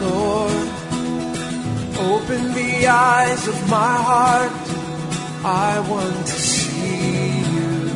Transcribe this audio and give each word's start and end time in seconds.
Lord. 0.00 0.68
Open 1.98 2.54
the 2.54 2.86
eyes 2.86 3.48
of 3.48 3.58
my 3.68 3.96
heart. 4.10 4.52
I 5.44 5.80
want 5.88 6.26
to 6.26 6.38
see 6.52 7.38
you. 7.54 7.90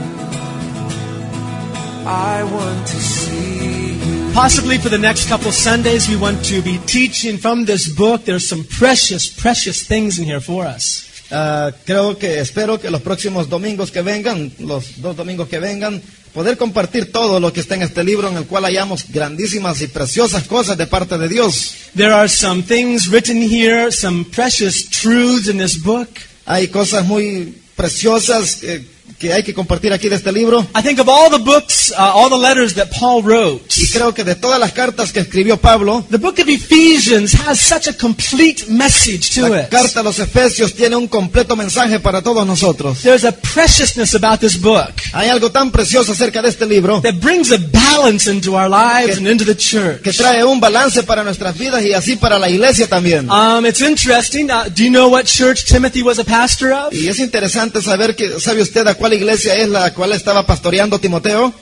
I 2.06 2.44
want 2.44 2.86
to 2.86 2.96
see 2.96 3.94
you. 3.94 4.32
Possibly 4.32 4.78
for 4.78 4.88
the 4.88 4.98
next 4.98 5.28
couple 5.28 5.52
Sundays, 5.52 6.08
we 6.08 6.16
want 6.16 6.44
to 6.46 6.62
be 6.62 6.78
teaching 6.86 7.36
from 7.36 7.64
this 7.64 7.88
book. 7.88 8.24
There's 8.24 8.48
some 8.48 8.64
precious, 8.64 9.28
precious 9.28 9.82
things 9.82 10.18
in 10.18 10.24
here 10.24 10.40
for 10.40 10.64
us. 10.64 11.10
Ah, 11.32 11.70
creo 11.86 12.18
que 12.18 12.40
espero 12.40 12.80
que 12.80 12.90
los 12.90 13.02
próximos 13.02 13.48
domingos 13.48 13.92
que 13.92 14.02
vengan, 14.02 14.50
los 14.58 15.00
dos 15.00 15.16
domingos 15.16 15.48
que 15.48 15.60
vengan, 15.60 16.02
poder 16.32 16.56
compartir 16.56 17.12
todo 17.12 17.40
lo 17.40 17.52
que 17.52 17.60
está 17.60 17.74
en 17.74 17.82
este 17.82 18.04
libro 18.04 18.28
en 18.28 18.36
el 18.36 18.46
cual 18.46 18.64
hallamos 18.64 19.04
grandísimas 19.08 19.80
y 19.82 19.88
preciosas 19.88 20.44
cosas 20.44 20.76
de 20.76 20.86
parte 20.86 21.18
de 21.18 21.28
Dios. 21.28 21.74
There 21.96 22.12
are 22.12 22.28
some 22.28 22.62
things 22.62 23.08
written 23.08 23.42
here, 23.42 23.90
some 23.90 24.24
precious 24.24 24.88
truths 24.88 25.48
in 25.48 25.58
this 25.58 25.76
book. 25.82 26.08
Hay 26.46 26.68
cosas 26.68 27.06
muy 27.06 27.54
preciosas 27.76 28.62
eh, 28.62 28.84
que 29.20 29.34
hay 29.34 29.42
que 29.42 29.52
compartir 29.52 29.92
aquí 29.92 30.08
de 30.08 30.16
este 30.16 30.32
libro. 30.32 30.66
I 30.74 30.82
think 30.82 30.98
of 30.98 31.06
all 31.06 31.30
the 31.30 31.38
books, 31.44 31.90
uh, 31.92 31.96
all 31.98 32.30
the 32.30 32.38
letters 32.38 32.74
that 32.74 32.88
Paul 32.98 33.22
wrote, 33.22 33.60
Y 33.76 33.86
creo 33.88 34.14
que 34.14 34.24
de 34.24 34.34
todas 34.34 34.58
las 34.58 34.72
cartas 34.72 35.12
que 35.12 35.20
escribió 35.20 35.58
Pablo, 35.58 36.06
the 36.10 36.16
book 36.16 36.38
of 36.40 36.48
Ephesians 36.48 37.34
has 37.46 37.60
such 37.60 37.86
a 37.86 37.92
complete 37.92 38.64
message 38.68 39.34
to 39.34 39.46
la 39.46 39.60
it. 39.60 39.68
carta 39.68 40.00
a 40.00 40.02
los 40.02 40.18
Efesios 40.18 40.72
tiene 40.74 40.96
un 40.96 41.06
completo 41.06 41.54
mensaje 41.54 42.00
para 42.00 42.22
todos 42.22 42.46
nosotros. 42.46 43.02
There's 43.02 43.24
a 43.24 43.32
preciousness 43.32 44.14
about 44.14 44.40
this 44.40 44.58
book 44.58 44.90
Hay 45.12 45.28
algo 45.28 45.50
tan 45.50 45.70
precioso 45.70 46.12
acerca 46.12 46.40
de 46.40 46.48
este 46.48 46.64
libro 46.64 47.02
that 47.02 47.16
brings 47.20 47.52
a 47.52 47.58
balance 47.58 48.30
into 48.30 48.54
our 48.56 48.70
lives 48.70 49.18
and 49.18 49.28
into 49.28 49.44
the 49.44 49.54
church. 49.54 50.00
que 50.00 50.14
trae 50.14 50.42
un 50.44 50.60
balance 50.60 51.02
para 51.02 51.22
nuestras 51.22 51.58
vidas 51.58 51.84
y 51.84 51.92
así 51.92 52.16
para 52.16 52.38
la 52.38 52.48
iglesia 52.48 52.86
también. 52.88 53.28
Um, 53.30 53.66
it's 53.66 53.82
interesting. 53.82 54.50
Uh, 54.50 54.70
do 54.74 54.82
you 54.82 54.90
know 54.90 55.08
what 55.10 55.24
church 55.26 55.66
Timothy 55.66 56.02
was 56.02 56.18
a 56.18 56.24
pastor 56.24 56.72
of? 56.72 56.94
Y 56.94 57.08
es 57.08 57.18
interesante 57.18 57.82
saber 57.82 58.16
que, 58.16 58.40
¿sabe 58.40 58.62
usted 58.62 58.86
a 58.86 58.94
cuál 58.94 59.09
iglesia 59.14 59.56
es 59.56 59.68
la 59.68 59.92
cual 59.94 60.12
estaba 60.12 60.44
pastoreando 60.46 60.98
Timoteo? 60.98 61.52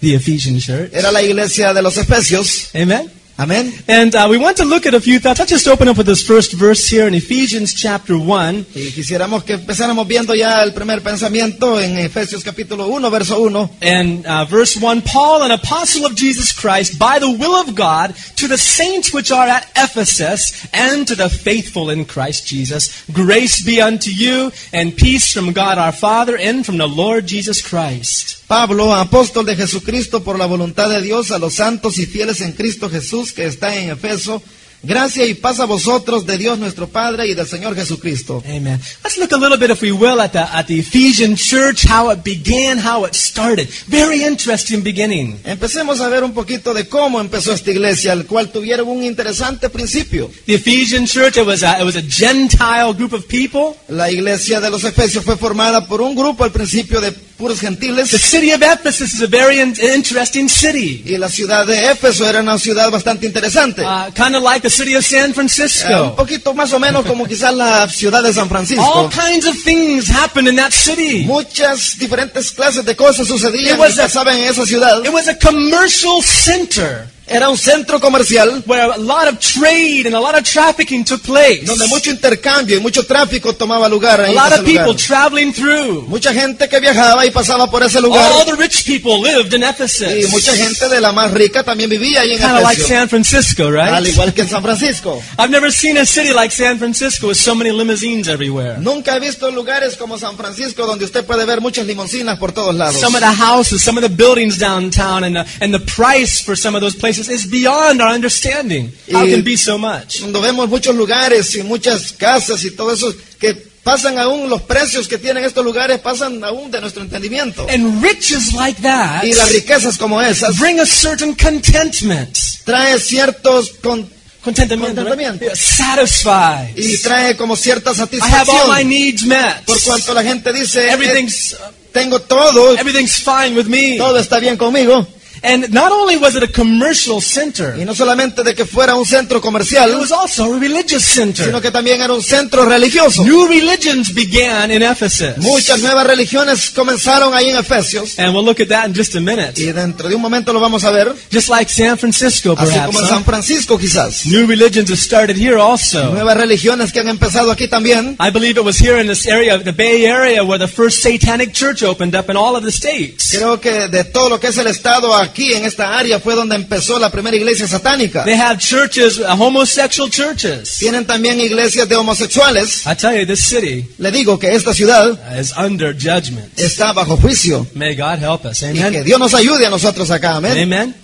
The 0.00 0.14
Ephesian 0.14 0.58
church. 0.58 0.90
Era 0.92 1.12
la 1.12 1.22
iglesia 1.22 1.74
de 1.74 1.82
los 1.82 1.96
Efesios. 1.96 2.68
Amen. 2.74 3.19
Amén. 3.40 3.72
And 3.88 4.14
uh, 4.14 4.26
we 4.28 4.36
want 4.36 4.58
to 4.58 4.66
look 4.66 4.84
at 4.84 4.92
a 4.92 5.00
few 5.00 5.18
thoughts. 5.18 5.38
Let's 5.38 5.50
just 5.50 5.66
open 5.66 5.88
up 5.88 5.96
with 5.96 6.06
this 6.06 6.22
first 6.22 6.52
verse 6.52 6.86
here 6.86 7.08
in 7.08 7.14
Ephesians 7.14 7.72
chapter 7.72 8.12
1. 8.18 8.66
Y 8.74 8.92
quisiéramos 8.92 9.44
que 9.44 9.54
empezáramos 9.54 10.06
viendo 10.06 10.34
ya 10.34 10.62
el 10.62 10.74
primer 10.74 11.00
pensamiento 11.00 11.80
en 11.80 11.96
Efesios 11.96 12.44
capítulo 12.44 12.88
1, 12.88 13.10
verso 13.10 13.40
1. 13.40 13.70
And 13.80 14.26
uh, 14.26 14.44
verse 14.44 14.76
1 14.76 15.00
Paul, 15.00 15.44
an 15.44 15.52
apostle 15.52 16.04
of 16.04 16.14
Jesus 16.14 16.52
Christ, 16.52 16.98
by 16.98 17.18
the 17.18 17.30
will 17.30 17.54
of 17.54 17.74
God, 17.74 18.14
to 18.36 18.46
the 18.46 18.58
saints 18.58 19.10
which 19.10 19.32
are 19.32 19.48
at 19.48 19.66
Ephesus, 19.74 20.68
and 20.74 21.08
to 21.08 21.14
the 21.14 21.30
faithful 21.30 21.88
in 21.88 22.04
Christ 22.04 22.46
Jesus, 22.46 23.06
grace 23.10 23.64
be 23.64 23.80
unto 23.80 24.10
you, 24.10 24.52
and 24.70 24.94
peace 24.94 25.32
from 25.32 25.54
God 25.54 25.78
our 25.78 25.92
Father, 25.92 26.36
and 26.36 26.66
from 26.66 26.76
the 26.76 26.86
Lord 26.86 27.26
Jesus 27.26 27.66
Christ. 27.66 28.39
Pablo, 28.50 28.92
apóstol 28.92 29.46
de 29.46 29.54
Jesucristo 29.54 30.24
por 30.24 30.36
la 30.36 30.44
voluntad 30.44 30.90
de 30.90 31.00
Dios, 31.00 31.30
a 31.30 31.38
los 31.38 31.54
santos 31.54 31.98
y 31.98 32.06
fieles 32.06 32.40
en 32.40 32.50
Cristo 32.50 32.90
Jesús 32.90 33.32
que 33.32 33.46
está 33.46 33.76
en 33.76 33.90
Efeso, 33.90 34.42
gracia 34.82 35.24
y 35.24 35.34
paz 35.34 35.60
a 35.60 35.66
vosotros 35.66 36.26
de 36.26 36.36
Dios 36.36 36.58
nuestro 36.58 36.88
Padre 36.88 37.28
y 37.28 37.34
del 37.34 37.46
Señor 37.46 37.76
Jesucristo. 37.76 38.42
Amen. 38.44 38.80
Let's 39.04 39.18
look 39.18 39.32
a 39.32 39.36
little 39.36 39.56
bit, 39.56 39.70
if 39.70 39.82
we 39.82 39.92
will, 39.92 40.20
at 40.20 40.32
the, 40.32 40.40
at 40.40 40.66
the 40.66 40.80
Ephesian 40.80 41.36
church, 41.36 41.86
how 41.88 42.10
it 42.10 42.24
began, 42.24 42.76
how 42.76 43.06
it 43.06 43.14
started. 43.14 43.68
Very 43.86 44.24
interesting 44.24 44.82
beginning. 44.82 45.38
Empecemos 45.44 46.00
a 46.00 46.08
ver 46.08 46.24
un 46.24 46.32
poquito 46.32 46.74
de 46.74 46.88
cómo 46.88 47.20
empezó 47.20 47.52
esta 47.52 47.70
iglesia, 47.70 48.12
el 48.12 48.26
cual 48.26 48.50
tuvieron 48.50 48.88
un 48.88 49.04
interesante 49.04 49.70
principio. 49.70 50.28
The 50.46 50.54
Ephesian 50.54 51.06
church, 51.06 51.36
it 51.36 51.46
was 51.46 51.62
a, 51.62 51.78
it 51.78 51.84
was 51.84 51.94
a 51.94 52.02
Gentile 52.02 52.94
group 52.94 53.12
of 53.12 53.28
people. 53.28 53.76
La 53.86 54.10
iglesia 54.10 54.60
de 54.60 54.70
los 54.70 54.82
Efesios 54.82 55.24
fue 55.24 55.36
formada 55.36 55.86
por 55.86 56.00
un 56.00 56.16
grupo 56.16 56.42
al 56.42 56.50
principio 56.50 57.00
de 57.00 57.29
puros 57.40 57.60
The 57.60 58.18
city 58.18 58.52
of 58.52 58.62
Ephesus 58.62 59.14
is 59.14 59.22
a 59.22 59.26
very 59.26 59.58
interesting 59.60 60.48
city. 60.48 61.02
y 61.06 61.16
la 61.16 61.28
ciudad 61.28 61.66
de 61.66 61.90
Éfeso 61.90 62.28
era 62.28 62.40
una 62.40 62.58
ciudad 62.58 62.90
bastante 62.90 63.26
interesante. 63.26 63.82
Uh, 63.82 64.10
kind 64.14 64.36
of 64.36 64.42
like 64.42 64.60
the 64.60 64.68
city 64.70 64.94
of 64.94 65.04
San 65.04 65.20
Eh, 65.20 65.24
un 65.28 65.34
Francisco. 65.34 66.14
poquito 66.16 66.52
más 66.54 66.72
o 66.72 66.78
menos 66.78 67.06
como 67.06 67.26
quizás 67.26 67.54
la 67.54 67.88
ciudad 67.88 68.22
de 68.22 68.32
San 68.32 68.48
Francisco. 68.48 68.82
All 68.84 69.08
kinds 69.10 69.46
of 69.46 69.56
things 69.64 70.08
happened 70.10 70.48
in 70.48 70.56
that 70.56 70.72
city. 70.72 71.24
Muchas 71.24 71.98
diferentes 71.98 72.50
clases 72.52 72.84
de 72.84 72.94
cosas 72.94 73.26
sucedían 73.26 73.74
It 73.74 73.80
was 73.80 73.98
a- 73.98 74.08
en 74.32 74.44
esa 74.44 74.66
ciudad. 74.66 75.02
It 75.04 75.12
was 75.12 75.26
a 75.28 75.34
commercial 75.38 76.22
center 76.22 77.08
Era 77.32 77.48
un 77.48 77.56
centro 77.56 78.00
comercial 78.00 78.62
where 78.66 78.92
a 78.92 78.96
lot 78.98 79.28
of 79.28 79.38
trade 79.38 80.04
and 80.06 80.16
a 80.16 80.20
lot 80.20 80.34
of 80.36 80.42
trafficking 80.42 81.04
took 81.04 81.22
place. 81.22 81.64
donde 81.64 81.86
mucho 81.86 82.10
intercambio 82.10 82.76
y 82.76 82.80
mucho 82.80 83.04
tráfico 83.06 83.54
tomaba 83.54 83.88
lugar 83.88 84.20
A 84.20 84.24
ahí 84.26 84.34
lot 84.34 84.52
of 84.52 84.64
people 84.64 84.86
lugar. 84.86 84.96
traveling 84.96 85.52
through. 85.52 86.08
Mucha 86.08 86.32
gente 86.34 86.68
que 86.68 86.80
viajaba 86.80 87.24
y 87.24 87.30
pasaba 87.30 87.70
por 87.70 87.84
ese 87.84 88.00
lugar 88.00 88.32
All 88.32 88.44
the 88.44 88.56
rich 88.56 88.84
people 88.84 89.20
lived 89.20 89.54
in 89.54 89.62
Ephesus. 89.62 90.08
y 90.10 90.26
mucha 90.32 90.56
gente 90.56 90.88
de 90.88 91.00
la 91.00 91.12
más 91.12 91.30
rica 91.30 91.62
también 91.62 91.88
vivía 91.88 92.22
ahí 92.22 92.32
en 92.32 92.38
Kind 92.40 92.56
of 92.56 92.62
like 92.64 92.82
San 92.82 93.08
Francisco, 93.08 93.70
right? 93.70 93.92
al 93.94 94.06
igual 94.08 94.34
que 94.34 94.42
en 94.42 94.48
San 94.48 94.62
Francisco. 94.62 95.22
I've 95.38 95.50
never 95.50 95.70
seen 95.72 95.98
a 95.98 96.04
city 96.06 96.32
like 96.32 96.52
San 96.52 96.78
Francisco 96.78 97.28
with 97.28 97.36
so 97.36 97.54
many 97.54 97.70
limousines 97.70 98.26
everywhere. 98.26 98.78
Nunca 98.80 99.14
he 99.16 99.20
visto 99.20 99.48
lugares 99.52 99.96
como 99.96 100.18
San 100.18 100.36
Francisco 100.36 100.84
donde 100.84 101.04
usted 101.04 101.24
puede 101.24 101.44
ver 101.46 101.60
muchas 101.60 101.86
limusinas 101.86 102.38
por 102.40 102.50
todos 102.50 102.74
lados. 102.74 103.00
Some 103.00 103.16
of 103.16 103.22
the 103.22 103.32
houses, 103.40 103.80
some 103.82 103.96
of 104.00 104.02
the 104.02 104.12
buildings 104.12 104.58
downtown, 104.58 105.22
and 105.22 105.36
the, 105.36 105.64
and 105.64 105.72
the 105.72 105.78
price 105.80 106.42
for 106.42 106.56
some 106.56 106.74
of 106.76 106.80
those 106.82 106.96
places 106.96 107.19
is 107.28 107.48
beyond 107.50 108.00
our 108.00 108.14
understanding. 108.14 108.92
How 109.12 109.24
Y- 109.26 109.30
can 109.32 109.42
be 109.44 109.56
so 109.56 109.76
much? 109.78 110.20
Cuando 110.20 110.40
vemos 110.40 110.68
muchos 110.68 110.94
lugares 110.94 111.54
y 111.56 111.62
muchas 111.62 112.12
casas 112.12 112.64
y 112.64 112.70
todo 112.70 112.92
eso 112.92 113.12
que 113.38 113.54
pasan 113.82 114.18
aún 114.18 114.48
los 114.50 114.62
precios 114.62 115.08
que 115.08 115.16
tienen 115.18 115.42
estos 115.44 115.64
lugares 115.64 115.98
pasan 116.00 116.42
aún 116.44 116.70
de 116.70 116.80
nuestro 116.80 117.02
entendimiento. 117.02 117.66
And 117.68 118.02
riches 118.02 118.52
like 118.54 118.80
that 118.82 119.24
Y 119.24 119.32
las 119.34 119.50
riquezas 119.52 119.96
como 119.98 120.20
esas 120.22 120.58
bring 120.58 120.78
a 120.80 120.86
certain 120.86 121.34
contentment. 121.34 122.36
trae 122.64 122.98
ciertos 123.00 123.70
con-? 123.82 124.08
Contentamiento. 124.42 125.04
Yeah, 125.38 125.54
satisfies. 125.54 126.76
y 126.76 126.98
trae 127.02 127.36
como 127.36 127.56
cierta 127.56 127.92
I 127.92 127.94
have 128.00 128.08
all 128.50 128.68
my 128.68 128.82
satisfacción 128.82 128.88
needs 128.88 129.22
met. 129.26 129.64
por 129.66 129.80
cuanto 129.82 130.14
la 130.14 130.22
gente 130.22 130.52
dice 130.52 130.86
eh, 130.88 130.92
Everything's 130.92 131.56
tengo 131.92 132.20
todo, 132.20 132.74
everything's 132.78 133.16
fine 133.16 133.54
with 133.56 133.66
me. 133.66 133.96
todo 133.98 134.18
está 134.18 134.38
bien 134.38 134.56
conmigo 134.56 135.06
And 135.42 135.72
not 135.72 135.90
only 135.92 136.16
was 136.16 136.34
it 136.34 136.42
a 136.42 136.48
commercial 136.48 137.20
center, 137.20 137.76
y 137.78 137.84
no 137.84 137.94
solamente 137.94 138.42
de 138.42 138.54
que 138.54 138.64
fuera 138.66 138.94
un 138.94 139.06
centro 139.06 139.38
it 139.40 139.96
was 139.98 140.12
also 140.12 140.44
a 140.44 140.58
religious 140.58 141.02
sino 141.04 141.32
center. 141.32 141.60
que 141.62 141.70
también 141.70 142.00
era 142.00 142.12
un 142.12 142.22
centro 142.22 142.64
religioso. 142.64 143.24
New 143.24 143.46
religions 143.46 144.12
began 144.14 144.70
in 144.70 144.82
Ephesus. 144.82 145.38
Muchas 145.38 145.80
nuevas 145.80 146.06
religiones 146.06 146.70
comenzaron 146.70 147.34
ahí 147.34 147.50
en 147.50 147.56
Efesios 147.56 148.18
And 148.18 148.34
we'll 148.34 148.44
look 148.44 148.60
at 148.60 148.68
that 148.68 148.86
in 148.88 148.94
just 148.94 149.14
a 149.16 149.20
minute. 149.20 149.60
y 149.60 149.72
dentro 149.72 150.08
de 150.08 150.14
un 150.14 150.20
momento 150.20 150.52
lo 150.52 150.60
vamos 150.60 150.84
a 150.84 150.90
ver, 150.90 151.14
Just 151.32 151.48
like 151.48 151.72
San 151.72 151.96
Francisco, 151.98 152.54
así 152.56 152.72
perhaps. 152.72 152.86
como 152.86 153.00
en? 153.00 153.08
San 153.08 153.24
Francisco 153.24 153.78
quizás. 153.78 154.26
New 154.26 154.46
religions 154.46 154.90
have 154.90 154.98
started 155.00 155.36
here 155.36 155.56
also. 155.58 156.12
Nuevas 156.12 156.36
religiones 156.36 156.92
que 156.92 157.00
han 157.00 157.08
empezado 157.08 157.50
aquí 157.50 157.68
también. 157.68 158.16
I 158.20 158.30
believe 158.30 158.58
it 158.58 158.64
was 158.64 158.78
here 158.80 159.00
in 159.00 159.06
this 159.08 159.26
area, 159.26 159.58
the 159.58 159.72
Bay 159.72 160.04
Area, 160.06 160.42
where 160.44 160.58
the 160.58 160.70
first 160.70 161.02
satanic 161.02 161.52
church 161.52 161.82
opened 161.82 162.14
up 162.14 162.28
in 162.28 162.36
all 162.36 162.56
of 162.56 162.64
the 162.64 162.72
states. 162.72 163.30
Creo 163.34 163.60
que 163.60 163.88
de 163.88 164.04
todo 164.04 164.28
lo 164.28 164.38
que 164.38 164.48
es 164.48 164.58
el 164.58 164.66
estado 164.66 165.14
aquí 165.14 165.29
en 165.38 165.64
esta 165.64 165.98
área 165.98 166.20
fue 166.20 166.34
donde 166.34 166.56
empezó 166.56 166.98
la 166.98 167.10
primera 167.10 167.36
iglesia 167.36 167.66
satánica. 167.66 168.24
They 168.24 168.34
have 168.34 168.58
churches, 168.58 169.18
uh, 169.18 169.24
homosexual 169.38 170.10
churches. 170.10 170.76
Tienen 170.78 171.04
también 171.06 171.40
iglesias 171.40 171.88
de 171.88 171.96
homosexuales. 171.96 172.86
I 172.86 172.94
tell 172.94 173.16
you, 173.18 173.26
this 173.26 173.44
city 173.44 173.88
Le 173.98 174.10
digo 174.10 174.38
que 174.38 174.54
esta 174.54 174.74
ciudad 174.74 175.18
is 175.38 175.52
under 175.56 175.94
judgment. 175.94 176.58
está 176.58 176.92
bajo 176.92 177.16
juicio. 177.16 177.66
May 177.74 177.94
God 177.94 178.18
help 178.18 178.44
us. 178.44 178.62
Y 178.62 178.72
que 178.74 178.82
Amen. 178.84 179.04
Dios 179.04 179.18
nos 179.18 179.34
ayude 179.34 179.66
a 179.66 179.70
nosotros 179.70 180.10
acá. 180.10 180.36
Amén. 180.36 180.58
Amen. 180.58 180.94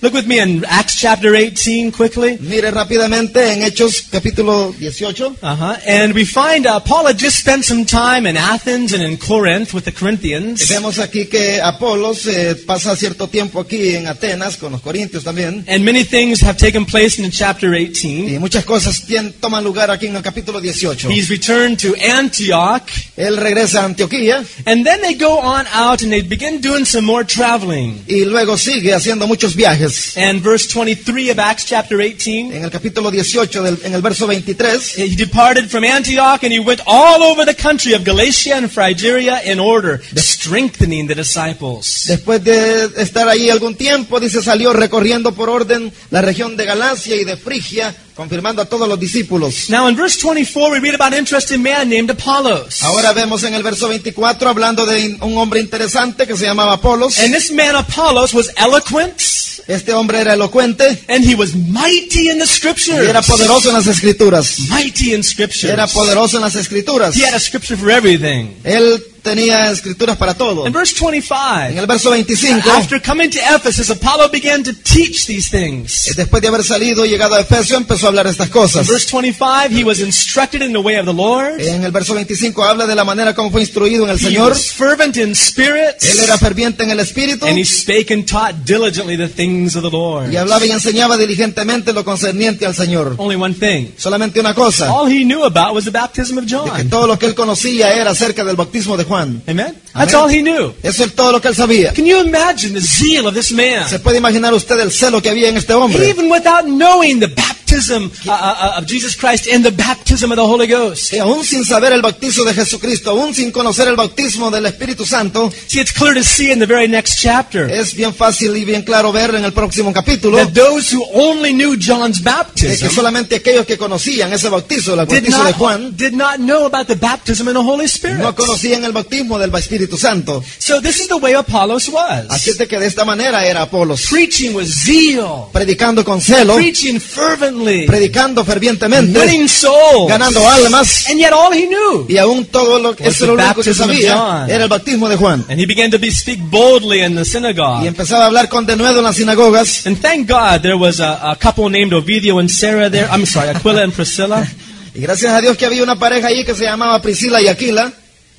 Look 0.00 0.14
with 0.14 0.26
me 0.28 0.38
in 0.38 0.64
Acts 0.64 0.94
chapter 1.00 1.34
18 1.34 1.90
quickly. 1.90 2.38
Mire 2.40 2.70
rápidamente 2.70 3.52
en 3.52 3.62
Hechos 3.64 4.02
capítulo 4.10 4.72
18. 4.78 5.36
Uh-huh. 5.42 5.76
And 5.86 6.14
we 6.14 6.24
find 6.24 6.66
uh, 6.66 6.78
Paul 6.80 7.06
had 7.06 7.18
just 7.18 7.36
spent 7.38 7.64
some 7.64 7.84
time 7.84 8.24
in 8.26 8.36
Athens 8.36 8.92
and 8.92 9.02
in 9.02 9.16
Corinth 9.16 9.74
with 9.74 9.84
the 9.84 9.92
Corinthians. 9.92 10.68
Vemos 10.68 10.98
aquí 11.00 11.26
que 11.26 11.60
Apolos 11.60 12.26
eh, 12.26 12.54
pasa 12.64 12.94
cierto 12.94 13.26
tiempo 13.26 13.58
aquí 13.60 13.96
en 13.96 14.06
Atenas 14.06 14.56
con 14.56 14.70
los 14.70 14.80
corintios 14.82 15.24
también. 15.24 15.64
And 15.68 15.84
many 15.84 16.04
things 16.04 16.40
have 16.42 16.56
taken 16.58 16.84
place 16.86 17.18
in 17.20 17.28
chapter 17.32 17.72
18. 17.74 18.34
Y 18.34 18.38
muchas 18.38 18.64
cosas 18.64 19.04
tien- 19.04 19.32
toman 19.40 19.64
lugar 19.64 19.90
aquí 19.90 20.06
en 20.06 20.14
el 20.14 20.22
capítulo 20.22 20.60
18. 20.60 21.10
He's 21.10 21.28
returned 21.28 21.78
to 21.80 21.94
Antioch. 22.00 22.84
Él 23.16 23.36
regresa 23.36 23.82
a 23.82 23.84
Antioquía 23.86 24.44
And 24.64 24.84
then 24.84 25.00
they 25.02 25.14
go 25.14 25.40
on 25.40 25.66
out 25.72 26.02
and 26.02 26.12
they 26.12 26.22
begin 26.22 26.60
doing 26.60 26.84
some 26.84 27.04
more 27.04 27.24
traveling. 27.24 28.04
y 28.06 28.24
luego 28.24 28.56
sigue 28.56 28.94
haciendo 28.94 29.26
muchos 29.26 29.56
viajes 29.56 29.87
And 30.16 30.42
verse 30.42 30.66
23 30.68 31.30
of 31.30 31.38
Acts 31.38 31.64
chapter 31.66 32.00
18, 32.00 32.52
En 32.52 32.64
el 32.64 32.70
capítulo 32.70 33.10
18, 33.10 33.62
del- 33.62 33.78
en 33.84 33.94
el 33.94 34.02
verso 34.02 34.26
23, 34.26 34.96
he 34.98 35.14
departed 35.16 35.68
from 35.70 35.84
Antioch 35.84 36.42
and 36.44 36.52
he 36.52 36.58
went 36.60 36.80
all 36.86 37.22
over 37.22 37.44
the 37.44 37.54
country 37.54 37.94
of 37.94 38.04
Galatia 38.04 38.56
and 38.56 38.68
Phrygia 38.70 39.40
in 39.44 39.58
order, 39.60 40.00
strengthening 40.16 41.06
the 41.06 41.14
disciples. 41.14 42.04
después 42.06 42.42
de 42.42 42.90
estar 43.02 43.28
ahí 43.28 43.50
algún 43.50 43.74
tiempo, 43.76 44.20
dice, 44.20 44.42
salió 44.42 44.72
recorriendo 44.72 45.32
por 45.34 45.48
orden 45.48 45.92
la 46.10 46.22
región 46.22 46.56
de 46.56 46.64
Galacia 46.64 47.16
y 47.16 47.24
de 47.24 47.36
Frigia, 47.36 47.94
confirmando 48.18 48.60
a 48.60 48.64
todos 48.64 48.88
los 48.88 48.98
discípulos. 48.98 49.70
Now 49.70 49.88
in 49.88 49.94
verse 49.94 50.18
24, 50.18 50.72
we 50.72 50.80
read 50.80 50.96
about 50.96 51.12
an 51.12 51.20
interesting 51.20 51.62
man 51.62 51.88
named 51.88 52.10
Apollos. 52.10 52.82
Ahora 52.82 53.12
vemos 53.12 53.44
en 53.44 53.54
el 53.54 53.62
verso 53.62 53.88
24 53.88 54.48
hablando 54.48 54.84
de 54.86 55.16
un 55.20 55.38
hombre 55.38 55.60
interesante 55.60 56.26
que 56.26 56.36
se 56.36 56.44
llamaba 56.44 56.72
Apolos. 56.72 57.16
And 57.20 57.32
this 57.32 57.52
man 57.52 57.76
Apollos 57.76 58.34
was 58.34 58.50
eloquent 58.56 59.22
Este 59.68 59.92
hombre 59.92 60.20
era 60.20 60.32
elocuente 60.32 61.04
and 61.08 61.24
he 61.24 61.36
was 61.36 61.54
mighty 61.54 62.30
in 62.30 62.38
the 62.38 62.44
y 62.44 62.48
scriptures. 62.48 63.06
era 63.08 63.22
poderoso 63.22 63.68
en 63.68 63.74
las 63.74 63.86
escrituras. 63.86 64.58
Mighty 64.68 65.14
in 65.14 65.22
scriptures. 65.22 65.72
Era 65.72 65.86
poderoso 65.86 66.38
en 66.38 66.42
las 66.42 66.56
escrituras. 66.56 67.14
He 67.14 67.24
had 67.24 67.34
a 67.34 67.38
scripture 67.38 67.76
for 67.76 67.90
everything. 67.90 68.56
Él 68.64 69.00
tenía 69.28 69.70
escrituras 69.70 70.16
para 70.16 70.34
todo. 70.34 70.66
In 70.66 70.72
verse 70.72 70.94
25, 70.98 71.34
En 71.70 71.78
el 71.78 71.86
verso 71.86 72.10
25, 72.10 72.70
after 72.70 73.00
coming 73.02 73.30
to 73.30 73.38
Ephesus, 73.54 73.90
Apollo 73.90 74.28
began 74.30 74.62
to 74.62 74.72
teach 74.72 75.26
these 75.26 75.48
things. 75.50 76.14
después 76.16 76.40
de 76.42 76.48
haber 76.48 76.64
salido 76.64 77.04
y 77.04 77.10
llegado 77.10 77.34
a 77.34 77.40
Efesio, 77.40 77.76
empezó 77.76 78.06
a 78.06 78.08
hablar 78.10 78.26
estas 78.26 78.46
In 78.48 78.52
cosas. 78.52 78.86
verse 78.86 79.06
25, 79.10 79.70
he 79.74 79.84
was 79.84 80.00
instructed 80.00 80.62
in 80.62 80.72
the 80.72 80.78
way 80.78 80.96
of 80.96 81.06
the 81.06 81.12
Lord. 81.12 81.60
En 81.60 81.84
el 81.84 81.92
verso 81.92 82.14
25 82.14 82.62
habla 82.64 82.86
de 82.86 82.94
la 82.94 83.04
manera 83.04 83.34
como 83.34 83.50
fue 83.50 83.60
instruido 83.62 84.04
en 84.04 84.10
el 84.10 84.16
He 84.16 84.24
Señor. 84.24 84.50
was 84.50 84.72
fervent 84.72 85.16
in 85.16 85.32
spirit. 85.32 85.96
Él 86.00 86.20
era 86.20 86.38
ferviente 86.38 86.82
en 86.84 86.90
el 86.90 87.00
Espíritu 87.00 87.46
And 87.46 87.58
he 87.58 87.64
spake 87.64 88.12
and 88.12 88.24
taught 88.26 88.54
diligently 88.64 89.16
the 89.16 89.28
things 89.28 89.76
of 89.76 89.82
the 89.82 89.90
Lord. 89.90 90.32
y 90.32 90.36
hablaba 90.36 90.64
y 90.66 90.70
enseñaba 90.70 91.16
diligentemente 91.16 91.92
lo 91.92 92.04
concerniente 92.04 92.66
al 92.66 92.74
Señor. 92.74 93.14
Only 93.18 93.36
one 93.36 93.54
thing. 93.54 93.88
Solamente 93.96 94.40
una 94.40 94.54
cosa, 94.54 94.92
All 94.92 95.10
he 95.10 95.24
knew 95.24 95.44
about 95.44 95.74
was 95.74 95.84
the 95.84 95.90
baptism 95.90 96.38
of 96.38 96.44
de 96.44 96.50
que 96.50 96.56
John. 96.56 96.88
todo 96.88 97.06
lo 97.06 97.18
que 97.18 97.26
él 97.26 97.34
conocía 97.34 97.90
era 97.92 98.10
acerca 98.10 98.44
del 98.44 98.56
bautismo 98.56 98.96
de 98.96 99.04
Juan. 99.04 99.17
Amen? 99.46 99.74
That's 99.94 100.14
all 100.14 100.28
he 100.28 100.42
knew. 100.42 100.74
Eso 100.82 101.04
es 101.04 101.14
todo 101.14 101.32
lo 101.32 101.40
que 101.40 101.48
él 101.48 101.54
sabía. 101.54 101.92
Can 101.92 102.06
you 102.06 102.20
imagine 102.20 102.72
the 102.72 102.80
zeal 102.80 103.26
of 103.26 103.34
this 103.34 103.52
man? 103.52 103.88
¿Se 103.88 103.98
puede 103.98 104.18
imaginar 104.18 104.54
usted 104.54 104.78
el 104.80 104.90
celo 104.90 105.20
que 105.20 105.30
había 105.30 105.48
en 105.48 105.56
este 105.56 105.74
hombre? 105.74 106.08
Even 106.08 106.30
without 106.30 106.64
knowing 106.64 107.20
the 107.20 107.26
baptism 107.26 107.57
uh, 107.72 108.30
uh, 108.30 108.78
of 108.78 108.86
Jesus 108.86 109.16
Christ 109.16 109.48
and 109.52 109.64
the 109.64 109.70
baptism 109.70 110.30
of 110.32 110.36
the 110.36 110.46
Holy 110.46 110.66
Ghost. 110.66 111.10
Que 111.10 111.20
aún 111.20 111.44
sin 111.44 111.64
saber 111.64 111.92
el 111.92 112.02
bautizo 112.02 112.44
de 112.44 112.54
Jesucristo, 112.54 113.10
aún 113.10 113.34
sin 113.34 113.50
conocer 113.50 113.88
el 113.88 113.96
bautismo 113.96 114.50
del 114.50 114.66
Espíritu 114.66 115.04
Santo, 115.04 115.50
See, 115.66 115.80
it's 115.80 115.92
clear 115.92 116.14
to 116.14 116.22
see 116.22 116.50
in 116.50 116.58
the 116.58 116.66
very 116.66 116.88
next 116.88 117.18
chapter 117.20 117.70
es 117.70 117.94
bien 117.94 118.14
fácil 118.14 118.56
y 118.56 118.64
bien 118.64 118.82
claro 118.82 119.12
ver 119.12 119.34
en 119.34 119.44
el 119.44 119.52
próximo 119.52 119.92
capítulo 119.92 120.36
that 120.36 120.52
those 120.52 120.94
who 120.94 121.04
only 121.14 121.52
knew 121.52 121.76
John's 121.78 122.18
de 122.18 122.24
que 122.24 122.30
baptism 122.30 122.90
solamente 122.90 123.36
aquellos 123.36 123.66
que 123.66 123.76
conocían 123.76 124.32
ese 124.32 124.48
bautizo, 124.48 124.94
el 124.94 125.06
did 125.06 125.22
bautizo 125.22 125.38
de 125.38 125.50
not, 125.50 125.58
Juan, 125.58 125.96
did 125.96 126.12
not 126.12 126.36
know 126.38 126.66
about 126.66 126.86
the 126.86 126.96
baptism 126.96 127.48
in 127.48 127.54
the 127.54 127.62
Holy 127.62 127.86
Spirit. 127.86 128.18
no 128.18 128.34
conocían 128.34 128.84
el 128.84 128.92
bautismo 128.92 129.38
del 129.38 129.54
Espíritu 129.54 129.96
Santo. 129.96 130.42
So 130.58 130.80
this 130.80 131.00
is 131.00 131.08
the 131.08 131.16
way 131.16 131.34
Apollos 131.34 131.88
Así 131.88 131.92
was. 131.92 132.46
es 132.46 132.58
de 132.58 132.66
que 132.66 132.78
de 132.78 132.86
esta 132.86 133.04
manera 133.04 133.46
era 133.46 133.62
Apolos, 133.62 134.06
Preaching 134.08 134.54
with 134.54 134.66
zeal, 134.66 135.50
predicando 135.52 136.04
con 136.04 136.20
celo, 136.20 136.56
preaching 136.56 137.00
fervently, 137.00 137.57
predicando 137.86 138.44
fervientemente, 138.44 139.18
winning 139.18 139.48
souls, 139.48 140.08
ganando 140.08 140.46
almas, 140.48 141.06
and 141.08 141.18
yet 141.18 141.32
all 141.32 141.52
he 141.52 141.66
knew. 141.66 142.06
y 142.08 142.16
aún 142.18 142.46
todo 142.46 142.78
lo 142.78 142.94
que 142.94 143.04
lo 143.10 143.34
único 143.34 143.62
sabía 143.62 144.46
era 144.48 144.64
el 144.64 144.68
bautismo 144.68 145.08
de 145.08 145.16
Juan. 145.16 145.44
And 145.48 145.60
he 145.60 145.66
began 145.66 145.90
to 145.90 145.98
be, 145.98 146.10
speak 146.10 146.40
boldly 146.40 147.02
in 147.02 147.14
the 147.14 147.22
Y 147.22 147.24
synagogue. 147.24 147.86
empezaba 147.86 148.24
a 148.24 148.26
hablar 148.26 148.48
con 148.48 148.66
denuedo 148.66 148.98
en 148.98 149.04
las 149.04 149.16
sinagogas. 149.16 149.86
And 149.86 150.00
thank 150.00 150.28
God 150.28 150.62
there 150.62 150.76
was 150.76 151.00
a, 151.00 151.30
a 151.30 151.36
couple 151.36 151.68
named 151.70 151.92
Ovidio 151.92 152.38
and 152.40 152.50
Sarah 152.50 152.90
there. 152.90 153.08
I'm 153.10 153.26
sorry, 153.26 153.48
Aquila 153.50 153.82
and 153.84 153.92
Priscilla. 153.92 154.46
Y 154.94 155.00
gracias 155.02 155.32
a 155.32 155.40
Dios 155.40 155.56
que 155.56 155.64
había 155.64 155.82
una 155.84 155.96
pareja 155.96 156.26
ahí 156.28 156.44
que 156.44 156.54
se 156.56 156.64
llamaba 156.64 157.00
Priscila 157.00 157.40
y 157.40 157.46
Aquila, 157.46 157.92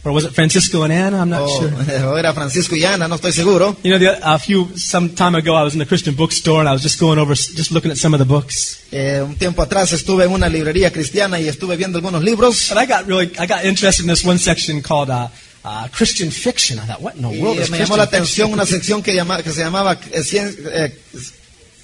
Or 0.06 0.14
was 0.14 0.24
it 0.24 0.32
Francisco 0.34 0.84
and 0.84 0.94
Anna? 0.94 1.20
I'm 1.20 1.30
not 1.30 1.42
o, 1.42 1.48
sure. 1.60 1.72
o 2.08 2.18
era 2.18 2.34
Francisco 2.34 2.74
y 2.74 2.86
Ana, 2.86 3.08
no 3.10 3.16
estoy 3.16 3.34
seguro. 3.34 3.76
You 3.84 3.92
know, 3.92 4.00
the, 4.00 4.18
a 4.24 4.40
few 4.40 4.70
some 4.78 5.10
time 5.10 5.36
ago, 5.36 5.56
I 5.56 5.64
was 5.64 5.74
in 5.74 5.80
the 5.80 5.86
Christian 5.86 6.16
bookstore 6.16 6.62
and 6.62 6.70
I 6.70 6.72
was 6.72 6.82
just 6.82 7.00
going 7.00 7.20
over, 7.20 7.34
just 7.36 7.72
looking 7.72 7.92
at 7.92 7.98
some 7.98 8.14
of 8.14 8.20
the 8.20 8.26
books. 8.26 8.82
Eh, 8.94 9.22
un 9.22 9.36
tiempo 9.36 9.62
atrás 9.62 9.92
estuve 9.92 10.24
en 10.24 10.32
una 10.32 10.48
librería 10.48 10.90
cristiana 10.92 11.38
y 11.40 11.50
estuve 11.50 11.76
viendo 11.76 11.98
algunos 11.98 12.24
libros. 12.24 12.70
But 12.70 12.78
I 12.78 12.86
got 12.86 13.08
really, 13.08 13.30
I 13.38 13.46
got 13.46 13.66
interested 13.66 14.04
in 14.06 14.10
this 14.10 14.24
one 14.24 14.40
section 14.40 14.82
called 14.82 15.10
uh, 15.10 15.28
uh, 15.66 15.90
Christian 15.92 16.32
fiction. 16.32 16.80
I 16.80 16.86
thought, 16.86 17.02
what 17.02 17.16
in 17.16 17.22
the 17.22 17.30
Y 17.32 17.42
world 17.42 17.60
is 17.60 17.70
me 17.70 17.80
llamó 17.80 17.98
la 17.98 18.04
atención 18.04 18.54
una 18.54 18.66
sección 18.66 19.04
que, 19.04 19.14
llama- 19.14 19.44
que 19.44 19.52
se 19.52 19.60
llamaba 19.62 20.00
eh, 20.14 20.24
cien- 20.24 20.56
eh, 20.72 20.94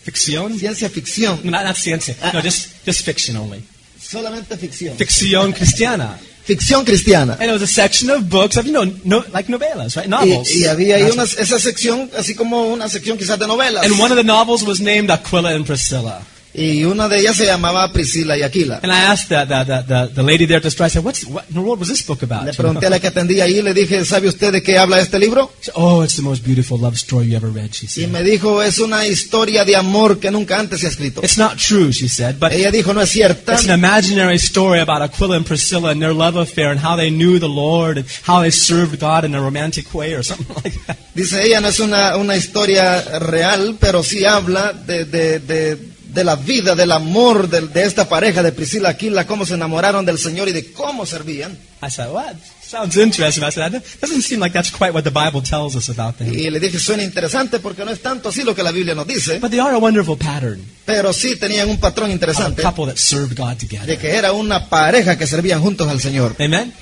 fiction? 0.03 0.57
ciencia 0.57 0.89
ficción. 0.89 1.41
No, 1.43 1.51
not, 1.51 1.65
not 1.65 1.75
ciencia. 1.75 2.15
No, 2.33 2.39
just 2.41 2.69
just 2.85 3.01
fiction 3.03 3.35
only. 3.35 3.61
Solamente 4.01 4.55
ficción. 4.55 4.95
Ficción 4.95 5.51
cristiana. 5.51 6.17
Ficción 6.45 6.85
cristiana. 6.85 7.33
And 7.39 7.49
it 7.49 7.51
was 7.51 7.63
a 7.63 7.67
section 7.67 8.09
of 8.11 8.29
books 8.29 8.55
of 8.55 8.67
you 8.67 8.71
know, 8.71 8.85
no, 9.03 9.23
like 9.33 9.49
novelas, 9.49 9.95
right? 9.95 10.07
Novels. 10.07 10.49
y 10.51 10.65
había 10.65 10.97
ahí 10.97 11.09
una, 11.11 11.23
esa 11.23 11.59
sección, 11.59 12.11
así 12.15 12.35
como 12.35 12.67
una 12.67 12.87
sección 12.87 13.17
quizás 13.17 13.39
de 13.39 13.47
novelas. 13.47 13.83
And 13.83 13.99
one 13.99 14.11
of 14.11 14.17
the 14.17 14.23
novels 14.23 14.63
was 14.63 14.79
named 14.79 15.09
Aquila 15.09 15.55
and 15.55 15.65
Priscilla. 15.65 16.21
Y 16.57 16.85
una 16.85 17.09
de 17.09 17.19
ellas 17.19 17.35
se 17.35 17.45
llamaba 17.45 17.91
Priscila 17.91 18.37
y 18.37 18.41
Aquila. 18.43 18.79
And 18.81 18.91
I 18.91 19.11
asked 19.11 19.27
the, 19.27 19.45
the, 19.45 19.65
the, 19.65 19.83
the, 19.83 20.13
the 20.13 20.23
lady 20.23 20.45
there 20.45 20.57
at 20.57 20.63
the 20.63 20.71
store, 20.71 20.85
I 20.87 20.89
said, 20.89 21.03
What's, 21.03 21.25
what 21.25 21.43
in 21.49 21.55
the 21.55 21.59
world 21.61 21.79
was 21.79 21.89
this 21.89 22.01
book 22.05 22.23
about? 22.23 22.45
Le 22.45 22.53
pregunté 22.53 22.85
a 22.85 22.89
la 22.89 22.99
que 22.99 23.07
atendía 23.07 23.43
ahí, 23.43 23.61
le 23.61 23.73
dije, 23.73 24.05
¿sabe 24.05 24.29
usted 24.29 24.53
de 24.53 24.63
qué 24.63 24.77
habla 24.77 25.01
este 25.01 25.19
libro? 25.19 25.51
She 25.61 25.71
oh, 25.75 26.01
it's 26.03 26.15
the 26.15 26.21
most 26.21 26.45
beautiful 26.45 26.79
love 26.79 26.95
story 26.95 27.27
you 27.27 27.35
ever 27.35 27.51
read, 27.51 27.73
she 27.73 27.87
Y 27.87 27.89
said. 27.89 28.09
me 28.09 28.23
dijo, 28.23 28.61
es 28.63 28.79
una 28.79 29.05
historia 29.05 29.65
de 29.65 29.75
amor 29.75 30.19
que 30.19 30.31
nunca 30.31 30.57
antes 30.57 30.79
se 30.79 30.85
ha 30.87 30.89
escrito. 30.89 31.21
It's 31.23 31.37
not 31.37 31.57
true, 31.57 31.91
she 31.91 32.07
said, 32.07 32.37
but 32.39 32.53
Ella 32.53 32.71
dijo, 32.71 32.93
no 32.93 33.01
es 33.01 33.09
cierta. 33.09 33.53
it's 33.53 33.65
an 33.67 33.71
imaginary 33.77 34.37
story 34.39 34.79
about 34.79 35.01
Aquila 35.01 35.35
and 35.35 35.45
Priscilla 35.45 35.91
and 35.91 36.01
their 36.01 36.13
love 36.13 36.37
affair 36.37 36.71
and 36.71 36.79
how 36.79 36.95
they 36.95 37.09
knew 37.09 37.37
the 37.37 37.49
Lord 37.49 37.97
and 37.97 38.07
how 38.23 38.39
they 38.41 38.51
served 38.51 38.97
God 38.99 39.25
in 39.25 39.35
a 39.35 39.41
romantic 39.41 39.93
way 39.93 40.13
or 40.13 40.23
something 40.23 40.55
like 40.63 40.73
that. 40.87 40.97
Dice, 41.13 41.33
ella 41.43 41.59
no 41.59 41.67
es 41.67 41.79
una, 41.81 42.15
una 42.17 42.37
historia 42.37 43.19
real, 43.19 43.75
pero 43.79 44.03
sí 44.03 44.23
habla 44.25 44.71
de, 44.73 45.03
de, 45.05 45.39
de, 45.39 45.77
de 46.15 46.23
la 46.23 46.37
vida, 46.37 46.75
del 46.75 46.93
amor 46.93 47.49
de, 47.49 47.83
esta 47.83 48.07
pareja 48.07 48.41
de 48.41 48.53
Priscila 48.53 48.89
Aquila, 48.89 49.27
cómo 49.27 49.45
se 49.45 49.55
enamoraron 49.55 50.05
del 50.05 50.17
Señor 50.17 50.47
y 50.47 50.53
de 50.53 50.71
cómo 50.71 51.05
servían. 51.05 51.57
What? 51.81 52.35
Sounds 52.67 52.97
interesting. 52.97 53.43
I 53.43 53.51
said, 53.51 53.71
doesn't 54.01 54.21
seem 54.23 54.39
like 54.39 54.51
that's 54.53 54.71
quite 54.71 54.93
what 54.93 55.03
the 55.03 55.11
Bible 55.11 55.41
tells 55.41 55.75
us 55.75 55.89
about 55.89 56.17
them. 56.17 56.33
Y 56.33 56.49
le 56.49 56.59
dije, 56.59 56.79
suena 56.79 57.03
interesante 57.03 57.59
porque 57.59 57.85
no 57.85 57.91
es 57.91 58.01
tanto 58.01 58.29
así 58.29 58.43
lo 58.43 58.55
que 58.55 58.63
la 58.63 58.71
Biblia 58.71 58.95
nos 58.95 59.07
dice, 59.07 59.39
But 59.39 59.51
they 59.51 59.59
are 59.59 59.75
a 59.75 59.79
wonderful 59.79 60.17
pattern 60.17 60.75
pero 60.85 61.11
sí 61.13 61.35
tenían 61.35 61.67
un 61.67 61.77
patrón 61.77 62.05
of 62.05 62.11
a 62.11 62.13
interesante 62.13 62.61
couple 62.61 62.85
that 62.85 62.97
served 62.97 63.35
God 63.35 63.57
de 63.57 63.67
together. 63.67 63.97
que 63.97 64.09
era 64.11 64.31
una 64.31 64.69
pareja 64.69 65.17
que 65.17 65.25
servían 65.25 65.59
juntos 65.61 65.87
al 65.89 65.99
Señor. 65.99 66.35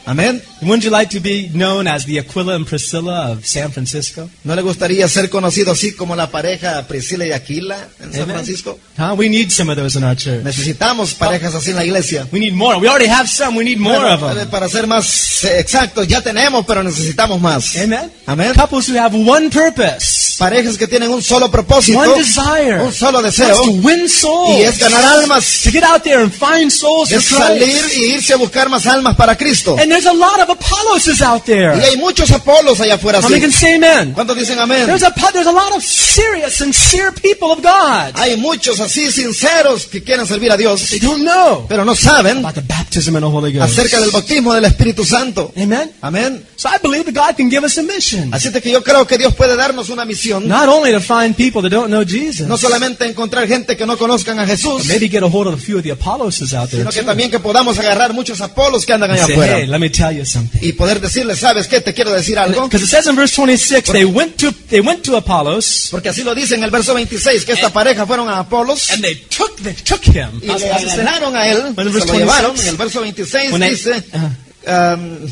Amen? 0.06 0.42
Wouldn't 0.62 0.84
you 0.84 0.92
like 0.92 1.10
to 1.18 1.22
be 1.22 1.50
known 1.54 1.88
as 1.88 2.06
the 2.06 2.20
Aquila 2.20 2.56
and 2.56 2.68
Priscilla 2.68 3.32
of 3.32 3.46
San 3.46 3.72
Francisco? 3.72 4.30
¿No 4.44 4.56
le 4.56 4.62
gustaría 4.62 5.08
ser 5.08 5.30
conocido 5.30 5.72
así 5.72 5.94
como 5.94 6.16
la 6.16 6.30
pareja 6.30 6.86
Priscila 6.88 7.26
y 7.26 7.32
Aquila 7.32 7.88
en 8.02 8.14
San. 8.14 8.26
Francisco? 8.26 8.78
Huh? 8.98 9.16
We 9.16 9.30
need 9.30 9.50
some 9.50 9.72
of 9.72 9.78
those 9.78 9.98
in 9.98 10.04
our 10.04 10.16
church. 10.16 10.44
Necesitamos 10.44 11.14
parejas 11.14 11.56
así 11.56 11.72
en 11.72 11.78
la 11.78 11.86
iglesia. 11.86 12.28
We 12.32 12.40
need 12.40 12.54
more. 12.54 12.78
We 12.78 12.90
already 12.90 13.10
have 13.10 13.28
some. 13.28 13.58
We 13.58 13.64
need 13.64 13.80
more 13.80 13.98
Bueno, 13.98 14.16
of 14.16 14.32
eh, 14.34 14.40
them. 14.40 14.50
para 14.50 14.68
ser 14.68 14.86
más 14.86 15.44
eh, 15.46 15.60
exactos, 15.74 16.08
ya 16.08 16.22
tenemos, 16.22 16.66
pero 16.66 16.84
necesitamos 16.84 17.42
más. 17.42 17.76
Amen? 17.78 18.12
Amén. 18.28 18.54
Couples 18.54 18.90
who 18.90 18.98
have 18.98 19.16
one 19.16 19.50
purpose, 19.50 20.23
Parejas 20.38 20.78
que 20.78 20.88
tienen 20.88 21.12
un 21.12 21.22
solo 21.22 21.50
propósito, 21.52 22.00
one 22.00 22.14
desire, 22.16 22.82
un 22.82 22.94
solo 22.94 23.22
deseo, 23.22 23.56
to 23.56 23.72
win 23.84 24.10
souls, 24.10 24.58
y 24.58 24.64
es 24.64 24.78
ganar 24.78 25.04
almas, 25.04 25.62
to 25.64 25.72
get 25.72 25.84
out 25.84 26.02
there 26.04 26.22
and 26.22 26.32
find 26.32 26.72
souls 26.72 27.10
for 27.10 27.18
es 27.18 27.26
salir 27.26 27.84
y 27.96 28.14
irse 28.16 28.34
a 28.34 28.38
buscar 28.38 28.70
más 28.70 28.86
almas 28.88 29.16
para 29.16 29.36
Cristo. 29.38 29.76
And 29.80 29.90
there's 29.92 30.08
a 30.08 30.14
lot 30.14 30.40
of 30.40 30.50
Apolloses 30.50 31.22
out 31.22 31.44
there. 31.46 31.78
Y 31.78 31.82
hay 31.82 31.98
muchos 31.98 32.32
Apolos 32.32 32.80
allá 32.80 32.96
afuera 32.96 33.22
can 33.22 33.52
say 33.52 33.76
amen? 33.76 34.14
¿Cuántos 34.14 34.38
dicen 34.38 34.60
amén? 34.60 34.86
There's 34.86 35.04
a, 35.04 35.14
there's 35.34 35.48
a 35.48 35.52
lot 35.52 35.76
of 35.76 35.84
serious, 35.84 36.56
sincere 36.56 37.12
people 37.12 37.52
of 37.52 37.62
God. 37.62 38.14
Hay 38.16 38.38
muchos 38.38 38.80
así 38.80 39.12
sinceros 39.12 39.86
que 39.88 40.04
quieren 40.04 40.26
servir 40.26 40.52
a 40.52 40.58
Dios, 40.58 40.90
They 40.90 41.00
don't 41.00 41.24
know 41.24 41.66
pero 41.68 41.86
no 41.86 41.96
saben 41.96 42.40
about 42.40 42.56
the 42.56 42.62
baptism 42.62 43.16
in 43.16 43.22
the 43.22 43.28
Holy 43.28 43.52
Ghost. 43.52 43.72
acerca 43.72 44.00
del 44.00 44.12
bautismo 44.12 44.54
del 44.54 44.66
Espíritu 44.66 45.04
Santo. 45.04 45.52
Amen? 45.58 45.92
Amén. 46.02 46.46
So 46.56 46.70
I 46.70 46.78
believe 46.82 47.06
that 47.06 47.14
God 47.14 47.36
can 47.36 47.50
give 47.50 47.66
us 47.66 47.78
a 47.78 47.84
mission. 47.84 48.34
Así 48.34 48.52
que 48.52 48.72
yo 48.72 48.84
creo 48.84 49.06
que 49.06 49.18
Dios 49.18 49.34
puede 49.36 49.56
darnos 49.56 49.90
una 49.90 50.06
misión, 50.06 50.23
Not 50.32 50.68
only 50.70 50.92
to 50.92 51.00
find 51.00 51.36
people 51.36 51.62
that 51.62 51.70
don't 51.72 51.90
know 51.90 52.04
Jesus, 52.04 52.48
no 52.48 52.58
solamente 52.58 53.06
encontrar 53.06 53.48
gente 53.48 53.76
que 53.76 53.86
no 53.86 53.98
conozcan 53.98 54.40
a 54.40 54.46
Jesús, 54.46 54.86
maybe 54.86 55.08
get 55.10 55.24
a 55.24 55.28
hold 55.28 55.48
of 55.48 55.54
a 55.56 55.58
few 55.58 55.78
of 55.78 55.84
the 55.84 55.92
Apolloses 55.92 56.54
out 56.54 56.70
there 56.70 56.82
sino 56.84 56.92
que 56.92 57.04
también 57.04 57.30
que 57.32 57.40
podamos 57.40 57.78
agarrar 57.80 58.14
muchos 58.14 58.42
Apolos 58.42 58.86
que 58.86 58.94
andan 58.94 59.12
And 59.12 59.20
allá 59.20 59.34
afuera 59.34 59.60
hey, 59.60 59.68
let 59.68 59.80
me 59.80 59.90
tell 59.90 60.16
you 60.16 60.26
something. 60.26 60.60
y 60.62 60.74
poder 60.74 61.00
decirles, 61.02 61.40
¿sabes 61.40 61.68
qué? 61.68 61.82
Te 61.82 61.94
quiero 61.94 62.12
decir 62.12 62.38
algo. 62.40 62.64
Because 62.66 62.84
it 62.84 62.90
says 62.90 63.08
in 63.08 63.16
verse 63.16 63.34
26, 63.36 63.92
they 63.92 64.06
went 64.06 64.38
to 64.38 64.52
they 64.70 64.80
went 64.82 65.04
to 65.04 65.16
Apollos 65.18 65.88
Porque 65.92 66.10
así 66.10 66.24
lo 66.24 66.34
dice 66.36 66.56
en 66.56 66.64
el 66.64 66.72
verso 66.72 66.94
26, 66.94 67.46
que 67.46 67.54
esta 67.54 67.70
pareja 67.72 68.06
fueron 68.06 68.30
a 68.30 68.40
Apolos 68.40 68.92
and 68.92 69.02
they 69.04 69.16
took 69.16 69.56
they 69.62 69.74
took 69.74 70.04
him. 70.06 70.40
y 70.42 70.48
le 70.48 70.54
agarraron 70.72 71.36
a 71.36 71.48
él, 71.48 71.74
se 71.76 71.84
lo 71.84 72.14
llevaron. 72.18 72.54
26. 72.56 72.64
En 72.64 72.70
el 72.70 72.78
verso 72.78 73.02
26 73.02 73.52
When 73.52 73.62
they- 73.62 73.70
dice, 73.72 74.04
Ajá. 74.14 74.94
um, 74.96 75.28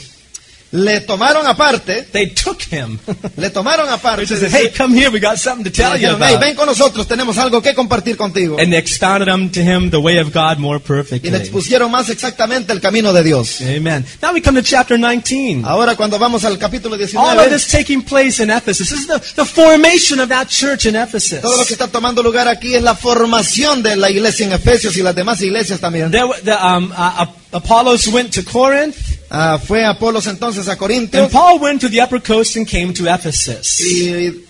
le 0.72 1.02
tomaron 1.02 1.46
aparte, 1.48 2.04
They 2.12 2.28
took 2.28 2.62
him. 2.72 2.98
le 3.38 3.50
tomaron 3.50 3.90
aparte. 3.90 4.26
They 4.26 4.38
said, 4.38 4.52
hey, 4.52 4.72
come 4.76 4.94
here, 4.96 5.10
we 5.12 5.20
got 5.20 5.38
something 5.38 5.66
to 5.66 5.72
tell 5.72 5.92
you 5.98 6.08
dijeron, 6.08 6.22
"Hey, 6.22 6.36
about. 6.36 6.42
ven 6.42 6.56
con 6.56 6.66
nosotros, 6.66 7.08
tenemos 7.08 7.38
algo 7.38 7.62
que 7.62 7.74
compartir 7.74 8.16
contigo. 8.16 8.58
And 8.60 8.72
they 8.72 8.78
expounded 8.80 9.28
unto 9.28 9.60
him 9.62 9.90
the 9.92 9.98
way 10.00 10.18
of 10.20 10.32
God 10.34 10.60
more 10.60 10.78
Y 10.78 10.80
le 10.80 10.88
perfectly. 10.88 11.36
expusieron 11.36 11.92
más 11.92 12.10
exactamente 12.10 12.72
el 12.72 12.80
camino 12.80 13.12
de 13.12 13.24
Dios. 13.24 13.62
Amen. 13.62 14.06
Now 14.22 14.34
we 14.34 14.42
come 14.42 14.62
to 14.62 14.66
chapter 14.66 14.98
19. 14.98 15.66
Ahora 15.66 15.96
cuando 15.96 16.18
vamos 16.18 16.46
al 16.46 16.58
capítulo 16.58 16.96
All 16.96 17.40
of 17.40 17.48
19, 17.48 17.50
this 17.50 17.68
taking 17.68 18.02
place 18.02 18.42
in 18.42 18.50
Ephesus. 18.50 18.90
This 18.90 19.00
is 19.02 19.08
the, 19.08 19.20
the 19.36 19.46
formation 19.46 20.20
of 20.20 20.30
that 20.30 20.48
church 20.48 20.86
in 20.86 20.96
Ephesus. 20.96 21.42
todo 21.42 21.58
lo 21.58 21.66
que 21.66 21.74
está 21.74 21.88
tomando 21.88 22.24
lugar 22.24 22.48
aquí 22.48 22.76
es 22.76 22.82
la 22.82 22.96
formación 22.96 23.84
de 23.84 23.96
la 23.98 24.10
iglesia 24.10 24.46
en 24.46 24.54
Efesios 24.54 24.96
y 24.98 25.02
las 25.04 25.16
demás 25.16 25.42
iglesias 25.42 25.80
también. 25.80 26.12
There, 26.12 26.28
the, 26.44 26.54
um, 26.54 26.92
uh, 26.92 27.26
Apollos 27.54 28.08
went 28.08 28.34
to 28.36 28.44
Corinth, 28.44 28.96
Ah, 29.34 29.58
fue 29.66 29.86
Apolos 29.86 30.28
entonces 30.28 30.68
a 30.68 30.72
and 30.74 30.80
Corintios 30.80 31.32
Paul 31.32 31.60
went 31.62 31.80
to 31.82 31.90
the 31.90 32.02
upper 32.02 32.22
coast 32.22 32.58
and 32.58 32.68
came 32.68 32.94
to 32.94 33.08
Ephesus. 33.08 33.80
y 33.80 34.44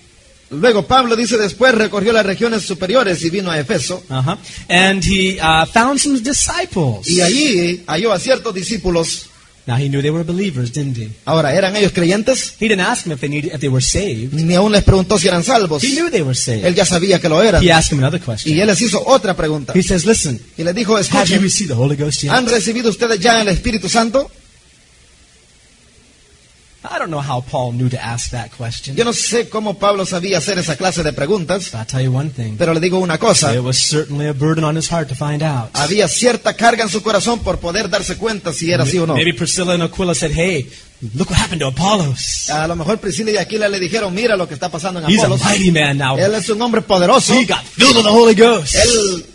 luego 0.50 0.86
Pablo 0.88 1.16
dice 1.16 1.38
después 1.38 1.76
recorrió 1.76 2.12
las 2.12 2.26
regiones 2.26 2.64
superiores 2.64 3.24
y 3.24 3.30
vino 3.30 3.52
a 3.52 3.60
Efeso 3.60 4.02
Uh-huh. 4.10 4.36
And 4.70 5.04
he 5.04 5.40
uh, 5.40 5.66
found 5.68 6.00
some 6.00 6.20
disciples. 6.20 7.08
y 7.08 7.22
allí 7.22 7.84
halló 7.88 8.12
a 8.12 8.20
ciertos 8.20 8.54
discípulos. 8.56 9.28
Now 9.68 9.76
he 9.78 9.88
knew 9.90 10.02
they 10.02 10.10
were 10.10 10.24
believers, 10.24 10.72
didn't 10.74 10.98
he? 10.98 11.10
Ahora, 11.26 11.54
¿eran 11.54 11.76
ellos 11.76 11.92
creyentes? 11.92 12.56
He 12.60 12.68
didn't 12.68 12.82
ask 12.82 13.04
them 13.04 13.14
if 13.14 13.20
they 13.20 13.30
needed, 13.30 13.54
if 13.54 13.60
they 13.60 13.70
were 13.70 13.86
saved. 13.86 14.34
Ni 14.34 14.56
aún 14.56 14.72
les 14.72 14.84
preguntó 14.84 15.20
si 15.20 15.28
eran 15.28 15.44
salvos. 15.44 15.84
He 15.84 15.90
knew 15.94 16.10
they 16.10 16.24
were 16.24 16.34
saved. 16.34 16.66
Él 16.66 16.74
ya 16.74 16.84
sabía 16.86 17.20
que 17.22 17.30
lo 17.30 17.44
eran. 17.44 17.64
He 17.64 17.72
asked 17.72 17.92
them 17.92 18.00
another 18.00 18.20
Y 18.20 18.26
question. 18.26 18.60
él 18.60 18.66
les 18.66 18.82
hizo 18.82 19.00
otra 19.06 19.36
pregunta. 19.36 19.74
He 19.76 19.84
says, 19.84 20.04
"Listen, 20.06 20.42
Y 20.58 20.64
les 20.64 20.74
dijo, 20.74 20.98
escuchen, 20.98 21.40
received 21.44 21.70
the 21.70 21.76
Holy 21.80 21.96
Ghost 21.96 22.24
yet?" 22.24 22.32
¿han 22.32 22.48
recibido 22.48 22.90
ustedes 22.90 23.20
ya 23.20 23.40
el 23.40 23.50
Espíritu 23.50 23.88
Santo? 23.88 24.32
I 26.84 26.98
don't 26.98 27.12
know 27.12 27.22
how 27.22 27.42
Paul 27.42 27.74
knew 27.74 27.90
to 27.90 27.98
ask 28.04 28.32
that 28.32 28.50
question. 28.58 28.96
Yo 28.96 29.04
no 29.06 29.14
sé 29.14 29.50
cómo 29.50 29.78
Pablo 29.78 30.04
sabía 30.06 30.40
hacer 30.40 30.58
esa 30.58 30.76
clase 30.76 31.04
de 31.04 31.14
preguntas, 31.14 31.70
But 31.72 31.80
I'll 31.82 31.86
tell 31.86 32.02
you 32.02 32.12
one 32.12 32.32
thing. 32.32 32.56
pero 32.58 32.74
le 32.74 32.80
digo 32.80 32.98
una 33.00 33.20
cosa. 33.20 33.54
It 33.54 33.62
was 33.62 33.78
certainly 33.78 34.28
a 34.28 34.34
burden 34.34 34.64
on 34.64 34.76
his 34.76 34.90
heart 34.92 35.08
to 35.10 35.16
find 35.16 35.44
out. 35.44 35.70
Había 35.74 36.08
cierta 36.08 36.56
carga 36.56 36.84
en 36.84 36.90
su 36.90 37.04
corazón 37.04 37.40
por 37.40 37.60
poder 37.60 37.88
darse 37.90 38.18
cuenta 38.18 38.52
si 38.52 38.72
era 38.72 38.84
así 38.84 38.98
o 38.98 39.06
no. 39.06 39.14
Maybe 39.14 39.34
Priscilla 39.34 39.74
and 39.74 39.84
Aquila 39.84 40.16
said, 40.16 40.32
"Hey, 40.34 40.68
look 41.14 41.30
what 41.30 41.38
happened 41.40 41.62
to 41.62 41.68
Apollos. 41.68 42.50
A 42.50 42.68
lo 42.68 42.76
mejor 42.76 42.98
Priscila 43.00 43.32
y 43.32 43.38
Aquila 43.38 43.68
le 43.70 43.80
dijeron, 43.80 44.14
mira 44.14 44.36
lo 44.36 44.48
que 44.48 44.56
está 44.56 44.70
pasando 44.70 45.00
en 45.02 45.10
He's 45.10 45.24
a 45.24 45.28
mighty 45.30 45.72
man 45.72 45.98
now. 46.00 46.18
Él 46.18 46.34
es 46.34 46.50
un 46.50 46.60
hombre 46.62 46.82
poderoso. 46.82 47.34
He 47.34 47.46
got 47.46 47.64
filled 47.64 47.96
with 47.96 48.04
the 48.06 48.10
Holy 48.12 48.34
Ghost. 48.34 48.74
Él, 48.76 49.26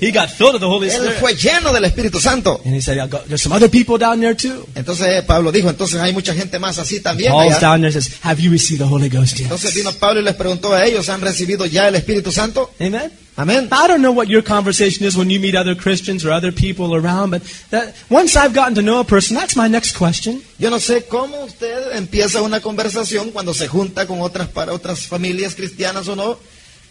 He 0.00 0.10
got 0.10 0.28
filled 0.30 0.54
with 0.54 0.60
the 0.60 0.66
Holy 0.66 0.88
él 0.88 0.94
Spirit." 0.94 1.18
fue 1.18 1.34
lleno 1.34 1.72
del 1.72 1.84
Espíritu 1.84 2.20
Santo. 2.20 2.60
And 2.64 2.74
he 2.74 2.80
said, 2.80 2.96
"I 2.98 3.08
got- 3.08 3.24
"There's 3.26 3.42
some 3.42 3.54
other 3.54 3.70
people 3.70 3.98
down 3.98 4.20
there 4.20 4.34
too." 4.34 4.66
Entonces 4.74 5.06
eh, 5.08 5.22
Pablo 5.22 5.52
dijo, 5.52 5.68
entonces 5.70 6.00
hay 6.00 6.12
mucha 6.12 6.34
gente 6.34 6.58
más 6.58 6.78
así 6.78 7.00
también. 7.00 7.32
Paul's 7.32 7.56
allá. 7.56 7.60
down 7.60 7.80
there 7.80 7.92
says, 7.92 8.10
"Have 8.22 8.40
you 8.42 8.50
received 8.50 8.80
the 8.80 8.88
Holy 8.88 9.08
Ghost 9.08 9.34
yet?" 9.36 9.44
Entonces 9.44 9.74
vino 9.74 9.92
Pablo 9.92 10.20
y 10.20 10.24
les 10.24 10.34
preguntó 10.34 10.72
a 10.72 10.84
ellos, 10.84 11.08
¿han 11.08 11.20
recibido 11.20 11.66
ya 11.66 11.88
el 11.88 11.94
Espíritu 11.94 12.32
Santo? 12.32 12.70
Amen. 12.80 13.10
Amén. 13.38 13.68
I 13.70 13.86
don't 13.86 14.00
know 14.00 14.12
what 14.12 14.28
your 14.28 14.42
conversation 14.42 15.06
is 15.06 15.14
when 15.14 15.28
you 15.28 15.38
meet 15.38 15.54
other 15.54 15.76
Christians 15.76 16.24
or 16.24 16.32
other 16.32 16.50
people 16.50 16.94
around, 16.96 17.32
but 17.32 17.42
that, 17.70 17.94
once 18.08 18.34
I've 18.34 18.54
gotten 18.54 18.74
to 18.76 18.80
know 18.80 19.00
a 19.00 19.04
person, 19.04 19.36
that's 19.36 19.54
my 19.54 19.68
next 19.68 19.94
question. 19.94 20.42
Yo 20.58 20.70
no 20.70 20.80
sé 20.80 21.04
cómo 21.06 21.44
usted 21.44 21.94
empieza 21.96 22.40
una 22.40 22.60
conversación 22.60 23.32
cuando 23.32 23.52
se 23.52 23.68
junta 23.68 24.06
con 24.06 24.22
otras, 24.22 24.48
para 24.48 24.72
otras 24.72 25.00
familias 25.00 25.54
cristianas 25.54 26.08
o 26.08 26.16
no, 26.16 26.38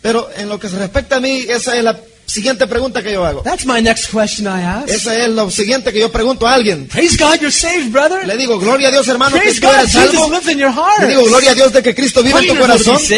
pero 0.03 0.29
en 0.37 0.47
lo 0.47 0.59
que 0.59 0.69
se 0.69 0.77
respecta 0.77 1.15
a 1.15 1.19
mí, 1.19 1.45
esa 1.49 1.75
es 1.75 1.83
la 1.83 1.99
siguiente 2.25 2.67
pregunta 2.67 3.01
que 3.03 3.11
yo 3.13 3.25
hago. 3.25 3.41
That's 3.43 3.65
my 3.65 3.81
next 3.81 4.09
question 4.11 4.45
I 4.47 4.61
ask. 4.63 4.89
Esa 4.89 5.17
es 5.23 5.29
lo 5.29 5.49
siguiente 5.51 5.91
que 5.93 5.99
yo 5.99 6.11
pregunto 6.11 6.47
a 6.47 6.53
alguien. 6.53 6.87
Praise 6.87 7.17
God, 7.17 7.39
you're 7.41 7.51
saved, 7.51 7.91
brother. 7.91 8.25
Le 8.27 8.37
digo, 8.37 8.59
gloria 8.59 8.89
a 8.89 8.91
Dios, 8.91 9.07
hermano, 9.07 9.37
que 9.39 9.53
tú 9.53 9.67
Jesus 9.67 9.91
salvo. 9.91 10.29
lives 10.29 10.47
in 10.49 10.57
your 10.59 10.71
heart. 10.71 11.01
Le 11.01 11.07
digo, 11.09 11.25
gloria 11.25 11.51
a 11.51 11.55
Dios 11.55 11.71
de 11.73 11.81
que 11.83 11.93
Cristo 11.95 12.21
vive 12.23 12.39
en 12.39 12.47
tu 12.47 12.53
Wonderful 12.53 12.83
to 12.85 12.91
corazón. 12.91 13.09
be 13.09 13.15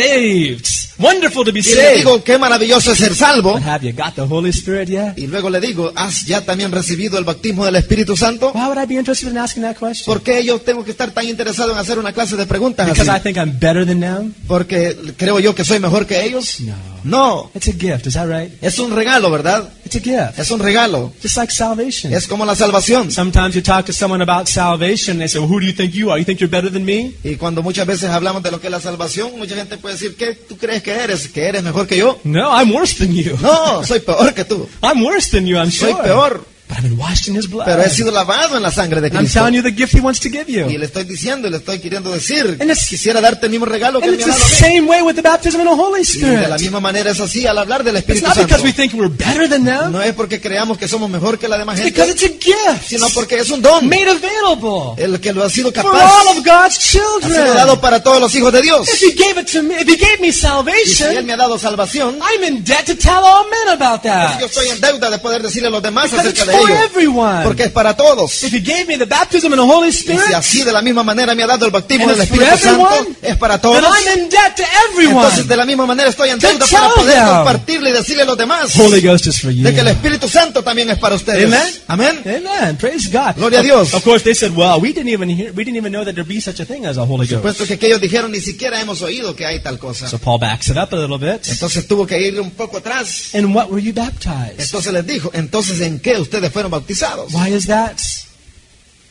saved. 0.57 0.65
Wonderful 0.99 1.45
to 1.45 1.53
be 1.53 1.59
Y 1.59 1.63
le 1.63 1.69
saved. 1.75 1.95
digo, 1.97 2.23
qué 2.23 2.37
maravilloso 2.37 2.91
es 2.91 2.97
ser 2.97 3.15
salvo. 3.15 3.53
But 3.53 3.63
have 3.63 3.85
you 3.85 3.93
got 3.95 4.15
the 4.15 4.21
Holy 4.23 4.49
Spirit 4.49 4.89
yet? 4.89 5.13
Y 5.17 5.27
luego 5.27 5.49
le 5.49 5.59
digo, 5.61 5.91
¿has 5.95 6.25
ya 6.25 6.43
también 6.43 6.71
recibido 6.71 7.17
el 7.17 7.23
bautismo 7.23 7.65
del 7.65 7.75
Espíritu 7.75 8.17
Santo? 8.17 8.51
Why 8.53 8.65
would 8.67 8.77
I 8.81 8.85
be 8.87 8.95
interested 8.95 9.29
in 9.29 9.37
asking 9.37 9.63
that 9.63 9.77
question? 9.77 10.05
¿Por 10.05 10.21
qué 10.23 10.43
yo 10.43 10.59
tengo 10.59 10.83
que 10.83 10.91
estar 10.91 11.11
tan 11.11 11.27
interesado 11.27 11.71
en 11.71 11.77
hacer 11.77 11.99
una 11.99 12.13
clase 12.13 12.35
de 12.35 12.45
preguntas 12.45 12.87
Because 12.89 13.09
I 13.15 13.19
think 13.21 13.37
I'm 13.37 13.57
better 13.59 13.85
than 13.85 13.99
them? 13.99 14.33
Porque 14.47 14.95
creo 15.17 15.39
yo 15.39 15.53
que 15.53 15.63
soy 15.63 15.79
mejor 15.79 16.05
que 16.07 16.23
ellos. 16.25 16.59
No. 16.61 16.73
No, 17.03 17.49
It's 17.53 17.67
a 17.67 17.71
gift, 17.73 18.07
is 18.07 18.13
that 18.13 18.27
right? 18.27 18.51
es 18.61 18.79
un 18.79 18.91
regalo, 18.95 19.29
¿verdad? 19.31 19.69
It's 19.85 19.95
a 19.95 19.99
gift. 19.99 20.39
Es 20.39 20.51
un 20.51 20.59
regalo. 20.59 21.11
Just 21.21 21.37
like 21.37 21.51
salvation. 21.51 22.13
Es 22.13 22.27
como 22.27 22.45
la 22.45 22.55
salvación. 22.55 23.11
Sometimes 23.11 23.55
you 23.55 23.61
talk 23.61 23.85
to 23.85 23.93
someone 23.93 24.21
about 24.21 24.47
salvation, 24.47 25.11
and 25.13 25.21
they 25.21 25.27
say, 25.27 25.39
well, 25.39 25.47
who 25.49 25.59
do 25.59 25.65
you 25.65 25.73
think 25.73 25.93
you 25.93 26.11
are? 26.11 26.19
You 26.19 26.25
think 26.25 26.39
you're 26.39 26.49
better 26.51 26.69
than 26.71 26.83
me? 26.85 27.13
Y 27.23 27.35
cuando 27.37 27.61
muchas 27.63 27.85
veces 27.87 28.09
hablamos 28.09 28.43
de 28.43 28.51
lo 28.51 28.59
que 28.59 28.67
es 28.67 28.71
la 28.71 28.79
salvación, 28.81 29.37
mucha 29.37 29.55
gente 29.55 29.77
puede 29.77 29.95
decir, 29.95 30.15
¿qué 30.15 30.33
tú 30.35 30.57
crees 30.57 30.83
que 30.83 30.91
eres? 30.91 31.27
¿Que 31.29 31.45
eres 31.47 31.63
mejor 31.63 31.87
que 31.87 31.97
yo? 31.97 32.19
No, 32.23 32.49
I'm 32.51 32.73
worse 32.73 32.95
than 32.97 33.13
you. 33.15 33.37
No, 33.41 33.83
soy 33.83 33.99
peor 33.99 34.33
que 34.33 34.43
tú. 34.45 34.67
I'm 34.81 35.03
worse 35.03 35.29
than 35.31 35.45
you, 35.47 35.57
I'm 35.57 35.71
Soy 35.71 35.91
sure. 35.91 36.03
peor. 36.03 36.45
But 36.67 36.79
I've 36.79 36.83
been 36.83 36.97
washed 36.97 37.29
in 37.29 37.35
His 37.37 37.47
blood. 37.49 37.65
Pero 37.65 37.81
he 37.81 37.89
sido 37.89 38.11
lavado 38.11 38.57
en 38.57 38.61
la 38.63 38.71
sangre 38.71 38.99
de 38.99 39.07
I'm 39.07 39.19
Cristo. 39.19 39.39
telling 39.39 39.53
you 39.55 39.63
the 39.63 39.71
gift 39.71 39.93
He 39.95 40.01
wants 40.01 40.19
to 40.19 40.29
give 40.29 40.47
you. 40.51 40.67
Y 40.69 40.77
le 40.77 40.85
estoy 40.85 41.05
diciendo 41.05 41.49
le 41.49 41.57
estoy 41.57 41.79
queriendo 41.79 42.11
decir, 42.11 42.57
it's- 42.59 42.87
quisiera 42.89 43.21
darte 43.21 43.45
el 43.45 43.51
mismo 43.51 43.65
regalo 43.65 44.01
que 44.01 44.07
And 44.09 44.17
me 44.17 44.21
it's 44.23 44.29
ha 44.29 44.33
the 44.35 44.39
dado 44.39 44.45
a 44.45 44.49
mí. 44.49 44.75
same 44.75 44.81
way 44.87 45.01
with 45.01 45.15
the 45.15 45.21
baptism 45.21 45.61
in 45.61 45.67
the 45.67 45.73
Holy 45.73 46.01
Y 46.01 46.19
de 46.19 46.25
la 46.35 46.37
Spirit. 46.55 46.59
misma 46.61 46.79
manera 46.81 47.09
es 47.11 47.19
así 47.21 47.47
al 47.47 47.57
hablar 47.57 47.83
del 47.85 47.95
It's 47.95 48.01
Espíritu 48.01 48.27
not 48.27 48.35
Santo. 48.35 48.47
because 48.47 48.63
we 48.65 48.73
think 48.73 48.93
we're 48.95 49.07
better 49.07 49.47
than 49.47 49.63
them. 49.63 49.93
No 49.93 50.01
es 50.01 50.13
porque 50.13 50.41
creamos 50.41 50.77
que 50.77 50.89
somos 50.89 51.09
mejor 51.09 51.39
que 51.39 51.47
la 51.47 51.57
demás 51.57 51.79
It's 51.79 51.85
because 51.85 52.09
gente, 52.19 52.25
it's 52.25 52.47
a 52.47 52.71
gift. 52.73 52.87
sino 52.89 53.07
porque 53.11 53.39
es 53.39 53.49
un 53.49 53.61
don. 53.61 53.87
Made 53.87 54.09
available. 54.09 55.01
El 55.01 55.19
que 55.21 55.31
lo 55.33 55.43
ha 55.45 55.49
sido 55.49 55.71
For 55.71 55.83
capaz 55.83 56.03
all 56.03 56.27
of 56.37 56.43
God's 56.45 56.77
ha 56.77 56.81
sido 56.81 57.03
children. 57.21 57.53
dado 57.55 57.79
para 57.79 58.03
todos 58.03 58.19
los 58.19 58.35
hijos 58.35 58.51
de 58.51 58.61
Dios. 58.61 58.87
If 58.89 59.01
He 59.01 59.13
gave 59.15 59.39
it 59.39 59.47
to 59.53 59.63
me, 59.63 59.75
if 59.75 59.87
He 59.87 59.95
gave 59.95 60.19
me 60.19 60.27
Y 60.27 60.33
si 60.33 60.39
Él 60.45 60.49
salvation, 60.51 61.25
me 61.25 61.31
ha 61.33 61.37
dado 61.37 61.57
salvación, 61.57 62.19
I'm 62.21 62.43
in 62.43 62.63
debt 62.65 62.85
to 62.87 62.95
tell 62.95 63.23
all 63.23 63.45
men 63.49 63.73
about 63.81 64.03
yo 64.03 64.09
that. 64.09 64.41
estoy 64.41 64.67
en 64.67 64.81
deuda 64.81 65.09
de 65.09 65.17
poder 65.19 65.41
decirle 65.41 65.69
a 65.69 65.71
los 65.71 65.81
demás 65.81 66.11
acerca 66.11 66.29
it's 66.29 66.45
de 66.45 66.56
for 66.61 66.69
ello. 66.69 66.83
everyone. 66.85 67.43
Porque 67.43 67.63
es 67.65 67.71
para 67.71 67.95
todos. 67.95 68.43
If 68.43 68.53
He 68.53 68.59
gave 68.59 68.85
me 68.85 68.97
the 68.97 69.05
baptism 69.05 69.47
in 69.53 69.59
the 69.59 69.61
Holy 69.61 69.89
Y 69.89 69.93
si 69.93 69.99
Spirit, 70.11 70.33
así 70.35 70.63
de 70.63 70.71
la 70.71 70.81
misma 70.81 71.03
manera 71.03 71.33
me 71.35 71.43
ha 71.43 71.47
dado 71.47 71.65
el 71.65 71.71
bautismo 71.71 72.07
del 72.07 72.21
Espíritu 72.21 72.57
Santo, 72.57 72.89
everyone, 72.89 73.15
es 73.21 73.35
para 73.37 73.59
todos. 73.59 73.83
I'm 73.83 74.19
in 74.19 74.29
debt 74.29 74.55
to 74.55 74.63
everyone. 74.89 75.17
Entonces 75.25 75.47
de 75.47 75.57
la 75.57 75.65
misma 75.65 75.85
manera 75.85 76.09
estoy 76.09 76.29
en 76.29 76.39
deuda 76.39 76.65
para 76.65 76.89
poder 76.93 77.23
compartirle 77.23 77.89
y 77.89 77.93
decirle 77.93 78.23
a 78.23 78.25
los 78.25 78.37
demás 78.37 78.75
Holy 78.77 79.01
Ghost 79.01 79.27
is 79.27 79.39
for 79.39 79.51
you. 79.51 79.63
de 79.63 79.73
que 79.73 79.79
el 79.81 79.87
Espíritu 79.87 80.27
Santo 80.27 80.63
también 80.63 80.89
es 80.89 80.97
para 80.97 81.15
ustedes. 81.15 81.45
Amen. 81.45 81.73
Amén. 81.87 82.21
Amen. 82.47 82.77
Praise 82.77 83.09
God. 83.09 83.35
Gloria 83.35 83.59
a 83.59 83.61
Of- 83.61 83.65
Dios. 83.65 83.93
Of 83.93 84.03
course, 84.03 84.23
they 84.23 84.33
said, 84.35 84.51
"Well, 84.55 84.79
we 84.81 84.89
didn't 84.93 85.09
even 85.13 85.29
hear, 85.29 85.51
we 85.53 85.63
didn't 85.63 85.77
even 85.77 85.91
know 85.91 86.03
that 86.03 86.13
there'd 86.15 86.27
be 86.27 86.41
such 86.41 86.59
a 86.59 86.65
thing 86.65 86.85
as 86.85 86.97
a 86.97 87.05
Holy 87.05 87.27
Ghost." 87.27 87.41
Puesto 87.41 87.65
que 87.65 87.75
aquellos 87.75 88.01
dijeron 88.01 88.31
ni 88.31 88.39
siquiera 88.41 88.79
hemos 88.81 89.01
oído 89.01 89.35
que 89.35 89.45
hay 89.45 89.59
tal 89.61 89.77
cosa. 89.79 90.07
So 90.09 90.17
Paul 90.17 90.39
backs 90.39 90.69
it 90.69 90.77
up 90.77 90.93
a 90.93 90.97
little 90.97 91.17
bit. 91.17 91.47
Entonces 91.47 91.87
tuvo 91.87 92.05
que 92.05 92.19
ir 92.19 92.39
un 92.39 92.51
poco 92.51 92.77
atrás. 92.77 93.33
And 93.33 93.55
what 93.55 93.69
were 93.69 93.81
you 93.81 93.93
baptized? 93.93 94.59
Entonces 94.59 94.93
les 94.93 95.05
dijo, 95.05 95.31
entonces 95.33 95.79
¿en 95.81 95.99
qué 95.99 96.17
ustedes 96.19 96.46
fueron 96.49 96.71
bautizados? 96.71 97.33
Why 97.33 97.53
is 97.53 97.67
that? 97.67 97.97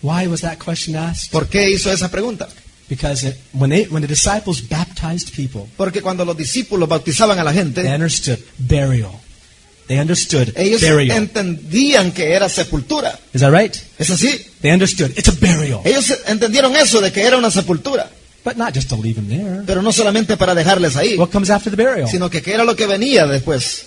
Why 0.03 0.27
was 0.29 0.43
that 0.43 0.59
question 0.59 0.95
asked? 0.97 1.31
¿Por 1.33 1.49
qué 1.49 1.71
hizo 1.71 1.91
esa 1.91 2.11
pregunta? 2.11 2.49
Because 2.89 3.27
it, 3.27 3.37
when 3.53 3.71
they, 3.71 3.87
when 3.89 4.03
the 4.03 4.07
disciples 4.09 4.61
baptized 4.69 5.35
people, 5.35 5.63
Porque 5.77 6.01
cuando 6.03 6.25
los 6.25 6.37
discípulos 6.37 6.89
bautizaban 6.89 7.39
a 7.39 7.45
la 7.45 7.53
they 7.53 7.63
gente, 7.65 7.81
understood 7.89 8.39
burial. 8.59 9.11
They 9.89 9.99
understood 9.99 10.53
ellos 10.57 10.81
burial. 10.83 11.17
entendían 11.17 12.13
que 12.13 12.33
era 12.33 12.49
sepultura. 12.49 13.19
Is 13.33 13.41
that 13.41 13.51
right? 13.53 13.75
¿Es 13.99 14.11
así? 14.11 14.39
They 14.61 14.73
understood 14.73 15.11
it's 15.17 15.29
a 15.29 15.33
burial, 15.33 15.81
Ellos 15.85 16.13
entendieron 16.27 16.77
eso 16.77 17.01
de 17.01 17.11
que 17.13 17.23
era 17.23 17.37
una 17.37 17.51
sepultura, 17.51 18.09
but 18.45 18.57
not 18.57 18.73
just 18.75 18.89
to 18.89 18.97
leave 18.97 19.15
them 19.17 19.29
there. 19.29 19.63
pero 19.67 19.83
no 19.83 19.93
solamente 19.93 20.37
para 20.37 20.55
dejarles 20.55 20.95
ahí, 20.97 21.17
What 21.17 21.31
comes 21.31 21.51
after 21.51 21.75
the 21.75 21.83
burial? 21.83 22.09
sino 22.09 22.29
que, 22.31 22.41
que 22.43 22.53
era 22.53 22.63
lo 22.65 22.77
que 22.77 22.87
venía 22.87 23.27
después. 23.27 23.87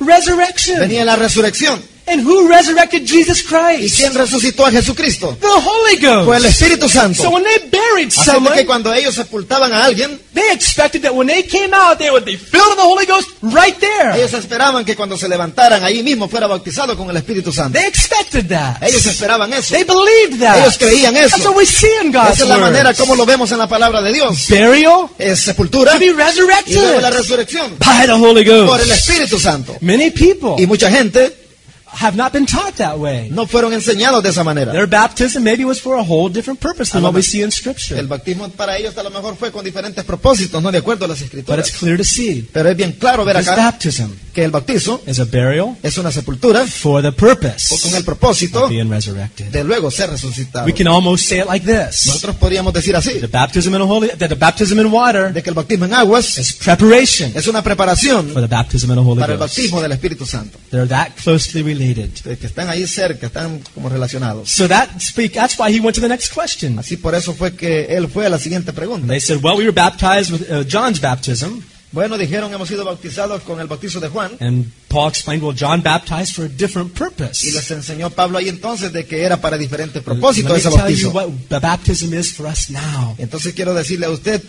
Resurrection. 0.00 0.78
Venía 0.78 1.04
la 1.04 1.16
resurrección. 1.16 1.82
And 2.10 2.26
who 2.26 2.48
resurrected 2.48 3.04
Jesus 3.04 3.40
¿Y 3.40 3.44
Christ? 3.44 3.96
quién 3.96 4.14
resucitó 4.14 4.64
a 4.64 4.70
Jesucristo? 4.70 5.36
The 5.40 5.46
Holy 5.46 5.96
Ghost. 6.00 6.24
Fue 6.24 6.36
el 6.36 6.44
Espíritu 6.46 6.88
Santo. 6.88 7.22
So 7.22 7.30
when 7.30 7.44
they 7.44 7.58
buried 7.70 8.08
Así 8.08 8.24
someone, 8.24 8.56
que 8.56 8.66
cuando 8.66 8.92
ellos 8.94 9.14
sepultaban 9.14 9.72
a 9.72 9.84
alguien, 9.84 10.20
they 10.32 10.52
expected 10.52 11.02
that 11.02 11.12
when 11.12 11.26
they 11.26 11.42
came 11.42 11.74
out, 11.74 11.98
they 11.98 12.10
would 12.10 12.24
be 12.24 12.36
filled 12.36 12.68
with 12.70 12.76
the 12.76 12.82
Holy 12.82 13.06
Ghost 13.06 13.28
right 13.42 13.76
there. 13.78 14.16
ellos 14.16 14.32
esperaban 14.32 14.84
que 14.84 14.96
cuando 14.96 15.16
se 15.18 15.28
levantaran 15.28 15.84
ahí 15.84 16.02
mismo 16.02 16.28
fuera 16.28 16.46
bautizado 16.46 16.96
con 16.96 17.10
el 17.10 17.16
Espíritu 17.16 17.52
Santo. 17.52 17.78
They 17.78 17.86
expected 17.86 18.48
that. 18.48 18.82
Ellos 18.82 19.04
esperaban 19.04 19.52
eso. 19.52 19.74
They 19.74 19.84
believed 19.84 20.40
that. 20.40 20.58
Ellos 20.58 20.78
creían 20.78 21.16
eso. 21.16 21.36
That's 21.36 21.46
what 21.46 21.56
we 21.56 21.66
see 21.66 21.90
in 22.02 22.12
God's 22.12 22.34
Esa 22.34 22.44
es 22.44 22.48
la 22.48 22.58
manera 22.58 22.94
como 22.94 23.14
lo 23.14 23.26
vemos 23.26 23.50
en 23.52 23.58
la 23.58 23.68
palabra 23.68 24.00
de 24.00 24.12
Dios. 24.12 24.48
Burial 24.48 25.08
Es 25.18 25.40
sepultura 25.40 25.92
to 25.92 25.98
be 25.98 26.06
y 26.06 26.10
luego 26.10 27.00
la 27.00 27.10
resurrected 27.10 27.18
resurrección 27.18 27.78
by 27.78 28.06
the 28.06 28.12
Holy 28.12 28.44
por 28.44 28.80
el 28.80 28.88
Ghost. 28.88 29.08
Espíritu 29.08 29.38
Santo. 29.38 29.76
Many 29.80 30.10
people 30.10 30.62
Y 30.62 30.66
mucha 30.66 30.90
gente 30.90 31.47
have 31.92 32.16
not 32.16 32.32
been 32.32 32.46
taught 32.46 32.74
that 32.76 32.98
way. 32.98 33.28
no 33.30 33.46
fueron 33.46 33.72
enseñados 33.72 34.22
de 34.22 34.30
esa 34.30 34.44
manera. 34.44 34.72
Their 34.72 34.86
baptism 34.86 35.42
maybe 35.42 35.64
was 35.64 35.80
for 35.80 35.96
a 35.96 36.02
whole 36.02 36.28
different 36.32 36.60
purpose 36.60 36.92
than 36.92 37.02
what 37.02 37.14
we 37.14 37.22
see 37.22 37.42
in 37.42 37.50
Scripture. 37.50 37.98
El 37.98 38.06
bautismo 38.06 38.48
para 38.50 38.76
ellos 38.76 38.96
a 38.98 39.02
lo 39.02 39.10
mejor 39.10 39.36
fue 39.36 39.50
con 39.52 39.64
diferentes 39.64 40.04
propósitos, 40.04 40.62
no 40.62 40.70
de 40.70 40.78
acuerdo 40.78 41.04
a 41.04 41.08
las 41.08 41.20
escrituras. 41.20 41.56
But 41.56 41.66
it's 41.66 41.78
clear 41.78 41.96
to 41.96 42.04
see 42.04 42.48
Pero 42.52 42.68
es 42.70 42.76
bien 42.76 42.92
claro 42.92 43.24
ver 43.24 43.36
acá 43.36 43.56
baptism 43.56 44.10
que 44.32 44.44
el 44.44 44.50
bautizo 44.50 45.02
is 45.06 45.18
a 45.18 45.24
burial 45.24 45.76
es 45.82 45.98
una 45.98 46.12
sepultura 46.12 46.66
for 46.66 47.02
the 47.02 47.12
purpose 47.12 47.74
con 47.82 47.94
el 47.94 48.04
propósito 48.04 48.64
of 48.64 48.70
being 48.70 48.88
resurrected. 48.90 49.46
de 49.46 49.64
luego 49.64 49.90
ser 49.90 50.10
resucitado. 50.10 50.66
We 50.66 50.72
can 50.72 50.86
almost 50.88 51.26
say 51.26 51.40
it 51.40 51.46
like 51.46 51.66
this. 51.66 52.06
Nosotros 52.06 52.36
podríamos 52.36 52.72
decir 52.72 52.94
así, 52.94 53.14
The 53.14 53.26
baptism 53.26 53.74
in 53.74 53.80
the 53.80 53.86
holy 53.86 54.08
that 54.08 54.28
the 54.28 54.34
baptism 54.34 54.78
in 54.78 54.86
water 54.86 55.32
de 55.32 55.42
que 55.42 55.50
el 55.50 55.54
bautismo 55.54 55.86
en 55.86 55.94
aguas 55.94 56.38
is 56.38 56.52
preparation 56.52 57.32
es 57.34 57.46
una 57.46 57.62
preparación 57.62 58.28
for 58.32 58.42
the 58.42 58.48
baptism 58.48 58.90
in 58.90 58.96
the 58.96 59.02
Holy 59.02 59.20
para 59.20 59.32
el 59.32 59.38
bautismo 59.38 59.80
del 59.80 59.92
Espíritu 59.92 60.26
Santo. 60.26 60.58
They're 60.70 60.88
that 60.88 61.12
closely 61.22 61.62
related. 61.62 61.77
De 61.78 62.36
que 62.38 62.46
están 62.46 62.68
ahí 62.68 62.86
cerca, 62.86 63.26
están 63.28 63.60
como 63.74 63.88
relacionados. 63.88 64.50
So 64.50 64.68
that 64.68 64.88
speak 65.00 65.32
that's 65.32 65.58
why 65.58 65.74
he 65.74 65.80
went 65.80 65.94
to 65.94 66.00
the 66.00 66.08
next 66.08 66.32
question. 66.34 66.78
Así 66.78 66.96
por 66.96 67.14
eso 67.14 67.32
fue 67.34 67.54
que 67.54 67.86
él 67.96 68.08
fue 68.08 68.26
a 68.26 68.28
la 68.28 68.38
siguiente 68.38 68.72
pregunta. 68.72 69.06
They 69.06 69.20
said, 69.20 69.38
"Well, 69.42 69.56
we 69.56 69.64
were 69.64 69.72
baptized 69.72 70.30
with 70.32 70.42
uh, 70.50 70.64
John's 70.70 71.00
baptism." 71.00 71.62
Bueno, 71.90 72.18
dijeron 72.18 72.52
hemos 72.52 72.68
sido 72.68 72.84
bautizados 72.84 73.40
con 73.44 73.60
el 73.60 73.66
bautizo 73.66 73.98
de 73.98 74.08
Juan 74.08 74.32
And 74.40 74.66
Paul 74.88 75.08
explained, 75.08 75.42
"Well, 75.42 75.56
John 75.58 75.82
baptized 75.82 76.34
for 76.34 76.44
a 76.44 76.48
different 76.48 76.92
purpose." 76.92 77.46
y 77.46 77.52
les 77.52 77.70
enseñó 77.70 78.10
Pablo 78.10 78.36
ahí 78.38 78.48
entonces 78.50 78.92
de 78.92 79.06
que 79.06 79.22
era 79.22 79.40
para 79.40 79.56
diferentes 79.56 80.02
propósitos 80.02 80.58
ese 80.58 80.68
tell 80.68 80.94
you 80.94 81.10
bautizo. 81.10 81.10
what 81.12 81.28
the 81.48 81.58
baptism 81.58 82.12
is 82.12 82.32
for 82.32 82.46
us 82.46 82.68
now. 82.68 83.14
Entonces 83.18 83.54
quiero 83.54 83.72
decirle 83.72 84.04
a 84.06 84.10
usted 84.10 84.42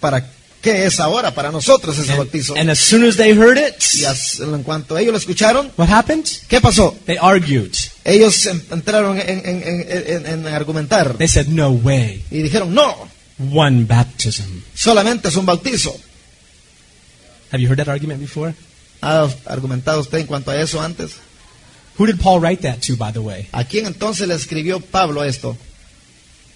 para 0.00 0.30
qué 0.60 0.86
es 0.86 0.98
ahora 1.00 1.34
para 1.34 1.50
nosotros 1.52 1.96
ese 1.98 2.10
And, 2.12 2.18
bautizo. 2.18 2.54
and 2.56 2.68
as 2.70 2.78
soon 2.78 3.04
as 3.04 3.16
they 3.16 3.30
heard 3.36 3.58
it, 3.58 3.74
Y 3.94 4.04
as- 4.04 4.40
en 4.40 4.62
cuanto 4.62 4.96
ellos 4.98 5.12
lo 5.12 5.18
escucharon, 5.18 5.70
what 5.76 5.88
happened? 5.88 6.26
¿qué 6.48 6.60
pasó? 6.60 6.96
They 7.06 7.16
argued. 7.20 7.72
Ellos 8.04 8.46
en- 8.46 8.62
entraron 8.70 9.18
en, 9.18 9.28
en- 9.28 9.62
en- 9.62 10.26
en- 10.26 10.26
en 10.26 10.46
argumentar 10.48 11.16
They 11.16 11.28
said, 11.28 11.46
"No 11.48 11.70
way. 11.70 12.24
y 12.30 12.42
dijeron, 12.42 12.74
no, 12.74 13.08
One 13.52 13.84
baptism." 13.84 14.62
solamente 14.74 15.28
es 15.28 15.36
un 15.36 15.46
bautizo. 15.46 15.96
Have 17.50 17.62
you 17.62 17.68
heard 17.68 17.78
that 17.78 17.88
argument 17.88 18.20
before? 18.20 18.54
¿Ha 19.00 19.28
argumentado 19.46 20.00
usted 20.00 20.18
en 20.18 20.26
cuanto 20.26 20.50
a 20.50 20.60
eso 20.60 20.80
antes? 20.80 21.12
Who 21.98 22.06
did 22.06 22.16
Paul 22.20 22.40
write 22.40 22.62
that 22.62 22.78
to, 22.86 22.96
by 22.96 23.12
the 23.12 23.20
way? 23.20 23.48
¿A 23.52 23.64
quién 23.64 23.86
entonces 23.86 24.28
le 24.28 24.34
escribió 24.34 24.80
Pablo 24.80 25.24
esto? 25.24 25.56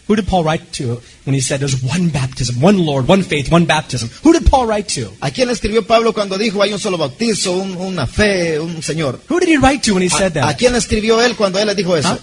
Who 0.09 0.17
did 0.17 0.27
Paul 0.27 0.45
write 0.45 0.65
to 0.79 1.01
when 1.25 1.35
he 1.35 1.41
said 1.41 1.61
there's 1.61 1.81
one 1.83 2.09
baptism, 2.11 2.61
one 2.61 2.79
Lord, 2.85 3.07
one 3.09 3.23
faith, 3.23 3.51
one 3.53 3.67
baptism? 3.67 4.11
Who 4.25 4.33
did 4.33 4.45
Paul 4.51 4.67
write 4.67 4.89
to? 5.01 5.13
¿A 5.21 5.31
quién 5.31 5.49
escribió 5.49 5.87
Pablo 5.87 6.13
cuando 6.13 6.37
dijo 6.37 6.61
hay 6.61 6.73
un 6.73 6.79
solo 6.81 6.99
bautizo, 6.99 7.53
un- 7.53 7.77
una 7.77 8.07
fe, 8.07 8.59
un 8.59 8.83
Señor? 8.83 9.21
Who 9.31 9.39
did 9.39 9.49
he 9.49 9.59
write 9.59 9.83
to 9.85 9.95
when 9.95 10.03
he 10.03 10.09
said 10.11 10.33
that? 10.35 10.45
a 10.49 10.57
quién 10.57 10.75
escribió 10.75 11.23
él 11.23 11.37
cuando 11.37 11.59
él 11.61 11.67
le 11.69 11.75
dijo 11.75 11.97
eso? 11.97 12.09
Huh? 12.15 12.19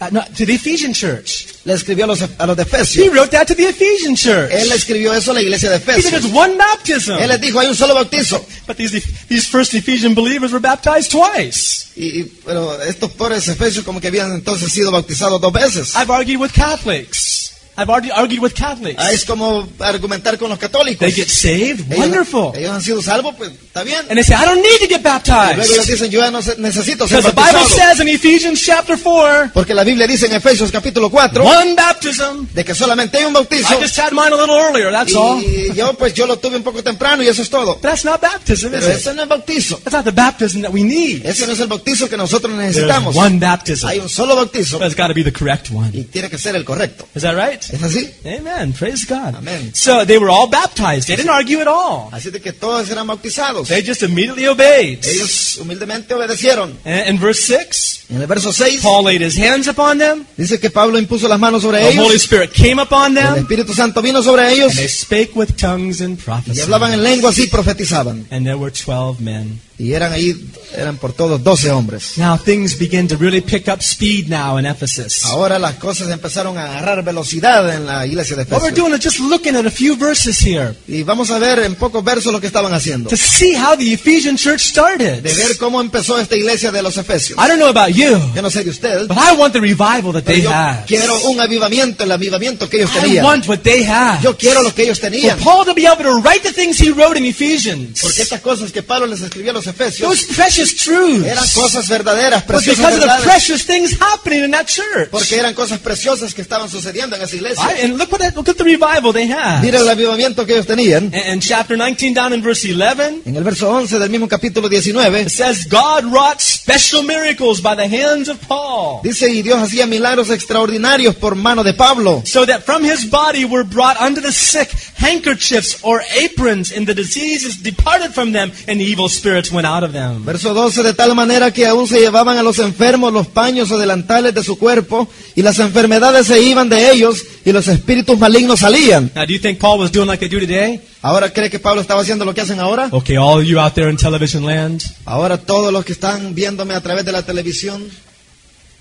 Uh, 0.00 0.08
no, 0.12 0.22
to 0.36 0.46
the 0.46 0.54
Ephesian 0.54 0.92
church. 0.92 1.46
Le 1.64 1.74
escribió 1.74 2.04
a 2.04 2.06
los, 2.06 2.22
a 2.22 2.46
los 2.46 2.56
de 2.56 2.64
He 3.02 3.08
wrote 3.08 3.30
that 3.32 3.48
to 3.48 3.54
the 3.56 3.64
Ephesian 3.68 4.14
church. 4.14 4.52
Él 4.52 4.70
escribió 4.70 5.12
eso 5.12 5.32
a 5.32 5.34
la 5.34 5.42
iglesia 5.42 5.70
de 5.70 5.76
He 5.78 6.00
said 6.02 6.14
Efesios. 6.14 6.32
one 6.32 6.56
baptism. 6.56 7.18
Él 7.18 7.28
les 7.28 7.40
dijo 7.40 7.58
hay 7.58 7.66
un 7.66 7.74
solo 7.74 7.94
bautizo. 7.94 8.44
But 8.68 8.76
these, 8.76 9.02
these 9.28 9.48
first 9.48 9.74
Ephesian 9.74 10.14
believers 10.14 10.52
were 10.52 10.60
baptized 10.60 11.10
twice. 11.10 11.88
Y, 11.96 12.20
y- 12.20 12.32
pero 12.44 12.80
estos 12.82 13.10
pobres 13.10 13.48
efesios 13.48 13.84
como 13.84 14.00
que 14.00 14.06
habían 14.06 14.32
entonces 14.32 14.70
sido 14.72 14.92
bautizados 14.92 15.40
dos 15.40 15.52
veces. 15.52 15.94
I've 15.96 16.10
argued 16.12 16.38
with 16.38 16.52
Catholics. 16.52 17.47
I've 17.78 17.88
argued, 17.90 18.12
argued 18.14 18.40
with 18.42 18.54
Catholics. 18.54 18.96
Ah, 19.02 19.12
es 19.12 19.24
como 19.24 19.68
argumentar 19.78 20.36
con 20.36 20.50
los 20.50 20.58
católicos. 20.58 20.98
They 20.98 21.12
get 21.12 21.28
saved. 21.28 21.86
Ellos, 21.92 21.98
Wonderful. 21.98 22.52
ellos 22.56 22.70
han 22.72 22.82
sido 22.82 23.00
salvos, 23.02 23.34
pues 23.36 23.50
está 23.52 23.84
bien. 23.84 24.00
And 24.08 24.16
they 24.16 24.24
say, 24.24 24.34
I 24.34 24.44
don't 24.44 24.60
need 24.62 24.78
to 24.80 24.88
get 24.88 24.98
Y 24.98 25.02
luego 25.02 25.62
ellos 25.62 25.76
baptized. 25.76 25.86
dicen, 25.92 26.10
yo 26.10 26.20
ya 26.20 26.30
no 26.32 26.40
necesito 26.58 27.06
ser 27.06 27.18
Because 27.18 27.30
the 27.34 27.40
Bible 27.40 27.58
bautizado. 27.60 27.88
says 27.90 28.00
in 28.00 28.08
Ephesians 28.08 28.60
chapter 28.64 28.96
4, 28.98 29.50
Porque 29.54 29.74
la 29.74 29.84
Biblia 29.84 30.06
dice 30.06 30.26
en 30.26 30.32
Efesios 30.32 30.70
capítulo 30.72 31.08
4 31.10 31.44
one 31.44 31.74
baptism. 31.74 32.46
de 32.52 32.64
que 32.64 32.74
solamente 32.74 33.18
hay 33.18 33.24
un 33.26 33.32
bautizo. 33.32 33.72
I 33.72 33.82
just 33.82 33.96
had 33.98 34.10
mine 34.12 34.32
a 34.32 34.36
little 34.36 34.56
earlier, 34.58 34.90
that's 34.90 35.14
all. 35.14 35.40
Y 35.40 35.72
yo 35.74 35.94
pues 35.94 36.14
yo 36.14 36.26
lo 36.26 36.36
tuve 36.38 36.56
un 36.56 36.62
poco 36.64 36.82
temprano 36.82 37.22
y 37.22 37.28
eso 37.28 37.42
es 37.42 37.48
todo. 37.50 37.76
That's 37.76 38.04
not 38.04 38.20
baptism, 38.20 38.74
is 38.74 38.80
Pero 38.80 38.86
it? 38.92 38.96
ese 38.98 39.14
no 39.14 39.22
es 39.22 39.28
bautizo. 39.28 39.76
That's 39.78 39.92
not 39.92 40.04
the 40.04 40.10
baptism 40.12 40.62
that 40.62 40.72
we 40.72 40.82
need. 40.82 41.24
Ese 41.24 41.46
no 41.46 41.52
es 41.52 41.60
el 41.60 41.68
bautizo 41.68 42.08
que 42.08 42.16
nosotros 42.16 42.52
There's 42.56 42.74
necesitamos. 42.76 43.14
one 43.14 43.38
baptism. 43.38 43.86
Hay 43.88 44.00
un 44.00 44.08
solo 44.08 44.34
bautizo 44.34 44.78
But 44.78 44.86
it's 44.88 44.96
got 44.96 45.08
to 45.08 45.14
be 45.14 45.22
the 45.22 45.32
correct 45.32 45.70
one. 45.70 45.90
y 45.92 46.04
tiene 46.04 46.28
que 46.28 46.38
ser 46.38 46.56
el 46.56 46.64
correcto. 46.64 47.06
Is 47.14 47.22
that 47.22 47.34
right? 47.36 47.62
¿Es 47.70 47.82
así? 47.82 48.10
Amen. 48.24 48.72
Praise 48.72 49.04
God. 49.06 49.34
Amen. 49.36 49.72
So 49.74 50.04
they 50.06 50.18
were 50.18 50.30
all 50.30 50.48
baptized. 50.48 51.06
They 51.06 51.16
didn't 51.16 51.30
argue 51.30 51.60
at 51.60 51.68
all. 51.68 52.08
Así 52.12 52.30
de 52.30 52.40
que 52.40 52.52
todos 52.52 52.88
eran 52.90 53.06
bautizados. 53.06 53.68
They 53.68 53.82
just 53.86 54.02
immediately 54.02 54.46
obeyed. 54.46 55.04
Ellos 55.04 55.58
humildemente 55.60 56.14
obedecieron. 56.14 56.78
And 56.84 57.08
in 57.08 57.18
verse 57.20 57.42
6, 57.42 58.06
En 58.10 58.20
el 58.22 58.26
verso 58.26 58.52
6 58.52 58.80
Paul 58.80 59.04
laid 59.04 59.20
his 59.20 59.38
hands 59.38 59.68
upon 59.68 59.98
them. 59.98 60.24
dice 60.36 60.58
que 60.58 60.70
Pablo 60.70 60.98
impuso 60.98 61.28
las 61.28 61.38
manos 61.38 61.62
sobre 61.62 61.80
The 61.80 61.98
Holy. 61.98 62.16
Spirit 62.16 62.52
came 62.52 62.80
upon 62.80 63.16
El 63.18 63.24
them. 63.34 63.42
Espíritu 63.44 63.74
Santo 63.74 64.00
vino 64.00 64.22
sobre 64.22 64.50
ellos 64.52 64.70
And 64.70 64.78
they 64.78 64.88
spake 64.88 65.32
with 65.34 65.56
tongues 65.56 66.00
and 66.00 66.18
y 66.18 66.22
prophesied. 66.22 66.62
hablaban 66.64 66.92
en 66.94 67.02
lenguas 67.02 67.38
y 67.38 67.46
profetizaban. 67.48 68.26
And 68.30 68.44
there 68.46 68.56
were 68.56 68.70
12 68.72 69.20
men. 69.20 69.60
Y 69.80 69.92
eran 69.92 70.12
ahí, 70.12 70.34
eran 70.76 70.96
por 70.96 71.12
todos 71.12 71.40
12 71.44 71.70
hombres. 71.70 72.12
Now 72.18 72.36
things 72.36 72.76
begin 72.76 73.06
to 73.06 73.16
really 73.16 73.40
pick 73.40 73.68
up 73.68 73.80
speed 73.80 74.26
now 74.28 74.58
in 74.58 74.66
Ephesus. 74.66 75.24
Ahora 75.24 75.56
las 75.60 75.76
cosas 75.76 76.10
empezaron 76.10 76.58
a 76.58 76.64
agarrar 76.64 77.04
velocidad 77.04 77.72
en 77.72 77.86
la 77.86 78.04
iglesia 78.04 78.34
de 78.34 78.42
What 78.42 78.60
we're 78.62 78.68
Efesios. 78.70 78.76
doing 78.88 78.94
is 78.98 79.04
just 79.04 79.20
looking 79.20 79.54
at 79.54 79.66
a 79.66 79.70
few 79.70 79.96
verses 79.96 80.38
here 80.44 80.74
Y 80.88 81.04
vamos 81.04 81.30
a 81.30 81.38
ver 81.38 81.60
en 81.60 81.76
pocos 81.76 82.02
versos 82.02 82.32
lo 82.32 82.40
que 82.40 82.48
estaban 82.48 82.72
haciendo. 82.74 83.08
to 83.08 83.16
see 83.16 83.54
how 83.54 83.76
the 83.76 83.92
Ephesian 83.92 84.36
church 84.36 84.62
started. 84.62 85.22
De 85.22 85.32
ver 85.32 85.56
cómo 85.58 85.80
empezó 85.80 86.18
esta 86.18 86.34
iglesia 86.34 86.72
de 86.72 86.82
los 86.82 86.96
Efesios. 86.96 87.38
I 87.38 87.46
don't 87.46 87.58
know 87.60 87.68
about 87.68 87.94
you, 87.94 88.18
Yo 88.34 88.42
no 88.42 88.50
sé 88.50 88.64
de 88.64 88.70
usted, 88.70 89.06
but 89.06 89.16
I 89.16 89.36
want 89.36 89.52
the 89.52 89.60
revival 89.60 90.12
that 90.12 90.24
they 90.24 90.42
yo 90.42 90.50
had. 90.50 90.86
quiero 90.86 91.14
un 91.28 91.38
avivamiento, 91.40 92.02
el 92.02 92.10
avivamiento 92.10 92.68
que 92.68 92.78
ellos 92.78 92.90
I 92.96 93.00
tenían. 93.02 93.24
want 93.24 93.46
what 93.46 93.60
they 93.60 93.84
had. 93.84 94.20
Yo 94.22 94.36
quiero 94.36 94.60
lo 94.62 94.74
que 94.74 94.82
ellos 94.82 94.98
For 94.98 95.08
tenían. 95.08 95.38
Paul 95.38 95.64
to 95.66 95.72
be 95.74 95.86
able 95.86 96.02
to 96.02 96.18
write 96.20 96.42
the 96.42 96.52
things 96.52 96.80
he 96.80 96.90
wrote 96.90 97.16
in 97.16 97.24
Ephesians, 97.24 98.00
Porque 98.02 98.22
estas 98.22 98.40
cosas 98.40 98.72
que 98.72 98.82
Pablo 98.82 99.06
les 99.06 99.20
escribió 99.20 99.52
a 99.52 99.54
los 99.54 99.67
Efesios 99.68 100.08
those 100.08 100.24
precious 100.34 100.74
truths, 100.74 101.24
eran 101.26 101.44
cosas 101.54 101.88
verdaderas, 101.88 102.42
preciosas 102.44 102.76
because 102.78 102.94
of 102.96 103.00
the 103.02 103.06
verdades. 103.06 103.24
precious 103.24 103.64
things 103.64 103.92
happening 104.00 104.44
in 104.44 104.50
that 104.50 104.66
church. 104.66 105.10
Porque 105.10 105.36
eran 105.38 105.54
cosas 105.54 105.78
preciosas 105.80 106.34
que 106.34 106.42
estaban 106.42 106.68
sucediendo 106.68 107.16
en 107.16 107.22
esa 107.22 107.36
iglesia. 107.36 107.62
I- 107.64 107.84
and 107.84 107.98
look 107.98 108.10
what 108.10 108.20
that, 108.20 108.34
look 108.36 108.48
at 108.48 108.56
the 108.56 108.64
revival 108.64 109.12
they 109.12 109.26
had. 109.28 109.62
Mira 109.62 109.78
el 109.78 109.88
avivamiento 109.88 110.44
que 110.46 110.54
ellos 110.54 110.66
tenían. 110.66 111.12
In, 111.14 111.34
in 111.34 111.40
chapter 111.40 111.76
19, 111.76 112.14
down 112.14 112.32
in 112.32 112.42
verse 112.42 112.64
11, 112.66 113.22
En 113.26 113.36
el 113.36 113.44
verso 113.44 113.68
11 113.70 113.98
del 113.98 114.10
mismo 114.10 114.28
capítulo 114.28 114.68
19, 114.68 115.20
it 115.22 115.30
says, 115.30 115.66
God 115.68 116.04
wrought 116.12 116.40
special 116.40 117.02
miracles 117.02 117.60
by 117.60 117.74
the 117.74 117.86
hands 117.88 118.28
of 118.28 118.38
Paul, 118.48 119.00
dice, 119.02 119.28
y 119.30 119.42
Dios 119.42 119.58
hacía 119.60 119.86
milagros 119.86 120.30
extraordinarios 120.30 121.14
por 121.16 121.34
mano 121.34 121.62
de 121.62 121.74
Pablo. 121.74 122.22
so 122.24 122.44
that 122.46 122.64
from 122.64 122.82
his 122.84 123.04
body 123.04 123.44
were 123.44 123.64
brought 123.64 123.96
unto 124.00 124.20
the 124.20 124.32
sick 124.32 124.70
handkerchiefs 125.12 125.78
or 125.82 126.02
aprons, 126.16 126.72
and 126.72 126.86
the 126.86 126.94
diseases 126.94 127.56
departed 127.62 128.12
from 128.14 128.32
them, 128.32 128.50
and 128.66 128.80
the 128.80 128.84
evil 128.84 129.08
spirits 129.08 129.50
went 129.58 129.66
out 129.66 129.82
of 129.82 129.92
them. 129.92 130.24
Verso 130.24 130.54
12, 130.54 130.82
de 130.82 130.94
tal 130.94 131.14
manera 131.14 131.50
que 131.52 131.66
aún 131.66 131.86
se 131.88 131.98
llevaban 131.98 132.38
a 132.38 132.42
los 132.42 132.58
enfermos 132.58 133.12
los 133.12 133.26
paños 133.26 133.70
o 133.70 133.78
delantales 133.78 134.32
de 134.34 134.44
su 134.44 134.58
cuerpo, 134.58 135.08
y 135.34 135.42
las 135.42 135.58
enfermedades 135.58 136.26
se 136.28 136.40
iban 136.40 136.68
de 136.68 136.92
ellos, 136.92 137.24
y 137.44 137.52
los 137.52 137.66
espíritus 137.66 138.18
malignos 138.18 138.60
salían. 138.60 139.10
Now, 139.14 139.26
do 139.26 139.32
you 139.32 139.40
think 139.40 139.58
Paul 139.58 139.80
was 139.80 139.90
doing 139.90 140.06
like 140.06 140.20
they 140.20 140.28
do 140.28 140.38
today? 140.38 140.80
¿Ahora 141.02 141.32
cree 141.32 141.50
que 141.50 141.58
Pablo 141.58 141.80
estaba 141.80 142.02
haciendo 142.02 142.24
lo 142.24 142.34
que 142.34 142.40
hacen 142.40 142.60
ahora? 142.60 142.88
Okay, 142.92 143.16
all 143.16 143.44
you 143.44 143.58
out 143.58 143.74
there 143.74 143.90
in 143.90 143.96
television 143.96 144.44
land, 144.46 144.82
Ahora 145.04 145.38
todos 145.38 145.72
los 145.72 145.84
que 145.84 145.92
están 145.92 146.34
viéndome 146.34 146.74
a 146.74 146.80
través 146.80 147.04
de 147.04 147.12
la 147.12 147.22
televisión, 147.22 147.88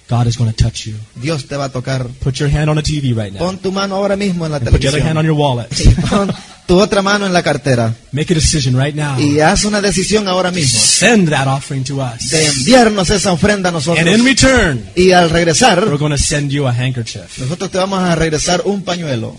God 0.10 0.26
is 0.28 0.38
going 0.38 0.50
to 0.52 0.56
touch 0.64 0.86
you. 0.88 0.96
Dios 1.16 1.46
te 1.48 1.56
va 1.58 1.66
a 1.66 1.70
tocar. 1.70 2.08
Put 2.24 2.36
your 2.40 2.50
hand 2.50 2.70
on 2.70 2.78
a 2.78 2.82
TV 2.82 3.14
right 3.14 3.32
now. 3.34 3.40
Pon 3.40 3.58
tu 3.58 3.72
mano 3.74 3.96
ahora 3.96 4.16
mismo 4.16 4.46
en 4.46 4.52
la 4.52 4.58
And 4.58 4.70
put 4.70 4.80
the 4.80 4.88
other 4.88 5.02
hand 5.04 5.18
on 5.18 5.26
televisión. 5.26 5.26
your 5.26 5.36
wallet. 5.36 5.68
Y 5.80 5.94
pon 6.10 6.32
tu 6.66 6.80
otra 6.80 7.02
mano 7.02 7.26
en 7.26 7.34
la 7.34 7.44
cartera. 7.44 7.94
Make 8.14 8.32
a 8.32 8.36
decision 8.36 8.78
right 8.78 8.96
now. 8.96 9.20
Y 9.20 9.40
haz 9.42 9.66
una 9.66 9.82
decisión 9.82 10.28
ahora 10.28 10.52
mismo 10.52 10.80
Send 10.80 11.30
that 11.30 11.48
offering 11.48 11.84
to 11.84 12.02
us. 12.02 12.30
de 12.30 12.46
enviarnos 12.46 13.10
esa 13.10 13.32
ofrenda 13.34 13.70
a 13.70 13.72
nosotros. 13.74 14.06
And 14.06 14.18
in 14.18 14.26
return, 14.26 14.86
Y 14.96 15.12
al 15.12 15.30
regresar, 15.30 15.84
we're 15.86 15.98
going 15.98 16.12
to 16.12 16.18
send 16.18 16.52
you 16.52 16.68
a 16.68 16.72
handkerchief. 16.72 17.38
nosotros 17.40 17.70
te 17.72 17.78
vamos 17.78 18.00
a 18.00 18.16
regresar 18.16 18.62
un 18.66 18.84
pañuelo. 18.84 19.36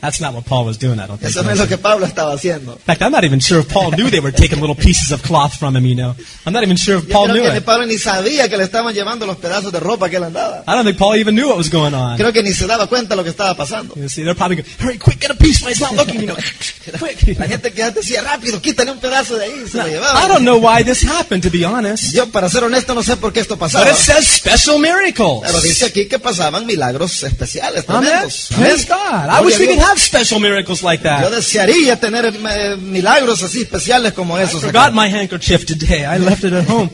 That's 0.00 0.20
not 0.20 0.32
what 0.34 0.44
Paul 0.46 0.64
was 0.64 0.78
doing, 0.78 0.98
I 0.98 1.06
don't 1.06 1.18
think. 1.18 1.30
Eso 1.30 1.42
no 1.42 1.50
es 1.50 1.58
lo 1.58 1.66
que 1.66 1.76
Pablo 1.76 2.06
estaba 2.06 2.32
haciendo. 2.32 2.72
In 2.72 2.78
fact, 2.78 3.02
I'm 3.02 3.12
not 3.12 3.24
even 3.24 3.40
sure 3.40 3.60
if 3.60 3.68
Paul 3.68 3.90
knew 3.92 4.08
they 4.10 4.20
were 4.20 4.32
taking 4.32 4.60
little 4.60 4.74
pieces 4.74 5.12
of 5.12 5.22
cloth 5.22 5.54
from 5.58 5.76
him, 5.76 5.84
you 5.84 5.94
know. 5.94 6.14
I'm 6.46 6.52
not 6.54 6.62
even 6.62 6.76
sure 6.76 6.96
if 6.98 7.08
Paul 7.10 7.28
knew 7.28 7.44
it. 7.44 7.64
Pablo 7.64 7.86
ni 7.86 7.98
sabía 7.98 8.48
que 8.48 8.56
le 8.56 8.64
estaban 8.64 8.94
llevando 8.94 9.26
los 9.26 9.36
pedazos 9.36 9.72
de 9.72 9.80
ropa 9.80 10.08
que 10.08 10.16
él 10.16 10.24
andaba. 10.24 10.64
I 10.66 10.74
don't 10.74 10.84
think 10.84 10.96
Paul 10.98 11.16
even 11.16 11.34
knew 11.34 11.48
what 11.48 11.58
was 11.58 11.68
going 11.68 11.92
on. 11.94 12.16
Creo 12.16 12.32
que 12.32 12.42
ni 12.42 12.52
se 12.52 12.66
daba 12.66 12.86
cuenta 12.86 13.14
lo 13.14 13.22
que 13.22 13.30
estaba 13.30 13.54
pasando. 13.54 13.94
You 13.96 14.08
see, 14.08 14.22
they're 14.22 14.34
probably 14.34 14.56
going, 14.56 14.68
hurry, 14.80 14.98
quick, 14.98 15.20
get 15.20 15.30
a 15.30 15.34
piece 15.34 15.60
while 15.60 15.68
he's 15.68 15.80
not 15.80 15.92
looking, 15.94 16.20
you 16.20 16.26
know. 16.26 16.36
quick. 16.98 17.38
La 17.38 17.46
gente 17.46 17.72
que 17.72 17.82
antes 17.82 18.06
decía, 18.06 18.22
rápido, 18.22 18.60
quítale 18.60 18.90
un 18.90 18.98
pedazo 19.00 19.36
de 19.36 19.44
ahí, 19.44 19.68
se 19.70 19.76
lo 19.76 19.86
I 19.86 20.28
don't 20.28 20.44
know 20.44 20.58
why 20.58 20.82
this 20.82 21.02
happened, 21.02 21.42
to 21.42 21.50
be 21.50 21.64
honest. 21.64 22.14
Yo, 22.14 22.26
para 22.30 22.48
ser 22.48 22.64
honesto, 22.64 22.94
no 22.94 23.02
sé 23.02 23.16
por 23.16 23.32
qué 23.32 23.40
esto 23.40 23.56
But 23.56 23.70
pasaba. 23.70 23.90
it 23.90 23.96
says 23.96 24.26
special 24.26 24.78
miracles. 24.78 25.42
Pero 25.44 25.60
dice 25.60 25.86
aquí 25.86 26.06
que 26.08 26.18
pasaban 26.18 26.64
milagros 26.66 27.22
especiales, 27.22 27.84
Amen. 27.88 28.28
Praise 28.56 28.86
God. 28.86 29.28
I 29.28 29.40
wish 29.44 29.58
we 29.58 29.66
could 29.66 29.78
have 29.78 29.89
special 29.98 30.40
miracles 30.40 30.82
like 30.82 31.02
Yo 31.02 31.10
that. 31.10 31.30
desearía 31.30 31.98
tener 31.98 32.26
eh, 32.26 32.76
milagros 32.76 33.42
así 33.42 33.62
especiales 33.62 34.12
como 34.12 34.38
I 34.38 34.42
esos. 34.42 34.60
forgot 34.62 34.88
acá. 34.88 34.90
my 34.92 35.08
handkerchief 35.08 35.64
today. 35.66 36.04
I 36.04 36.18
left 36.18 36.44
it 36.44 36.52
at 36.52 36.68
home. 36.68 36.90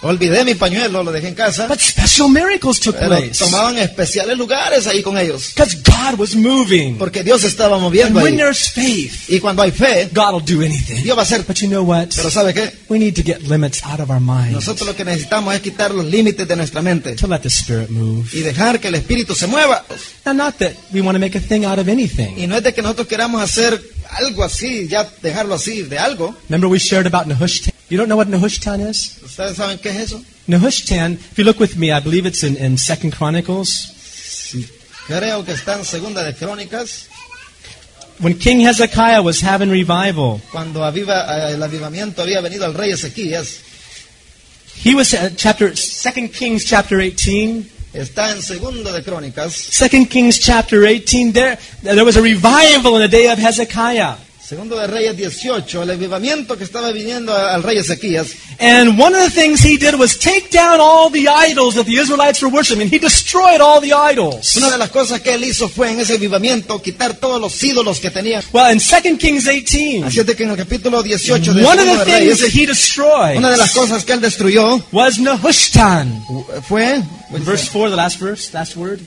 Olvidé 0.00 0.44
mi 0.44 0.54
pañuelo, 0.54 1.02
lo 1.02 1.10
dejé 1.10 1.26
en 1.28 1.34
casa. 1.34 1.66
But 1.66 1.80
special 1.80 2.28
miracles 2.28 2.78
took 2.78 2.94
Pero 2.96 3.08
place. 3.16 3.32
tomaban 3.44 3.78
especiales 3.78 4.38
lugares 4.38 4.86
ahí 4.86 5.02
con 5.02 5.18
ellos. 5.18 5.52
Because 5.54 5.76
God 6.10 6.18
was 6.18 6.34
moving. 6.34 6.96
Porque 6.98 7.22
Dios 7.22 7.44
estaba 7.44 7.76
And 7.76 8.14
when 8.14 8.34
ahí. 8.34 8.36
there's 8.36 8.68
faith, 8.70 9.28
Y 9.28 9.40
cuando 9.40 9.62
hay 9.62 9.70
fe, 9.70 10.08
God 10.12 10.34
will 10.34 10.44
do 10.44 10.62
anything. 10.64 11.02
Dios 11.02 11.16
va 11.16 11.22
a 11.22 11.24
hacer. 11.24 11.44
But 11.46 11.58
you 11.60 11.68
know 11.68 11.82
what? 11.82 12.08
Pero 12.14 12.30
¿sabe 12.30 12.54
qué? 12.54 12.72
We 12.88 12.98
need 12.98 13.14
to 13.16 13.22
get 13.22 13.42
limits 13.42 13.82
out 13.84 14.00
of 14.00 14.10
our 14.10 14.20
minds 14.20 14.52
Nosotros 14.52 14.86
lo 14.88 14.96
que 14.96 15.04
necesitamos 15.04 15.54
es 15.54 15.60
quitar 15.60 15.92
los 15.94 16.04
límites 16.06 16.46
de 16.46 16.56
nuestra 16.56 16.82
mente 16.82 17.14
to 17.16 17.26
let 17.26 17.40
the 17.40 17.48
Spirit 17.48 17.90
move. 17.90 18.28
y 18.32 18.40
dejar 18.40 18.80
que 18.80 18.88
el 18.88 18.94
Espíritu 18.94 19.34
se 19.34 19.46
mueva. 19.46 19.84
Now, 20.24 20.32
not 20.34 20.58
that 20.58 20.72
we 20.92 21.00
want 21.00 21.16
to 21.16 21.20
make 21.20 21.36
a 21.36 21.40
thing 21.40 21.64
out 21.64 21.78
of 21.78 21.88
anything. 21.88 22.38
Y 22.38 22.46
no 22.46 22.56
es 22.56 22.62
de 22.62 22.72
que 22.72 22.82
nosotros 22.82 23.06
queramos 23.08 23.40
hacer 23.42 23.80
algo 24.18 24.42
así, 24.44 24.88
ya 24.88 25.08
dejarlo 25.22 25.54
así, 25.54 25.82
de 25.82 25.98
algo. 25.98 26.34
Remember 26.48 26.68
we 26.70 26.78
shared 26.78 27.06
about 27.06 27.26
Nehushtan? 27.26 27.72
You 27.90 27.96
don't 27.96 28.08
know 28.08 28.16
what 28.18 28.28
Nehushtan 28.28 28.80
is? 28.88 29.16
¿Ustedes 29.24 29.56
saben 29.56 29.78
qué 29.78 29.90
es 29.90 29.96
eso? 29.96 30.22
Nehushtan, 30.46 31.14
if 31.14 31.38
you 31.38 31.44
look 31.44 31.60
with 31.60 31.76
me, 31.76 31.92
I 31.92 32.00
believe 32.00 32.26
it's 32.26 32.42
in, 32.42 32.56
in 32.56 32.78
Second 32.78 33.14
Chronicles. 33.14 33.92
Creo 35.08 35.44
que 35.44 35.52
está 35.52 35.74
en 35.78 35.84
Segunda 35.84 36.22
de 36.22 36.34
Crónicas, 36.34 37.06
When 38.20 38.36
King 38.36 38.66
Hezekiah 38.66 39.20
was 39.22 39.40
having 39.42 39.70
revival, 39.70 40.40
cuando 40.52 40.84
aviva- 40.84 41.24
eh, 41.50 41.54
el 41.54 41.62
avivamiento 41.62 42.22
había 42.22 42.40
venido 42.40 42.64
al 42.66 42.74
rey 42.74 42.90
Ezequías. 42.90 43.60
he 44.84 44.94
was 44.94 45.14
at 45.14 45.36
chapter 45.36 45.74
Second 45.76 46.32
Kings 46.32 46.64
chapter 46.64 46.98
18. 46.98 47.64
Está 47.94 48.32
en 48.32 48.42
Segunda 48.42 48.92
de 48.92 49.02
Crónicas, 49.02 49.52
Second 49.54 50.08
Kings 50.10 50.38
chapter 50.40 50.84
18. 50.84 51.32
There, 51.32 51.58
there 51.82 52.04
was 52.04 52.16
a 52.16 52.20
revival 52.22 52.96
in 52.96 53.02
the 53.02 53.08
day 53.08 53.28
of 53.30 53.38
Hezekiah. 53.38 54.16
Segundo 54.48 54.78
de 54.78 54.86
Reyes 54.86 55.14
18, 55.14 55.82
el 55.82 55.90
avivamiento 55.90 56.56
que 56.56 56.64
estaba 56.64 56.90
viniendo 56.90 57.36
al 57.36 57.62
rey 57.62 57.76
Ezequías. 57.76 58.28
And 58.58 58.98
one 58.98 59.14
of 59.14 59.22
the 59.22 59.30
things 59.30 59.62
he 59.62 59.76
did 59.76 59.94
was 59.96 60.18
take 60.18 60.48
down 60.50 60.80
all 60.80 61.10
the 61.10 61.28
idols 61.28 61.74
that 61.74 61.84
the 61.84 62.00
Israelites 62.00 62.40
were 62.40 62.50
worshiping. 62.50 62.88
He 62.90 62.98
destroyed 62.98 63.60
all 63.60 63.78
the 63.78 63.92
idols. 63.92 64.56
Una 64.56 64.70
de 64.70 64.78
las 64.78 64.88
cosas 64.88 65.20
que 65.20 65.34
él 65.34 65.44
hizo 65.44 65.68
fue 65.68 65.90
en 65.90 66.00
ese 66.00 66.14
avivamiento 66.14 66.80
quitar 66.80 67.12
todos 67.16 67.38
los 67.38 67.62
ídolos 67.62 68.00
que 68.00 68.10
tenían. 68.10 68.42
Well, 68.50 68.72
in 68.72 68.78
2 68.78 69.18
Kings 69.18 69.44
18, 69.44 70.06
Así 70.06 70.20
es 70.20 70.24
de 70.24 70.34
que 70.34 70.44
en 70.44 70.50
el 70.52 70.56
capítulo 70.56 71.02
18 71.02 71.52
de 71.52 71.62
one 71.62 71.82
of 71.82 72.06
the 72.06 72.10
de 72.10 72.18
things 72.18 72.40
that 72.40 72.58
he 72.58 72.66
destroyed 72.66 73.36
una 73.36 73.50
de 73.50 73.58
las 73.58 73.72
cosas 73.72 74.02
que 74.02 74.14
él 74.14 74.22
destruyó 74.22 74.82
was 74.92 75.18
Nehushtan. 75.18 76.24
fue 76.66 77.02
Verse 77.30 77.68
4, 77.68 77.90
the 77.90 77.96
last 77.96 78.18
verse, 78.18 78.54
last 78.54 78.76
word. 78.76 79.00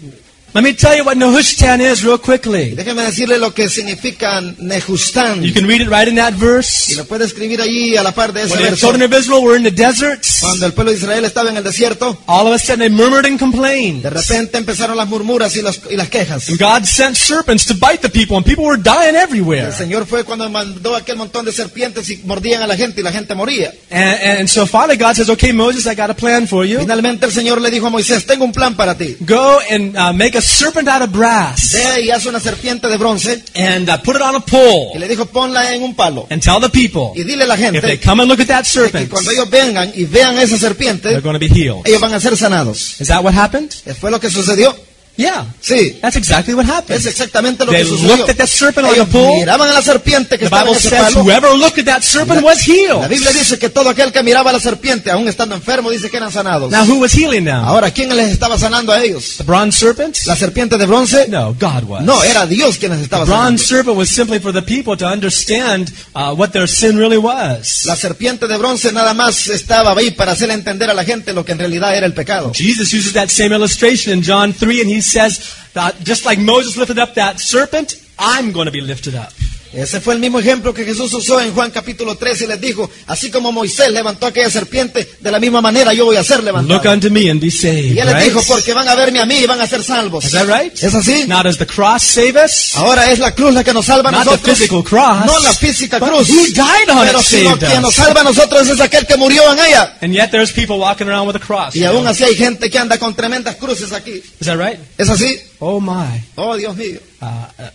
Let 0.54 0.64
me 0.64 0.74
tell 0.74 0.98
you 0.98 1.06
what 1.06 1.16
Nehushtan 1.18 1.80
is 1.80 2.04
real 2.04 2.18
quickly. 2.18 2.76
Déjeme 2.76 3.04
decirle 3.04 3.38
lo 3.38 3.54
que 3.54 3.70
significa 3.70 4.42
Nehustán. 4.42 5.42
You 5.44 5.54
can 5.54 5.66
read 5.66 5.82
it 5.82 5.88
right 5.90 6.08
in 6.08 6.16
that 6.16 6.34
Y 6.34 6.40
verse. 6.40 6.96
lo 6.96 7.06
puede 7.06 7.26
escribir 7.26 7.62
allí 7.62 7.96
a 7.96 8.04
la 8.04 8.12
par 8.12 8.34
de 8.34 8.42
ese 8.44 8.52
When 8.54 8.64
the 8.64 8.70
verso. 8.72 8.88
children 8.88 9.04
of 9.14 9.18
Israel 9.18 9.42
were 9.44 9.56
in 9.58 9.64
the 9.64 9.72
desert, 9.72 10.26
Cuando 10.42 10.66
el 10.66 10.74
pueblo 10.74 10.92
de 10.92 10.98
Israel 10.98 11.24
estaba 11.26 11.50
en 11.50 11.58
el 11.58 11.64
desierto, 11.64 12.18
all 12.26 12.48
of 12.48 12.54
a 12.54 12.60
sudden 12.60 12.80
they 12.80 12.90
murmured 12.90 13.26
and 13.26 13.40
complained. 13.40 14.04
de 14.04 14.10
repente 14.10 14.58
empezaron 14.58 14.98
las 14.98 15.08
murmuras 15.08 15.56
y 15.56 15.62
las, 15.62 15.80
y 15.90 15.96
las 15.96 16.10
quejas. 16.10 16.50
And 16.50 16.60
God 16.60 16.84
sent 16.86 17.16
serpents 17.16 17.66
to 17.68 17.74
bite 17.74 18.02
the 18.02 18.10
people, 18.10 18.36
and 18.36 18.46
people 18.46 18.66
were 18.66 18.82
dying 18.82 19.16
everywhere. 19.16 19.68
El 19.68 19.74
Señor 19.74 20.06
fue 20.06 20.24
cuando 20.26 20.50
mandó 20.50 20.96
aquel 20.96 21.16
montón 21.16 21.46
de 21.46 21.54
serpientes 21.54 22.10
y 22.10 22.18
mordían 22.26 22.62
a 22.62 22.68
la 22.68 22.76
gente 22.76 23.00
y 23.02 23.04
la 23.04 23.12
gente 23.14 23.36
moría. 23.36 23.72
And, 23.90 24.40
and 24.40 24.50
so 24.50 24.66
finally 24.66 24.98
God 24.98 25.16
says, 25.16 25.30
okay, 25.30 25.54
Moses, 25.54 25.86
I 25.88 25.96
got 25.96 26.10
a 26.10 26.14
plan 26.16 26.46
for 26.48 26.66
you. 26.66 26.80
Finalmente 26.80 27.26
el 27.26 27.32
Señor 27.32 27.62
le 27.62 27.72
dijo 27.72 27.88
a 27.88 27.90
Moisés, 27.90 28.26
tengo 28.26 28.44
un 28.44 28.52
plan 28.52 28.76
para 28.76 28.98
ti. 28.98 29.16
Go 29.22 29.60
and 29.70 29.96
uh, 29.96 30.12
make 30.12 30.38
a 30.38 30.41
serpent 30.42 30.88
out 30.88 31.02
of 31.02 31.12
brass 31.12 31.72
Ve 31.74 32.02
y 32.06 32.28
una 32.28 32.40
serpiente 32.40 32.88
de 32.88 32.98
bronce. 32.98 33.44
and 33.56 33.90
uh, 33.90 33.98
put 34.04 34.16
it 34.16 34.22
on 34.22 34.36
a 34.36 34.40
Y 34.40 34.42
pole 34.42 35.00
le 35.00 35.08
dijo, 35.08 35.26
ponla 35.26 35.74
en 35.74 35.84
un 35.84 35.96
palo. 35.96 36.28
and 36.30 36.42
tell 36.42 36.60
the 36.60 36.70
people 36.70 37.12
Y 37.16 37.24
dile 37.24 37.44
a 37.44 37.48
la 37.48 37.56
if 37.56 37.60
they 37.60 37.82
gente 37.82 38.00
come 38.00 38.22
and 38.24 38.30
look 38.30 38.40
at 38.40 38.48
that 38.48 38.64
que 38.64 38.70
serpent, 38.72 39.10
cuando 39.10 39.32
ellos 39.32 39.50
vengan 39.50 39.92
y 39.96 40.06
vean 40.06 40.38
esa 40.38 40.58
they're 40.58 40.60
serpiente, 40.60 41.22
going 41.22 41.34
to 41.34 41.40
be 41.40 41.48
healed. 41.48 41.82
ellos 41.86 42.00
van 42.02 42.14
a 42.14 42.20
ser 42.20 42.36
sanados. 42.38 43.00
Is 43.02 43.08
that 43.08 43.24
what 43.24 43.34
happened? 43.34 43.72
¿Fue 44.00 44.12
lo 44.12 44.20
que 44.20 44.30
sucedió? 44.30 44.76
Yeah, 45.18 45.46
Sí. 45.62 46.00
that's 46.02 46.16
exactly 46.16 46.54
what 46.56 46.66
happened. 46.66 46.98
Es 47.00 47.06
exactamente 47.06 47.64
lo 47.66 47.72
They 47.72 47.84
que 47.84 47.90
sucedió. 47.90 48.16
looked 48.18 48.30
at 48.32 48.38
that 48.38 48.48
serpent 48.48 48.88
on 48.88 48.96
the 48.96 49.06
pole. 49.06 49.40
miraban 49.40 49.70
a 49.70 49.74
la 49.74 49.82
serpiente 49.82 50.30
que 50.38 50.38
The 50.40 50.46
estaba 50.46 50.62
en 50.62 50.68
Bible 50.70 50.80
ese 50.80 50.90
says 50.90 51.02
palo. 51.14 51.24
whoever 51.24 51.54
looked 51.58 51.80
at 51.80 51.86
that 51.86 52.02
serpent 52.04 52.42
was 52.44 52.66
La 52.68 52.74
healed. 52.74 53.10
Biblia 53.10 53.32
dice 53.32 53.60
que 53.60 53.70
todo 53.70 53.90
aquel 53.90 54.12
que 54.12 54.24
miraba 54.24 54.50
a 54.50 54.54
la 54.54 54.60
serpiente, 54.60 55.12
aún 55.12 55.28
estando 55.28 55.54
enfermo, 55.54 55.92
dice 55.92 56.10
que 56.10 56.18
eran 56.18 56.32
sanados. 56.32 56.72
Now, 56.72 56.86
who 56.86 57.00
was 57.02 57.12
healing 57.14 57.46
them? 57.46 57.56
Ahora, 57.64 57.92
¿quién 57.92 58.16
les 58.16 58.32
estaba 58.32 58.58
sanando 58.58 58.92
a 58.94 59.04
ellos? 59.04 59.36
The 59.38 59.44
bronze 59.44 59.78
serpent? 59.78 60.18
¿La 60.26 60.36
serpiente 60.36 60.78
de 60.78 60.86
bronce? 60.88 61.28
No, 61.28 61.54
God 61.60 61.84
was. 61.88 62.04
No, 62.04 62.24
era 62.24 62.48
Dios 62.48 62.78
quien 62.78 62.92
les 62.94 63.02
estaba 63.02 63.26
The 63.26 63.32
bronze 63.32 63.64
sanando. 63.64 63.84
serpent 63.84 63.98
was 63.98 64.10
simply 64.10 64.40
for 64.40 64.52
the 64.54 64.62
people 64.64 64.98
to 64.98 65.06
understand 65.06 65.92
uh, 66.16 66.34
what 66.34 66.52
their 66.52 66.68
sin 66.68 66.98
really 66.98 67.18
was. 67.18 67.86
La 67.86 67.96
serpiente 67.96 68.48
de 68.48 68.58
bronce 68.58 68.92
nada 68.92 69.14
más 69.14 69.48
estaba 69.50 69.92
ahí 69.92 70.12
para 70.12 70.32
hacerle 70.32 70.54
entender 70.56 70.90
a 70.90 70.94
la 70.94 71.04
gente 71.04 71.34
lo 71.34 71.44
que 71.46 71.52
en 71.52 71.60
realidad 71.60 71.96
era 71.96 72.06
el 72.08 72.14
pecado. 72.14 72.52
Jesus 72.56 72.94
uses 72.94 73.14
that 73.14 73.28
same 73.30 73.54
illustration 73.54 74.14
in 74.14 74.24
John 74.24 74.54
3, 74.54 74.82
and 74.82 74.90
he 74.90 75.01
says, 75.02 75.58
that 75.74 75.98
just 76.00 76.26
like 76.26 76.40
Moses 76.40 76.78
lifted 76.78 77.00
up 77.00 77.16
that 77.16 77.40
serpent, 77.40 77.96
I'm 78.20 78.52
going 78.52 78.66
to 78.66 78.72
be 78.72 78.82
lifted 78.82 79.16
up. 79.16 79.32
Ese 79.74 80.02
fue 80.02 80.14
el 80.16 80.20
mismo 80.20 80.38
ejemplo 80.40 80.74
que 80.74 80.84
Jesús 80.84 81.14
usó 81.14 81.40
en 81.40 81.54
Juan 81.54 81.72
capítulo 81.72 82.16
3 82.18 82.42
y 82.42 82.48
les 82.48 82.60
dijo, 82.60 82.90
así 83.08 83.32
como 83.32 83.54
Moisés 83.54 83.90
levantó 83.92 84.26
aquella 84.26 84.50
serpiente, 84.50 85.08
de 85.20 85.32
la 85.32 85.40
misma 85.40 85.62
manera 85.62 85.94
yo 85.94 86.04
voy 86.06 86.18
a 86.18 86.24
ser 86.26 86.38
Look 86.38 86.46
levantado. 86.46 86.92
unto 86.94 87.10
me 87.10 87.30
and 87.30 87.40
be 87.40 87.48
Y 87.48 87.52
saved. 87.52 87.98
él 87.98 88.06
les 88.06 88.14
Right? 88.16 88.24
dijo, 88.26 88.42
porque 88.48 88.74
van 88.74 88.88
a 88.90 88.96
verme 88.96 89.22
a 89.22 89.26
mí 89.26 89.36
y 89.36 89.46
van 89.46 89.62
a 89.62 89.68
ser 89.68 89.82
salvos. 89.84 90.26
Is 90.26 90.32
that 90.32 90.46
right? 90.48 90.74
¿Es 90.84 90.94
así? 90.94 91.24
Now, 91.26 91.42
does 91.44 91.58
the 91.58 91.66
cross 91.66 92.04
save 92.04 92.34
us? 92.44 92.76
Ahora 92.76 93.10
es 93.12 93.20
la 93.20 93.34
cruz 93.34 93.54
la 93.54 93.64
que 93.64 93.74
nos 93.74 93.86
salva 93.86 94.10
a 94.10 94.12
Not 94.12 94.24
the 94.24 94.30
nosotros. 94.32 94.58
physical 94.58 94.84
cross. 94.84 95.26
No 95.26 95.40
la 95.40 95.54
física 95.54 96.00
cruz. 96.00 96.30
who 96.30 96.46
died 96.48 96.90
on 96.90 97.06
Pero 97.08 97.20
it 97.22 97.26
sino 97.26 97.58
quien 97.58 97.82
nos 97.82 97.96
salva 97.96 98.22
a 98.22 98.24
nosotros 98.26 98.68
es 98.68 98.80
aquel 98.82 99.08
que 99.08 99.16
murió 99.16 99.54
en 99.54 99.60
ella. 99.60 99.98
And 100.02 100.14
yet 100.14 100.32
there's 100.32 100.52
people 100.52 100.80
walking 100.80 101.06
around 101.08 101.28
with 101.28 101.38
a 101.38 101.40
cross. 101.40 101.76
Y 101.78 101.86
aún 101.86 102.02
know? 102.02 102.12
así 102.12 102.26
hay 102.26 102.36
gente 102.36 102.70
que 102.70 102.78
anda 102.78 102.98
con 103.00 103.16
tremendas 103.16 103.56
cruces 103.56 103.94
aquí. 103.94 104.16
Is 104.40 104.46
that 104.48 104.58
right? 104.58 104.80
¿Es 104.98 105.10
así? 105.10 105.40
Oh 105.60 105.80
my. 105.80 106.22
Oh, 106.36 106.58
Dios 106.58 106.76
mío. 106.76 107.00
Uh, 107.22 107.26
uh, 107.26 107.70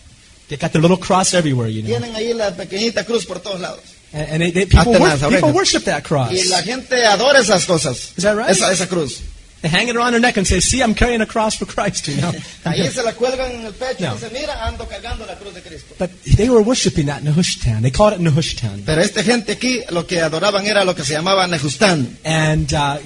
they 0.49 0.57
got 0.57 0.71
the 0.71 0.79
little 0.79 0.97
cross 0.97 1.33
everywhere, 1.33 1.67
you 1.67 1.83
know. 1.83 1.89
Tienen 1.89 2.15
ahí 2.15 2.33
la 2.33 2.51
pequeñita 2.51 3.05
cruz 3.05 3.25
por 3.25 3.39
todos 3.39 3.59
lados. 3.59 3.81
And, 4.13 4.27
and 4.29 4.41
they, 4.41 4.51
they, 4.51 4.65
people, 4.65 4.93
wor- 4.93 5.29
people 5.29 5.51
worship 5.51 5.83
that 5.83 6.03
cross. 6.03 6.31
Y 6.31 6.43
la 6.49 6.61
gente 6.61 7.05
adora 7.05 7.39
esas 7.39 7.65
cosas. 7.65 8.13
Is 8.17 8.23
that 8.23 8.35
right? 8.37 8.49
Esa, 8.49 8.71
esa 8.71 8.87
cruz. 8.87 9.21
They 9.61 9.69
hang 9.69 9.87
it 9.87 9.95
around 9.95 10.11
their 10.13 10.21
neck 10.21 10.37
and 10.37 10.45
say, 10.45 10.59
see, 10.59 10.83
I'm 10.83 10.93
carrying 10.93 11.19
a 11.19 11.25
cross 11.25 11.55
for 11.55 11.65
Christ, 11.65 12.07
you 12.07 12.21
know. 12.21 12.31
Ahí 12.63 12.87
se 12.91 13.01
la 13.01 13.13
cuelgan 13.13 13.51
en 13.51 13.65
el 13.65 13.73
pecho 13.73 14.01
No. 14.03 14.11
y 14.11 14.19
dice, 14.19 14.29
mira, 14.31 14.65
ando 14.67 14.87
cargando 14.87 15.25
la 15.25 15.33
cruz 15.35 15.55
de 15.55 15.61
Cristo. 15.61 15.95
But 15.97 16.11
they 16.37 16.47
were 16.47 16.61
worshiping 16.61 17.07
that 17.07 17.23
Nehushtan. 17.23 17.81
They 17.81 17.89
called 17.89 18.13
it 18.13 18.19
Nehushtan. 18.21 18.83
Pero 18.85 19.01
esta 19.01 19.23
gente 19.23 19.53
aquí 19.53 19.81
lo 19.89 20.05
que 20.05 20.21
adoraban 20.21 20.67
era 20.67 20.85
lo 20.85 20.93
que 20.95 21.03
se 21.03 21.13
llamaba 21.13 21.47
Nejustán. 21.47 22.17
And 22.23 22.71
uh, 22.71 22.99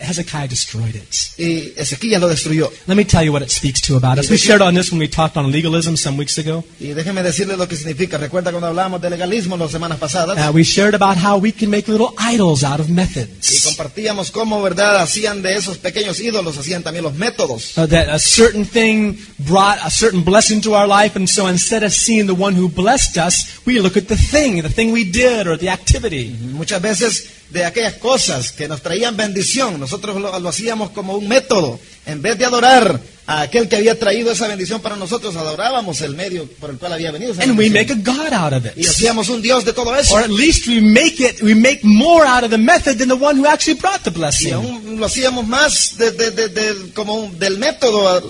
Hezekiah 0.00 0.46
destroyed 0.48 0.94
it. 0.94 1.14
Y 1.38 1.72
Ezequías 1.76 2.20
lo 2.20 2.28
destruyó. 2.28 2.70
Let 2.86 2.96
me 2.96 3.04
tell 3.04 3.24
you 3.24 3.32
what 3.32 3.42
it 3.42 3.50
speaks 3.50 3.80
to 3.82 3.96
about 3.96 4.18
us. 4.18 4.30
We 4.30 4.36
shared 4.36 4.62
on 4.62 4.74
this 4.74 4.90
when 4.92 4.98
we 5.00 5.08
talked 5.08 5.36
on 5.36 5.50
legalism 5.50 5.96
some 5.96 6.16
weeks 6.16 6.38
ago. 6.38 6.64
Y 6.80 6.88
déjeme 6.94 7.22
decirle 7.22 7.56
lo 7.56 7.66
que 7.68 7.76
significa. 7.76 8.16
Recuerda 8.18 8.50
cuando 8.50 8.68
hablábamos 8.68 9.00
de 9.02 9.10
legalismo 9.10 9.56
las 9.56 9.70
semanas 9.72 9.98
pasadas. 9.98 10.38
Uh, 10.38 10.52
we 10.52 10.62
shared 10.62 10.94
about 10.94 11.16
how 11.16 11.36
we 11.38 11.52
can 11.52 11.68
make 11.70 11.88
little 11.90 12.14
idols 12.18 12.62
out 12.64 12.80
of 12.80 12.88
Y 12.88 12.92
methods. 12.92 13.64
compartíamos 13.64 14.30
cómo, 14.30 14.62
¿verdad? 14.62 15.00
Hacían 15.02 15.42
de 15.42 15.56
esos 15.56 15.78
pequeños 15.78 16.20
ídolos, 16.20 16.56
hacían 16.58 16.82
también 16.82 17.04
los 17.04 17.14
métodos. 17.14 17.76
Uh, 17.76 17.86
that 17.86 18.08
a 18.08 18.18
certain 18.18 18.64
thing 18.64 19.18
brought 19.38 19.78
a 19.84 19.90
certain 19.90 20.22
blessing 20.24 20.60
to 20.60 20.74
our 20.74 20.86
life, 20.86 21.16
and 21.16 21.28
so 21.28 21.46
instead 21.48 21.82
of 21.82 21.92
seeing 21.92 22.26
the 22.26 22.34
one 22.34 22.54
who 22.56 22.68
blessed 22.68 23.16
us, 23.18 23.60
we 23.66 23.80
look 23.80 23.96
at 23.96 24.08
the 24.08 24.16
thing, 24.16 24.62
the 24.62 24.68
thing 24.68 24.92
we 24.92 25.04
did, 25.04 25.46
or 25.46 25.56
the 25.56 25.68
activity. 25.68 26.36
Muchas 26.52 26.80
veces 26.80 27.28
de 27.50 27.64
aquellas 27.64 27.94
cosas 27.94 28.52
que 28.52 28.68
nos 28.68 28.82
traían 28.82 29.16
bendición, 29.16 29.80
nosotros 29.80 30.20
lo, 30.20 30.38
lo 30.38 30.48
hacíamos 30.48 30.90
como 30.90 31.16
un 31.16 31.28
método. 31.28 31.80
En 32.06 32.22
vez 32.22 32.38
de 32.38 32.44
adorar 32.46 33.00
a 33.26 33.42
aquel 33.42 33.68
que 33.68 33.76
había 33.76 33.98
traído 33.98 34.30
esa 34.32 34.48
bendición 34.48 34.80
para 34.80 34.96
nosotros, 34.96 35.36
adorábamos 35.36 36.00
el 36.00 36.14
medio 36.14 36.46
por 36.58 36.70
el 36.70 36.78
cual 36.78 36.94
había 36.94 37.10
venido 37.10 37.32
esa 37.32 37.42
And 37.42 37.58
we 37.58 37.68
make 37.70 37.92
a 37.92 37.96
God 37.96 38.32
out 38.32 38.52
of 38.54 38.64
Y 38.76 38.80
it. 38.82 38.88
hacíamos 38.88 39.28
un 39.28 39.42
Dios 39.42 39.64
de 39.66 39.72
todo 39.74 39.94
eso. 39.96 40.14
Or 40.14 40.22
at 40.22 40.30
least 40.30 40.66
we 40.66 40.80
make 40.80 41.16
it, 41.22 41.42
we 41.42 41.54
make 41.54 41.80
more 41.82 42.26
out 42.26 42.44
of 42.44 42.50
the 42.50 42.56
method 42.58 42.96
than 42.98 43.08
the 43.08 43.14
one 43.14 43.38
who 43.38 43.46
actually 43.46 43.78
brought 43.78 44.02
the 44.02 44.10
Y 44.10 44.14
blessing. 44.14 44.52
aún 44.54 44.96
lo 44.98 45.06
hacíamos 45.06 45.46
más 45.46 45.96
de- 45.98 46.10
de- 46.12 46.48
de- 46.48 46.92
como 46.94 47.14
un- 47.14 47.38
del 47.38 47.58
método. 47.58 48.08
a- 48.08 48.22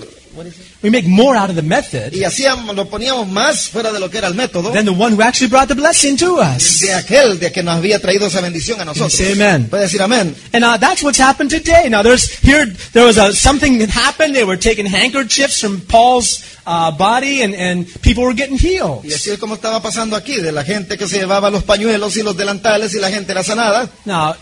We 0.81 0.89
make 0.89 1.05
more 1.05 1.35
out 1.35 1.49
of 1.49 1.57
the 1.57 1.61
method 1.61 2.13
Y 2.13 2.23
hacíamos, 2.23 2.73
lo 2.73 2.87
poníamos 2.87 3.27
más 3.27 3.67
fuera 3.67 3.91
de 3.91 3.99
lo 3.99 4.09
que 4.09 4.17
era 4.17 4.29
el 4.29 4.33
método. 4.33 4.71
than 4.71 4.85
the 4.85 4.93
one 4.93 5.13
who 5.13 5.21
actually 5.21 5.49
brought 5.49 5.67
the 5.67 5.75
blessing 5.75 6.15
to 6.17 6.37
us. 6.39 6.79
De 6.79 6.93
aquel 6.93 7.37
de 7.37 7.51
que 7.51 7.61
nos 7.61 7.75
había 7.75 7.99
traído 7.99 8.27
esa 8.27 8.39
bendición 8.39 8.79
a 8.79 8.85
nosotros. 8.85 9.13
Say 9.13 9.33
amen. 9.33 9.67
Puede 9.69 9.83
decir 9.83 10.01
amén. 10.01 10.33
And 10.53 10.63
uh, 10.63 10.77
that's 10.77 11.03
what's 11.03 11.19
happened 11.19 11.49
today. 11.51 11.89
Now, 11.89 12.01
there's 12.01 12.29
here 12.39 12.65
there 12.93 13.05
was 13.05 13.17
a, 13.17 13.33
something 13.33 13.79
that 13.79 13.89
happened. 13.89 14.33
They 14.33 14.45
were 14.45 14.57
taking 14.57 14.85
handkerchiefs 14.85 15.59
from 15.59 15.81
Paul's 15.81 16.43
uh, 16.65 16.91
body, 16.91 17.41
and, 17.43 17.53
and 17.53 17.85
people 18.01 18.23
were 18.23 18.33
getting 18.33 18.57
healed. 18.57 19.03
Y 19.03 19.11
así 19.11 19.31
es 19.31 19.37
como 19.39 19.55
estaba 19.55 19.81
pasando 19.81 20.15
aquí, 20.15 20.39
de 20.39 20.53
la 20.53 20.63
gente 20.63 20.97
que 20.97 21.07
se 21.09 21.17
llevaba 21.17 21.49
los 21.49 21.63
pañuelos 21.63 22.15
y 22.15 22.23
los 22.23 22.37
delantales 22.37 22.95
y 22.95 22.99
la 22.99 23.09
gente 23.09 23.33
era 23.33 23.43
sanada. 23.43 23.89
Now, 24.05 24.35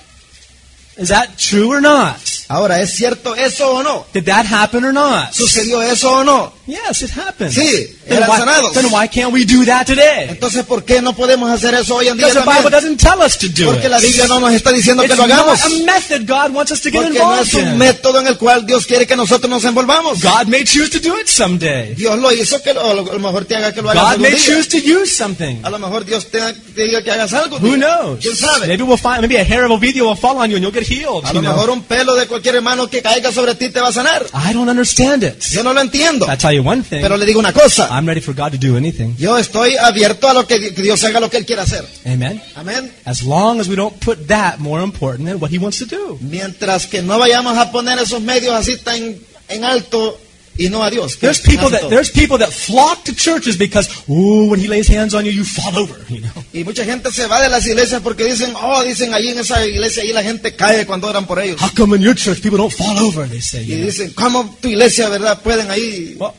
is 0.97 1.09
that 1.09 1.29
true 1.37 1.71
or 1.71 1.81
not? 1.81 2.19
Ahora, 2.49 2.81
¿es 2.81 2.95
cierto 2.95 3.35
eso 3.35 3.71
o 3.71 3.83
no? 3.83 4.05
Did 4.13 4.25
that 4.25 4.45
happen 4.45 4.85
or 4.85 4.93
not? 4.93 5.31
¿Sucedió 5.31 5.81
eso 5.81 6.19
o 6.19 6.23
no? 6.23 6.56
Yes, 6.67 7.01
it 7.01 7.11
happens. 7.11 7.55
Sí, 7.55 7.95
then, 8.09 8.23
why, 8.27 8.71
then 8.73 8.91
why 8.91 9.07
can't 9.07 9.31
we 9.31 9.45
do 9.45 9.63
that 9.65 9.87
today? 9.87 10.27
Entonces, 10.29 10.65
¿por 10.65 10.83
qué 10.83 11.01
no 11.01 11.13
podemos 11.15 11.49
hacer 11.49 11.73
eso 11.73 11.95
hoy 11.95 12.09
en 12.09 12.17
día 12.17 12.27
Because 12.27 12.43
the 12.43 12.49
Bible 12.51 12.69
también? 12.69 12.97
doesn't 12.97 13.01
tell 13.01 13.21
us 13.25 13.37
to 13.37 13.47
do 13.47 13.71
Porque 13.71 13.87
la 13.87 13.99
it. 13.99 14.03
Biblia 14.03 14.27
no 14.27 14.41
nos 14.41 14.51
está 14.53 14.71
diciendo 14.73 15.03
que 15.03 15.07
It's 15.13 15.17
lo 15.17 15.23
hagamos. 15.23 15.59
not 15.59 15.71
a 15.71 15.85
method 15.85 16.27
God 16.27 16.53
wants 16.53 16.73
us 16.73 16.81
to 16.81 16.89
get 16.91 17.03
Porque 17.03 17.17
no 17.19 17.23
involved 17.23 17.47
es 17.47 17.53
un 17.53 17.67
in. 17.69 17.77
método 17.77 18.19
en 18.19 18.27
el 18.27 18.37
cual 18.37 18.65
Dios 18.65 18.85
quiere 18.85 19.07
que 19.07 19.15
nosotros 19.15 19.49
nos 19.49 19.63
envolvamos. 19.63 20.21
God 20.21 20.47
may 20.47 20.65
choose 20.65 20.89
to 20.89 20.99
do 20.99 21.17
it 21.17 21.27
someday. 21.27 21.95
Dios 21.95 22.19
lo 22.19 22.33
hizo, 22.33 22.61
que 22.61 22.73
lo, 22.73 22.81
a 22.91 22.93
lo 22.93 23.19
mejor 23.19 23.45
te 23.45 23.55
haga 23.55 23.73
que 23.73 23.81
lo 23.81 23.89
hagas 23.91 24.03
God 24.15 24.19
may 24.19 24.31
día. 24.31 24.39
choose 24.45 24.67
to 24.67 24.77
use 24.77 25.15
something. 25.15 25.59
A 25.63 25.69
lo 25.69 25.79
mejor 25.79 26.03
Dios 26.03 26.27
te, 26.29 26.39
te 26.75 26.83
diga 26.83 27.01
que 27.01 27.11
hagas 27.11 27.31
algo. 27.31 27.59
Who 27.59 27.75
knows? 27.77 28.19
¿Quién 28.21 28.35
sabe? 28.35 28.67
Maybe 28.67 28.83
we'll 28.83 28.97
find 28.97 29.21
maybe 29.21 29.37
a 29.39 29.43
hair 29.45 29.63
of 29.63 29.71
Ovidio 29.71 30.07
will 30.09 30.17
fall 30.17 30.37
on 30.37 30.49
you 30.49 30.57
and 30.57 30.63
you'll 30.63 30.73
get 30.73 30.83
healed. 30.85 31.23
A 31.23 31.31
lo 31.31 31.41
know? 31.41 31.53
mejor 31.53 31.69
un 31.69 31.83
pelo 31.83 32.15
de 32.15 32.27
cualquier 32.27 32.55
hermano 32.55 32.89
que 32.89 33.01
caiga 33.01 33.31
sobre 33.31 33.55
ti 33.55 33.69
te 33.69 33.79
va 33.79 33.87
a 33.87 33.93
sanar. 33.93 34.25
I 34.33 34.51
don't 34.51 34.67
understand 34.69 35.23
it. 35.23 35.41
Yo 35.51 35.63
no 35.63 35.71
lo 35.71 35.79
entiendo. 35.79 36.25
I 36.29 36.35
tell 36.35 36.51
you 36.57 36.67
one 36.67 36.83
thing. 36.83 37.01
Pero 37.01 37.17
le 37.17 37.25
digo 37.25 37.39
una 37.39 37.53
cosa. 37.53 37.87
I'm 37.91 38.05
ready 38.05 38.21
for 38.21 38.33
God 38.33 38.51
to 38.51 38.57
do 38.57 38.77
anything. 38.77 39.15
Yo 39.17 39.37
estoy 39.37 39.75
abierto 39.77 40.29
a 40.29 40.33
lo 40.33 40.45
que, 40.45 40.71
Dios 40.71 41.03
haga 41.03 41.19
lo 41.19 41.29
que 41.29 41.37
Él 41.37 41.45
quiera 41.45 41.63
hacer. 41.63 41.85
Amen. 42.05 42.41
Amén. 42.55 42.91
As 43.05 43.23
long 43.23 43.59
as 43.59 43.67
we 43.67 43.75
don't 43.75 43.97
put 43.99 44.27
that 44.27 44.59
more 44.59 44.83
important 44.83 45.27
than 45.27 45.39
what 45.39 45.51
He 45.51 45.57
wants 45.57 45.79
to 45.79 45.85
do. 45.85 46.17
Mientras 46.21 46.87
que 46.87 47.01
no 47.01 47.17
vayamos 47.17 47.57
a 47.57 47.71
poner 47.71 47.99
esos 47.99 48.21
medios 48.21 48.53
así 48.53 48.77
tan 48.77 49.15
en 49.49 49.63
alto 49.63 50.19
y 50.57 50.69
no 50.69 50.83
a 50.83 50.89
Dios. 50.89 51.17
There's 51.19 51.39
people 51.39 51.69
that 51.69 51.89
there's 51.89 52.11
people 52.11 52.37
that 52.39 52.51
flock 52.51 53.03
to 53.05 53.13
churches 53.13 53.57
because 53.57 53.89
ooh, 54.09 54.49
when 54.49 54.59
He 54.59 54.67
lays 54.67 54.87
hands 54.87 55.13
on 55.13 55.25
you, 55.25 55.31
you 55.31 55.43
fall 55.43 55.77
over. 55.77 55.95
You 56.09 56.21
know. 56.21 56.43
Y 56.53 56.63
mucha 56.63 56.83
gente 56.85 57.11
se 57.11 57.27
va 57.27 57.41
de 57.41 57.49
las 57.49 57.65
iglesias 57.67 58.01
porque 58.01 58.23
dicen, 58.23 58.53
oh, 58.55 58.83
dicen 58.83 59.13
allí 59.13 59.29
en 59.29 59.39
esa 59.39 59.65
iglesia, 59.65 60.03
ahí 60.03 60.13
la 60.13 60.23
gente 60.23 60.55
cae 60.55 60.85
cuando 60.85 61.07
oran 61.07 61.27
por 61.27 61.39
ellos. 61.39 61.61
How 61.61 61.69
come 61.75 61.95
in 61.97 62.01
your 62.01 62.15
church 62.15 62.41
people 62.41 62.57
don't 62.57 62.73
fall 62.73 62.97
over? 62.97 63.27
They 63.29 63.41
say. 63.41 63.63
Y 63.63 63.75
dicen, 63.75 64.11
¿cómo 64.13 64.57
tu 64.59 64.69
iglesia, 64.69 65.09
verdad, 65.09 65.41
pueden 65.41 65.69
ahí? 65.69 66.15
Well, 66.17 66.31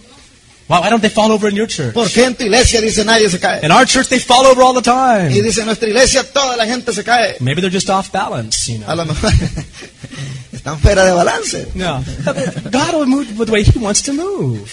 why 0.69 0.81
why 0.81 0.91
don't 0.91 1.01
they 1.01 1.11
fall 1.11 1.33
over 1.33 1.49
in 1.49 1.57
your 1.57 1.67
church? 1.67 1.95
¿Por 1.95 2.09
qué 2.09 2.25
en 2.25 2.35
tu 2.37 2.45
iglesia, 2.45 2.81
dice, 2.81 3.05
nadie 3.05 3.29
se 3.31 3.39
cae? 3.41 3.61
In 3.65 3.73
our 3.73 3.87
church, 3.87 4.09
they 4.09 4.19
fall 4.21 4.47
over 4.47 4.63
all 4.63 4.75
the 4.75 4.81
Y 4.81 5.29
time. 5.29 5.43
dice, 5.43 5.61
en 5.61 5.67
nuestra 5.67 5.89
iglesia 5.89 6.23
toda 6.25 6.57
la 6.57 6.67
gente 6.67 6.93
se 6.93 7.03
cae. 7.03 7.37
Maybe 7.41 7.61
they're 7.61 7.71
just 7.75 7.89
off 7.91 8.11
balance. 8.13 8.69
You 8.71 8.83
A 8.87 8.95
know. 8.95 8.97
lo 8.97 9.05
mejor 9.07 9.33
están 10.53 10.79
fuera 10.79 11.05
de 11.05 11.13
balance. 11.13 11.69
No, 11.75 12.05
God 12.71 12.95
will 12.95 13.07
move 13.07 13.27
the 13.47 13.51
way 13.53 13.63
He 13.65 13.79
wants 13.79 14.03
to 14.03 14.13
move. 14.13 14.69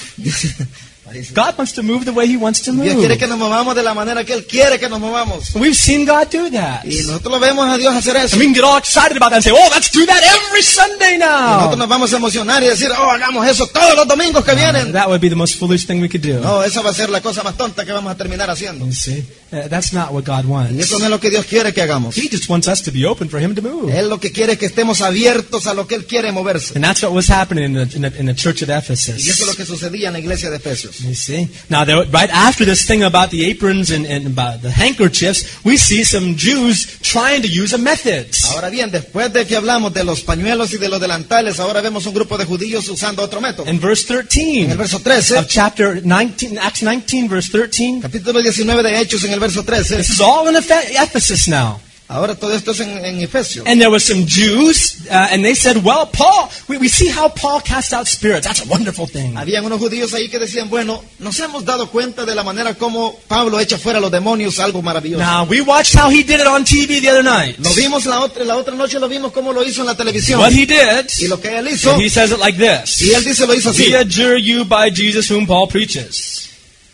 God 1.33 1.55
wants 1.57 1.73
to 1.73 1.83
move 1.83 2.03
the 2.05 2.11
way 2.11 2.25
He 2.27 2.35
wants 2.35 2.61
to 2.63 2.71
Dios 2.71 2.95
quiere 2.95 3.09
move. 3.09 3.17
que 3.19 3.27
nos 3.27 3.37
movamos 3.37 3.75
de 3.75 3.83
la 3.83 3.93
manera 3.93 4.23
que 4.23 4.33
Él 4.33 4.45
quiere 4.45 4.79
que 4.79 4.89
nos 4.89 4.99
movamos. 4.99 5.53
We've 5.55 5.75
seen 5.75 6.05
God 6.05 6.27
do 6.31 6.49
that. 6.51 6.83
Y 6.83 7.03
nosotros 7.03 7.31
lo 7.33 7.39
vemos 7.39 7.67
a 7.69 7.77
Dios 7.77 7.93
hacer 7.93 8.15
eso. 8.17 8.35
And 8.35 8.39
we 8.41 8.45
can 8.45 8.53
get 8.55 8.63
all 8.63 8.77
excited 8.77 9.15
about 9.17 9.29
that 9.29 9.35
and 9.37 9.43
say, 9.43 9.51
oh, 9.51 9.69
let's 9.71 9.91
do 9.91 10.05
that 10.05 10.21
every 10.23 10.63
Sunday 10.63 11.15
Y 11.15 11.17
nosotros 11.19 11.71
now. 11.71 11.75
nos 11.77 11.87
vamos 11.89 12.13
a 12.13 12.17
emocionar 12.17 12.63
y 12.63 12.67
decir, 12.67 12.89
oh, 12.91 13.09
hagamos 13.11 13.47
eso 13.47 13.67
todos 13.67 13.95
los 13.95 14.07
domingos 14.07 14.43
que 14.43 14.55
vienen. 14.55 14.91
That 14.93 15.07
would 15.07 15.21
be 15.21 15.29
the 15.29 15.35
most 15.35 15.55
foolish 15.59 15.85
thing 15.85 16.01
we 16.01 16.09
could 16.09 16.23
do. 16.25 16.39
No, 16.39 16.63
esa 16.63 16.81
va 16.81 16.89
a 16.89 16.93
ser 16.93 17.09
la 17.09 17.21
cosa 17.21 17.43
más 17.43 17.55
tonta 17.55 17.85
que 17.85 17.91
vamos 17.91 18.11
a 18.11 18.17
terminar 18.17 18.49
haciendo. 18.49 18.85
You 18.85 18.93
see? 18.93 19.23
Uh, 19.51 19.67
That's 19.69 19.93
not 19.93 20.11
what 20.11 20.23
God 20.25 20.45
Y 20.45 20.47
wants. 20.47 20.79
eso 20.83 20.97
no 20.99 21.05
es 21.05 21.11
lo 21.11 21.19
que 21.19 21.29
Dios 21.29 21.45
quiere 21.45 21.71
que 21.73 21.81
hagamos. 21.81 22.17
He 22.17 22.27
just 22.29 22.49
wants 22.49 22.67
us 22.67 22.81
to 22.81 22.91
be 22.91 23.05
open 23.05 23.29
for 23.29 23.39
Him 23.39 23.53
to 23.55 23.61
move. 23.61 23.95
Él 23.95 24.09
lo 24.09 24.19
que 24.19 24.31
quiere 24.31 24.53
es 24.53 24.59
que 24.59 24.65
estemos 24.65 25.01
abiertos 25.01 25.67
a 25.67 25.73
lo 25.73 25.85
que 25.87 25.95
Él 25.95 26.05
quiere 26.05 26.31
moverse. 26.31 26.73
And 26.75 26.83
that's 26.83 27.03
what 27.03 27.13
was 27.13 27.29
happening 27.29 27.63
in 27.65 27.73
the, 27.73 27.95
in 27.95 28.01
the, 28.01 28.19
in 28.19 28.25
the 28.25 28.33
church 28.35 28.63
at 28.63 28.69
Y 28.69 28.93
eso 28.93 28.93
es 28.93 29.07
lo 29.07 29.51
Ephesus. 29.51 29.55
que 29.55 29.65
sucedía 29.65 30.07
en 30.07 30.13
la 30.13 30.19
iglesia 30.19 30.49
de 30.49 30.57
Efesios. 30.57 30.94
You 31.03 31.13
see? 31.13 31.49
Now, 31.69 31.83
there, 31.85 32.03
right 32.11 32.29
after 32.31 32.65
this 32.65 32.85
thing 32.85 33.03
about 33.03 33.29
the 33.29 33.45
aprons 33.45 33.91
and, 33.91 34.05
and 34.05 34.25
about 34.27 34.61
the 34.61 34.71
handkerchiefs, 34.71 35.63
we 35.65 35.77
see 35.77 36.03
some 36.03 36.35
Jews 36.35 36.99
trying 37.01 37.41
to 37.41 37.47
use 37.47 37.73
a 37.73 37.77
method. 37.77 38.27
Ahora 38.51 38.69
bien, 38.69 38.91
después 38.91 39.31
de 39.33 39.45
que 39.45 39.55
hablamos 39.55 39.93
de 39.93 40.03
los 40.03 40.21
pañuelos 40.21 40.73
y 40.73 40.77
de 40.77 40.87
los 40.89 40.99
delantales, 41.01 41.59
ahora 41.59 41.81
vemos 41.81 42.05
un 42.05 42.13
grupo 42.13 42.37
de 42.37 42.45
judíos 42.45 42.87
usando 42.87 43.21
otro 43.23 43.41
método. 43.41 43.69
In 43.69 43.79
verse 43.79 44.05
En 44.09 44.19
el 44.19 44.27
13 44.27 44.77
verso 44.77 44.99
13, 44.99 45.37
of 45.39 45.47
chapter 45.47 46.01
19, 46.01 46.57
Acts 46.59 46.81
19, 46.81 47.27
verse 47.27 47.49
13, 47.51 47.99
capítulo 48.01 48.41
19 48.41 48.83
de 48.83 48.99
Hechos, 49.01 49.23
en 49.23 49.33
el 49.33 49.39
verso 49.39 49.63
13. 49.63 49.97
this 49.97 50.09
is 50.11 50.21
all 50.21 50.47
in 50.47 50.55
Ephe- 50.55 50.91
Ephesus 51.01 51.47
now. 51.47 51.79
Ahora 52.07 52.35
todo 52.35 52.53
esto 52.53 52.71
es 52.71 52.81
en, 52.81 53.03
en 53.03 53.19
Efesios. 53.21 53.65
And 53.65 53.79
there 53.81 53.89
were 53.89 53.99
some 53.99 54.25
Jews, 54.27 55.07
uh, 55.09 55.29
and 55.31 55.43
they 55.43 55.55
said, 55.55 55.77
well, 55.83 56.05
Paul, 56.05 56.49
we, 56.67 56.77
we 56.77 56.87
see 56.87 57.09
how 57.09 57.29
Paul 57.29 57.61
cast 57.61 57.93
out 57.93 58.05
spirits. 58.07 58.45
That's 58.45 58.63
a 58.63 58.69
wonderful 58.69 59.07
thing. 59.07 59.35
Habían 59.35 59.65
unos 59.65 59.79
judíos 59.79 60.13
ahí 60.13 60.29
que 60.29 60.37
decían, 60.37 60.69
bueno, 60.69 61.03
nos 61.17 61.39
hemos 61.39 61.65
dado 61.65 61.89
cuenta 61.89 62.23
de 62.23 62.35
la 62.35 62.43
manera 62.43 62.75
como 62.75 63.17
Pablo 63.27 63.59
echa 63.59 63.79
fuera 63.79 63.97
a 63.97 64.01
los 64.01 64.11
demonios, 64.11 64.59
algo 64.59 64.83
maravilloso. 64.83 65.23
Now, 65.23 65.45
we 65.49 65.61
watched 65.61 65.95
how 65.99 66.09
he 66.11 66.21
did 66.23 66.39
it 66.39 66.47
on 66.47 66.63
TV 66.63 67.01
the 67.01 67.09
other 67.09 67.23
night. 67.23 67.57
Lo 67.57 67.73
vimos 67.73 68.05
la 68.05 68.19
otra, 68.19 68.43
la 68.43 68.55
otra 68.55 68.75
noche, 68.75 68.99
lo 68.99 69.09
vimos 69.09 69.31
como 69.31 69.51
lo 69.51 69.63
hizo 69.63 69.81
en 69.81 69.87
la 69.87 69.95
televisión. 69.97 70.39
What 70.39 70.51
he 70.51 70.67
did, 70.67 71.09
Y 71.19 71.27
lo 71.27 71.41
que 71.41 71.57
él 71.57 71.67
hizo, 71.69 71.99
he 71.99 72.09
says 72.09 72.29
it 72.31 72.37
like 72.37 72.57
this. 72.59 73.01
y 73.01 73.13
él 73.13 73.23
dice, 73.23 73.47
lo 73.47 73.55
hizo 73.55 73.71
así. 73.71 73.87
We 73.89 73.97
adjure 73.97 74.37
you 74.39 74.63
by 74.63 74.91
Jesus 74.91 75.31
whom 75.31 75.47
Paul 75.47 75.67
preaches. 75.67 76.49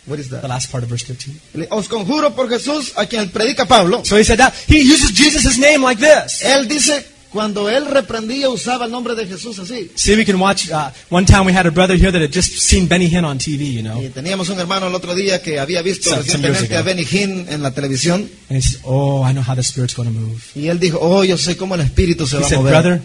What 0.08 0.20
is 0.20 0.30
that? 0.30 0.42
The 0.42 0.48
last 0.48 0.72
part 0.72 0.84
of 0.84 0.90
verse 0.90 1.04
15. 1.06 1.68
Os 1.70 1.88
conjuro 1.88 2.34
por 2.36 2.50
Jesús, 2.50 2.94
a 2.96 3.06
quien 3.06 3.30
predica 3.30 3.66
Pablo. 3.68 4.04
So 4.04 4.18
he 4.18 4.24
said 4.24 4.40
that. 4.40 4.54
He 4.68 4.80
uses 4.82 5.12
Jesus' 5.14 5.58
name 5.60 5.82
like 5.84 6.02
this. 6.02 6.42
Él 6.44 6.68
dice, 6.68 7.06
cuando 7.32 7.70
él 7.70 7.86
reprendía, 7.86 8.50
usaba 8.50 8.86
el 8.86 8.92
nombre 8.92 9.14
de 9.16 9.28
Jesús 9.28 9.60
así. 9.60 9.92
See, 9.96 10.16
we 10.16 10.26
can 10.26 10.38
watch. 10.40 10.70
Uh, 10.72 10.90
one 11.12 11.26
time 11.26 11.46
we 11.46 11.54
had 11.54 11.68
a 11.68 11.72
brother 11.72 11.96
here 11.96 12.12
that 12.12 12.20
had 12.22 12.32
just 12.34 12.52
seen 12.62 12.88
Benny 12.88 13.08
Hinn 13.08 13.24
on 13.24 13.38
TV, 13.38 13.72
you 13.72 13.84
know. 13.84 14.02
Y 14.04 14.10
teníamos 14.10 14.50
un 14.50 14.60
hermano 14.60 14.88
el 14.88 14.96
otro 14.96 15.14
día 15.14 15.42
que 15.42 15.60
había 15.60 15.82
visto 15.84 16.10
Some- 16.10 16.24
recientemente 16.24 16.76
a. 16.76 16.82
Benny 16.82 17.06
Hinn 17.06 17.46
en 17.48 17.62
la 17.62 17.72
televisión. 17.72 18.28
And 18.50 18.58
he 18.58 18.62
said, 18.62 18.82
Oh, 18.84 19.24
I 19.24 19.34
know 19.34 19.44
how 19.48 19.54
the 19.56 19.62
Spirit's 19.64 19.94
going 19.96 20.12
to 20.12 20.20
move. 20.20 20.42
Y 20.56 20.68
él 20.68 20.80
dijo, 20.80 20.98
oh, 21.00 21.24
yo 21.24 21.38
sé 21.38 21.56
cómo 21.56 21.76
el 21.76 21.82
Espíritu 21.82 22.26
se 22.26 22.38
He 22.38 22.40
va 22.40 22.46
a 22.48 22.50
said, 22.50 22.58
mover. 22.58 22.72
Brother, 22.74 23.02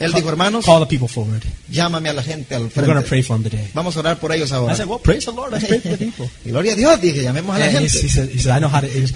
Él 0.00 0.12
dijo, 0.12 0.28
hermanos, 0.28 0.64
call 0.64 0.80
the 0.80 0.86
people 0.86 1.08
forward. 1.08 1.42
llámame 1.68 2.08
a 2.08 2.12
la 2.12 2.22
gente 2.22 2.54
al 2.54 2.70
We're 2.74 3.02
pray 3.02 3.22
for 3.22 3.36
him 3.36 3.42
today. 3.42 3.68
Vamos 3.74 3.96
a 3.96 4.00
orar 4.00 4.18
por 4.20 4.32
ellos 4.32 4.50
I 4.50 4.54
ahora. 4.54 4.76
said, 4.76 4.86
Well, 4.86 5.00
praise 5.00 5.24
the 5.26 5.32
Lord. 5.32 5.52
Let's 5.52 5.66
pray 5.66 5.80
for 5.80 5.90
the 5.90 5.98
people. 5.98 6.30
Y 6.44 6.50
gloria 6.50 6.72
a 6.74 6.76
Dios, 6.76 7.00
dije, 7.00 7.22
llamemos 7.22 7.56
a 7.56 7.58
la 7.58 7.66
gente. 7.70 7.86
he 8.00 8.08
said, 8.08 8.30
he 8.32 8.38
said, 8.38 8.56
I 8.56 8.60
know 8.60 8.68
how 8.70 8.80
to. 8.80 8.86
he 8.86 9.00
was- 9.02 9.12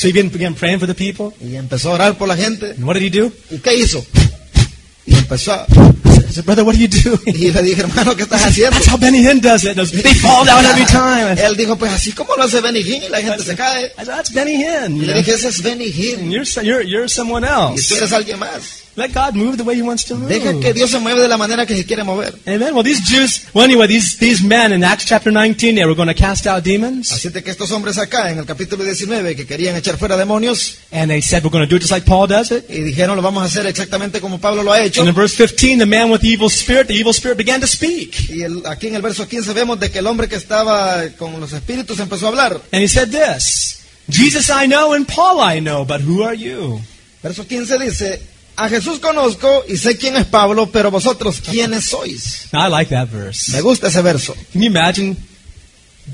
So 0.00 0.08
he 0.08 0.12
began, 0.12 0.30
began 0.30 0.54
praying 0.54 0.80
for 0.80 0.86
the 0.88 0.94
people. 0.94 1.32
Y 1.40 1.54
empezó 1.56 1.90
a 1.90 1.94
orar 1.94 2.18
por 2.18 2.26
la 2.26 2.36
gente. 2.36 2.70
And 2.70 2.84
what 2.84 2.94
did 2.98 3.02
he 3.04 3.10
do? 3.10 3.32
¿Y 3.50 3.58
qué 3.58 3.76
hizo? 3.76 4.04
Y 5.06 5.14
empezó 5.14 5.52
a... 5.52 5.66
I 6.26 6.32
said, 6.34 6.44
Brother, 6.46 6.64
what 6.64 6.74
are 6.74 6.80
you 6.80 6.88
doing? 6.88 7.20
Y 7.26 7.52
le 7.52 7.62
dije, 7.62 7.82
hermano, 7.82 8.16
¿qué 8.16 8.22
estás 8.24 8.42
haciendo? 8.44 8.72
That's 8.76 8.88
how 8.90 8.96
Benny 8.98 9.18
Hinn 9.18 9.40
does 9.40 9.62
it. 9.64 9.76
They 9.76 10.14
fall 10.14 10.44
down 10.44 10.64
every 10.64 10.86
time. 10.86 11.30
I 11.30 11.36
said, 11.36 11.46
Él 11.50 11.56
dijo, 11.56 11.76
pues 11.76 11.92
así 11.92 12.10
como 12.12 12.34
lo 12.36 12.42
hace 12.42 12.60
Benny 12.60 12.80
Hinn 12.80 13.02
y 13.04 13.08
la 13.08 13.20
gente 13.20 13.44
se 13.44 13.54
cae. 13.54 13.90
That's 14.04 14.32
Benny 14.32 14.54
Hinn. 14.56 14.96
Y 15.00 15.06
le 15.06 15.14
dije, 15.14 15.32
ese 15.34 15.48
es 15.48 15.62
Benny 15.62 15.92
Hinn. 15.92 16.20
And 16.20 16.32
you're, 16.32 16.46
so- 16.46 16.62
you're, 16.62 16.82
you're 16.84 17.08
someone 17.08 17.46
Y 17.46 17.50
else. 17.74 17.88
tú 17.88 17.94
eres 17.96 18.12
alguien 18.12 18.38
más. 18.40 18.83
Let 18.96 19.12
God 19.12 19.34
move 19.34 19.56
the 19.56 19.64
way 19.64 19.74
He 19.74 19.82
wants 19.82 20.04
to 20.04 20.14
move. 20.14 20.28
Deja 20.28 20.52
que 20.60 20.72
Dios 20.72 20.90
se 20.90 21.00
mueva 21.00 21.20
de 21.20 21.26
la 21.26 21.36
manera 21.36 21.66
que 21.66 21.74
se 21.74 21.84
quiere 21.84 22.04
mover. 22.04 22.32
Amen. 22.46 22.74
Well, 22.74 22.84
these 22.84 23.00
Jews, 23.02 23.46
well, 23.52 23.64
anyway, 23.64 23.88
these, 23.88 24.16
these 24.18 24.40
men 24.44 24.72
in 24.72 24.84
Acts 24.84 25.04
chapter 25.04 25.32
19, 25.32 25.74
they 25.74 25.84
were 25.84 25.96
going 25.96 26.06
to 26.08 26.14
cast 26.14 26.46
out 26.46 26.62
demons. 26.62 27.10
Así 27.10 27.28
de 27.30 27.42
que 27.42 27.50
estos 27.50 27.72
hombres 27.72 27.98
acá, 27.98 28.30
en 28.30 28.38
el 28.38 28.46
capítulo 28.46 28.84
19, 28.84 29.34
que 29.34 29.46
querían 29.46 29.74
echar 29.74 29.98
fuera 29.98 30.16
demonios, 30.16 30.78
And 30.92 31.10
they 31.10 31.20
said, 31.20 31.42
we're 31.42 31.50
going 31.50 31.64
to 31.64 31.68
do 31.68 31.74
it 31.76 31.80
just 31.80 31.90
like 31.90 32.06
Paul 32.06 32.28
does 32.28 32.52
it. 32.52 32.66
y 32.70 32.82
dijeron, 32.82 33.16
lo 33.16 33.22
vamos 33.22 33.42
a 33.42 33.46
hacer 33.46 33.66
exactamente 33.66 34.20
como 34.20 34.38
Pablo 34.38 34.62
lo 34.62 34.72
ha 34.72 34.80
hecho. 34.80 35.00
And 35.00 35.08
in 35.08 35.14
verse 35.14 35.34
15, 35.34 35.78
the 35.80 35.86
man 35.86 36.10
with 36.12 36.20
the 36.20 36.28
evil 36.28 36.48
spirit, 36.48 36.86
the 36.86 36.94
evil 36.94 37.12
spirit 37.12 37.36
began 37.36 37.60
to 37.60 37.66
speak. 37.66 38.30
Y 38.30 38.42
el- 38.42 38.62
aquí 38.66 38.86
en 38.86 38.94
el 38.94 39.02
verso 39.02 39.26
15 39.26 39.52
vemos 39.54 39.80
de 39.80 39.90
que 39.90 39.98
el 39.98 40.06
hombre 40.06 40.28
que 40.28 40.36
estaba 40.36 41.02
con 41.18 41.40
los 41.40 41.52
espíritus 41.52 41.98
empezó 41.98 42.26
a 42.26 42.28
hablar. 42.28 42.60
And 42.72 42.80
he 42.82 42.88
said 42.88 43.08
this, 43.10 43.80
Jesus 44.08 44.50
I 44.50 44.66
know 44.68 44.92
and 44.94 45.04
Paul 45.08 45.40
I 45.40 45.58
know, 45.60 45.84
but 45.84 46.00
who 46.00 46.22
are 46.22 46.36
you? 46.36 46.80
Verso 47.22 47.42
15 47.42 47.78
dice, 47.78 48.20
a 48.56 48.68
Jesús 48.68 48.98
conozco 49.00 49.64
y 49.68 49.76
sé 49.76 49.96
quién 49.96 50.16
es 50.16 50.26
Pablo, 50.26 50.70
pero 50.70 50.90
vosotros, 50.90 51.40
¿quiénes 51.40 51.84
sois? 51.84 52.48
Now, 52.52 52.66
I 52.66 52.70
like 52.70 52.94
that 52.94 53.08
verse. 53.10 53.52
Me 53.52 53.60
gusta 53.60 53.88
ese 53.88 54.02
verso. 54.02 54.34
Can 54.52 54.62
you 54.62 54.66
imagine? 54.66 55.16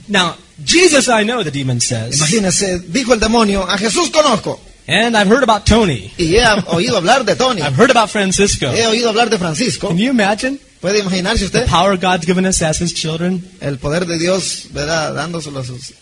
Now, 0.09 0.37
Jesus 0.65 1.09
I 1.09 1.25
know, 1.25 1.43
the 1.43 1.51
demon 1.51 1.81
says. 1.81 2.17
Imagínense, 2.17 2.81
dijo 2.81 3.13
el 3.13 3.21
demonio, 3.21 3.69
a 3.69 3.77
Jesús 3.79 4.11
conozco. 4.11 4.61
And 4.87 5.17
I've 5.17 5.29
heard 5.29 5.45
about 5.45 5.67
Tony. 5.67 6.13
Y 6.17 6.37
he 6.37 6.45
oído 6.67 6.97
hablar 6.97 7.25
de 7.25 7.37
Tony. 7.37 7.61
I've 7.61 7.77
heard 7.77 7.91
about 7.91 8.11
Francisco. 8.11 8.73
He 8.73 8.87
oído 8.87 9.09
hablar 9.11 9.31
de 9.31 9.39
Francisco. 9.39 9.89
Can 9.89 9.99
you 9.99 10.11
imagine 10.11 10.59
¿Puede 10.81 11.01
imaginarse 11.01 11.41
the 11.41 11.59
usted 11.59 11.67
power 11.69 11.97
God's 11.97 12.25
given 12.25 12.47
us 12.47 12.63
as 12.63 12.81
His 12.81 12.95
children, 12.95 13.47
el 13.61 13.79
poder 13.79 14.07
de 14.07 14.19
Dios, 14.19 14.69
verdad, 14.73 15.15
dándoselo 15.15 15.61
a 15.61 15.65
sus, 15.65 15.93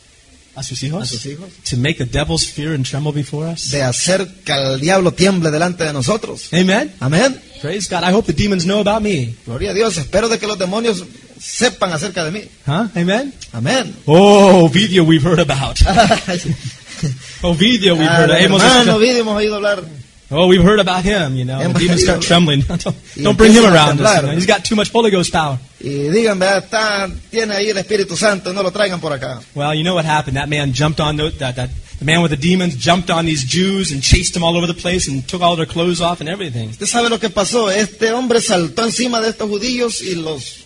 as 0.59 0.67
sus 0.67 0.83
a 0.83 0.87
hijos, 0.87 1.09
sus 1.09 1.25
hijos? 1.27 1.49
to 1.65 1.77
make 1.77 1.99
the 1.99 2.05
devils 2.05 2.47
fear 2.47 2.75
and 2.75 2.85
tremble 2.85 3.13
before 3.13 3.47
us? 3.47 3.71
De 3.71 3.83
hacer 3.83 4.27
que 4.45 4.53
el 4.53 4.81
diablo 4.81 5.13
tiemble 5.13 5.51
delante 5.51 5.85
de 5.85 5.93
nosotros. 5.93 6.49
Amen. 6.53 6.93
Amén. 7.01 7.41
Praise 7.61 7.89
God. 7.89 8.05
I 8.05 8.13
hope 8.13 8.27
the 8.27 8.33
demons 8.33 8.65
know 8.65 8.81
about 8.81 9.03
me. 9.03 9.35
Gloria 9.47 9.71
a 9.71 9.75
Dios. 9.75 9.97
Espero 9.97 10.29
de 10.29 10.39
que 10.39 10.47
los 10.47 10.59
demonios 10.59 11.05
sepan 11.41 11.93
acerca 11.93 12.25
de 12.25 12.31
mí. 12.31 12.43
Huh? 12.67 12.89
Amen. 12.95 13.33
Amén. 13.53 13.95
Oh, 14.07 14.69
Ovidio, 14.69 15.05
we've 15.05 15.23
heard 15.23 15.41
about. 15.41 15.79
Ovidio, 17.43 17.95
we've 17.95 18.09
heard. 18.09 18.31
Al 18.31 18.45
Amos 18.45 18.63
hermano 18.63 19.01
hemos 19.01 19.37
oído 19.37 19.57
hablar. 19.57 19.83
Oh, 20.31 20.47
we've 20.47 20.63
heard 20.63 20.81
about 20.81 21.05
him. 21.05 21.35
You 21.35 21.45
know, 21.45 21.73
the 21.73 21.79
demons 21.79 22.03
start 22.03 22.23
trembling. 22.29 22.61
don't, 22.61 22.85
don't 23.23 23.39
bring 23.39 23.53
him 23.53 23.65
around 23.65 24.01
us. 24.01 24.17
you 24.23 24.27
know. 24.27 24.35
He's 24.35 24.47
got 24.47 24.65
too 24.65 24.77
much 24.77 24.91
Holy 24.91 25.11
Ghost 25.11 25.33
power. 25.33 25.59
Y 25.81 26.09
digan. 26.11 26.41
Está, 26.43 27.09
tiene 27.31 27.55
ahí 27.55 27.71
el 27.71 27.79
Espíritu 27.79 28.17
Santo, 28.17 28.53
no 28.53 28.63
lo 28.63 28.71
traigan 28.71 29.01
por 29.01 29.13
acá. 29.13 29.41
Well, 29.55 29.75
you 29.75 29.85
know 29.85 29.95
what 29.95 30.05
happened? 30.05 30.37
That 30.37 30.49
man 30.49 30.73
jumped 30.73 31.01
on 31.01 31.17
those, 31.17 31.39
that, 31.39 31.57
that 31.57 31.71
the 31.99 32.05
man 32.05 32.23
with 32.23 32.31
the 32.31 32.37
demons 32.37 32.77
jumped 32.77 33.11
on 33.11 33.25
these 33.27 33.45
Jews 33.45 33.93
and 33.93 34.03
chased 34.03 34.35
them 34.35 34.43
all 34.45 34.57
over 34.57 34.67
the 34.67 34.75
place 34.75 35.09
and 35.09 35.27
took 35.27 35.43
all 35.43 35.57
their 35.57 35.67
clothes 35.67 36.01
off 36.01 36.21
and 36.21 36.29
everything. 36.29 36.71
Usted 36.71 36.87
sabe 36.87 37.09
lo 37.11 37.19
que 37.19 37.31
pasó. 37.31 37.71
Este 37.71 38.13
hombre 38.13 38.41
saltó 38.41 38.85
encima 38.85 39.21
de 39.21 39.31
estos 39.31 39.49
judíos 39.49 40.03
y 40.03 40.15
los 40.15 40.65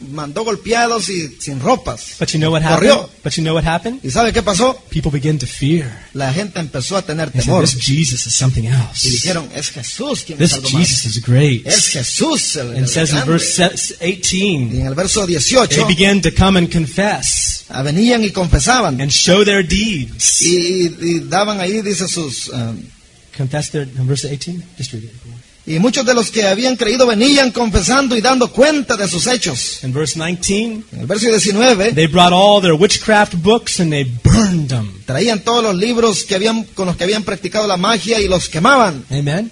mandó 0.00 0.44
golpeados 0.44 1.08
y 1.08 1.28
sin 1.40 1.58
ropas. 1.60 2.16
But 2.20 2.28
you 2.30 2.38
know 2.38 2.50
what 2.52 2.62
happened? 2.62 2.90
Corrió. 2.90 3.10
But 3.24 3.32
you 3.34 3.42
know 3.42 3.54
what 3.54 3.64
happened? 3.66 4.00
¿Y 4.04 4.10
sabe 4.10 4.32
qué 4.32 4.42
pasó? 4.42 4.76
People 4.90 5.10
began 5.10 5.38
to 5.38 5.46
fear. 5.46 6.06
La 6.14 6.32
gente 6.32 6.60
empezó 6.60 6.96
a 6.96 7.02
tener 7.02 7.30
They 7.30 7.40
said, 7.40 7.46
temor. 7.52 7.64
this 7.64 7.78
Jesus 7.78 8.26
is 8.26 8.34
something 8.34 8.62
Y 8.64 8.68
else. 8.68 9.08
dijeron, 9.10 9.48
es 9.54 9.70
Jesús 9.70 10.22
quien 10.24 10.40
es 10.42 10.50
This 10.50 10.52
algo 10.58 10.70
más. 10.70 10.88
Jesus 10.88 11.16
is 11.16 11.22
great. 11.24 11.66
Es 11.66 11.88
Jesús 11.88 12.56
el, 12.56 12.68
And 12.68 12.78
el 12.78 12.88
says 12.88 13.10
in 13.10 13.16
grande. 13.16 13.32
verse 13.32 13.96
Y 14.00 14.12
18, 14.12 14.46
en 14.80 14.86
el 14.86 14.94
verso 14.94 15.26
they 15.26 15.34
18, 15.36 15.86
began 15.88 16.20
to 16.22 16.30
come 16.32 16.58
and 16.58 16.70
confess 16.72 17.64
ah, 17.68 17.82
venían 17.82 18.22
y 18.24 18.30
confesaban. 18.30 19.00
and 19.00 19.10
show 19.10 19.44
their 19.44 19.62
deeds. 19.66 20.40
Y, 20.42 20.56
y- 20.56 20.96
y 21.00 21.20
daban 21.28 21.60
ahí, 21.60 21.82
dice 21.82 22.06
sus... 22.08 22.50
ah, 22.54 22.72
Confess 23.36 23.70
their, 23.70 23.82
in 23.84 24.06
verse 24.08 24.24
18? 24.28 24.62
Just 24.76 24.92
read 24.92 25.04
it. 25.04 25.12
Y 25.68 25.78
muchos 25.78 26.06
de 26.06 26.14
los 26.14 26.30
que 26.30 26.46
habían 26.46 26.76
creído 26.76 27.06
venían 27.06 27.50
confesando 27.50 28.16
y 28.16 28.22
dando 28.22 28.50
cuenta 28.50 28.96
de 28.96 29.06
sus 29.06 29.26
hechos. 29.26 29.84
In 29.84 29.92
verse 29.92 30.18
19, 30.18 30.84
En 30.92 31.00
el 31.00 31.06
verso 31.06 31.28
19, 31.28 31.92
they 31.92 32.06
brought 32.06 32.32
all 32.32 32.62
their 32.62 32.72
witchcraft 32.72 33.34
books 33.42 33.78
and 33.78 33.92
they 33.92 34.04
burned 34.04 34.68
them. 34.70 35.02
traían 35.04 35.40
todos 35.40 35.62
los 35.62 35.76
libros 35.76 36.24
que 36.24 36.34
habían, 36.34 36.64
con 36.74 36.86
los 36.86 36.96
que 36.96 37.04
habían 37.04 37.22
practicado 37.22 37.66
la 37.66 37.76
magia 37.76 38.18
y 38.18 38.28
los 38.28 38.48
quemaban. 38.48 39.04
Amen? 39.10 39.50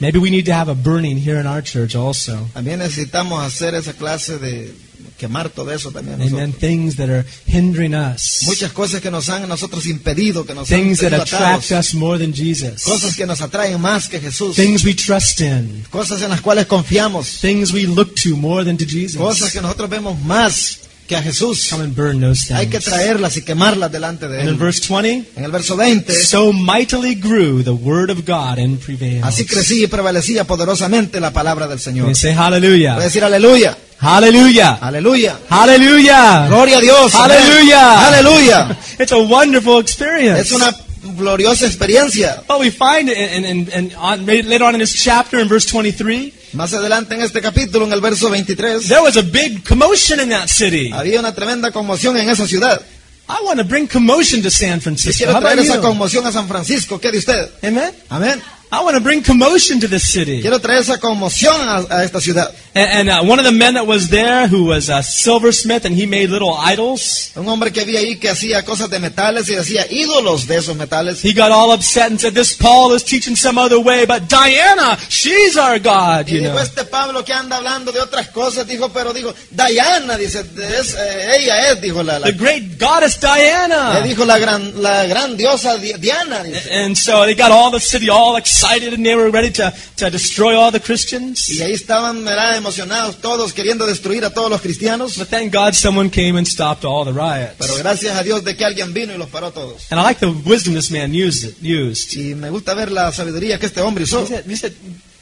Maybe 0.00 0.18
we 0.18 0.30
need 0.30 0.46
to 0.46 0.52
have 0.52 0.70
a 0.70 0.74
burning 0.74 1.16
here 1.16 1.40
in 1.40 1.46
our 1.46 1.62
church 1.62 1.94
also. 1.94 2.48
También 2.54 2.80
necesitamos 2.80 3.44
hacer 3.44 3.74
esa 3.74 3.92
clase 3.92 4.38
de 4.38 4.74
quemar 5.18 5.50
todo 5.50 5.72
eso 5.72 5.90
también. 5.90 6.22
Amen. 6.22 6.52
Things 6.52 6.96
that 6.96 7.10
are 7.10 7.24
hindering 7.46 7.94
us. 7.94 8.44
Muchas 8.46 8.72
cosas 8.72 9.00
que 9.00 9.10
nos 9.10 9.28
han 9.28 9.42
a 9.44 9.46
nosotros 9.46 9.86
impedido, 9.86 10.46
que 10.46 10.54
nos 10.54 10.70
han 10.70 10.80
Things 10.80 11.00
that 11.00 11.10
tenido 11.10 11.22
attract 11.22 11.70
us 11.72 11.94
more 11.94 12.18
than 12.18 12.32
Jesus. 12.32 12.82
Cosas 12.84 13.16
que 13.16 13.26
nos 13.26 13.40
atraen 13.40 13.80
más 13.80 14.08
que 14.08 14.20
Jesús. 14.20 14.56
Things 14.56 14.84
we 14.84 14.94
trust 14.94 15.40
in. 15.40 15.84
Cosas 15.90 16.22
en 16.22 16.30
las 16.30 16.40
cuales 16.40 16.66
confiamos. 16.66 17.40
Things 17.40 17.72
we 17.72 17.82
look 17.86 18.14
to 18.14 18.36
more 18.36 18.64
than 18.64 18.76
to 18.78 18.84
Jesus. 18.86 19.16
Cosas 19.16 19.52
que 19.52 19.60
nosotros 19.60 19.90
vemos 19.90 20.18
más 20.22 20.78
que 21.08 21.16
a 21.16 21.22
Jesús. 21.22 21.68
Come 21.70 21.84
and 21.84 21.96
burn 21.96 22.20
those 22.20 22.52
Hay 22.54 22.66
que 22.66 22.78
things. 22.78 22.84
traerlas 22.84 23.36
y 23.38 23.42
quemarlas 23.42 23.90
delante 23.90 24.28
de 24.28 24.40
And 24.42 24.50
in 24.50 24.58
verse 24.58 24.80
20, 24.86 25.24
En 25.36 25.44
el 25.44 25.50
verso 25.50 25.74
20, 25.74 26.12
so 26.14 26.52
mightily 26.52 27.14
grew 27.14 27.62
the 27.64 27.70
word 27.72 28.10
of 28.10 28.26
God 28.26 28.58
and 28.58 28.78
prevailed. 28.78 29.24
así 29.24 29.44
crecía 29.46 29.84
y 29.84 29.86
prevalecía 29.86 30.44
poderosamente 30.44 31.18
la 31.18 31.32
palabra 31.32 31.66
del 31.66 31.80
Señor. 31.80 32.14
Say 32.14 32.34
Puede 32.34 32.44
hallelujah? 32.60 32.98
decir 33.00 33.24
aleluya, 33.24 33.76
Hallelujah. 34.00 34.78
aleluya, 34.80 35.36
Hallelujah. 35.50 36.46
gloria 36.48 36.78
a 36.78 36.80
Dios. 36.80 37.12
Hallelujah. 37.12 38.06
aleluya. 38.06 38.76
It's 38.98 39.12
a 39.12 39.18
wonderful 39.18 39.80
experience. 39.80 40.40
Es 40.40 40.52
una 40.52 40.72
gloriosa 41.16 41.66
experiencia. 41.66 42.44
Well, 42.48 42.60
we 42.60 42.70
find 42.70 43.08
it 43.08 43.16
in, 43.18 43.44
in, 43.44 43.68
in, 43.72 43.94
on, 43.96 44.24
later 44.24 44.64
on 44.64 44.74
in 44.74 44.80
this 44.80 44.94
chapter 44.94 45.40
in 45.40 45.48
verse 45.48 45.66
23, 45.66 46.32
Más 46.52 46.72
adelante 46.72 47.14
en 47.14 47.22
este 47.22 47.40
capítulo, 47.42 47.86
en 47.86 47.92
el 47.92 48.00
verso 48.00 48.30
23, 48.30 48.88
there 48.88 49.02
was 49.02 49.16
a 49.16 49.22
big 49.22 49.64
commotion 49.66 50.20
in 50.20 50.28
that 50.30 50.48
city. 50.48 50.90
había 50.92 51.18
una 51.18 51.34
tremenda 51.34 51.72
conmoción 51.72 52.16
en 52.16 52.28
esa 52.28 52.46
ciudad. 52.46 52.80
I 53.28 53.44
want 53.44 53.58
to 53.58 53.64
bring 53.64 53.86
commotion 53.86 54.42
to 54.42 54.50
San 54.50 54.80
Francisco. 54.80 55.24
quiero 55.24 55.38
traer 55.40 55.58
esa 55.58 55.80
conmoción 55.80 56.24
a 56.26 56.32
San 56.32 56.48
Francisco. 56.48 56.98
¿Qué 56.98 57.10
de 57.10 57.18
usted? 57.18 57.50
Amen? 57.62 57.92
Amén. 58.08 58.40
I 58.70 58.80
want 58.84 58.96
to 58.96 59.00
bring 59.02 59.22
commotion 59.22 59.80
to 59.80 59.88
this 59.88 60.04
city. 60.12 60.40
Quiero 60.40 60.58
traer 60.60 60.80
esa 60.82 60.98
conmoción 60.98 61.54
a, 61.60 61.86
a 61.90 62.04
esta 62.04 62.20
ciudad. 62.20 62.50
And, 62.78 63.08
and 63.08 63.10
uh, 63.10 63.22
one 63.28 63.38
of 63.40 63.44
the 63.44 63.50
men 63.52 63.74
that 63.74 63.86
was 63.86 64.08
there, 64.08 64.46
who 64.46 64.64
was 64.66 64.88
a 64.88 65.02
silversmith, 65.02 65.84
and 65.84 65.94
he 65.94 66.06
made 66.06 66.30
little 66.30 66.54
idols, 66.54 67.32
Un 67.36 67.48
hombre 67.48 67.72
que 67.72 67.80
había 67.82 67.98
ahí 68.00 68.16
que 68.18 68.28
hacía 68.30 68.64
cosas 68.64 68.88
de 68.90 68.98
metales 69.00 69.48
y 69.48 69.54
hacía 69.56 69.86
ídolos 69.90 70.46
de 70.46 70.56
esos 70.58 70.76
metales. 70.76 71.22
he 71.24 71.32
got 71.32 71.50
all 71.50 71.72
upset 71.72 72.10
and 72.10 72.20
said, 72.20 72.34
This 72.34 72.54
Paul 72.56 72.92
is 72.94 73.02
teaching 73.02 73.34
some 73.36 73.58
other 73.58 73.80
way, 73.80 74.06
but 74.06 74.28
Diana, 74.28 74.96
she's 75.08 75.56
our 75.56 75.78
God, 75.78 76.28
Y 76.28 76.34
you 76.34 76.40
dijo 76.42 76.52
know. 76.54 76.62
este 76.62 76.84
Pablo 76.84 77.24
que 77.24 77.32
anda 77.32 77.56
hablando 77.56 77.90
de 77.92 78.00
otras 78.00 78.28
cosas, 78.28 78.66
dijo, 78.66 78.90
pero 78.92 79.12
dijo, 79.12 79.34
Diana, 79.50 80.16
dice, 80.16 80.40
es, 80.40 80.94
eh, 80.94 81.36
ella 81.40 81.70
es, 81.72 81.80
dijo 81.80 82.02
la, 82.02 82.18
la- 82.18 82.26
The 82.26 82.32
great 82.38 82.78
goddess 82.78 83.18
Diana. 83.20 83.94
le 84.00 84.08
dijo 84.08 84.24
la 84.24 84.38
gran, 84.38 84.80
la 84.82 85.04
gran 85.06 85.36
diosa 85.36 85.76
Di- 85.78 85.94
Diana, 85.98 86.42
dice. 86.44 86.70
And 86.70 86.96
so 86.96 87.24
they 87.24 87.34
got 87.34 87.50
all 87.50 87.70
the 87.70 87.80
city 87.80 88.08
all 88.08 88.36
excited 88.36 88.92
and 88.94 89.04
they 89.04 89.14
were 89.16 89.30
ready 89.30 89.50
to, 89.52 89.72
to 89.96 90.10
destroy 90.10 90.54
all 90.56 90.70
the 90.70 90.80
Christians. 90.80 91.48
Y 91.48 91.60
ahí 91.62 91.72
estaban, 91.72 92.24
¿verdad? 92.24 92.56
Emocionados 92.68 93.16
todos 93.16 93.52
queriendo 93.52 93.86
destruir 93.86 94.24
a 94.24 94.30
todos 94.30 94.50
los 94.50 94.60
cristianos. 94.60 95.16
But 95.16 95.28
thank 95.28 95.52
God 95.52 95.72
someone 95.72 96.10
came 96.10 96.36
and 96.36 96.46
stopped 96.46 96.84
all 96.84 97.04
the 97.04 97.12
riots. 97.12 97.54
Pero 97.58 97.76
gracias 97.76 98.16
a 98.16 98.22
Dios 98.22 98.44
de 98.44 98.56
que 98.56 98.64
alguien 98.64 98.92
vino 98.92 99.14
y 99.14 99.18
los 99.18 99.28
paró 99.28 99.50
todos. 99.52 99.90
And 99.90 100.00
I 100.00 100.04
like 100.04 100.20
the 100.20 100.28
wisdom 100.44 100.74
this 100.74 100.90
man 100.90 101.12
used. 101.14 101.54
Y 101.62 102.34
me 102.34 102.50
gusta 102.50 102.74
ver 102.74 102.92
la 102.92 103.10
sabiduría 103.12 103.58
que 103.58 103.66
este 103.66 103.80
hombre 103.80 104.04
usó. 104.04 104.22
He 104.22 104.26
said, 104.26 104.44
he 104.46 104.56
said 104.56 104.72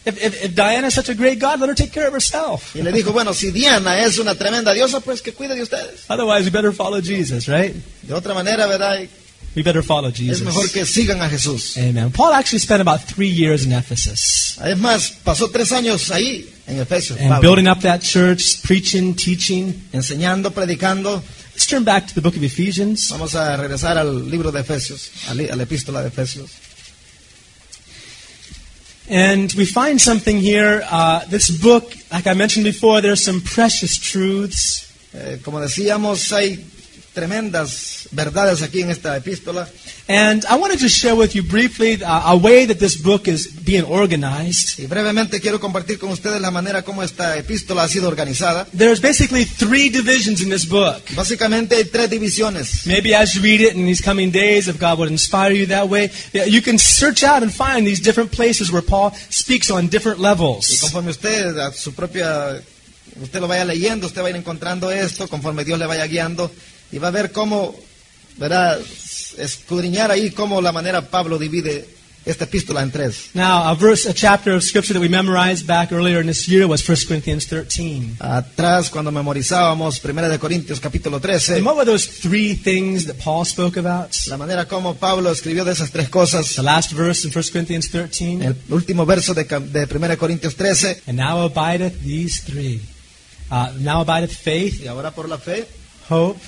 if, 0.04 0.22
if, 0.22 0.44
if 0.44 0.54
Diana 0.54 0.88
is 0.88 0.94
such 0.94 1.08
a 1.08 1.14
great 1.14 1.38
God, 1.38 1.60
let 1.60 1.68
her 1.68 1.74
take 1.74 1.92
care 1.92 2.08
of 2.08 2.12
herself. 2.12 2.74
Y 2.74 2.82
le 2.82 2.92
dijo, 2.92 3.12
bueno, 3.12 3.32
si 3.32 3.52
Diana 3.52 4.00
es 4.00 4.18
una 4.18 4.34
tremenda 4.34 4.72
diosa, 4.72 5.00
pues 5.00 5.22
que 5.22 5.32
cuide 5.32 5.54
de 5.54 5.62
ustedes. 5.62 6.04
Otherwise, 6.08 6.44
we 6.44 6.50
better 6.50 6.72
follow 6.72 7.00
Jesus, 7.00 7.46
right? 7.48 7.74
De 8.02 8.14
otra 8.14 8.34
manera, 8.34 8.66
¿verdad? 8.66 9.00
We 9.56 9.62
better 9.62 9.82
follow 9.82 10.10
Es 10.10 10.42
mejor 10.42 10.64
Jesus. 10.64 10.72
que 10.72 10.84
sigan 10.84 11.22
a 11.22 11.30
Jesús. 11.30 11.78
Amen. 11.78 12.12
Paul 12.12 12.34
actually 12.34 12.58
spent 12.58 12.82
about 12.82 13.00
three 13.02 13.30
years 13.30 13.64
in 13.64 13.72
Ephesus 13.72 14.58
Es 14.62 14.76
más, 14.76 15.12
pasó 15.24 15.50
tres 15.50 15.72
años 15.72 16.10
ahí, 16.10 16.46
en 16.66 16.78
Efesios, 16.78 17.18
and 17.18 17.30
Pablo, 17.30 17.40
building 17.40 17.66
up 17.66 17.80
that 17.80 18.02
church, 18.02 18.60
preaching, 18.62 19.14
teaching. 19.14 19.72
enseñando, 19.94 20.50
predicando. 20.52 21.22
Let's 21.54 21.66
turn 21.66 21.84
back 21.84 22.06
to 22.08 22.14
the 22.14 22.20
book 22.20 22.36
of 22.36 22.42
Ephesians. 22.42 23.08
Vamos 23.08 23.34
a 23.34 23.56
regresar 23.56 23.96
al 23.96 24.28
libro 24.30 24.52
de 24.52 24.60
Efesios, 24.60 25.10
a 25.28 25.34
la 25.34 25.62
epístola 25.62 26.02
de 26.02 26.08
Efesios. 26.08 26.50
And 29.08 29.52
we 29.54 29.64
find 29.64 29.98
something 29.98 30.38
here. 30.38 30.82
Uh, 30.90 31.20
this 31.30 31.48
book, 31.48 31.94
like 32.12 32.26
I 32.26 32.34
mentioned 32.34 32.64
before, 32.64 33.00
there's 33.00 33.22
some 33.24 33.40
precious 33.40 33.96
truths. 33.96 34.92
Eh, 35.14 35.38
como 35.42 35.60
decíamos, 35.60 36.30
hay 36.32 36.62
tremendas 37.16 38.08
verdades 38.12 38.60
aquí 38.62 38.82
en 38.82 38.90
esta 38.90 39.16
epístola. 39.16 39.66
And 40.08 40.44
I 40.44 40.54
wanted 40.56 40.78
to 40.80 40.88
share 40.88 41.16
with 41.16 41.34
you 41.34 41.42
briefly 41.42 41.94
uh, 42.04 42.32
a 42.32 42.36
way 42.36 42.66
that 42.66 42.78
this 42.78 42.94
book 43.02 43.26
is 43.26 43.48
being 43.64 43.84
organized. 43.84 44.78
Y 44.78 44.86
brevemente 44.86 45.40
quiero 45.40 45.58
compartir 45.58 45.98
con 45.98 46.10
ustedes 46.10 46.40
la 46.40 46.50
manera 46.50 46.82
como 46.82 47.02
esta 47.02 47.36
epístola 47.38 47.84
ha 47.84 47.88
sido 47.88 48.06
organizada. 48.06 48.66
There's 48.76 49.00
basically 49.00 49.44
three 49.46 49.88
divisions 49.88 50.42
in 50.42 50.50
this 50.50 50.68
book. 50.68 51.02
Básicamente 51.16 51.74
hay 51.76 51.84
tres 51.86 52.10
divisiones. 52.10 52.86
Maybe 52.86 53.14
as 53.14 53.34
you 53.34 53.42
read 53.42 53.62
it 53.62 53.74
in 53.74 53.86
these 53.86 54.02
coming 54.02 54.30
days, 54.30 54.68
if 54.68 54.78
God 54.78 54.98
would 54.98 55.10
inspire 55.10 55.52
you 55.52 55.66
that 55.66 55.88
way, 55.88 56.10
you 56.32 56.60
can 56.60 56.78
search 56.78 57.24
out 57.24 57.42
and 57.42 57.50
find 57.50 57.86
these 57.86 58.00
different 58.00 58.30
places 58.30 58.70
where 58.70 58.82
Paul 58.82 59.12
speaks 59.30 59.70
on 59.70 59.88
different 59.88 60.18
Y 60.20 60.22
levels. 60.22 60.80
conforme 60.82 61.10
usted 61.10 61.58
a 61.58 61.72
su 61.72 61.92
propia, 61.94 62.60
usted 63.20 63.40
lo 63.40 63.48
vaya 63.48 63.64
leyendo, 63.64 64.06
usted 64.06 64.22
va 64.22 64.26
a 64.26 64.30
ir 64.30 64.36
encontrando 64.36 64.90
esto, 64.92 65.26
conforme 65.26 65.64
Dios 65.64 65.78
le 65.78 65.86
vaya 65.86 66.06
guiando, 66.06 66.50
y 66.92 66.98
va 66.98 67.08
a 67.08 67.12
ver 67.12 67.32
cómo, 67.32 67.74
verá, 68.38 68.78
escudriñar 69.38 70.10
ahí 70.10 70.30
cómo 70.30 70.60
la 70.60 70.72
manera 70.72 71.02
Pablo 71.02 71.38
divide 71.38 71.88
esta 72.24 72.42
epístola 72.44 72.82
en 72.82 72.90
tres. 72.90 73.30
Now, 73.34 73.68
a 73.68 73.74
verse, 73.74 74.08
a 74.10 74.12
chapter 74.12 74.52
of 74.52 74.64
scripture 74.64 74.92
that 74.94 75.00
we 75.00 75.08
memorized 75.08 75.64
back 75.64 75.92
earlier 75.92 76.18
in 76.20 76.26
this 76.26 76.48
year 76.48 76.66
was 76.66 76.82
1 76.82 77.06
Corinthians 77.06 77.46
13. 77.46 78.16
Atrás, 78.18 78.90
cuando 78.90 79.12
memorizábamos 79.12 80.00
1 80.04 80.28
de 80.28 80.36
Corintios 80.40 80.80
capítulo 80.80 81.20
13, 81.20 81.58
And 81.58 81.64
what 81.64 81.76
were 81.76 81.84
those 81.84 82.04
three 82.08 82.56
things 82.56 83.06
that 83.06 83.16
Paul 83.22 83.44
spoke 83.44 83.76
about? 83.78 84.10
la 84.26 84.36
manera 84.36 84.66
como 84.66 84.94
Pablo 84.96 85.30
escribió 85.30 85.64
de 85.64 85.70
esas 85.72 85.92
tres 85.92 86.08
cosas, 86.08 86.56
The 86.56 86.62
last 86.64 86.92
verse 86.94 87.24
in 87.28 87.32
1 87.32 87.44
Corinthians 87.52 87.90
13. 87.92 88.44
el 88.44 88.56
último 88.70 89.06
verso 89.06 89.32
de, 89.32 89.44
de 89.44 89.84
1 89.86 90.16
Corintios 90.18 90.56
13, 90.56 91.02
And 91.06 91.18
now 91.18 91.44
abideth 91.44 92.00
these 92.02 92.42
three. 92.42 92.80
Uh, 93.52 93.68
now 93.78 94.00
abideth 94.00 94.32
faith, 94.32 94.82
y 94.82 94.88
ahora 94.88 95.12
por 95.12 95.28
la 95.28 95.38
fe, 95.38 95.64
hope, 96.10 96.40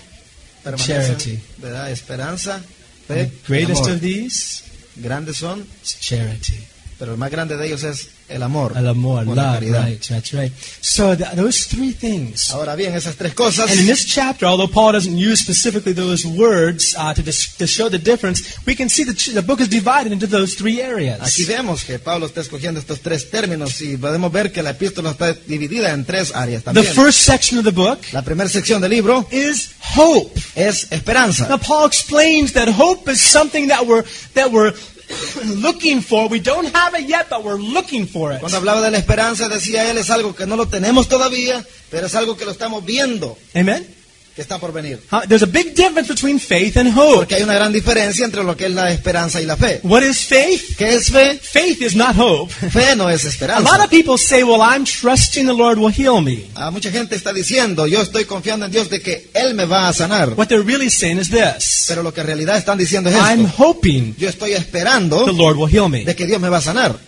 permanecen, 0.63 1.17
Charity. 1.17 1.41
¿verdad? 1.59 1.91
Esperanza, 1.91 2.61
fe, 3.07 3.27
the 3.27 3.33
greatest 3.47 3.83
amor. 3.83 3.93
of 3.95 4.01
these 4.01 4.63
Grandes 4.97 5.37
son, 5.37 5.67
charity. 5.85 6.59
pero 6.99 7.13
el 7.13 7.19
más 7.19 7.31
grande 7.31 7.57
de 7.57 7.67
ellos 7.67 7.85
es 7.85 8.09
el 8.29 8.43
amor, 8.43 8.75
El 8.77 8.87
amor, 8.89 9.27
la 9.27 9.55
caridad. 9.55 9.85
right, 9.85 10.01
that's 10.09 10.33
right. 10.33 10.53
So 10.81 11.15
th- 11.17 11.31
those 11.35 11.67
three 11.67 11.93
things. 11.93 12.51
Ahora 12.51 12.75
bien, 12.77 12.95
esas 12.95 13.17
tres 13.17 13.35
cosas, 13.35 13.71
And 13.71 13.81
in 13.81 13.87
this 13.87 14.05
chapter, 14.05 14.47
although 14.47 14.69
Paul 14.71 14.93
doesn't 14.93 15.17
use 15.17 15.41
specifically 15.41 15.93
those 15.93 16.27
words 16.27 16.95
uh, 16.99 17.15
to, 17.15 17.23
to 17.23 17.67
show 17.67 17.89
the 17.89 17.99
difference, 17.99 18.59
we 18.67 18.75
can 18.75 18.89
see 18.89 19.05
that 19.05 19.17
the 19.35 19.43
book 19.43 19.61
is 19.61 19.69
divided 19.69 20.13
into 20.13 20.27
those 20.27 20.55
three 20.55 20.81
areas. 20.81 21.21
aquí 21.21 21.45
vemos 21.45 21.85
que 21.85 21.99
Pablo 21.99 22.27
está 22.27 22.41
escogiendo 22.41 22.81
estos 22.81 23.01
tres 23.01 23.31
términos 23.31 23.81
y 23.81 23.97
podemos 23.97 24.31
ver 24.31 24.53
que 24.53 24.63
la 24.63 24.71
epístola 24.71 25.11
está 25.13 25.33
dividida 25.47 25.93
en 25.93 26.05
tres 26.05 26.35
áreas 26.35 26.63
también. 26.65 26.87
The 26.87 26.93
first 26.93 27.21
section 27.21 27.59
of 27.59 27.65
the 27.65 27.73
book 27.73 27.99
La 28.13 28.23
primera 28.23 28.49
sección 28.49 28.81
del 28.81 28.91
libro 28.91 29.27
is 29.31 29.71
hope. 29.97 30.39
es 30.55 30.87
esperanza. 30.91 31.49
Now 31.49 31.59
Paul 31.59 31.87
explains 31.87 32.53
that 32.53 32.69
hope 32.69 33.11
is 33.11 33.21
something 33.21 33.69
that 33.69 33.87
we're 33.87 34.05
that 34.35 34.51
we're 34.51 34.75
looking 35.57 36.01
for. 36.03 36.29
We 36.29 36.41
don't 36.41 36.75
have 36.75 36.95
it 36.95 37.09
yet, 37.09 37.29
but 37.31 37.43
we're 37.43 37.59
looking 37.59 38.07
for 38.07 38.33
it. 38.33 38.41
Cuando 38.41 38.59
hablaba 38.59 38.81
de 38.81 38.91
la 38.91 38.99
esperanza, 38.99 39.49
decía 39.49 39.91
él, 39.91 39.99
es 39.99 40.11
algo 40.11 40.35
que 40.35 40.47
no 40.47 40.57
lo 40.57 40.67
tenemos 40.67 41.09
todavía, 41.09 41.65
pero 41.91 42.07
es 42.07 42.15
algo 42.15 42.37
que 42.37 42.45
lo 42.45 42.53
estamos 42.53 42.85
viendo. 42.85 43.37
Amen. 43.55 43.98
Que 44.39 44.43
está 44.43 44.61
por 44.61 44.73
venir. 44.73 45.01
Huh? 45.11 45.23
There's 45.27 45.43
a 45.43 45.47
big 45.47 45.75
difference 45.75 46.07
between 46.09 46.39
faith 46.39 46.77
and 46.77 46.97
hope. 46.97 47.17
Porque 47.17 47.35
hay 47.35 47.43
una 47.43 47.55
gran 47.55 47.73
diferencia 47.73 48.25
entre 48.25 48.45
lo 48.45 48.57
que 48.57 48.67
es 48.67 48.71
la 48.71 48.93
esperanza 48.93 49.41
y 49.41 49.47
la 49.47 49.57
fe. 49.57 49.81
What 49.83 50.03
is 50.05 50.19
faith? 50.27 50.77
¿Qué 50.77 50.95
es 50.95 51.11
fe? 51.11 51.41
Faith 51.43 51.83
is 51.83 51.97
not 51.97 52.17
hope. 52.17 52.53
Fe 52.71 52.95
no 52.95 53.11
es 53.11 53.25
A 53.25 53.27
lot 53.27 53.33
esperanza. 53.35 53.85
of 53.85 53.91
people 53.91 54.17
say, 54.17 54.45
well, 54.45 54.61
I'm 54.63 54.85
trusting 54.85 55.47
the 55.47 55.53
Lord 55.53 55.77
will 55.79 55.91
heal 55.93 56.21
me. 56.23 56.45
Ah, 56.55 56.71
mucha 56.71 56.93
gente 56.93 57.17
está 57.17 57.33
diciendo, 57.33 57.89
yo 57.89 58.01
estoy 58.01 58.27
confiando 58.27 58.67
en 58.67 58.71
Dios 58.71 58.89
de 58.91 59.01
que 59.01 59.29
Él 59.35 59.55
me 59.55 59.65
va 59.65 59.89
a 59.89 59.93
sanar. 59.93 60.35
What 60.37 60.47
they're 60.47 60.63
really 60.65 60.89
saying 60.89 61.19
is 61.19 61.31
this. 61.31 61.87
Pero 61.89 62.05
lo 62.05 62.15
que 62.15 62.21
en 62.21 62.29
realidad 62.29 62.57
están 62.59 62.79
diciendo 62.79 63.11
es 63.11 63.17
I'm 63.17 63.47
esto. 63.47 63.55
hoping 63.65 64.15
Yo 64.19 64.29
estoy 64.29 64.53
esperando 64.53 65.25
the 65.25 65.33
Lord 65.33 65.57
will 65.57 65.69
heal 65.69 65.89
me. 65.89 66.05
de 66.05 66.15
que 66.15 66.27
Dios 66.27 66.41
me 66.41 66.49
va 66.49 66.59
a 66.59 66.63
sanar. 66.63 67.08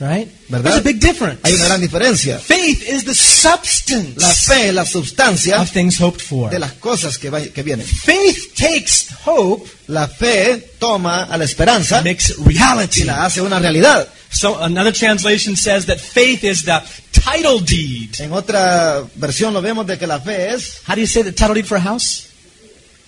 Right? 0.00 0.28
¿Verdad? 0.48 0.62
There's 0.74 0.76
a 0.78 0.84
big 0.84 1.00
difference. 1.00 1.40
Hay 1.42 1.54
una 1.54 1.64
gran 1.66 1.80
diferencia. 1.80 2.38
Faith 2.38 2.88
is 2.88 3.04
the 3.04 3.14
substance 3.14 4.20
La 4.20 4.28
fe 4.32 4.68
es 4.68 4.74
la 4.74 4.84
sustancia 4.86 5.60
of 5.60 5.68
things 5.72 6.00
hoped 6.00 6.20
for. 6.20 6.48
de 6.50 6.60
las 6.60 6.74
cosas 6.74 7.18
que, 7.18 7.30
va- 7.30 7.42
que 7.42 7.62
vienen. 7.64 7.84
Faith 7.84 8.54
takes 8.56 9.08
hope, 9.24 9.68
La 9.88 10.06
fe 10.06 10.74
toma 10.78 11.24
a 11.24 11.36
la 11.36 11.44
esperanza 11.44 12.00
makes 12.02 12.30
it 12.30 12.36
y 12.38 12.44
reality. 12.54 13.02
la 13.04 13.24
hace 13.24 13.40
una 13.42 13.58
realidad. 13.58 14.06
So 14.30 14.62
another 14.62 14.92
translation 14.92 15.56
says 15.56 15.86
that 15.86 15.98
faith 15.98 16.44
is 16.44 16.62
the 16.64 16.80
title 17.10 17.58
deed. 17.58 18.20
En 18.20 18.32
otra 18.32 19.02
versión 19.16 19.52
lo 19.52 19.60
vemos 19.60 19.84
de 19.86 19.98
que 19.98 20.06
la 20.06 20.20
fe 20.20 20.54
es 20.54 20.74
How 20.86 20.94
do 20.94 21.00
you 21.00 21.06
say 21.08 21.24
the 21.24 21.32
title 21.32 21.54
deed 21.54 21.64
for 21.66 21.76
a 21.76 21.80
house? 21.80 22.26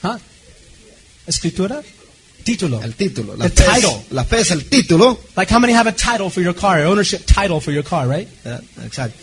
Huh? 0.03 0.18
Escritura? 1.26 1.82
Título. 2.43 2.82
el 2.82 2.95
título. 2.95 3.36
La 3.36 3.49
The 3.49 3.62
fe, 3.64 3.70
title. 3.74 3.91
es, 4.07 4.12
la 4.12 4.24
fe 4.24 4.41
es 4.41 4.51
el 4.51 4.64
título. 4.66 5.18
Like 5.36 5.53
how 5.55 5.61
many 5.61 5.72
have 5.74 5.88
a 5.88 5.95
title 5.95 6.30
for 6.30 6.43
your 6.43 6.55
car, 6.55 6.80
ownership 6.84 7.24
title 7.26 7.61
for 7.61 7.72
your 7.72 7.84
car, 7.84 8.09
right? 8.09 8.28
Eh, 8.45 8.59
Exacto. 8.84 9.18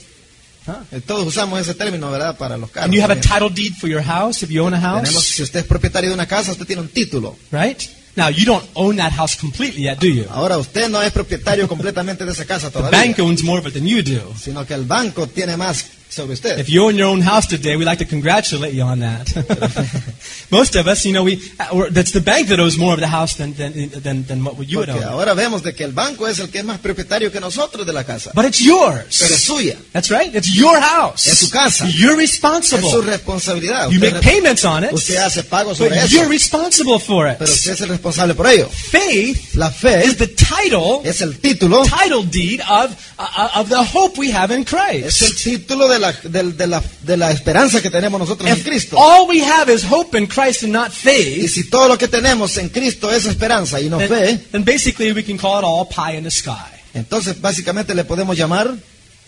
Huh? 0.65 0.73
Eh, 0.91 1.01
Todos 1.05 1.25
usamos 1.27 1.59
ese 1.61 1.73
término, 1.75 2.11
¿verdad? 2.11 2.37
Para 2.37 2.57
los 2.57 2.69
carros. 2.69 2.85
And 2.85 2.93
you 2.93 3.01
have 3.01 3.11
a 3.13 3.19
title 3.21 3.49
deed 3.49 3.73
for 3.79 3.89
your 3.89 4.01
house 4.03 4.43
if 4.43 4.49
you 4.49 4.63
own 4.65 4.73
a 4.73 4.77
Tenemos, 4.81 5.13
house, 5.13 5.25
si 5.25 5.43
usted 5.43 5.59
es 5.61 5.65
propietario 5.65 6.09
de 6.09 6.13
una 6.15 6.25
casa, 6.27 6.51
usted 6.51 6.65
tiene 6.65 6.81
un 6.81 6.89
título. 6.89 7.37
right? 7.51 7.81
Now 8.17 8.29
you 8.29 8.45
don't 8.45 8.65
own 8.73 8.95
that 8.97 9.11
house 9.13 9.35
completely 9.37 9.83
yet, 9.83 9.99
do 9.99 10.07
you? 10.07 10.25
Ahora 10.31 10.57
usted 10.57 10.89
no 10.89 11.01
es 11.03 11.11
propietario 11.13 11.67
completamente 11.67 12.25
de 12.25 12.31
esa 12.31 12.45
casa 12.45 12.67
The 12.71 12.79
todavía, 12.79 12.99
bank 12.99 13.19
owns 13.19 13.43
more 13.43 13.59
of 13.61 13.67
it 13.67 13.73
than 13.75 13.85
you 13.85 14.01
do. 14.01 14.33
sino 14.43 14.65
que 14.65 14.73
el 14.73 14.85
banco 14.85 15.27
tiene 15.27 15.55
más 15.55 15.85
sobre 16.09 16.33
usted. 16.33 16.59
If 16.59 16.69
you 16.69 16.83
own 16.85 16.95
your 16.97 17.07
own 17.07 17.21
house 17.21 17.47
today, 17.47 17.75
we'd 17.75 17.85
like 17.85 17.99
to 17.99 18.05
congratulate 18.05 18.73
you 18.73 18.83
on 18.83 18.99
that. 18.99 19.27
Most 20.51 20.75
of 20.75 20.87
us, 20.87 21.05
you 21.05 21.13
know, 21.13 21.23
we 21.23 21.41
uh, 21.59 21.89
that's 21.91 22.11
the 22.11 22.21
bank 22.21 22.47
that 22.47 22.59
owes 22.59 22.77
more 22.77 22.93
of 22.93 22.99
the 22.99 23.07
house 23.07 23.35
than 23.35 23.53
than 23.55 23.89
than, 23.89 24.23
than 24.23 24.43
what 24.43 24.67
you 24.67 24.79
would 24.79 24.87
Porque 24.89 25.03
own. 25.03 25.11
ahora 25.13 25.33
vemos 25.33 25.61
de 25.63 25.73
que 25.73 25.83
el 25.83 25.91
banco 25.91 26.27
es 26.27 26.39
el 26.39 26.49
que 26.49 26.59
es 26.59 26.65
más 26.65 26.79
propietario 26.79 27.31
que 27.31 27.39
nosotros 27.39 27.85
de 27.85 27.93
la 27.93 28.03
casa. 28.03 28.31
But 28.33 28.45
it's 28.45 28.59
Pero 28.59 28.97
es 28.99 29.19
yours. 29.19 29.43
suya, 29.43 29.75
That's 29.93 30.09
right. 30.09 30.33
It's 30.33 30.53
your 30.53 30.79
house. 30.79 31.27
Es 31.27 31.39
su 31.39 31.49
casa. 31.49 31.85
You're 31.89 32.21
es 32.21 32.31
su 32.31 32.41
responsible. 32.41 33.01
responsabilidad. 33.05 33.89
You 33.89 33.97
Usted, 33.99 34.13
make 34.13 34.23
payments 34.23 34.63
on 34.65 34.83
it, 34.83 34.93
usted 34.93 35.17
hace 35.17 35.43
pagos 35.43 35.77
sobre 35.77 35.97
eso, 35.97 36.07
you're 36.07 36.29
responsible 36.29 36.99
for 36.99 37.25
pero 37.37 37.45
it. 37.45 37.55
usted 37.55 37.71
es 37.73 37.81
el 37.81 37.89
responsable 37.89 38.33
por 38.35 38.47
ello. 38.47 38.69
Faith 38.69 39.55
La 39.55 39.69
fe 39.69 40.05
is 40.05 40.17
the 40.17 40.27
title 40.27 41.01
es 41.03 41.21
el 41.21 41.37
título, 41.39 41.83
title 41.85 42.23
deed 42.23 42.61
of 42.69 42.95
uh, 43.19 43.49
of 43.59 43.69
the 43.69 43.83
hope 43.83 44.17
we 44.17 44.31
have 44.31 44.51
in 44.55 44.61
es 44.63 45.21
el 45.21 45.29
Christ. 45.29 45.43
título 45.43 45.87
de 45.89 45.96
la, 45.99 46.11
del- 46.11 46.55
de, 46.57 46.67
la, 46.67 46.81
de 47.03 47.17
la 47.17 47.31
esperanza 47.31 47.81
que 47.81 47.89
tenemos 47.89 48.19
nosotros 48.19 48.49
en 48.49 48.61
Cristo. 48.63 48.97
all 48.97 49.27
we 49.27 49.41
have 49.43 49.71
is 49.73 49.83
hope 49.83 50.17
in 50.17 50.27
Christ 50.27 50.63
and 50.63 50.73
not 50.73 50.89
Y 50.89 50.91
faith, 50.91 51.49
si 51.51 51.69
todo 51.69 51.87
lo 51.87 51.97
que 51.97 52.07
tenemos 52.07 52.57
en 52.57 52.69
Cristo 52.69 53.11
es 53.11 53.25
esperanza 53.25 53.79
y 53.81 53.89
no 53.89 53.99
fe, 53.99 54.07
then, 54.07 54.45
then 54.51 54.63
basically 54.63 55.11
we 55.13 55.23
can 55.23 55.37
call 55.37 55.59
it 55.59 55.63
all 55.65 55.85
pie 55.87 56.17
in 56.17 56.23
the 56.23 56.31
sky. 56.31 56.53
entonces 56.93 57.39
básicamente 57.41 57.93
le 57.95 58.03
podemos 58.05 58.35
llamar 58.37 58.73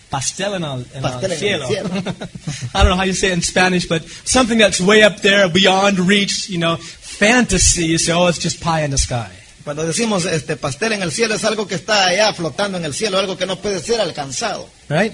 Pastel 0.09 0.55
en 0.55 0.63
el, 0.63 0.85
en 0.95 1.01
Pastel 1.03 1.31
el 1.31 1.31
en 1.31 1.31
el 1.31 1.37
cielo. 1.39 1.67
cielo. 1.67 1.89
I 2.73 2.77
don't 2.79 2.87
know 2.89 2.95
how 2.97 3.03
you 3.05 3.13
say 3.13 3.29
it 3.29 3.33
in 3.33 3.43
Spanish, 3.43 3.87
but 3.87 4.01
something 4.25 4.57
that's 4.57 4.79
way 4.81 5.03
up 5.03 5.21
there, 5.21 5.47
beyond 5.49 5.99
reach, 5.99 6.49
you 6.49 6.57
know, 6.57 6.77
fantasy. 6.77 7.85
You 7.85 7.99
say, 7.99 8.13
oh, 8.13 8.27
it's 8.27 8.39
just 8.39 8.59
pie 8.59 8.83
in 8.83 8.89
the 8.89 8.97
sky. 8.97 9.29
Cuando 9.63 9.85
decimos 9.85 10.25
este 10.25 10.55
pastel 10.55 10.93
en 10.93 11.03
el 11.03 11.11
cielo 11.11 11.35
es 11.35 11.43
algo 11.43 11.67
que 11.67 11.75
está 11.75 12.05
allá 12.05 12.33
flotando 12.33 12.79
en 12.79 12.85
el 12.85 12.93
cielo, 12.95 13.19
algo 13.19 13.37
que 13.37 13.45
no 13.45 13.57
puede 13.57 13.79
ser 13.81 14.01
alcanzado. 14.01 14.67
Right? 14.89 15.13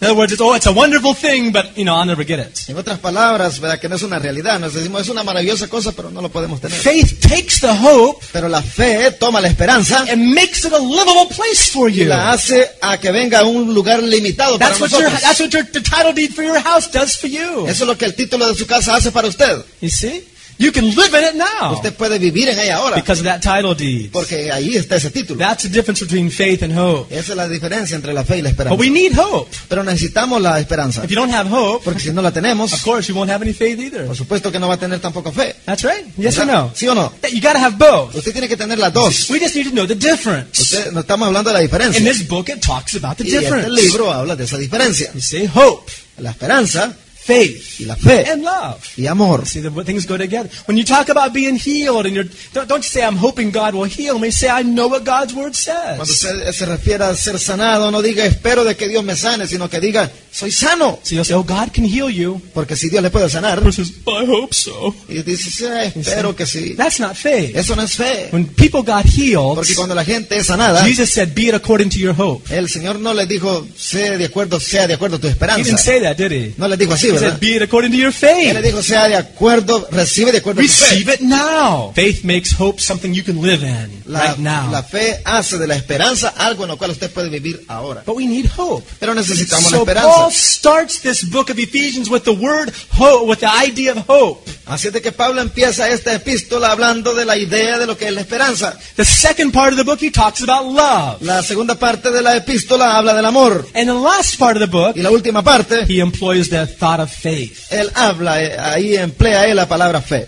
In 0.00 0.08
other 0.08 0.18
words, 0.18 0.32
it's, 0.32 0.40
oh, 0.42 0.54
it's 0.54 0.66
a 0.66 0.72
wonderful 0.72 1.14
thing, 1.14 1.50
but, 1.52 1.78
you 1.78 1.84
know, 1.84 1.94
I'll 1.94 2.04
never 2.04 2.24
get 2.24 2.38
it. 2.38 2.68
En 2.68 2.76
otras 2.76 2.98
palabras, 2.98 3.58
¿verdad? 3.60 3.78
que 3.80 3.88
no 3.88 3.96
es 3.96 4.02
una 4.02 4.18
realidad, 4.18 4.58
nos 4.60 4.74
decimos 4.74 5.02
es 5.02 5.08
una 5.08 5.22
maravillosa 5.22 5.68
cosa, 5.68 5.92
pero 5.92 6.10
no 6.10 6.20
lo 6.20 6.28
podemos 6.30 6.60
tener. 6.60 6.78
Faith 6.78 7.20
takes 7.20 7.60
the 7.60 7.70
hope 7.70 8.22
Pero 8.32 8.48
la 8.48 8.60
fe 8.60 9.12
toma 9.12 9.40
la 9.40 9.48
esperanza 9.48 10.04
and 10.10 10.34
makes 10.34 10.64
it 10.66 10.72
a 10.72 10.78
livable 10.78 11.26
place 11.34 11.70
for 11.70 11.88
y 11.88 12.00
you. 12.00 12.04
la 12.06 12.32
hace 12.32 12.70
a 12.82 12.98
que 12.98 13.10
venga 13.12 13.38
a 13.40 13.44
un 13.44 13.72
lugar 13.72 14.02
limitado 14.02 14.58
para 14.58 14.72
your, 14.76 14.80
nosotros. 14.90 15.20
that's 15.22 15.40
what 15.40 15.50
your, 15.50 15.64
the 15.72 15.80
title 15.80 16.12
deed 16.12 16.32
for 16.34 16.44
your 16.44 16.58
house 16.60 16.90
does 16.90 17.16
for 17.16 17.28
you. 17.30 17.66
Eso 17.66 17.84
es 17.84 17.88
lo 17.88 17.96
que 17.96 18.04
el 18.04 18.14
título 18.14 18.46
de 18.48 18.54
su 18.54 18.66
casa 18.66 18.96
hace 18.96 19.10
para 19.10 19.28
usted. 19.28 19.64
You 19.80 19.88
see? 19.90 20.24
You 20.56 20.70
can 20.72 20.94
live 20.94 21.12
in 21.18 21.24
it 21.24 21.34
now 21.34 21.72
Usted 21.74 21.94
puede 21.94 22.18
vivir 22.18 22.48
en 22.48 22.58
ella 22.58 22.76
ahora, 22.76 22.96
because 22.96 23.20
of 23.20 23.24
that 23.26 23.40
title 23.42 23.74
deed. 23.74 24.10
porque 24.12 24.52
ahí 24.52 24.76
está 24.76 24.96
ese 24.96 25.10
título. 25.10 25.38
That's 25.38 25.64
the 25.64 25.68
difference 25.68 26.00
between 26.04 26.30
faith 26.30 26.62
and 26.62 26.72
hope. 26.78 27.12
Esa 27.14 27.32
es 27.32 27.36
la 27.36 27.48
diferencia 27.48 27.96
entre 27.96 28.12
la 28.12 28.24
fe 28.24 28.38
y 28.38 28.42
la 28.42 28.50
But 28.50 28.52
esperanza. 28.60 28.80
we 28.80 28.88
need 28.90 29.12
hope. 29.18 29.50
Pero 29.68 29.82
necesitamos 29.82 30.40
la 30.40 30.60
esperanza, 30.60 31.02
If 31.04 31.10
you 31.10 31.16
don't 31.16 31.32
have 31.34 31.50
hope, 31.50 31.84
porque 31.84 32.00
si 32.00 32.12
no 32.12 32.22
la 32.22 32.30
tenemos, 32.30 32.72
of 32.72 32.82
course 32.84 33.08
you 33.08 33.16
won't 33.16 33.30
have 33.32 33.42
any 33.42 33.52
faith 33.52 33.78
either. 33.80 34.06
por 34.06 34.16
supuesto 34.16 34.52
que 34.52 34.58
no 34.60 34.68
va 34.68 34.74
a 34.74 34.78
tener 34.78 35.00
tampoco 35.00 35.32
fe. 35.32 35.56
That's 35.66 35.82
right. 35.82 36.06
Yes 36.16 36.38
or 36.38 36.46
no? 36.46 36.70
¿Sí 36.74 36.86
o 36.86 36.94
no? 36.94 37.12
You 37.32 37.40
got 37.40 37.54
to 37.54 37.58
have 37.58 37.76
both. 37.76 38.14
Usted 38.14 38.32
tiene 38.32 38.46
que 38.48 38.56
tener 38.56 38.78
las 38.78 38.92
dos. 38.92 39.28
We 39.30 39.40
just 39.40 39.56
need 39.56 39.64
to 39.64 39.70
know 39.72 39.86
the 39.86 39.96
difference. 39.96 40.60
Usted, 40.62 40.92
no 40.92 41.00
estamos 41.00 41.26
hablando 41.26 41.50
de 41.50 41.54
la 41.54 41.60
diferencia. 41.60 41.98
In 41.98 42.04
this 42.04 42.26
book, 42.28 42.48
it 42.48 42.60
talks 42.60 42.94
about 42.94 43.16
the 43.16 43.24
Y 43.24 43.34
este 43.34 43.40
difference. 43.40 43.82
libro 43.82 44.12
habla 44.12 44.36
de 44.36 44.44
esa 44.44 44.56
diferencia. 44.58 45.10
You 45.14 45.20
see, 45.20 45.46
hope, 45.52 45.90
La 46.18 46.30
esperanza 46.30 46.94
faith, 47.24 47.80
y 47.80 47.84
la 47.86 47.96
fe 47.96 48.30
and 48.30 48.42
love. 48.42 48.82
y 48.96 49.06
amor. 49.06 49.46
See, 49.46 49.60
the 49.60 49.70
things 49.84 50.06
go 50.06 50.18
together. 50.18 50.50
When 50.66 50.76
you 50.76 50.84
talk 50.84 51.08
about 51.08 51.32
being 51.32 51.56
healed, 51.56 52.06
and 52.06 52.14
you're 52.14 52.28
don't, 52.52 52.68
don't 52.68 52.84
you 52.84 52.88
say, 52.88 53.02
"I'm 53.02 53.16
hoping 53.16 53.50
God 53.50 53.74
will 53.74 53.88
heal 53.88 54.18
me." 54.18 54.30
Say, 54.30 54.48
"I 54.48 54.62
know 54.62 54.88
what 54.88 55.04
God's 55.04 55.32
word 55.32 55.54
Cuando 55.54 56.04
says." 56.04 56.10
usted 56.10 56.52
se 56.52 56.66
refiere 56.66 57.04
a 57.04 57.16
ser 57.16 57.38
sanado, 57.38 57.90
no 57.90 58.02
diga 58.02 58.26
espero 58.26 58.64
de 58.64 58.76
que 58.76 58.88
Dios 58.88 59.02
me 59.04 59.16
sane, 59.16 59.46
sino 59.46 59.68
que 59.68 59.80
diga 59.80 60.10
soy 60.34 60.50
sano. 60.50 60.98
So 61.04 61.14
you'll 61.14 61.24
say, 61.24 61.34
"Oh, 61.34 61.44
God 61.44 61.70
can 61.72 61.84
heal 61.84 62.10
you." 62.10 62.40
Porque 62.52 62.74
si 62.76 62.88
Dios 62.90 63.02
le 63.02 63.10
puede 63.10 63.28
sanar, 63.30 63.62
says, 63.72 63.90
"I 64.06 64.26
hope 64.28 64.52
so." 64.54 64.94
y 65.08 65.22
dice, 65.22 65.50
sí, 65.50 65.64
espero 66.00 66.34
que 66.34 66.44
sí. 66.46 66.74
That's 66.76 66.98
not 66.98 67.14
faith. 67.14 67.54
Eso 67.56 67.76
no 67.76 67.82
es 67.82 67.94
fe. 67.94 68.28
When 68.32 68.46
people 68.46 68.80
got 68.82 69.04
healed, 69.06 69.54
Porque 69.54 69.74
cuando 69.74 69.94
la 69.94 70.04
gente 70.04 70.36
es 70.36 70.46
sanada, 70.46 70.84
Jesus 70.84 71.10
said, 71.10 71.34
"Be 71.34 71.42
it 71.48 71.54
according 71.54 71.88
to 71.90 71.98
your 71.98 72.14
hope." 72.18 72.44
el 72.54 72.68
Señor 72.68 72.98
no 72.98 73.14
le 73.14 73.26
dijo, 73.26 73.66
sea 73.76 74.16
de 74.18 74.24
acuerdo, 74.24 74.58
sea 74.58 74.86
de 74.86 74.94
acuerdo 74.94 75.16
a 75.16 75.20
tu 75.20 75.26
He 75.28 75.30
didn't 75.30 75.42
esperanza. 75.42 75.78
say 75.78 76.00
that, 76.00 76.16
did 76.16 76.32
he? 76.32 76.54
No 76.56 76.66
le 76.68 76.76
dijo 76.76 76.94
así, 76.94 77.08
He 77.08 77.12
¿verdad? 77.12 77.30
said, 77.32 77.40
"Be 77.40 77.56
it 77.56 77.62
according 77.62 77.92
to 77.92 77.96
your 77.98 78.12
Él 78.12 78.14
le 78.48 78.52
faith." 78.54 78.64
dijo, 78.64 78.82
sea 78.82 79.08
de 79.08 79.16
acuerdo, 79.16 79.86
recibe 79.92 80.32
de 80.32 80.38
acuerdo 80.38 80.60
a 80.60 80.64
tu 80.64 80.68
fe. 80.70 80.84
Receive 80.94 81.14
it 81.14 81.20
now. 81.20 81.92
Faith 81.94 82.24
makes 82.24 82.50
hope 82.58 82.80
something 82.80 83.12
you 83.12 83.22
can 83.22 83.40
live 83.40 83.62
in 83.64 84.02
La, 84.06 84.20
right 84.30 84.38
now. 84.38 84.70
la 84.70 84.82
fe 84.82 85.20
hace 85.24 85.58
de 85.58 85.66
la 85.66 85.76
esperanza 85.76 86.28
algo 86.36 86.64
en 86.64 86.70
lo 86.70 86.76
cual 86.78 86.90
usted 86.90 87.10
puede 87.10 87.28
vivir 87.28 87.64
ahora. 87.68 88.02
But 88.04 88.16
we 88.16 88.26
need 88.26 88.46
hope. 88.56 88.84
Pero 88.98 89.14
necesitamos 89.14 89.70
la 89.70 89.78
So 89.78 89.84
Paul 90.24 90.32
starts 90.32 91.02
this 91.02 91.22
book 91.22 91.50
of 91.50 91.58
Ephesians 91.58 92.08
with 92.08 92.24
the 92.24 92.32
word 92.32 92.72
hope, 92.92 93.28
with 93.28 93.40
the 93.40 93.52
idea 93.52 93.92
of 93.92 93.98
hope. 94.06 94.48
Así 94.66 94.86
es 94.86 94.94
de 94.94 95.02
que 95.02 95.12
Pablo 95.12 95.42
empieza 95.42 95.90
esta 95.90 96.14
epístola 96.14 96.70
hablando 96.72 97.14
de 97.14 97.26
la 97.26 97.36
idea 97.36 97.76
de 97.78 97.86
lo 97.86 97.94
que 97.98 98.06
es 98.06 98.14
la 98.14 98.22
esperanza. 98.22 98.74
The 98.96 99.04
second 99.04 99.52
part 99.52 99.72
of 99.72 99.76
the 99.76 99.84
book, 99.84 100.00
he 100.00 100.10
talks 100.10 100.42
about 100.42 100.64
love. 100.72 101.20
La 101.20 101.42
segunda 101.42 101.74
parte 101.74 102.10
de 102.10 102.22
la 102.22 102.36
epístola 102.36 102.96
habla 102.96 103.12
del 103.12 103.26
amor. 103.26 103.66
And 103.74 103.86
the 103.86 103.92
last 103.92 104.38
part 104.38 104.56
of 104.56 104.60
the 104.62 104.66
book, 104.66 104.96
Y 104.96 105.02
la 105.02 105.10
última 105.10 105.42
parte, 105.42 105.84
he 105.86 106.00
employs 106.00 106.48
the 106.48 106.66
thought 106.66 107.00
of 107.00 107.12
faith. 107.12 107.70
él 107.70 107.90
habla, 107.94 108.42
eh, 108.42 108.56
ahí 108.58 108.96
emplea 108.96 109.46
él 109.46 109.56
la 109.56 109.68
palabra 109.68 110.00
fe. 110.00 110.26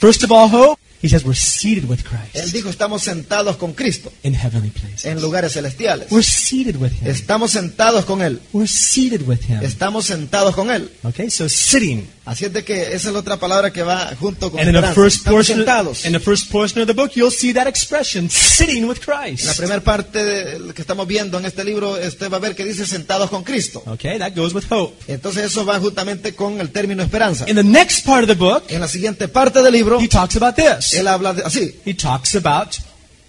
First 0.00 0.24
of 0.24 0.32
all, 0.32 0.50
hope, 0.50 0.78
he 1.04 1.08
says 1.10 1.22
we're 1.22 1.34
seated 1.34 1.86
with 1.86 2.02
Christ 2.02 2.34
Él 2.34 2.50
dijo, 2.50 2.70
estamos 2.70 3.02
sentados 3.02 3.58
con 3.58 3.74
Cristo 3.74 4.10
in 4.22 4.34
heavenly 4.34 4.70
places. 4.70 5.04
en 5.04 5.20
lugares 5.20 5.52
celestiales. 5.52 6.10
We're 6.10 6.22
seated 6.22 6.76
with 6.76 6.92
him. 6.92 7.06
Estamos 7.08 7.50
sentados 7.50 8.06
con 8.06 8.22
Él. 8.22 8.40
We're 8.54 8.66
seated 8.66 9.28
with 9.28 9.40
him. 9.46 9.62
Estamos 9.62 10.06
sentados 10.06 10.54
con 10.54 10.70
Él. 10.70 10.90
Okay, 11.02 11.28
so 11.28 11.46
sitting. 11.46 12.08
Así 12.26 12.46
es 12.46 12.52
de 12.54 12.64
que 12.64 12.94
esa 12.94 13.08
es 13.08 13.12
la 13.12 13.18
otra 13.18 13.36
palabra 13.38 13.70
que 13.70 13.82
va 13.82 14.14
junto 14.18 14.50
con 14.50 14.58
And 14.58 14.74
in 14.74 14.80
the 14.80 14.94
first 14.94 15.26
portion, 15.26 15.58
sentados. 15.58 16.06
in 16.06 16.12
the 16.12 16.18
first 16.20 16.50
portion 16.50 16.80
of 16.80 16.86
the 16.86 16.94
book, 16.94 17.12
you'll 17.14 17.30
see 17.30 17.52
that 17.52 17.66
expression, 17.66 18.30
sitting 18.30 18.84
with 18.88 18.96
En 19.06 19.06
la 19.06 19.26
Christ. 19.26 19.56
primera 19.58 19.80
parte 19.82 20.24
de 20.24 20.72
que 20.72 20.80
estamos 20.80 21.06
viendo 21.06 21.38
en 21.38 21.44
este 21.44 21.62
libro, 21.64 21.98
usted 22.02 22.30
va 22.32 22.38
a 22.38 22.40
ver 22.40 22.56
que 22.56 22.64
dice 22.64 22.86
sentados 22.86 23.28
con 23.28 23.44
Cristo. 23.44 23.82
Okay, 23.86 24.18
that 24.18 24.32
goes 24.34 24.54
with 24.54 24.64
hope. 24.70 24.94
Entonces 25.06 25.44
eso 25.44 25.66
va 25.66 25.78
juntamente 25.78 26.34
con 26.34 26.60
el 26.62 26.70
término 26.70 27.02
esperanza. 27.02 27.44
In 27.46 27.56
the 27.56 27.62
next 27.62 28.06
part 28.06 28.22
of 28.22 28.28
the 28.28 28.34
book, 28.34 28.62
En 28.68 28.80
la 28.80 28.88
siguiente 28.88 29.28
parte 29.28 29.60
del 29.62 29.72
libro, 29.74 30.00
he 30.00 30.08
talks 30.08 30.34
about 30.36 30.54
this. 30.54 30.94
él 30.94 31.06
habla 31.08 31.34
de, 31.34 31.42
así, 31.42 31.76
He 31.84 31.92
talks 31.92 32.34
about 32.36 32.76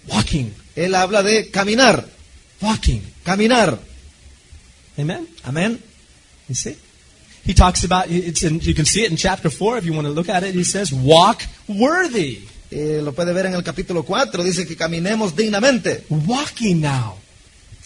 walking, 0.08 0.52
él 0.74 0.94
habla 0.94 1.22
de 1.22 1.50
caminar, 1.50 2.06
walking. 2.62 3.00
caminar. 3.24 3.78
Amen. 4.98 5.28
Amén. 5.44 5.78
You 6.48 6.54
see? 6.54 6.76
He 7.46 7.54
talks 7.54 7.84
about 7.84 8.06
it's 8.10 8.42
in, 8.42 8.60
you 8.60 8.74
can 8.74 8.84
see 8.84 9.04
it 9.04 9.10
in 9.10 9.16
chapter 9.16 9.50
4 9.50 9.78
if 9.78 9.84
you 9.84 9.92
want 9.94 10.06
to 10.06 10.12
look 10.12 10.28
at 10.28 10.42
it. 10.42 10.54
He 10.54 10.64
says, 10.64 10.92
"Walk 10.92 11.42
worthy." 11.68 12.40
Eh, 12.70 13.00
lo 13.02 13.12
puede 13.12 13.32
ver 13.32 13.46
en 13.46 13.54
el 13.54 13.62
capítulo 13.62 14.02
4, 14.02 14.42
dice 14.42 14.66
que 14.66 14.76
caminemos 14.76 15.36
dignamente. 15.36 16.04
Walking 16.10 16.80
now. 16.80 17.14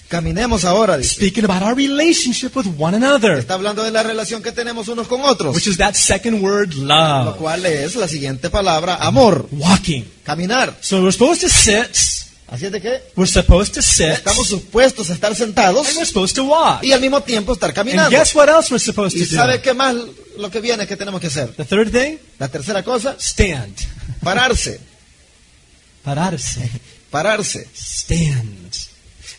Caminemos 0.08 0.64
ahora, 0.64 0.96
dice. 0.96 1.14
Speaking 1.14 1.44
about 1.44 1.62
our 1.62 1.74
relationship 1.76 2.56
with 2.56 2.66
one 2.78 2.96
another, 2.96 3.38
Está 3.38 3.54
hablando 3.54 3.84
de 3.84 3.92
la 3.92 4.02
relación 4.02 4.42
que 4.42 4.50
tenemos 4.50 4.88
unos 4.88 5.06
con 5.06 5.20
otros, 5.20 5.54
which 5.54 5.68
is 5.68 5.76
that 5.76 5.94
second 5.94 6.42
word, 6.42 6.72
lo 6.74 6.86
love. 6.86 7.36
cual 7.36 7.64
es 7.66 7.94
la 7.94 8.08
siguiente 8.08 8.50
palabra, 8.50 8.96
amor, 8.96 9.46
Walking. 9.52 10.02
caminar. 10.24 10.76
So 10.80 11.00
we're 11.02 11.12
supposed 11.12 11.42
to 11.42 11.48
sit, 11.48 11.94
Así 12.50 12.66
es 12.66 12.72
de 12.72 12.80
que 12.80 13.00
we're 13.14 13.30
supposed 13.30 13.72
to 13.74 13.80
sit, 13.80 14.08
estamos 14.08 14.48
supuestos 14.48 15.08
a 15.10 15.14
estar 15.14 15.34
sentados 15.36 15.86
and 15.86 15.96
we're 15.98 16.04
supposed 16.06 16.34
to 16.34 16.44
walk. 16.44 16.82
y 16.82 16.90
al 16.92 17.00
mismo 17.00 17.22
tiempo 17.22 17.52
estar 17.52 17.70
And 17.70 17.76
caminando. 17.76 18.10
guess 18.10 18.34
what 18.34 18.48
else 18.48 18.72
we're 18.72 18.84
supposed 18.84 19.16
¿Y 19.16 19.24
to 19.24 19.36
sabe 19.36 19.58
do? 19.58 19.62
qué 19.62 19.72
más 19.72 19.94
lo 20.36 20.50
que 20.50 20.60
viene 20.60 20.84
que 20.86 20.96
tenemos 20.96 21.20
que 21.20 21.28
hacer? 21.28 21.52
The 21.54 21.64
third 21.64 21.92
thing, 21.92 22.18
La 22.40 22.48
tercera 22.48 22.82
cosa, 22.82 23.14
stand. 23.20 23.76
pararse, 24.22 24.80
Pararse. 26.02 26.68
pararse. 27.10 27.68
Stand. 27.74 28.74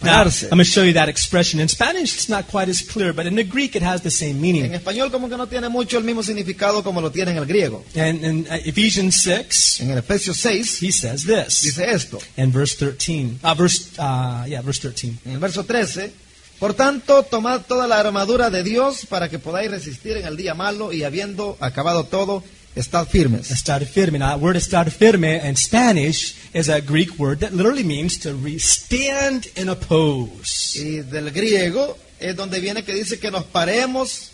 Now, 0.04 0.24
I'm 0.24 0.30
going 0.50 0.58
to 0.60 0.64
show 0.64 0.84
you 0.84 0.94
that 0.94 1.10
expression. 1.10 1.60
In 1.60 1.68
Spanish, 1.68 2.16
it's 2.16 2.28
not 2.30 2.48
quite 2.48 2.70
as 2.70 2.82
clear, 2.82 3.14
but 3.14 3.26
in 3.28 3.36
the 3.36 3.44
Greek, 3.44 3.76
it 3.76 3.84
has 3.84 4.02
the 4.02 4.10
same 4.10 4.36
En 4.38 4.42
meaning. 4.42 4.74
español 4.74 5.12
como 5.12 5.30
que 5.30 5.38
no 5.38 5.48
tiene 5.48 5.70
mucho 5.70 5.98
el 5.98 6.04
mismo 6.04 6.24
significado 6.24 6.84
como 6.84 7.02
lo 7.02 7.12
tiene 7.12 7.32
en 7.32 7.38
el 7.38 7.46
griego. 7.46 7.84
And 7.96 8.24
in 8.24 8.48
uh, 8.50 8.56
Ephesians 8.66 9.22
6, 9.24 9.82
En 9.82 9.92
el 9.92 9.98
Efesios 10.00 10.38
6 10.38 10.82
he 10.82 10.92
says 10.92 11.24
this 11.26 11.62
dice 11.62 11.92
esto, 11.92 12.20
in 12.38 12.52
verse 12.52 12.76
13. 12.78 13.40
Uh, 13.44 13.54
verse, 13.56 13.92
uh, 14.00 14.46
yeah, 14.48 14.62
verse 14.62 14.80
13. 14.82 15.20
en 15.26 15.32
el 15.34 15.40
verso 15.40 15.64
13, 15.66 16.12
por 16.60 16.74
tanto, 16.74 17.24
tomad 17.24 17.62
toda 17.62 17.88
la 17.88 18.00
armadura 18.00 18.50
de 18.50 18.64
Dios 18.64 19.06
para 19.08 19.30
que 19.30 19.40
podáis 19.40 19.72
resistir 19.72 20.18
en 20.18 20.26
el 20.26 20.38
día 20.38 20.54
malo 20.54 20.92
y 20.94 21.04
habiendo 21.04 21.58
acabado 21.60 22.04
todo, 22.06 22.44
estad 22.76 23.08
firmes. 23.08 23.52
Estar 23.52 23.86
firme. 23.86 24.20
Now, 24.20 24.30
that 24.30 24.40
word 24.40 24.56
estar 24.56 24.90
firme 24.92 25.38
in 25.48 25.56
Spanish 25.56 26.36
is 26.54 26.70
a 26.70 26.82
Greek 26.82 27.18
word 27.20 27.40
that 27.40 27.54
literally 27.54 27.84
means 27.84 28.18
to 28.20 28.36
stand 28.60 29.48
in 29.56 29.70
a 29.70 29.76
pose. 29.76 30.76
Y 30.80 31.02
del 31.02 31.32
griego 31.32 31.98
es 32.20 32.36
donde 32.36 32.60
viene 32.60 32.84
que 32.84 32.94
dice 32.94 33.20
que 33.20 33.32
nos 33.32 33.44
paremos, 33.46 34.30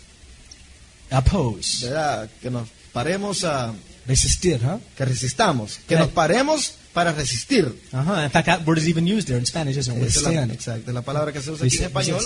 A 1.10 1.22
pose. 1.24 1.86
¿verdad? 1.86 2.28
Que 2.42 2.50
nos 2.50 2.68
paremos 2.92 3.44
a, 3.44 3.74
Resistir, 4.06 4.58
huh? 4.64 4.80
que 4.96 5.04
resistamos, 5.04 5.80
que 5.86 5.94
Right. 5.94 6.04
nos 6.06 6.12
paremos 6.14 6.72
para 6.92 7.12
resistir. 7.12 7.64
Uh-huh. 7.92 8.24
In 8.24 8.30
fact, 8.30 8.46
that 8.46 8.66
word 8.66 8.78
is 8.78 8.88
even 8.88 9.06
used 9.06 9.28
there 9.28 9.38
in 9.38 9.44
Spanish, 9.46 9.76
isn't 9.76 9.96
it? 9.96 10.02
Esa 10.06 10.18
es 10.18 10.22
la, 10.24 10.30
Withstand. 10.30 10.52
exacto, 10.52 10.92
la 10.92 11.02
palabra 11.02 11.32
que 11.32 11.40
se 11.40 11.50
usa 11.50 11.64
aquí 11.66 11.76
en 11.78 11.84
español. 11.84 12.22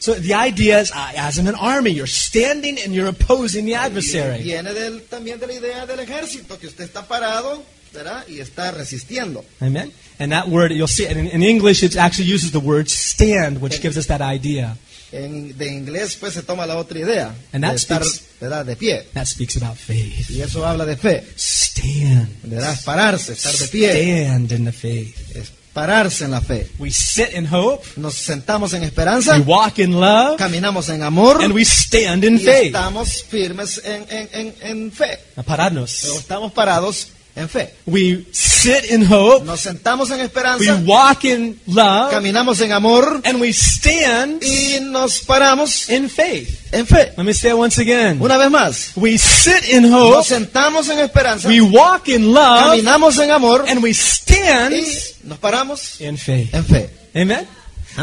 So 0.00 0.14
the 0.14 0.34
idea 0.34 0.80
is, 0.80 0.90
uh, 0.92 1.12
as 1.16 1.38
in 1.38 1.46
an 1.48 1.54
army, 1.56 1.90
you're 1.90 2.06
standing 2.06 2.78
and 2.84 2.94
you're 2.94 3.08
opposing 3.08 3.64
the 3.64 3.74
adversary. 3.74 4.42
Viene 4.42 4.72
del- 4.72 5.02
también 5.08 5.38
de 5.40 5.46
la 5.46 5.54
idea 5.54 5.86
del 5.86 6.00
ejército, 6.00 6.58
que 6.58 6.66
usted 6.68 6.84
está 6.84 7.06
parado, 7.06 7.64
¿verdad? 7.92 8.24
Y 8.28 8.40
está 8.40 8.70
resistiendo. 8.70 9.44
Amen. 9.60 9.92
And 10.20 10.32
that 10.32 10.48
word, 10.48 10.72
you'll 10.72 10.88
see, 10.88 11.06
in, 11.06 11.26
in 11.28 11.42
English, 11.42 11.82
it 11.82 11.96
actually 11.96 12.28
uses 12.32 12.50
the 12.52 12.58
word 12.60 12.88
stand, 12.88 13.60
which 13.60 13.80
gives 13.80 13.96
us 13.96 14.06
that 14.06 14.20
idea. 14.20 14.76
En, 15.10 15.56
de 15.56 15.66
inglés, 15.72 16.16
pues 16.20 16.34
se 16.34 16.42
toma 16.42 16.66
la 16.66 16.76
otra 16.76 16.98
idea, 16.98 17.34
And 17.52 17.64
de 17.64 17.68
that 17.68 17.74
estar, 17.76 18.02
speaks- 18.04 18.22
¿verdad? 18.40 18.66
De 18.66 18.76
pie. 18.76 19.06
That 19.14 19.24
speaks 19.26 19.56
about 19.56 19.76
faith. 19.78 20.28
Y 20.30 20.42
eso 20.42 20.66
habla 20.66 20.84
de 20.84 20.96
fe, 20.96 21.24
Stand. 21.36 22.28
¿verdad? 22.42 22.78
Pararse, 22.84 23.32
estar 23.32 23.54
de 23.56 23.68
pie, 23.68 23.90
Stand 24.26 24.52
in 24.52 24.64
the 24.66 24.72
faith. 24.72 25.16
es 25.34 25.50
pararse 25.72 26.24
en 26.24 26.32
la 26.32 26.40
fe. 26.40 26.68
We 26.78 26.90
sit 26.90 27.32
in 27.34 27.46
hope, 27.50 27.84
Nos 27.96 28.16
sentamos 28.16 28.72
en 28.74 28.82
esperanza, 28.82 29.32
we 29.36 29.40
walk 29.44 29.78
in 29.78 29.92
love, 29.98 30.36
caminamos 30.36 30.88
en 30.90 31.02
amor 31.02 31.42
and 31.42 31.54
we 31.54 31.62
stand 31.64 32.24
in 32.24 32.36
y 32.36 32.40
faith. 32.40 32.66
estamos 32.66 33.22
firmes 33.24 33.80
en, 33.84 34.04
en, 34.10 34.28
en, 34.32 34.54
en 34.60 34.92
fe. 34.92 35.18
Now, 35.36 35.44
pararnos. 35.44 36.00
Pero 36.02 36.18
estamos 36.18 36.52
parados 36.52 37.08
en 37.38 37.48
fe. 37.48 37.72
We 37.86 38.24
sit 38.32 38.90
in 38.90 39.06
hope, 39.10 39.44
Nos 39.46 39.60
sentamos 39.60 40.10
en 40.10 40.18
we 40.18 40.24
esperanza, 40.24 40.82
walk 40.84 41.24
in 41.24 41.58
love, 41.66 42.10
caminamos 42.10 42.60
en 42.60 42.72
amor 42.72 43.20
and 43.24 43.40
we 43.40 43.52
stand 43.52 44.42
y 44.42 44.80
nos 44.80 45.20
paramos 45.20 45.88
in 45.88 46.10
faith. 46.10 46.48
en 46.72 46.86
fe. 46.86 47.12
Let 47.16 47.24
me 47.24 47.32
say 47.32 47.50
it 47.50 47.56
once 47.56 47.78
again. 47.80 48.20
Una 48.20 48.36
vez 48.36 48.50
más, 48.50 48.90
We 48.96 49.16
sit 49.18 49.68
in 49.70 49.84
hope, 49.92 50.16
nos 50.16 50.26
sentamos 50.26 50.88
en 50.88 50.98
esperanza, 50.98 51.48
we 51.48 51.60
walk 51.60 52.08
in 52.08 52.32
love, 52.34 52.70
caminamos 52.72 53.18
en 53.18 53.30
amor 53.30 53.64
and 53.68 53.82
we 53.82 53.94
stand 53.94 54.74
y 54.74 54.84
nos 55.24 55.38
paramos 55.38 56.00
in 56.00 56.18
faith. 56.18 56.52
en 56.54 56.64
fe. 56.64 56.90
Amen? 57.14 57.46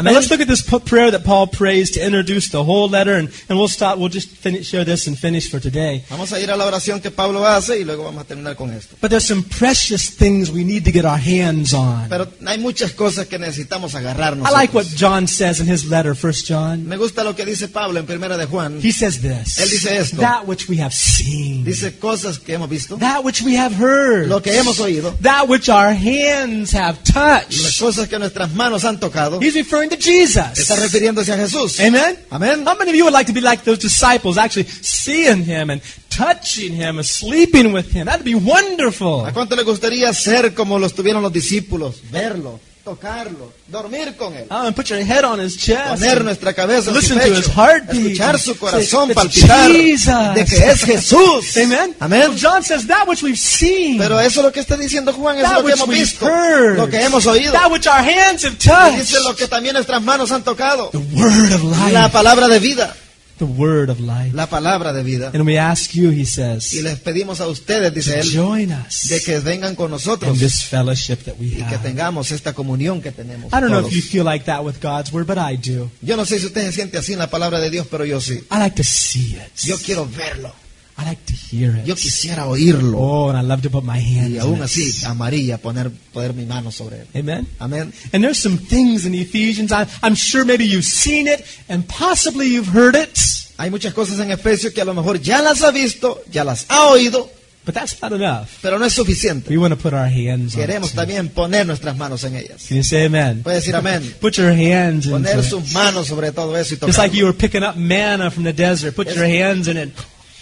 Now 0.04 0.12
let's 0.12 0.30
look 0.30 0.40
at 0.40 0.48
this 0.48 0.62
prayer 0.62 1.10
that 1.10 1.24
Paul 1.24 1.46
prays 1.46 1.92
to 1.92 2.04
introduce 2.04 2.50
the 2.50 2.62
whole 2.62 2.88
letter, 2.88 3.14
and, 3.14 3.30
and 3.48 3.58
we'll 3.58 3.68
stop. 3.68 3.98
We'll 3.98 4.08
just 4.10 4.28
finish, 4.28 4.68
share 4.68 4.84
this 4.84 5.06
and 5.06 5.18
finish 5.18 5.50
for 5.50 5.58
today. 5.58 6.04
Vamos 6.10 6.32
a 6.32 6.40
ir 6.40 6.50
a 6.50 6.56
la 6.56 6.66
oración 6.66 7.00
que 7.00 7.10
Pablo 7.10 7.46
hace 7.46 7.80
y 7.80 7.84
luego 7.84 8.04
vamos 8.04 8.22
a 8.22 8.26
terminar 8.26 8.56
con 8.56 8.70
esto. 8.72 8.96
But 9.00 9.10
there's 9.10 9.26
some 9.26 9.42
precious 9.42 10.10
things 10.10 10.50
we 10.50 10.64
need 10.64 10.84
to 10.84 10.92
get 10.92 11.04
our 11.04 11.18
hands 11.18 11.72
on. 11.72 12.08
Pero 12.08 12.26
hay 12.46 12.58
muchas 12.58 12.92
cosas 12.92 13.26
que 13.26 13.38
necesitamos 13.38 13.94
agarrarnos. 13.94 14.48
I 14.48 14.52
like 14.52 14.74
what 14.74 14.86
John 14.96 15.26
says 15.26 15.60
in 15.60 15.66
his 15.66 15.88
letter, 15.88 16.14
First 16.14 16.46
John. 16.46 16.86
Me 16.86 16.96
gusta 16.96 17.24
lo 17.24 17.34
que 17.34 17.44
dice 17.44 17.68
Pablo 17.68 17.98
en 17.98 18.06
Primera 18.06 18.36
de 18.36 18.46
Juan. 18.46 18.80
He 18.82 18.92
says 18.92 19.20
this: 19.22 19.58
Él 19.58 19.70
dice 19.70 19.96
esto. 19.98 20.18
That 20.20 20.46
which 20.46 20.68
we 20.68 20.78
have 20.78 20.92
seen, 20.92 21.64
Dice 21.64 21.98
cosas 21.98 22.38
que 22.38 22.54
hemos 22.54 22.68
visto, 22.68 22.96
that 22.98 23.24
which 23.24 23.42
we 23.42 23.56
have 23.56 23.74
heard, 23.74 24.28
lo 24.28 24.40
que 24.40 24.52
hemos 24.52 24.78
oído, 24.80 25.16
that 25.22 25.48
which 25.48 25.68
our 25.68 25.92
hands 25.92 26.72
have 26.72 26.98
las 27.14 27.48
touched. 27.48 27.78
cosas 27.80 28.08
que 28.08 28.18
nuestras 28.18 28.52
manos 28.54 28.84
han 28.84 28.98
tocado. 29.00 29.40
He's 29.40 29.54
referring 29.54 29.85
to 29.88 29.96
Jesus. 29.96 30.58
Está 30.58 30.76
refiriéndose 30.76 31.32
a 31.32 31.36
Jesús. 31.36 31.78
Amen. 31.80 32.18
Amén. 32.30 32.64
How 32.66 32.76
many 32.76 32.90
of 32.90 32.96
you 32.96 33.04
would 33.04 33.12
like 33.12 33.26
to 33.26 33.32
be 33.32 33.40
like 33.40 33.64
those 33.64 33.78
disciples, 33.78 34.36
actually 34.38 34.66
seeing 34.66 35.44
him 35.44 35.70
and 35.70 35.80
touching 36.10 36.72
him 36.74 36.98
and 36.98 37.04
sleeping 37.04 37.72
with 37.72 37.92
him? 37.92 38.06
That'd 38.06 38.24
be 38.24 38.34
wonderful. 38.34 39.26
¿A 39.26 39.32
cuánto 39.32 39.56
le 39.56 39.62
gustaría 39.62 40.12
ser 40.12 40.54
como 40.54 40.78
los 40.78 40.94
tuvieron 40.94 41.22
los 41.22 41.32
discípulos? 41.32 42.02
Verlo, 42.10 42.60
tocarlo, 42.86 43.52
dormir 43.66 44.14
con 44.16 44.32
él, 44.36 44.46
Oh, 44.48 44.64
and 44.66 44.74
put 44.76 44.86
your 44.88 45.00
head 45.04 45.24
on 45.24 45.40
his 45.40 45.56
chest. 45.56 45.88
poner 46.00 46.22
nuestra 46.22 46.54
cabeza 46.54 46.90
en 46.90 46.94
su 46.94 47.00
listen 47.00 47.18
to 47.18 47.26
his 47.34 47.48
pecho, 47.48 47.92
escuchar 47.92 48.38
su 48.38 48.50
Say, 48.52 48.56
corazón 48.58 49.10
"It's 49.10 49.14
palpitar 49.16 49.70
Jesus." 49.72 50.34
de 50.36 50.44
que 50.44 50.70
es 50.70 50.82
Jesús. 50.84 51.56
Amen. 51.56 51.96
Amén. 51.98 52.20
Well, 52.30 52.38
John 52.40 52.62
says 52.62 52.86
that 52.86 53.08
which 53.08 53.22
we've 53.24 53.36
seen, 53.36 53.98
Pero 53.98 54.20
eso 54.20 54.38
es 54.40 54.44
lo 54.46 54.52
que 54.52 54.60
está 54.60 54.76
diciendo 54.76 55.12
Juan, 55.12 55.36
es 55.38 55.42
that 55.42 55.54
lo 55.54 55.58
que 55.58 55.64
which 55.72 55.74
hemos 55.82 55.88
visto, 55.88 56.26
heard, 56.26 56.76
lo 56.78 56.88
que 56.88 57.02
hemos 57.02 57.26
oído. 57.26 57.52
that 57.52 57.70
which 57.72 57.88
our 57.88 57.98
hands 58.00 58.44
have 58.44 58.54
Y 58.54 58.56
touched. 58.58 58.98
dice 59.00 59.18
lo 59.26 59.34
que 59.34 59.48
también 59.48 59.74
nuestras 59.74 60.00
manos 60.00 60.30
han 60.30 60.44
tocado. 60.44 60.90
The 60.92 60.98
word 60.98 61.52
of 61.54 61.64
La 61.92 62.02
life. 62.02 62.12
palabra 62.12 62.46
de 62.46 62.60
vida, 62.60 62.94
The 63.38 63.44
word 63.44 63.90
of 63.90 64.00
life. 64.00 64.34
la 64.34 64.46
palabra 64.46 64.92
de 64.92 65.02
vida. 65.02 65.30
And 65.34 65.44
we 65.46 65.58
ask 65.58 65.92
you, 65.92 66.10
he 66.10 66.22
Y 66.22 66.26
says, 66.26 66.72
les 66.72 66.98
pedimos 67.00 67.40
a 67.40 67.46
ustedes, 67.46 67.92
dice 67.92 68.18
él, 68.18 68.30
join 68.32 68.72
us 68.72 69.08
de 69.08 69.20
que 69.20 69.40
vengan 69.40 69.74
con 69.74 69.86
in 69.86 69.92
nosotros 69.92 70.38
this 70.38 70.64
fellowship 70.64 71.16
that 71.24 71.34
we 71.38 71.46
y 71.48 71.64
que 71.68 71.76
tengamos 71.78 72.30
esta 72.32 72.54
comunión 72.54 73.02
que 73.02 73.12
tenemos. 73.12 73.52
I 73.52 73.60
don't 73.60 73.68
know 73.68 73.86
if 73.86 73.92
you 73.92 74.00
feel 74.00 74.24
like 74.24 74.46
that 74.46 74.64
with 74.64 74.80
God's 74.80 75.12
word, 75.12 75.26
but 75.26 75.38
I 75.38 75.56
do. 75.56 75.90
Yo 76.00 76.16
no 76.16 76.24
sé 76.24 76.38
si 76.40 76.46
usted 76.46 76.64
se 76.66 76.72
siente 76.72 76.98
así 76.98 77.12
en 77.12 77.18
la 77.18 77.28
palabra 77.28 77.60
de 77.60 77.68
Dios, 77.70 77.86
pero 77.90 78.04
yo 78.04 78.20
sí. 78.20 78.42
I 78.50 78.58
like 78.58 78.76
to 78.76 78.84
see 78.84 79.34
it. 79.36 79.64
Yo 79.64 79.76
quiero 79.78 80.06
verlo. 80.06 80.54
I 80.98 81.04
like 81.04 81.22
to 81.26 81.34
hear 81.34 81.76
it. 81.76 81.84
Yo 81.84 81.94
quisiera 81.94 82.46
oírlo. 82.46 82.98
Oh, 82.98 83.28
and 83.28 83.38
I 83.38 83.42
love 83.42 83.62
to 83.62 83.70
put 83.70 83.84
my 83.84 83.98
hands 84.00 84.30
Y 84.30 84.38
aún 84.38 84.62
así, 84.62 85.04
amaría 85.04 85.58
poner, 85.58 85.90
poner 86.12 86.32
mi 86.32 86.46
mano 86.46 86.72
sobre 86.72 87.02
él. 87.02 87.06
Amen. 87.14 87.46
Amén. 87.58 87.92
And 88.12 88.24
there's 88.24 88.38
some 88.38 88.56
things 88.56 89.04
in 89.04 89.14
Ephesians. 89.14 89.72
I, 89.72 89.86
I'm 90.02 90.14
sure 90.14 90.44
maybe 90.46 90.64
you've 90.64 90.86
seen 90.86 91.26
it 91.28 91.44
and 91.68 91.86
possibly 91.86 92.46
you've 92.48 92.72
heard 92.72 92.94
it, 92.94 93.18
Hay 93.58 93.70
muchas 93.70 93.94
cosas 93.94 94.18
en 94.20 94.30
Efesios 94.30 94.72
que 94.72 94.80
a 94.82 94.84
lo 94.84 94.92
mejor 94.94 95.20
ya 95.20 95.40
las 95.40 95.62
ha 95.62 95.70
visto, 95.70 96.22
ya 96.30 96.44
las 96.44 96.66
ha 96.68 96.88
oído, 96.88 97.30
but 97.64 97.74
that's 97.74 98.00
not 98.02 98.12
enough. 98.12 98.48
pero 98.60 98.78
no 98.78 98.84
es 98.84 98.92
suficiente. 98.92 99.48
We 99.50 99.56
want 99.56 99.72
to 99.74 99.80
put 99.80 99.94
our 99.94 100.06
hands 100.06 100.54
on 100.54 100.60
it. 100.60 100.66
Queremos 100.66 100.90
too. 100.90 100.96
también 100.96 101.28
poner 101.30 101.66
nuestras 101.66 101.96
manos 101.96 102.22
en 102.24 102.36
ellas. 102.36 102.66
Can 102.68 102.76
you 102.76 102.82
say 102.82 103.06
amen? 103.06 103.42
Puede 103.42 103.56
decir 103.56 103.74
amén. 103.74 104.14
Put 104.20 104.34
your 104.36 104.50
hands 104.50 105.06
Poner 105.06 105.38
it. 105.38 105.44
sus 105.44 105.72
manos 105.72 106.06
sobre 106.08 106.32
todo 106.32 106.56
eso 106.56 106.74
y 106.74 106.78
Just 106.78 106.98
like 106.98 107.16
you 107.16 107.24
were 107.24 107.36
picking 107.36 107.62
up 107.62 107.76
manna 107.76 108.30
from 108.30 108.44
the 108.44 108.52
desert. 108.52 108.94
Put 108.94 109.08
your 109.08 109.26
hands 109.26 109.68
in 109.68 109.76
it. 109.78 109.90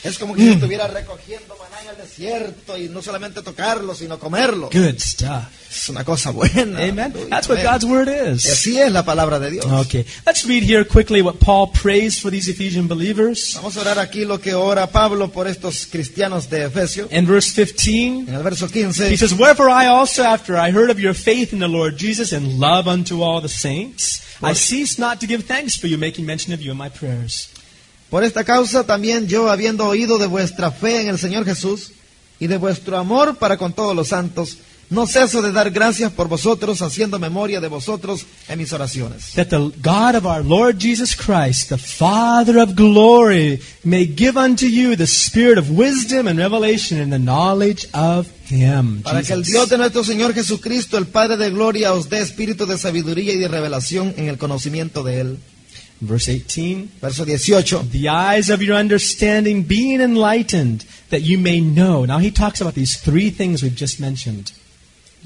Es 0.05 0.19
como 0.19 0.35
que 0.35 0.43
si 0.43 0.49
mm. 0.49 0.53
estuviera 0.53 0.87
recogiendo 0.87 1.57
maná 1.57 1.83
en 1.83 1.89
el 1.89 1.97
desierto 1.97 2.77
y 2.77 2.91
no 2.91 3.01
solamente 3.01 3.41
tocarlo, 3.41 3.95
sino 3.95 4.19
comerlo. 4.19 4.69
Good 4.71 4.99
stuff. 4.99 5.45
Es 5.71 5.89
una 5.89 6.05
cosa 6.05 6.31
buena. 6.31 6.79
Amen. 6.79 7.13
That's 7.31 7.49
what. 7.49 7.63
God's 7.63 7.85
word 7.85 8.09
is. 8.09 8.47
Así 8.47 8.79
es 8.79 8.93
la 8.93 9.05
palabra 9.05 9.39
de 9.39 9.51
Dios. 9.51 9.65
Okay. 9.65 10.05
Let's 10.27 10.45
read 10.45 10.63
here 10.63 10.85
quickly 10.85 11.23
what 11.23 11.41
Paul 11.41 11.73
prays 11.73 12.21
for 12.21 12.31
these 12.31 12.49
Ephesian 12.49 12.87
believers. 12.87 13.55
Vamos 13.55 13.77
a 13.77 13.81
orar 13.81 13.99
aquí 13.99 14.25
lo 14.27 14.39
que 14.39 14.55
ora 14.55 14.87
Pablo 14.87 15.33
por 15.33 15.49
estos 15.49 15.87
cristianos 15.87 16.51
de 16.51 16.67
Efesio. 16.67 17.09
In 17.11 17.27
verse 17.27 17.53
15, 17.53 18.29
En 18.29 18.35
el 18.35 18.43
verso 18.43 18.67
He 18.67 18.85
15, 18.85 19.17
says, 19.17 19.33
Wherefore 19.33 19.71
I 19.71 19.87
also, 19.87 20.23
after 20.23 20.57
I 20.57 20.71
heard 20.71 20.91
of 20.91 21.01
your 21.01 21.15
faith 21.15 21.53
in 21.53 21.61
the 21.61 21.69
Lord 21.69 21.97
Jesus 21.97 22.33
and 22.33 22.61
love 22.61 22.87
unto 22.87 23.23
all 23.23 23.41
the 23.41 23.49
saints, 23.49 24.23
I 24.43 24.53
cease 24.53 24.99
not 24.99 25.21
to 25.21 25.27
give 25.27 25.45
thanks 25.45 25.77
for 25.77 25.87
you, 25.87 25.97
making 25.97 26.27
mention 26.27 26.53
of 26.53 26.61
you 26.61 26.71
in 26.71 26.77
my 26.77 26.91
prayers. 26.91 27.49
Por 28.11 28.25
esta 28.25 28.45
causa 28.45 28.85
también 28.85 29.27
yo, 29.27 29.51
habiendo 29.51 29.87
oído 29.87 30.19
de 30.19 30.27
vuestra 30.27 30.71
fe 30.71 31.01
en 31.03 31.09
el 31.09 31.19
Señor 31.19 31.45
Jesús 31.45 31.93
y 32.39 32.47
de 32.47 32.57
vuestro 32.57 32.97
amor 32.99 33.37
para 33.37 33.57
con 33.57 33.73
todos 33.73 33.95
los 33.95 34.09
santos, 34.09 34.59
No 34.91 35.07
ceso 35.07 35.41
de 35.41 35.51
dar 35.51 35.71
gracias 35.71 36.13
por 36.13 36.29
vosotros, 36.29 36.83
haciendo 36.83 37.19
memoria 37.19 37.61
de 37.61 37.69
vosotros 37.69 38.27
en 38.49 38.59
mis 38.59 38.73
oraciones. 38.73 39.33
that 39.35 39.49
the 39.49 39.73
God 39.83 40.15
of 40.15 40.27
our 40.27 40.45
Lord 40.45 40.79
Jesus 40.79 41.17
Christ, 41.17 41.71
the 41.71 41.79
Father 41.79 42.59
of 42.59 42.75
glory, 42.77 43.61
may 43.83 44.05
give 44.07 44.37
unto 44.39 44.67
you 44.67 44.95
the 44.95 45.07
spirit 45.07 45.59
of 45.59 45.71
wisdom 45.71 46.29
and 46.29 46.39
revelation 46.39 47.01
in 47.01 47.09
the 47.11 47.19
knowledge 47.19 47.89
of 47.95 48.29
Him. 48.51 49.03
Para 49.03 49.23
que 49.23 49.33
el. 49.33 49.43
Dios 49.43 49.71
de 49.71 49.79
nuestro 49.79 50.05
Señor 50.05 50.35
Jesucristo, 50.35 50.99
el 50.99 51.07
Padre 51.07 51.39
de 51.39 51.51
gloria, 51.51 51.95
os 51.95 52.11
dé 52.11 52.21
espíritu 52.21 52.67
de 52.67 52.77
sabiduría 52.77 53.33
y 53.33 53.39
de 53.39 53.49
revelación 53.49 54.13
en 54.19 54.29
el 54.29 54.37
conocimiento 54.37 55.03
de 55.03 55.21
Él. 55.21 55.39
Verse 56.01 56.29
18. 56.29 56.91
Verso 57.01 57.25
18. 57.25 57.91
The 57.91 58.09
eyes 58.09 58.51
of 58.51 58.63
your 58.63 58.77
understanding 58.77 59.63
being 59.63 60.01
enlightened, 60.01 60.85
that 61.11 61.23
you 61.23 61.39
may 61.39 61.61
know. 61.61 62.05
Now 62.05 62.19
he 62.19 62.31
talks 62.31 62.61
about 62.61 62.75
these 62.75 62.97
three 62.97 63.31
things 63.31 63.63
we've 63.63 63.75
just 63.75 64.01
mentioned. 64.01 64.53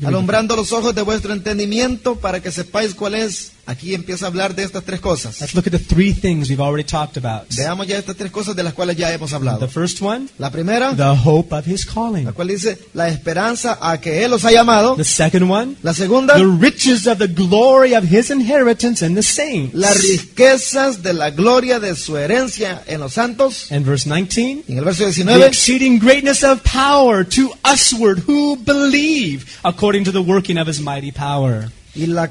Alumbrando 0.02 0.54
los 0.54 0.72
ojos 0.72 0.94
de 0.94 1.02
vuestro 1.02 1.32
entendimiento 1.32 2.16
para 2.20 2.40
que 2.40 2.52
sepáis 2.52 2.94
cuál 2.94 3.14
es. 3.14 3.52
Aquí 3.68 3.92
empieza 3.92 4.24
a 4.24 4.28
hablar 4.28 4.54
de 4.54 4.62
estas 4.64 4.82
tres 4.82 4.98
cosas. 4.98 5.42
Let's 5.42 5.54
look 5.54 5.66
at 5.66 5.72
the 5.72 5.78
three 5.78 6.14
things 6.14 6.48
we've 6.48 6.58
already 6.58 6.84
talked 6.84 7.18
about. 7.22 7.50
Veamos 7.54 7.86
ya 7.86 7.98
estas 7.98 8.16
tres 8.16 8.30
cosas 8.30 8.56
de 8.56 8.62
las 8.62 8.72
cuales 8.72 8.96
ya 8.96 9.12
hemos 9.12 9.34
hablado. 9.34 9.58
The 9.58 9.68
first 9.68 10.00
one, 10.00 10.28
La 10.38 10.50
primera, 10.50 10.94
the 10.96 11.14
hope 11.22 11.54
of 11.54 11.66
His 11.68 11.84
calling. 11.84 12.24
la 12.24 12.32
cual 12.32 12.48
dice 12.48 12.78
la 12.94 13.08
esperanza 13.08 13.76
a 13.78 14.00
que 14.00 14.24
Él 14.24 14.32
os 14.32 14.46
ha 14.46 14.52
llamado. 14.52 14.96
The 14.96 15.04
second 15.04 15.50
one, 15.50 15.74
La 15.82 15.92
segunda, 15.92 16.34
the 16.34 16.46
riches 16.46 17.06
of 17.06 17.18
the 17.18 17.26
glory 17.26 17.94
of 17.94 18.04
His 18.10 18.30
inheritance 18.30 19.04
in 19.04 19.14
the 19.14 19.22
saints. 19.22 19.74
las 19.74 20.00
riquezas 20.02 21.02
de 21.02 21.12
la 21.12 21.28
gloria 21.28 21.78
de 21.78 21.94
su 21.94 22.16
herencia 22.16 22.82
en 22.86 23.00
los 23.00 23.12
santos. 23.12 23.70
And 23.70 23.84
verse 23.84 24.08
19, 24.08 24.64
Y 24.66 24.72
en 24.72 24.78
el 24.78 24.84
verso 24.86 25.04
the 25.12 25.46
exceeding 25.46 25.98
greatness 25.98 26.42
of 26.42 26.62
power 26.62 27.22
to 27.22 27.50
usward 27.70 28.22
who 28.26 28.56
believe 28.56 29.44
according 29.62 30.04
to 30.04 30.10
the 30.10 30.22
working 30.22 30.56
of 30.56 30.66
his 30.66 30.80
mighty 30.80 31.12
power. 31.12 31.70
y 31.94 32.06
la 32.06 32.30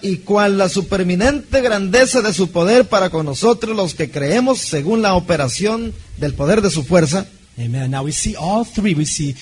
y 0.00 0.18
cual 0.18 0.58
la 0.58 0.68
superminente 0.68 1.60
grandeza 1.60 2.22
de 2.22 2.32
su 2.32 2.50
poder 2.50 2.86
para 2.88 3.10
con 3.10 3.26
nosotros 3.26 3.76
los 3.76 3.94
que 3.94 4.10
creemos 4.10 4.60
según 4.60 5.02
la 5.02 5.14
operación 5.14 5.92
del 6.18 6.34
poder 6.34 6.62
de 6.62 6.70
su 6.70 6.84
fuerza. 6.84 7.26
Amen. 7.58 7.90
Now 7.90 8.04
we 8.04 8.12
see 8.12 8.36
all 8.36 8.64
three. 8.64 8.94
We 8.94 9.06
see 9.06 9.34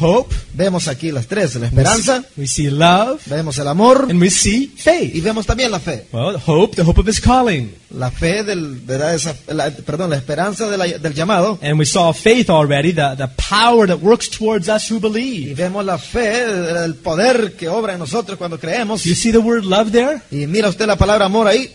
hope, 0.00 0.34
Vemos 0.54 0.86
aquí 0.88 1.10
las 1.10 1.26
tres, 1.26 1.54
la 1.54 1.60
we 1.62 1.66
esperanza, 1.68 2.20
see, 2.34 2.40
we 2.40 2.46
see 2.46 2.70
love, 2.70 3.20
vemos 3.26 3.56
el 3.58 3.68
amor 3.68 4.06
and 4.10 4.20
we 4.20 4.28
see 4.30 4.64
y 4.64 4.78
faith. 4.78 5.22
vemos 5.22 5.46
también 5.46 5.70
la 5.70 5.80
fe. 5.80 6.06
Well, 6.12 6.36
hope, 6.46 6.76
the 6.76 6.82
hope 6.82 7.00
of 7.00 7.08
his 7.08 7.20
calling. 7.20 7.74
La 7.90 8.10
fe 8.10 8.42
del, 8.42 8.86
de 8.86 8.98
la- 8.98 9.14
esa- 9.14 9.34
la- 9.48 9.70
perdón, 9.70 10.10
la 10.10 10.16
esperanza 10.16 10.68
de 10.68 10.76
la- 10.78 10.86
del 10.86 11.14
llamado 11.14 11.58
And 11.62 11.78
we 11.78 11.86
saw 11.86 12.12
faith 12.12 12.50
already, 12.50 12.92
the, 12.92 13.14
the 13.16 13.28
power 13.28 13.86
that 13.88 13.98
works 14.02 14.28
towards 14.30 14.68
us 14.68 14.90
who 14.90 14.96
y 14.96 15.00
believe. 15.00 15.54
vemos 15.54 15.84
la 15.84 15.98
fe, 15.98 16.42
el 16.84 16.94
poder 16.96 17.52
que 17.56 17.68
obra 17.68 17.94
en 17.94 17.98
nosotros 17.98 18.36
cuando 18.38 18.58
creemos. 18.58 19.04
You 19.04 19.14
see 19.14 19.30
the 19.32 19.38
word 19.38 19.64
love 19.64 19.90
there? 19.92 20.20
Y 20.30 20.46
mira 20.46 20.68
usted 20.68 20.86
la 20.86 20.96
palabra 20.96 21.26
amor 21.26 21.46
ahí, 21.48 21.72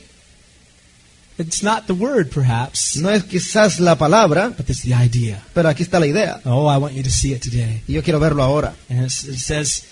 It's 1.39 1.61
not 1.61 1.85
the 1.85 1.93
word, 1.93 2.31
perhaps, 2.31 2.97
no 2.97 3.09
es 3.11 3.23
quizás 3.23 3.79
la 3.79 3.95
palabra, 3.95 4.53
but 4.57 4.67
it's 4.69 4.81
the 4.81 4.95
idea. 4.95 5.43
pero 5.53 5.69
aquí 5.69 5.83
está 5.83 5.99
la 5.99 6.07
idea. 6.07 6.41
Oh, 6.45 6.67
I 6.67 6.77
want 6.77 6.95
you 6.95 7.03
to 7.03 7.11
see 7.11 7.31
it 7.33 7.41
today. 7.43 7.83
Y 7.87 7.93
yo 7.93 8.01
quiero 8.01 8.19
verlo 8.19 8.41
ahora. 8.41 8.73
And 8.89 9.05
it 9.05 9.11
says, 9.11 9.83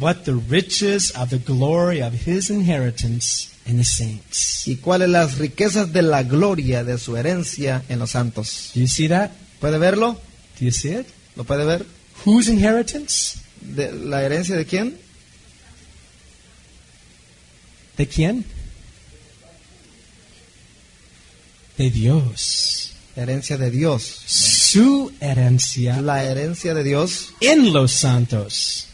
What 0.00 0.24
the 0.24 0.34
riches 0.34 1.12
of 1.12 1.28
the 1.30 1.38
glory 1.38 2.00
of 2.02 2.14
his 2.26 2.50
inheritance 2.50 3.52
in 3.66 3.76
the 3.76 3.84
saints. 3.84 4.66
y 4.66 4.76
cuáles 4.76 5.08
las 5.10 5.38
riquezas 5.38 5.92
de 5.92 6.02
la 6.02 6.22
gloria 6.24 6.82
de 6.82 6.98
su 6.98 7.16
herencia 7.16 7.84
en 7.88 7.98
los 8.00 8.10
santos. 8.10 8.72
Do 8.74 8.80
you 8.80 8.88
see 8.88 9.06
that? 9.08 9.30
¿Puede 9.60 9.78
verlo? 9.78 10.14
Do 10.58 10.64
you 10.64 10.72
see 10.72 10.94
it? 10.94 11.06
¿Lo 11.36 11.44
puede 11.44 11.64
ver? 11.64 11.86
Whose 12.24 12.50
inheritance? 12.50 13.38
¿De 13.60 13.92
¿La 13.92 14.22
herencia 14.24 14.56
de 14.56 14.64
quién? 14.66 14.96
¿De 17.96 18.08
quién? 18.08 18.44
De 21.78 21.90
Dios. 21.90 22.92
Herencia 23.16 23.56
de 23.56 23.70
Dios. 23.70 24.02
Su 24.02 25.12
herencia 25.20 26.00
La 26.00 26.24
herencia 26.24 26.74
de 26.74 26.82
Dios. 26.84 27.30
en 27.40 27.72
los 27.72 27.92
santos. 27.92 28.86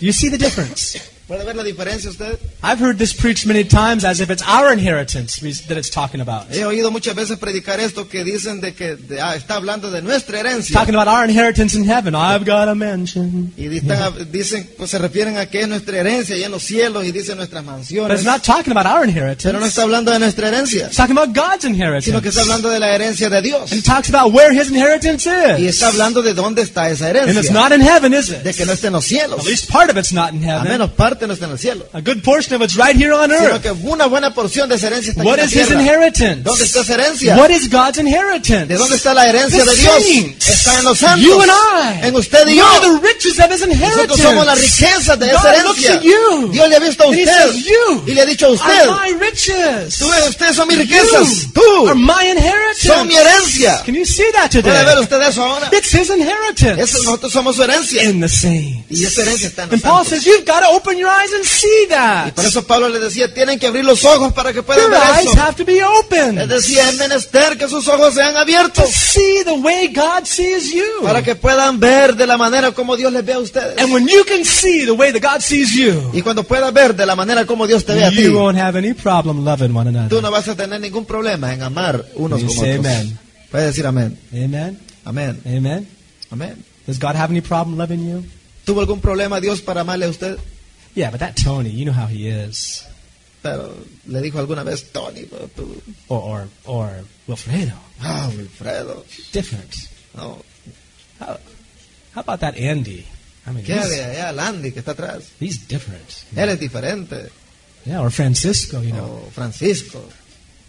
Do 0.00 0.06
you 0.06 0.12
see 0.12 0.28
the 0.30 0.38
difference? 0.38 1.00
¿Puede 1.28 1.44
ver 1.44 1.56
la 1.56 1.62
diferencia 1.62 2.10
usted? 2.10 2.38
I've 2.62 2.80
heard 2.82 2.98
this 2.98 3.14
preached 3.14 3.46
many 3.46 3.64
times 3.64 4.04
as 4.04 4.20
if 4.20 4.28
it's 4.28 4.42
our 4.42 4.72
inheritance 4.72 5.40
that 5.68 5.78
it's 5.78 5.88
talking 5.90 6.20
about. 6.20 6.50
He 6.50 6.64
oído 6.64 6.90
muchas 6.90 7.14
veces 7.14 7.38
predicar 7.38 7.80
esto 7.80 8.08
que 8.08 8.24
dicen 8.24 8.60
de 8.60 8.74
que 8.74 8.96
de- 8.96 9.20
ah, 9.20 9.34
está 9.36 9.54
hablando 9.54 9.90
de 9.90 10.02
nuestra 10.02 10.40
herencia. 10.40 10.74
Talking 10.76 10.94
about 10.94 11.08
our 11.08 11.24
inheritance 11.28 11.76
in 11.76 11.84
heaven. 11.88 12.14
I've 12.14 12.44
got 12.44 12.68
a 12.68 12.74
mansion. 12.74 13.52
Y 13.56 13.66
están- 13.76 14.30
dicen, 14.30 14.68
pues 14.76 14.90
se 14.90 14.98
refieren 14.98 15.38
a 15.38 15.46
que 15.46 15.62
es 15.62 15.68
nuestra 15.68 15.96
herencia 15.98 16.36
y 16.36 16.42
en 16.44 16.50
los 16.50 16.62
cielos 16.64 17.04
y 17.04 17.12
dicen 17.12 17.36
nuestras 17.36 17.62
But 17.64 18.10
it's 18.10 18.24
not 18.24 18.42
talking 18.42 18.72
about 18.76 18.86
our 18.86 19.02
Pero 19.06 19.06
no 19.06 19.10
inheritance. 19.10 19.66
está 19.68 19.82
hablando 19.82 20.10
de 20.10 20.18
nuestra 20.18 20.48
herencia, 20.48 20.86
It's 20.86 20.96
talking 20.96 21.16
about 21.16 21.34
God's 21.34 21.62
sino 21.62 21.76
que 21.76 21.82
inheritance. 21.82 22.28
está 22.28 22.42
hablando 22.42 22.68
de 22.70 22.80
la 22.80 22.94
herencia 22.94 23.30
de 23.30 23.40
Dios. 23.42 23.70
And 23.72 23.78
it 23.80 23.84
talks 23.86 24.08
about 24.12 24.32
where 24.34 24.52
his 24.52 24.68
inheritance 24.70 25.26
is. 25.26 25.60
Y 25.60 25.68
está 25.68 25.88
hablando 25.88 26.20
de 26.22 26.34
dónde 26.34 26.62
está 26.62 26.90
esa 26.90 27.08
And 27.10 27.36
it's 27.38 27.50
not 27.50 27.72
in 27.72 27.80
heaven, 27.80 28.12
is 28.12 28.28
it? 28.30 28.42
De 28.42 28.52
que 28.52 28.66
no 28.66 28.72
está 28.72 28.88
en 28.88 28.94
los 28.94 29.04
cielos. 29.04 29.38
At 29.40 29.46
least 29.46 29.70
part 29.70 29.90
of 29.90 29.96
it's 29.96 30.12
not 30.12 30.32
in 30.34 30.42
A 30.44 30.58
heaven. 30.58 30.68
menos 30.72 30.90
parte 30.90 31.21
no 31.26 31.34
está 31.34 31.46
en 31.46 31.52
el 31.52 31.58
cielo. 31.58 31.86
A 31.92 32.00
good 32.00 32.22
portion 32.22 32.54
of 32.54 32.62
it's 32.62 32.76
right 32.76 32.96
here 32.96 33.12
on 33.12 33.30
Sino 33.30 33.42
earth. 33.42 33.62
que 33.62 33.70
una 33.70 34.06
buena 34.06 34.32
porción 34.34 34.68
de 34.68 34.76
esa 34.76 34.86
herencia 34.88 35.10
está 35.12 35.22
What 35.22 35.34
en 35.38 35.40
la 35.40 35.44
is 35.46 35.52
his 35.54 35.70
inheritance? 35.70 36.42
¿Dónde 36.42 36.64
está 36.64 36.80
esa 36.80 36.94
herencia? 36.94 37.36
What 37.36 37.50
is 37.50 37.68
God's 37.70 37.98
inheritance? 37.98 38.66
¿De 38.66 38.76
dónde 38.76 38.96
está 38.96 39.14
la 39.14 39.28
herencia 39.28 39.64
The 39.64 39.70
de 39.70 39.76
Dios? 39.76 40.02
saints. 40.02 40.48
Está 40.48 40.78
en 40.78 40.84
los 40.84 40.98
santos. 40.98 41.24
You 41.24 41.40
and 41.40 41.50
I. 41.50 42.06
En 42.08 42.16
usted 42.16 42.46
y 42.48 42.56
yo. 42.56 42.64
the 42.80 43.06
riches 43.06 43.38
of 43.38 43.50
his 43.52 43.62
inheritance. 43.62 43.96
Nosotros 44.08 44.20
somos 44.20 44.46
la 44.46 44.54
riqueza 44.54 45.16
de 45.16 45.26
esa 45.30 45.40
God 45.42 45.64
looks 45.66 45.78
herencia. 45.84 45.94
at 45.96 46.02
you. 46.02 46.48
Dios 46.52 46.68
le 46.68 46.76
ha 46.76 46.80
visto 46.80 47.02
a 47.04 47.06
And 47.06 47.14
he 47.16 47.22
usted. 47.24 47.52
says, 47.52 47.64
you 47.66 48.02
Y 48.06 48.14
le 48.14 48.20
ha 48.22 48.26
dicho 48.26 48.46
a 48.46 48.50
usted. 48.50 48.88
are 48.88 48.90
my 48.90 49.12
riches. 49.18 49.98
Tú, 49.98 50.06
ustedes 50.28 50.56
son 50.56 50.68
mis 50.68 50.76
You 50.78 50.82
riquezas. 50.84 51.52
Tú 51.52 51.88
are 51.88 51.94
my 51.94 52.24
inheritance. 52.30 52.86
son 52.86 53.06
mi 53.08 53.14
herencia. 53.16 53.82
Can 53.84 53.94
you 53.94 54.04
see 54.04 54.24
that 54.32 54.50
¿Puede 54.50 54.62
ver 54.62 54.84
today? 54.86 55.02
usted 55.02 55.22
eso 55.22 55.42
ahora? 55.42 55.68
It's 55.72 55.92
his 55.92 56.10
inheritance 56.10 56.80
Eso, 56.82 56.98
nosotros 57.04 57.32
somos 57.32 57.56
su 57.56 57.62
herencia. 57.62 58.02
in 58.04 58.20
the 58.20 58.28
saints. 58.28 58.86
Y 59.00 59.04
esa 59.04 59.22
herencia 59.22 59.48
está 59.48 59.62
en 59.64 59.72
And 59.74 59.82
Paul 59.82 60.04
says, 60.04 60.24
you've 60.24 60.44
got 60.44 60.60
to 60.60 60.68
open 60.70 60.98
your 60.98 61.01
eyes 61.08 61.32
and 61.34 61.44
see 61.44 61.66
Y 61.84 61.88
that. 61.88 62.32
por 62.34 62.44
eso 62.44 62.66
Pablo 62.66 62.88
le 62.88 62.98
decía, 62.98 63.32
tienen 63.32 63.58
que 63.58 63.66
abrir 63.66 63.84
los 63.84 64.04
ojos 64.04 64.32
para 64.32 64.52
que 64.52 64.62
puedan 64.62 64.82
Your 64.82 64.90
ver 64.92 65.00
eyes 65.18 65.26
eso. 65.32 65.40
have 65.40 65.54
to 65.56 65.64
be 65.64 65.82
open 65.84 66.38
Es 66.38 66.48
decir, 66.48 66.78
es 66.78 66.96
menester 66.98 67.56
que 67.58 67.68
sus 67.68 67.86
ojos 67.88 68.14
sean 68.14 68.32
to 68.34 68.38
abiertos 68.40 68.88
see 68.90 69.42
the 69.44 69.52
way 69.52 69.88
God 69.88 70.24
sees 70.24 70.72
you. 70.72 71.02
para 71.02 71.22
que 71.22 71.34
puedan 71.34 71.78
ver 71.80 72.14
de 72.16 72.26
la 72.26 72.36
manera 72.36 72.72
como 72.72 72.96
Dios 72.96 73.12
les 73.12 73.24
ve 73.24 73.32
a 73.34 73.38
ustedes. 73.38 73.78
And 73.78 73.92
when 73.92 74.06
you 74.08 74.24
can 74.26 74.44
see 74.44 74.84
the 74.84 74.92
way 74.92 75.12
that 75.12 75.22
God 75.22 75.40
sees 75.40 75.72
you, 75.74 76.10
Y 76.12 76.22
cuando 76.22 76.42
puedas 76.44 76.72
ver 76.72 76.94
de 76.94 77.06
la 77.06 77.14
manera 77.16 77.44
como 77.46 77.66
Dios 77.66 77.84
te 77.84 77.94
ve 77.94 78.04
a 78.04 78.10
ti, 78.10 78.22
you 78.24 78.36
won't 78.38 78.58
have 78.58 78.76
any 78.78 78.92
problem 78.94 79.44
loving 79.44 79.74
one 79.74 79.90
tú 79.92 79.98
another. 79.98 80.22
no 80.22 80.30
vas 80.30 80.48
a 80.48 80.56
tener 80.56 80.80
ningún 80.80 81.04
problema 81.04 81.52
en 81.52 81.62
amar 81.62 82.04
unos 82.14 82.40
con 82.42 82.50
say 82.50 82.78
otros. 82.78 82.86
amen. 82.86 83.18
Puedes 83.50 83.66
decir 83.68 83.86
amén. 83.86 84.18
Amen. 84.32 84.78
Amén. 85.04 85.40
Amen. 85.46 85.88
Amén. 86.30 86.64
Does 86.86 86.98
God 86.98 87.14
have 87.16 87.30
any 87.30 87.40
problem 87.40 87.76
loving 87.78 88.08
you? 88.08 88.24
¿Tuvo 88.64 88.80
algún 88.80 89.00
problema 89.00 89.40
Dios 89.40 89.60
para 89.60 89.82
amarle 89.82 90.06
a 90.06 90.08
usted? 90.08 90.38
Yeah, 90.94 91.10
but 91.10 91.20
that 91.20 91.36
Tony, 91.36 91.70
you 91.70 91.84
know 91.84 91.92
how 91.92 92.06
he 92.06 92.28
is. 92.28 92.84
Pero 93.42 93.74
le 94.06 94.20
dijo 94.20 94.38
alguna 94.38 94.64
vez, 94.64 94.82
Tony, 94.92 95.26
Or 96.08 96.20
or, 96.20 96.48
or 96.66 97.04
Wilfredo. 97.26 97.74
ah, 98.02 98.30
Wilfredo, 98.34 99.04
Different. 99.32 99.74
no. 100.16 100.42
How, 101.18 101.38
how 102.14 102.20
about 102.20 102.40
that 102.40 102.56
Andy? 102.56 103.06
I 103.46 103.50
mean, 103.52 103.64
¿Qué 103.64 103.74
he's, 103.74 103.88
de 103.90 104.04
allá, 104.04 104.32
Landy, 104.32 104.70
que 104.70 104.80
está 104.80 104.92
atrás? 104.92 105.30
he's 105.40 105.66
different. 105.66 106.08
Él 106.36 106.48
es 106.50 106.60
diferente. 106.60 107.30
Yeah, 107.84 108.00
or 108.00 108.10
Francisco, 108.10 108.80
you 108.80 108.92
know. 108.92 109.22
O 109.26 109.30
Francisco. 109.32 110.00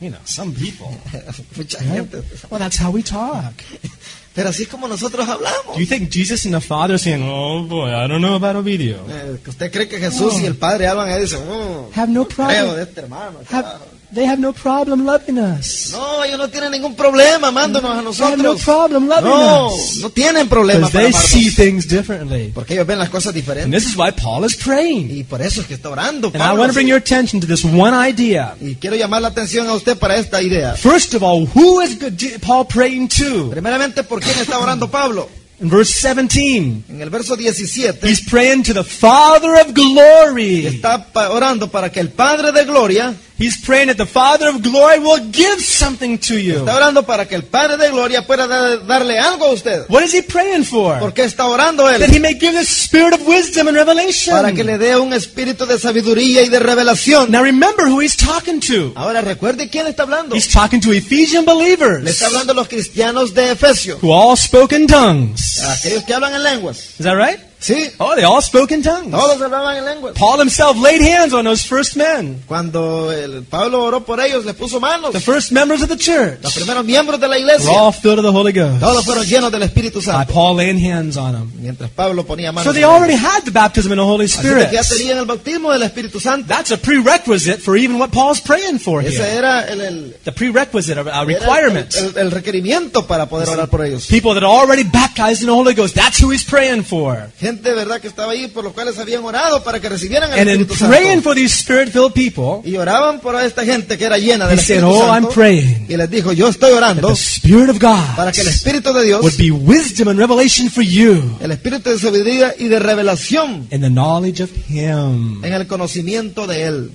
You 0.01 0.09
know, 0.09 0.19
some 0.25 0.53
people. 0.55 0.87
Mucha 1.55 1.77
right? 1.77 2.09
gente. 2.11 2.23
Well, 2.49 2.59
that's 2.59 2.77
how 2.77 2.89
we 2.91 3.03
talk. 3.03 3.53
Pero 4.35 4.49
así 4.49 4.63
es 4.63 4.69
como 4.69 4.87
nosotros 4.87 5.27
hablamos. 5.29 5.75
Do 5.75 5.79
you 5.79 5.85
think 5.85 6.09
Jesus 6.11 6.45
and 6.45 6.55
the 6.55 6.61
Father 6.61 6.95
are 6.95 6.97
saying, 6.99 7.23
"Oh 7.23 7.63
boy, 7.67 7.89
I 7.89 8.07
don't 8.07 8.19
know 8.19 8.33
about 8.33 8.55
Ovidio"? 8.55 8.97
Eh, 9.07 9.37
usted 9.47 9.71
cree 9.71 9.87
que 9.87 9.99
Jesús 9.99 10.39
y 10.41 10.45
el 10.45 10.55
Padre 10.55 10.87
hablan 10.87 11.09
y 11.17 11.21
dicen, 11.21 11.39
oh, 11.47 11.89
Have 11.95 12.11
no 12.11 12.25
creo 12.27 12.47
problem. 12.47 12.75
de 12.75 12.83
este 12.83 12.99
hermano. 13.01 13.39
Have, 13.39 13.63
carajo". 13.63 13.85
They 14.13 14.25
have 14.25 14.39
no 14.39 14.53
problem 14.53 15.05
loving 15.05 15.37
us. 15.39 15.89
No, 15.91 16.23
ellos 16.23 16.37
no 16.37 16.47
tienen 16.49 16.71
ningún 16.71 16.95
problema 16.95 17.47
amándonos 17.49 17.89
a 17.91 17.93
They 18.11 18.25
have 18.33 18.37
no 18.37 18.53
nosotros. 18.53 18.61
problem 18.63 19.07
loving 19.07 19.29
No, 19.29 19.73
us. 19.73 19.97
no 20.01 20.09
tienen 20.09 20.47
problema 20.47 20.89
para 20.89 21.03
they 21.05 21.13
see 21.13 21.49
things 21.49 21.87
differently. 21.87 22.51
Porque 22.53 22.73
ellos 22.73 22.85
ven 22.87 22.99
las 22.99 23.09
cosas 23.09 23.27
And 23.27 23.35
diferentes. 23.35 23.83
this 23.83 23.91
is 23.91 23.97
why 23.97 24.11
Paul 24.11 24.45
is 24.45 24.55
praying. 24.55 25.09
Y 25.11 25.23
por 25.23 25.41
eso 25.41 25.61
es 25.61 25.67
que 25.67 25.73
está 25.75 25.89
orando. 25.89 26.27
And 26.27 26.35
I 26.35 26.39
Pablo, 26.39 26.59
want 26.61 26.71
to 26.71 26.73
bring 26.73 26.87
your 26.87 26.97
attention 26.99 27.41
to 27.41 27.47
this 27.47 27.63
one 27.65 27.93
idea. 27.95 28.55
Y 28.61 28.75
quiero 28.75 28.95
llamar 28.95 29.21
la 29.21 29.29
atención 29.29 29.67
a 29.67 29.73
usted 29.73 29.97
para 29.97 30.15
esta 30.17 30.41
idea. 30.41 30.75
First 30.75 31.13
of 31.13 31.23
all, 31.23 31.47
who 31.55 31.81
is 31.81 31.97
Paul 32.41 32.65
praying 32.67 33.07
to? 33.09 33.49
Primeramente, 33.49 34.03
¿por 34.03 34.19
quién 34.19 34.37
está 34.39 34.59
orando 34.59 34.89
Pablo? 34.89 35.29
In 35.61 35.69
verse 35.69 35.93
17, 36.13 36.83
En 36.89 37.01
el 37.01 37.09
verso 37.09 37.37
17 37.37 38.05
he's 38.09 38.19
praying 38.21 38.63
to 38.63 38.73
the 38.73 38.83
Father 38.83 39.51
of 39.61 39.73
glory. 39.73 40.65
está 40.65 41.05
orando 41.29 41.69
para 41.69 41.89
que 41.91 41.99
el 42.01 42.09
Padre 42.09 42.51
de 42.51 42.65
gloria, 42.65 43.13
He's 43.43 43.57
praying 43.61 43.87
that 43.87 43.97
the 43.97 44.05
Father 44.05 44.47
of 44.47 44.61
glory 44.61 44.99
will 44.99 45.19
give 45.31 45.59
something 45.61 46.17
to 46.19 46.35
you. 46.39 46.59
Está 46.59 46.75
orando 46.77 47.03
para 47.03 47.27
que 47.27 47.35
el 47.35 47.43
Padre 47.43 47.75
de 47.77 47.89
Gloria 47.89 48.25
pueda 48.25 48.47
da- 48.47 48.77
darle 48.77 49.19
algo 49.19 49.45
a 49.47 49.51
usted. 49.51 49.85
What 49.89 50.03
is 50.03 50.13
he 50.13 50.21
praying 50.23 50.63
for? 50.63 50.97
¿Por 50.99 51.13
qué 51.13 51.23
está 51.25 51.45
orando 51.47 51.83
That 51.83 52.01
él? 52.01 52.15
he 52.15 52.19
may 52.19 52.35
give 52.39 52.53
the 52.53 52.63
spirit 52.63 53.13
of 53.13 53.27
wisdom 53.27 53.67
and 53.67 53.75
revelation. 53.75 54.33
Para 54.33 54.53
que 54.53 54.63
le 54.63 54.77
dé 54.77 54.95
un 54.97 55.11
espíritu 55.11 55.65
de 55.65 55.77
sabiduría 55.77 56.41
y 56.43 56.49
de 56.49 56.59
revelación. 56.59 57.29
Now 57.31 57.43
remember 57.43 57.87
who 57.87 57.99
he's 58.01 58.15
talking 58.15 58.61
to. 58.61 58.93
Ahora 58.95 59.19
recuerde 59.21 59.69
quién 59.69 59.87
está 59.87 60.03
hablando. 60.03 60.35
He's 60.35 60.47
talking 60.49 60.79
to 60.79 60.93
Ephesian 60.93 61.43
Le 61.45 61.53
believers 61.53 62.07
está 62.09 62.27
hablando 62.27 62.53
a 62.53 62.55
los 62.55 62.67
cristianos 62.69 63.33
de 63.33 63.51
Efesio, 63.51 63.97
who 64.01 64.11
all 64.13 64.37
spoke 64.37 64.73
in 64.73 64.87
tongues. 64.87 65.59
aquellos 65.63 66.03
que 66.05 66.13
hablan 66.13 66.33
en 66.33 66.43
lenguas. 66.43 66.77
Is 66.97 67.03
that 67.05 67.15
right? 67.17 67.39
Sí, 67.63 67.89
Oh, 67.97 68.13
they 68.13 68.25
all 68.25 68.41
spoke 68.41 68.73
in 68.73 68.83
tongues. 68.83 69.09
todos 69.11 69.39
hablaban 69.41 69.77
en 69.77 69.85
lenguas. 69.85 70.13
Paul 70.17 70.39
himself 70.41 70.75
laid 70.77 71.01
hands 71.01 71.33
on 71.33 71.45
those 71.45 71.63
first 71.65 71.95
men, 71.95 72.43
Cuando 72.45 73.09
el 73.11 73.43
Pablo 73.43 73.85
oró 73.85 74.03
por 74.03 74.19
ellos, 74.19 74.43
le 74.43 74.53
puso 74.53 74.81
manos. 74.81 75.13
the 75.13 75.21
first 75.21 75.51
members 75.53 75.81
of 75.81 75.87
the 75.87 75.95
church. 75.95 76.39
Los 76.43 76.53
primeros 76.55 76.83
miembros 76.83 77.21
de 77.21 77.27
la 77.29 77.35
Were 77.35 77.39
iglesia, 77.39 77.69
all 77.71 77.93
filled 77.93 78.17
with 78.17 78.25
the 78.25 78.31
Holy 78.31 78.51
Ghost. 78.51 78.81
todos 78.81 79.05
fueron 79.05 79.25
llenos 79.25 79.49
del 79.49 79.63
Espíritu 79.63 80.01
By 80.05 80.25
Paul 80.25 80.57
laying 80.57 80.77
hands 80.77 81.15
on 81.15 81.31
them. 81.31 81.51
Mientras 81.61 81.89
Pablo 81.91 82.25
ponía 82.25 82.51
manos. 82.51 82.65
So 82.65 82.73
they 82.73 82.83
already 82.83 83.15
had 83.15 83.43
the 83.45 83.51
baptism 83.51 83.93
in 83.93 83.97
the 83.97 84.03
Holy 84.03 84.25
Así 84.25 84.39
Spirit. 84.39 84.69
que 84.69 84.75
ya 84.75 84.83
tenían 84.83 85.17
el 85.19 85.25
bautismo 85.25 85.71
del 85.71 85.83
Espíritu 85.83 86.19
Santo. 86.19 86.45
That's 86.47 86.71
a 86.71 86.77
prerequisite 86.77 87.59
for 87.61 87.77
even 87.77 87.97
what 87.97 88.09
Paul's 88.11 88.41
praying 88.41 88.79
for 88.79 89.01
Ese 89.01 89.15
here. 89.19 89.37
era 89.37 89.61
el, 89.69 89.79
el- 89.79 90.15
The 90.25 90.33
prerequisite, 90.33 90.99
a 90.99 91.23
requirement. 91.23 91.95
el- 91.95 92.05
el- 92.07 92.17
el 92.17 92.31
requerimiento 92.31 93.07
para 93.07 93.27
poder 93.29 93.47
orar 93.47 93.69
por 93.69 93.85
ellos. 93.85 94.07
People 94.07 94.33
that 94.33 94.43
are 94.43 94.51
already 94.51 94.83
baptized 94.83 95.41
in 95.41 95.47
the 95.47 95.53
Holy 95.53 95.73
Ghost. 95.73 95.95
That's 95.95 96.21
who 96.21 96.29
he's 96.31 96.43
praying 96.43 96.83
for. 96.83 97.29
Gente, 97.39 97.52
¿verdad?, 97.61 97.99
que 98.01 98.07
estaba 98.07 98.31
ahí 98.31 98.47
por 98.47 98.63
los 98.63 98.73
cuales 98.73 98.97
habían 98.97 99.23
orado 99.23 99.63
para 99.63 99.79
que 99.79 99.89
recibieran 99.89 100.31
el 100.33 100.39
And 100.39 100.49
in 100.49 100.61
Espíritu 100.61 100.85
praying 100.87 101.07
Santo. 101.15 101.21
for 101.23 101.35
these 101.35 101.53
spirit-filled 101.55 102.13
people, 102.13 102.69
Y 102.69 102.75
oraban 102.77 103.19
por 103.19 103.35
esta 103.41 103.63
gente 103.65 103.97
que 103.97 104.05
era 104.05 104.17
llena 104.17 104.47
del 104.47 104.59
said, 104.59 104.83
"Oh, 104.83 105.03
I'm 105.03 105.23
Santo. 105.23 105.29
praying 105.29 105.85
Y 105.89 105.97
les 105.97 106.09
dijo, 106.09 106.33
yo 106.33 106.47
estoy 106.49 106.71
orando 106.71 107.07
the 107.07 107.13
Spirit 107.13 107.69
of 107.69 107.79
God 107.79 108.15
para 108.15 108.31
que 108.31 108.41
el 108.41 108.47
Espíritu 108.47 108.93
de 108.93 109.03
Dios, 109.05 109.21
would 109.21 109.37
be 109.37 109.51
wisdom 109.51 110.07
and 110.09 110.19
revelation 110.19 110.69
for 110.69 110.83
you 110.83 111.37
el 111.41 111.51
Espíritu 111.51 111.89
de 111.89 111.99
sabiduría 111.99 112.53
y 112.57 112.67
de 112.67 112.79
revelación 112.79 113.67
in 113.71 113.81
the 113.81 113.89
knowledge 113.89 114.41
of 114.43 114.49
Him." 114.69 115.43
en 115.43 115.53
el 115.53 115.67
conocimiento 115.67 116.47
de 116.47 116.63
Él. 116.63 116.91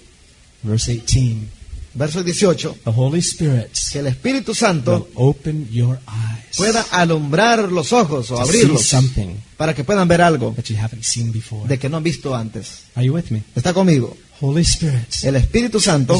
Verse 0.62 0.92
18. 0.92 1.57
Verso 1.94 2.22
18. 2.22 2.80
The 2.84 2.90
Holy 2.94 3.20
Spirit 3.20 3.70
Que 3.92 4.00
el 4.00 4.06
Espíritu 4.08 4.54
Santo 4.54 5.08
open 5.14 5.68
your 5.70 5.98
eyes 6.06 6.56
pueda 6.56 6.84
alumbrar 6.90 7.70
los 7.70 7.92
ojos 7.92 8.30
o 8.30 8.40
abrirlos 8.40 8.94
para 9.56 9.74
que 9.74 9.84
puedan 9.84 10.06
ver 10.08 10.22
algo 10.22 10.52
that 10.54 10.64
you 10.66 10.76
haven't 10.76 11.02
seen 11.02 11.32
de 11.66 11.78
que 11.78 11.88
no 11.88 11.96
han 11.96 12.02
visto 12.02 12.34
antes. 12.34 12.84
Are 12.94 13.06
you 13.06 13.14
with 13.14 13.30
me? 13.30 13.42
¿Está 13.54 13.72
conmigo? 13.72 14.16
Holy 14.40 14.62
Spirit 14.62 15.24
El 15.24 15.36
Espíritu 15.36 15.80
Santo 15.80 16.16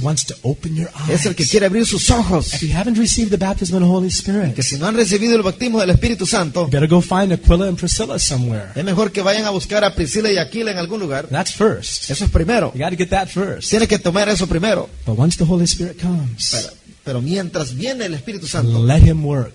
wants 0.00 0.24
to 0.26 0.34
open 0.42 0.74
your 0.74 0.88
eyes. 0.94 1.20
es 1.20 1.26
el 1.26 1.34
que 1.34 1.46
quiere 1.46 1.66
abrir 1.66 1.84
sus 1.86 2.10
ojos. 2.10 2.54
If 2.54 2.62
you 2.62 2.72
haven't 2.74 2.96
received 2.98 3.30
the 3.30 3.36
baptism 3.36 3.76
of 3.76 3.82
the 3.82 3.88
Holy 3.88 4.08
Spirit, 4.08 4.54
Que 4.54 4.62
si 4.62 4.78
no 4.78 4.86
han 4.86 4.94
recibido 4.96 5.36
el 5.36 5.42
bautismo 5.42 5.80
del 5.80 5.90
Espíritu 5.90 6.26
Santo, 6.26 6.66
better 6.68 6.88
go 6.88 7.00
find 7.00 7.32
Aquila 7.32 7.68
and 7.68 7.78
Priscilla 7.78 8.18
somewhere. 8.18 8.68
es 8.74 8.84
mejor 8.84 9.12
que 9.12 9.22
vayan 9.22 9.44
a 9.44 9.50
buscar 9.50 9.84
a 9.84 9.94
Priscila 9.94 10.30
y 10.32 10.38
Aquila 10.38 10.70
en 10.70 10.78
algún 10.78 11.00
lugar. 11.00 11.26
That's 11.28 11.52
first. 11.52 12.10
Eso 12.10 12.24
es 12.24 12.30
primero. 12.30 12.72
You 12.74 12.80
got 12.80 12.90
to 12.90 12.96
get 12.96 13.10
that 13.10 13.28
first. 13.28 13.70
Tiene 13.70 13.86
que 13.86 13.98
tomar 13.98 14.28
eso 14.28 14.46
primero. 14.46 14.88
But 15.06 15.18
once 15.18 15.36
the 15.36 15.44
Holy 15.44 15.64
Spirit 15.64 16.00
comes, 16.00 16.50
Pero, 16.52 16.68
pero 17.04 17.22
mientras 17.22 17.74
viene 17.74 18.06
el 18.06 18.14
Espíritu 18.14 18.46
Santo, 18.46 18.84
let 18.84 19.00
Him 19.02 19.24
work 19.24 19.54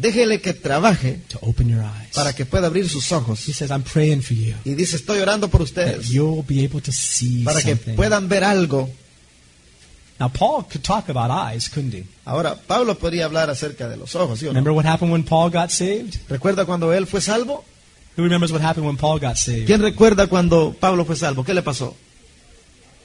déjele 0.00 0.40
que 0.40 0.52
trabaje 0.52 1.20
to 1.28 1.38
open 1.42 1.68
your 1.68 1.82
eyes. 1.82 2.12
para 2.14 2.32
que 2.34 2.44
pueda 2.44 2.66
abrir 2.68 2.88
sus 2.88 3.10
ojos. 3.12 3.46
He 3.48 3.52
says, 3.52 3.70
I'm 3.70 3.82
praying 3.82 4.22
for 4.22 4.34
you 4.36 4.54
Y 4.64 4.74
dice, 4.74 4.96
estoy 4.96 5.18
orando 5.20 5.48
por 5.48 5.62
ustedes 5.62 6.08
you'll 6.10 6.44
be 6.46 6.64
able 6.64 6.80
to 6.80 6.92
see 6.92 7.44
para 7.44 7.60
que 7.62 7.70
something. 7.76 7.96
puedan 7.96 8.28
ver 8.28 8.44
algo. 8.44 8.88
Now, 10.20 10.28
Paul 10.28 10.64
could 10.70 10.82
talk 10.84 11.08
about 11.08 11.30
eyes, 11.30 11.68
couldn't 11.68 11.92
he? 11.92 12.04
Ahora, 12.24 12.54
Pablo 12.54 12.94
podría 12.96 13.24
hablar 13.24 13.50
acerca 13.50 13.88
de 13.88 13.96
los 13.96 14.14
ojos, 14.14 14.38
¿sí 14.38 14.44
o 14.46 14.52
no? 14.52 14.60
Remember 14.60 14.72
what 14.72 14.86
happened 14.86 15.12
when 15.12 15.24
Paul 15.24 15.50
got 15.50 15.70
saved? 15.70 16.14
¿Recuerda 16.28 16.64
cuando 16.66 16.92
él 16.92 17.06
fue 17.08 17.20
salvo? 17.20 17.64
Who 18.16 18.22
remembers 18.22 18.52
what 18.52 18.62
happened 18.62 18.86
when 18.86 18.96
Paul 18.96 19.18
got 19.18 19.36
saved? 19.36 19.66
¿Quién 19.66 19.82
recuerda 19.82 20.28
cuando 20.28 20.72
Pablo 20.78 21.04
fue 21.04 21.16
salvo? 21.16 21.42
¿Qué 21.44 21.52
le 21.52 21.62
pasó? 21.62 21.96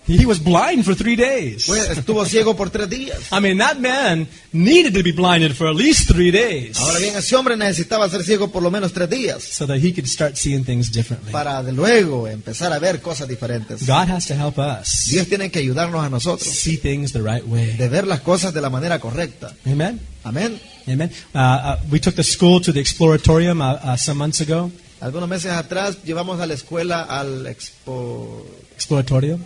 He 0.09 0.25
was 0.25 0.39
blind 0.39 0.85
for 0.85 0.95
three 0.95 1.15
days. 1.15 1.69
Estuvo 1.69 2.25
ciego 2.25 2.55
por 2.55 2.71
tres 2.71 2.89
días. 2.89 3.31
I 3.31 3.39
mean, 3.39 3.59
that 3.59 3.79
man 3.79 4.27
needed 4.51 4.93
to 4.95 5.03
be 5.03 5.11
blinded 5.11 5.55
for 5.55 5.67
at 5.67 5.75
least 5.75 6.09
three 6.09 6.31
days 6.31 6.79
Ahora 6.79 6.97
bien, 6.97 7.15
ese 7.15 7.35
hombre 7.35 7.55
necesitaba 7.55 8.09
ser 8.09 8.23
ciego 8.23 8.51
por 8.51 8.63
lo 8.63 8.71
menos 8.71 8.91
tres 8.91 9.09
días 9.09 9.43
so 9.43 9.67
that 9.67 9.77
he 9.77 9.93
could 9.93 10.07
start 10.07 10.35
seeing 10.35 10.63
things 10.63 10.91
differently. 10.91 11.31
para 11.31 11.61
de 11.61 11.71
luego 11.71 12.27
empezar 12.27 12.73
a 12.73 12.79
ver 12.79 13.01
cosas 13.01 13.27
diferentes. 13.27 13.85
God 13.85 14.09
has 14.09 14.25
to 14.25 14.33
help 14.33 14.57
us 14.57 15.05
Dios 15.09 15.27
tiene 15.27 15.51
que 15.51 15.59
ayudarnos 15.59 16.03
a 16.03 16.09
nosotros 16.09 16.49
see 16.49 16.77
things 16.77 17.13
the 17.13 17.21
right 17.21 17.45
way. 17.45 17.73
de 17.77 17.87
ver 17.89 18.07
las 18.07 18.21
cosas 18.21 18.53
de 18.53 18.61
la 18.61 18.69
manera 18.69 18.99
correcta. 18.99 19.53
Amen? 19.67 19.99
Amén. 20.23 20.59
Amen. 20.87 21.11
Uh, 21.35 21.37
uh, 21.37 21.77
we 21.91 21.99
took 21.99 22.15
the 22.15 22.23
school 22.23 22.59
to 22.59 22.73
the 22.73 22.79
Exploratorium 22.79 23.61
uh, 23.61 23.77
uh, 23.83 23.95
some 23.95 24.17
months 24.17 24.41
ago. 24.41 24.71
Algunos 25.01 25.29
meses 25.29 25.51
atrás 25.51 26.03
llevamos 26.03 26.39
a 26.41 26.47
la 26.47 26.55
escuela 26.55 27.03
al 27.03 27.45
expo 27.45 28.43
Exploratorium. 28.75 29.39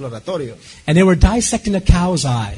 Exploratorio 0.00 0.56
And 0.86 0.96
they 0.96 1.02
were 1.02 1.16
dissecting 1.16 1.74
a 1.74 1.80
cow's 1.80 2.24
eye. 2.24 2.56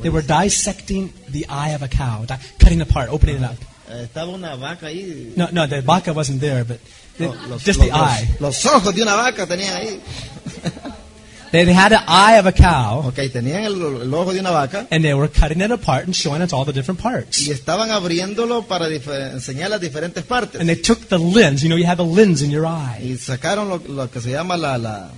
They 0.00 0.08
were 0.10 0.22
dissecting 0.22 1.12
the 1.28 1.46
eye 1.48 1.70
of 1.74 1.82
a 1.82 1.88
cow, 1.88 2.24
di- 2.24 2.38
cutting 2.58 2.80
it 2.80 2.88
apart, 2.88 3.10
opening 3.10 3.36
it 3.36 3.42
up. 3.44 3.56
Eh, 3.90 4.04
estaba 4.04 4.32
una 4.32 4.56
vaca 4.56 4.86
ahí. 4.86 5.34
No, 5.36 5.48
no, 5.52 5.66
the 5.66 5.82
vaca 5.82 6.12
wasn't 6.14 6.40
there, 6.40 6.64
but 6.64 6.78
the- 7.18 7.26
No, 7.26 7.34
los, 7.48 7.62
just 7.64 7.78
los- 7.80 7.88
the 7.88 7.92
eye. 7.94 8.28
los- 8.40 8.64
los 8.64 8.66
ojos 8.74 8.94
de 8.94 9.02
una 9.02 9.14
vaca 9.16 9.46
tenían 9.46 9.76
ahí. 9.76 10.00
They, 11.52 11.64
they 11.64 11.72
had 11.74 11.92
an 11.92 12.04
eye 12.06 12.38
of 12.38 12.46
a 12.46 12.52
cow, 12.52 13.08
Ok, 13.08 13.16
tenían 13.32 13.64
el, 13.64 13.74
el 14.02 14.14
ojo 14.14 14.32
de 14.32 14.38
una 14.38 14.52
vaca 14.52 14.86
and 14.92 15.02
they 15.04 15.12
were 15.14 15.26
cutting 15.28 15.60
it 15.60 15.72
apart 15.72 16.04
and 16.06 16.14
showing 16.14 16.40
us 16.42 16.52
all 16.52 16.64
the 16.64 16.72
different 16.72 17.00
parts. 17.00 17.40
y 17.40 17.50
estaban 17.50 17.90
abriéndolo 17.90 18.62
para 18.68 18.88
difer- 18.88 19.32
enseñar 19.32 19.68
las 19.68 19.80
diferentes 19.80 20.22
partes. 20.22 20.60
And 20.60 20.68
they 20.70 20.76
took 20.80 21.08
the 21.08 21.18
lens. 21.18 21.60
You 21.62 21.68
know, 21.68 21.76
you 21.76 21.86
have 21.86 21.98
a 22.00 22.06
lens 22.06 22.40
in 22.40 22.50
your 22.52 22.64
eye. 22.66 23.00
Y 23.02 23.16
sacaron 23.18 23.68
lo, 23.68 23.78
lo 23.86 24.08
que 24.08 24.20
se 24.20 24.30
llama 24.30 24.56
la, 24.56 24.78
la, 24.78 25.10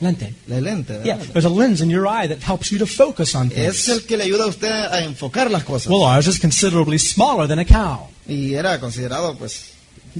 Lente. 0.00 0.34
la 0.48 0.60
lente. 0.60 1.00
Yeah, 1.04 1.16
there's 1.32 1.44
a 1.44 1.48
lens 1.48 1.80
in 1.80 1.88
your 1.88 2.06
eye 2.06 2.26
that 2.26 2.40
helps 2.42 2.70
you 2.72 2.78
to 2.78 2.86
focus 2.86 3.34
on 3.34 3.46
Es 3.54 3.84
things. 3.84 3.88
el 3.88 4.00
que 4.06 4.16
le 4.16 4.24
ayuda 4.24 4.44
a 4.44 4.48
usted 4.48 4.70
a 4.70 5.04
enfocar 5.04 5.50
las 5.50 5.62
cosas. 5.64 5.88
Well, 5.88 6.02
ours 6.02 6.26
is 6.26 6.38
considerably 6.40 6.98
smaller 6.98 7.46
than 7.46 7.58
a 7.60 7.64
cow. 7.64 8.08
Y 8.26 8.54
era 8.54 8.78
considerado, 8.80 9.36
pues, 9.38 9.70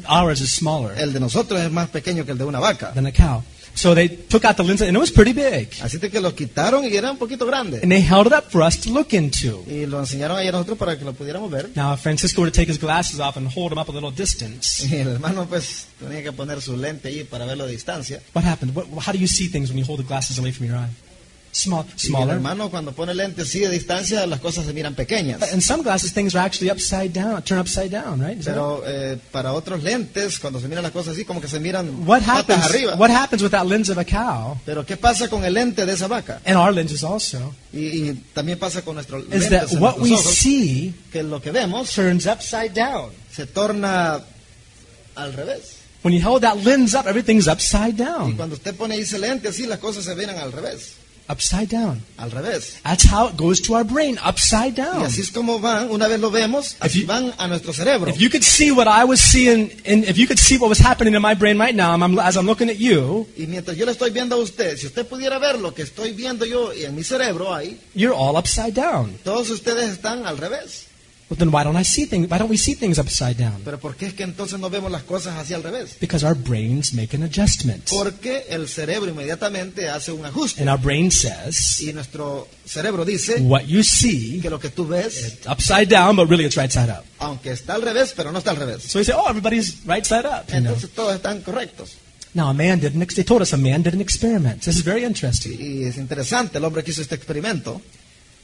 Ours 0.06 0.40
is 0.40 0.50
smaller 0.52 0.92
el 0.98 1.12
de 1.12 1.20
nosotros 1.20 1.60
es 1.60 1.70
más 1.70 1.88
pequeño 1.88 2.24
que 2.24 2.32
el 2.32 2.38
de 2.38 2.44
una 2.44 2.58
vaca. 2.60 2.92
than 2.94 3.06
a 3.06 3.12
cow. 3.12 3.42
So 3.84 3.94
they 3.94 4.08
took 4.08 4.46
out 4.46 4.56
the 4.56 4.62
lens, 4.62 4.80
and 4.80 4.96
it 4.96 4.98
was 4.98 5.12
pretty 5.12 5.34
big. 5.34 5.68
Así 5.82 5.98
que 5.98 6.18
lo 6.18 6.34
quitaron 6.34 6.84
y 6.84 6.96
era 6.96 7.10
un 7.10 7.18
poquito 7.18 7.44
grande. 7.44 7.80
And 7.82 7.92
they 7.92 8.00
held 8.00 8.28
it 8.28 8.32
up 8.32 8.50
for 8.50 8.62
us 8.62 8.80
to 8.80 8.90
look 8.90 9.12
into. 9.12 9.62
Y 9.66 9.84
lo 9.84 10.00
enseñaron 10.00 10.38
ahí 10.38 10.48
a 10.48 10.52
nosotros 10.52 10.78
para 10.78 10.98
que 10.98 11.04
lo 11.04 11.12
pudiéramos 11.12 11.50
ver. 11.50 11.68
Now, 11.74 11.94
Francisco 11.94 12.40
were 12.40 12.50
to 12.50 12.56
take 12.56 12.70
his 12.70 12.80
glasses 12.80 13.20
off 13.20 13.36
and 13.36 13.46
hold 13.46 13.72
them 13.72 13.78
up 13.78 13.90
a 13.90 13.92
little 13.92 14.10
distance. 14.10 14.86
Y 14.88 15.00
el 15.00 15.08
hermano, 15.08 15.44
pues, 15.46 15.88
tenía 16.00 16.22
que 16.22 16.32
poner 16.32 16.62
su 16.62 16.78
lente 16.78 17.08
ahí 17.08 17.24
para 17.24 17.44
verlo 17.44 17.64
a 17.64 17.66
distancia. 17.66 18.22
What 18.32 18.46
happened? 18.46 18.74
What, 18.74 18.86
how 19.06 19.12
do 19.12 19.18
you 19.18 19.28
see 19.28 19.48
things 19.48 19.68
when 19.68 19.78
you 19.78 19.84
hold 19.84 20.00
the 20.00 20.08
glasses 20.08 20.38
away 20.38 20.50
from 20.50 20.66
your 20.66 20.78
eye? 20.78 20.88
Small, 21.56 21.86
Y 21.96 22.08
smaller. 22.08 22.34
hermano, 22.34 22.68
cuando 22.68 22.90
pone 22.90 23.14
lente 23.14 23.42
así 23.42 23.64
a 23.64 23.70
distancia, 23.70 24.26
las 24.26 24.40
cosas 24.40 24.66
se 24.66 24.72
miran 24.72 24.96
pequeñas. 24.96 25.40
In 25.52 25.60
some 25.60 25.84
glasses, 25.84 26.12
things 26.12 26.34
are 26.34 26.44
actually 26.44 26.68
upside 26.68 27.12
down, 27.12 27.40
turn 27.44 27.60
upside 27.60 27.90
down, 27.90 28.20
right? 28.20 28.36
Is 28.40 28.44
Pero 28.46 28.82
eh, 28.84 29.16
para 29.30 29.52
otros 29.52 29.84
lentes, 29.84 30.40
cuando 30.40 30.58
se 30.58 30.66
miran 30.66 30.82
las 30.82 30.90
cosas 30.90 31.14
así, 31.14 31.24
como 31.24 31.40
que 31.40 31.46
se 31.46 31.60
miran 31.60 32.04
What 32.08 32.22
patas 32.22 32.58
happens? 32.58 32.64
arriba. 32.70 32.96
What 32.96 33.10
happens 33.10 33.40
with 33.40 33.52
that 33.52 33.66
lens 33.66 33.88
of 33.88 33.98
a 33.98 34.04
cow, 34.04 34.58
Pero 34.66 34.84
¿qué 34.84 34.96
pasa 34.96 35.28
con 35.28 35.44
el 35.44 35.54
lente 35.54 35.86
de 35.86 35.92
esa 35.92 36.08
vaca? 36.08 36.40
and 36.44 36.56
our 36.56 36.72
lenses 36.74 37.04
also, 37.04 37.54
Y, 37.72 38.08
y 38.10 38.14
también 38.34 38.58
pasa 38.58 38.82
con 38.82 38.96
nuestros 38.96 39.22
is 39.26 39.28
lentes 39.48 39.50
that 39.70 39.80
what 39.80 40.00
we 40.00 40.12
ojos, 40.12 40.34
see 40.34 40.92
que 41.12 41.22
lo 41.22 41.40
que 41.40 41.52
vemos 41.52 41.88
turns 41.92 42.26
upside 42.26 42.70
down. 42.74 43.10
se 43.32 43.46
torna 43.46 44.20
al 45.14 45.32
revés. 45.32 45.76
When 46.02 46.12
you 46.12 46.20
hold 46.20 46.42
that 46.42 46.56
lens 46.64 46.94
up, 46.96 47.06
everything's 47.06 47.46
upside 47.46 47.94
Y 47.94 48.04
down. 48.04 48.36
cuando 48.36 48.56
usted 48.56 48.74
pone 48.74 48.96
ese 48.96 49.20
lente 49.20 49.46
así, 49.48 49.66
las 49.66 49.78
cosas 49.78 50.04
se 50.04 50.16
miran 50.16 50.36
al 50.38 50.50
revés. 50.50 50.94
Upside 51.26 51.68
down. 51.68 52.02
Al 52.18 52.30
revés. 52.30 52.74
That's 52.82 53.04
how 53.10 53.28
it 53.28 53.36
goes 53.38 53.60
to 53.62 53.74
our 53.74 53.84
brain, 53.84 54.18
upside 54.22 54.74
Y 54.78 54.82
down. 54.82 55.02
así 55.04 55.22
es 55.22 55.30
como 55.30 55.58
van, 55.58 55.90
una 55.90 56.06
vez 56.06 56.20
lo 56.20 56.30
vemos, 56.30 56.76
así 56.80 57.00
you- 57.00 57.06
van 57.06 57.32
a 57.38 57.46
nuestro 57.48 57.72
cerebro. 57.72 58.10
If 58.10 58.18
you 58.18 58.28
could 58.28 58.42
see 58.44 58.70
what 58.70 58.86
I 58.86 59.04
was 59.04 59.20
seeing, 59.20 59.70
and 59.86 60.04
if 60.04 60.18
you 60.18 60.26
could 60.26 60.38
see 60.38 60.58
what 60.58 60.68
was 60.68 60.78
happening 60.80 61.14
in 61.14 61.22
my 61.22 61.34
brain 61.34 61.58
right 61.58 61.74
now, 61.74 61.92
I'm, 61.94 62.18
as 62.18 62.36
I'm 62.36 62.44
looking 62.46 62.68
at 62.68 62.76
you, 62.78 63.26
Y 63.38 63.46
mientras 63.46 63.74
yo 63.76 63.86
le 63.86 63.92
estoy 63.92 64.10
viendo 64.10 64.36
a 64.36 64.38
usted, 64.38 64.76
si 64.76 64.86
usted 64.86 65.06
pudiera 65.06 65.38
ver 65.38 65.58
lo 65.58 65.72
que 65.72 65.82
estoy 65.82 66.12
viendo 66.12 66.44
yo 66.44 66.74
y 66.74 66.84
en 66.84 66.94
mi 66.94 67.02
cerebro 67.02 67.54
ahí, 67.54 67.80
you're 67.94 68.14
all 68.14 68.36
upside 68.36 68.74
down. 68.74 69.16
todos 69.24 69.48
ustedes 69.48 69.90
están 69.92 70.26
al 70.26 70.36
revés. 70.36 70.88
Well, 71.30 71.38
then 71.38 71.50
why 71.50 71.64
don't 71.64 71.76
I 71.76 71.84
see 71.84 72.04
things? 72.04 72.28
Why 72.30 72.36
don't 72.36 72.50
we 72.50 72.58
see 72.58 72.74
things 72.74 72.98
upside 72.98 73.38
down? 73.38 73.62
Pero 73.64 73.78
¿por 73.80 73.96
qué 73.96 74.06
es 74.08 74.12
que 74.14 74.24
entonces 74.24 74.60
no 74.60 74.68
vemos 74.68 74.92
las 74.92 75.04
cosas 75.04 75.38
así 75.38 75.54
al 75.54 75.62
revés? 75.62 75.96
Because 75.98 76.22
our 76.24 76.34
brains 76.34 76.92
make 76.92 77.16
an 77.16 77.22
adjustment, 77.22 77.88
Porque 77.88 78.44
el 78.50 78.68
cerebro 78.68 79.10
inmediatamente 79.10 79.88
hace 79.88 80.12
un 80.12 80.26
ajuste. 80.26 80.60
and 80.60 80.68
our 80.68 80.78
brain 80.78 81.10
says 81.10 81.80
Y 81.80 81.94
nuestro 81.94 82.46
cerebro 82.66 83.06
dice 83.06 83.36
what 83.40 83.62
you 83.64 83.82
see 83.82 84.38
que 84.42 84.50
lo 84.50 84.60
que 84.60 84.68
tú 84.68 84.86
ves, 84.86 85.38
upside 85.50 85.86
down, 85.88 86.14
but 86.14 86.28
really 86.28 86.44
it's 86.44 86.56
right 86.56 86.70
side 86.70 86.90
up. 86.90 87.04
aunque 87.18 87.52
está 87.52 87.74
al 87.74 87.80
revés, 87.82 88.12
pero 88.14 88.30
no 88.30 88.38
está 88.38 88.50
al 88.50 88.58
revés. 88.58 88.82
So 88.82 88.98
we 88.98 89.04
say, 89.06 89.14
oh, 89.16 89.26
everybody's 89.26 89.78
right 89.86 90.04
side 90.04 90.26
up. 90.26 90.52
You 90.52 90.60
know? 90.60 90.74
Todos 90.94 91.14
están 91.16 91.40
correctos. 91.40 91.92
Now, 92.34 92.50
a 92.50 92.52
man 92.52 92.80
did 92.80 92.94
an, 92.94 93.06
they 93.14 93.24
told 93.24 93.40
us 93.42 93.52
a 93.54 93.56
man 93.56 93.82
did 93.82 93.94
an 93.94 94.00
experiment. 94.00 94.60
This 94.62 94.76
is 94.76 94.84
very 94.84 95.04
interesting. 95.04 95.56
Y 95.58 95.84
es 95.84 95.96
interesante, 95.96 96.58
el 96.58 96.64
hombre 96.64 96.82
que 96.84 96.90
hizo 96.90 97.00
este 97.00 97.14
experimento. 97.14 97.80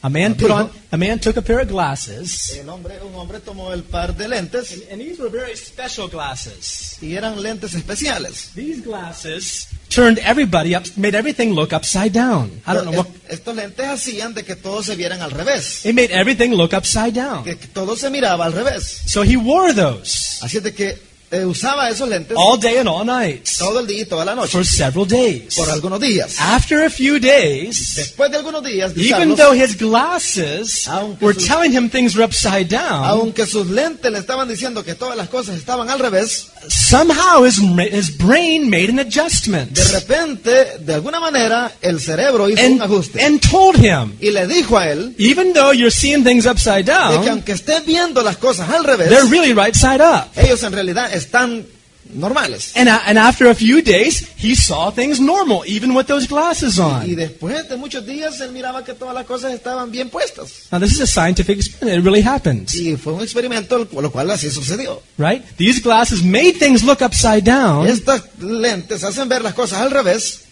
A 0.03 0.09
man 0.09 0.35
put 0.35 0.51
on, 0.51 0.71
a 0.93 0.97
man 0.97 1.19
took 1.19 1.37
a 1.37 1.43
pair 1.43 1.61
of 1.61 1.69
glasses, 1.69 2.57
El 2.59 2.71
hombre, 2.71 2.95
un 3.03 3.15
hombre 3.15 3.39
tomó 3.41 3.71
el 3.75 3.83
par 3.83 4.17
de 4.17 4.29
lentes 4.29 4.73
and 4.91 4.99
these 4.99 5.19
were 5.21 5.29
very 5.31 5.55
special 5.55 6.09
glasses. 6.09 6.97
y 7.03 7.15
eran 7.17 7.43
lentes 7.43 7.75
especiales. 7.75 8.51
These 8.55 8.83
glasses 8.83 9.69
turned 9.91 10.19
everybody 10.21 10.75
up, 10.75 10.85
made 10.97 11.15
everything 11.15 11.53
look 11.55 11.75
upside 11.75 12.13
down. 12.15 12.63
I 12.67 12.73
don't 12.73 12.87
know 12.87 12.93
what, 12.97 13.09
Est- 13.29 13.41
Estos 13.41 13.55
lentes 13.55 13.87
hacían 13.87 14.33
de 14.33 14.43
que 14.43 14.57
todos 14.57 14.87
se 14.87 14.97
vieran 14.97 15.21
al 15.21 15.33
revés, 15.33 15.85
it 15.85 15.95
made 15.95 16.11
everything 16.13 16.53
look 16.57 16.73
upside 16.73 17.13
down. 17.13 17.45
que 17.45 17.55
todo 17.57 17.95
se 17.95 18.09
miraba 18.09 18.47
al 18.47 18.55
revés. 18.55 19.03
So 19.07 19.23
he 19.23 19.37
wore 19.37 19.75
those 19.75 20.39
Así 20.43 20.61
de 20.61 20.73
que 20.73 21.10
eh, 21.33 21.45
usaba 21.45 21.89
esos 21.89 22.09
lentes 22.09 22.37
all 22.37 22.59
day 22.59 22.79
and 22.79 22.89
all 22.89 23.05
night 23.05 23.47
todo 23.59 23.79
el 23.81 23.87
día 23.87 24.03
y 24.03 24.05
toda 24.05 24.25
la 24.25 24.35
noche, 24.35 24.51
for 24.53 24.65
several 24.67 25.07
days. 25.07 25.55
por 25.55 25.71
algunos 25.71 26.01
días. 26.01 26.37
After 26.41 26.85
a 26.85 26.91
few 26.91 27.19
days, 27.21 27.95
Después 27.97 28.31
de 28.31 28.37
algunos 28.39 28.65
días, 28.65 28.95
de 28.95 29.03
even 29.03 29.31
usarlos, 29.33 29.39
though 29.39 29.53
his 29.55 29.77
glasses 29.77 30.89
were 31.21 31.35
sus- 31.35 31.47
telling 31.47 31.73
him 31.73 31.89
things 31.89 32.15
were 32.17 32.25
upside 32.25 32.69
down, 32.69 33.05
aunque 33.05 33.47
sus 33.47 33.69
lentes 33.69 34.11
le 34.11 34.19
estaban 34.19 34.49
diciendo 34.49 34.83
que 34.85 34.95
todas 34.95 35.17
las 35.17 35.29
cosas 35.29 35.57
estaban 35.57 35.89
al 35.89 35.99
revés, 36.01 36.49
somehow 36.69 37.43
his, 37.45 37.59
his 37.91 38.11
brain 38.11 38.69
made 38.69 38.91
an 38.91 38.99
adjustment 38.99 39.73
de 39.73 39.85
repente, 39.93 40.79
de 40.79 40.95
alguna 40.95 41.21
manera, 41.21 41.73
el 41.81 42.01
cerebro 42.01 42.49
hizo 42.49 42.61
un 42.65 42.73
and, 42.73 42.83
ajuste 42.83 43.23
and 43.25 43.41
told 43.41 43.77
him, 43.77 44.17
y 44.21 44.31
le 44.31 44.47
dijo 44.47 44.79
a 44.79 44.91
él 44.91 45.15
even 45.19 45.53
though 45.53 45.73
you're 45.73 45.91
seeing 45.91 46.23
things 46.25 46.47
upside 46.47 46.85
de 46.85 46.93
que 46.93 46.99
down, 46.99 47.29
aunque 47.29 47.53
estés 47.53 47.85
viendo 47.85 48.23
las 48.23 48.37
cosas 48.37 48.69
al 48.71 48.85
revés, 48.85 49.09
they're 49.09 49.29
really 49.31 49.53
right 49.53 49.75
side 49.75 50.03
up. 50.03 50.29
ellos 50.37 50.63
en 50.63 50.73
realidad 50.73 51.13
están 51.13 51.67
normales. 52.15 52.73
And, 52.77 52.89
and 52.89 53.19
after 53.19 53.49
a 53.49 53.55
few 53.55 53.83
days, 53.83 54.29
he 54.37 54.55
saw 54.55 54.91
things 54.91 55.21
normal, 55.21 55.63
even 55.67 55.95
with 55.95 56.07
those 56.07 56.27
glasses 56.27 56.79
Y 56.79 56.83
on. 56.83 57.17
después 57.17 57.69
de 57.69 57.77
muchos 57.77 58.05
días, 58.07 58.41
él 58.41 58.53
miraba 58.53 58.85
que 58.85 58.95
todas 58.95 59.15
las 59.15 59.27
cosas 59.27 59.53
estaban 59.53 59.91
bien 59.91 60.11
puestas. 60.11 60.69
Now, 60.71 60.79
this 60.81 60.93
is 60.93 61.01
a 61.01 61.07
scientific 61.07 61.59
experiment. 61.59 62.01
It 62.01 62.05
really 62.05 62.23
happened, 62.23 62.69
Y 62.75 62.97
fue 62.97 63.13
un 63.15 63.23
experimento, 63.23 63.79
lo 63.93 64.11
cual 64.11 64.31
así 64.31 64.51
sucedió. 64.51 65.03
right? 65.19 65.43
These 65.57 65.81
glasses 65.83 66.23
made 66.23 66.55
things 66.59 66.83
look 66.83 67.01
upside 67.03 67.45
down, 67.45 67.87
Estas 67.87 68.23
lentes 68.41 69.03
hacen 69.05 69.29
ver 69.29 69.43
las 69.43 69.55
cosas 69.55 69.81
al 69.81 69.91
revés, 69.91 70.45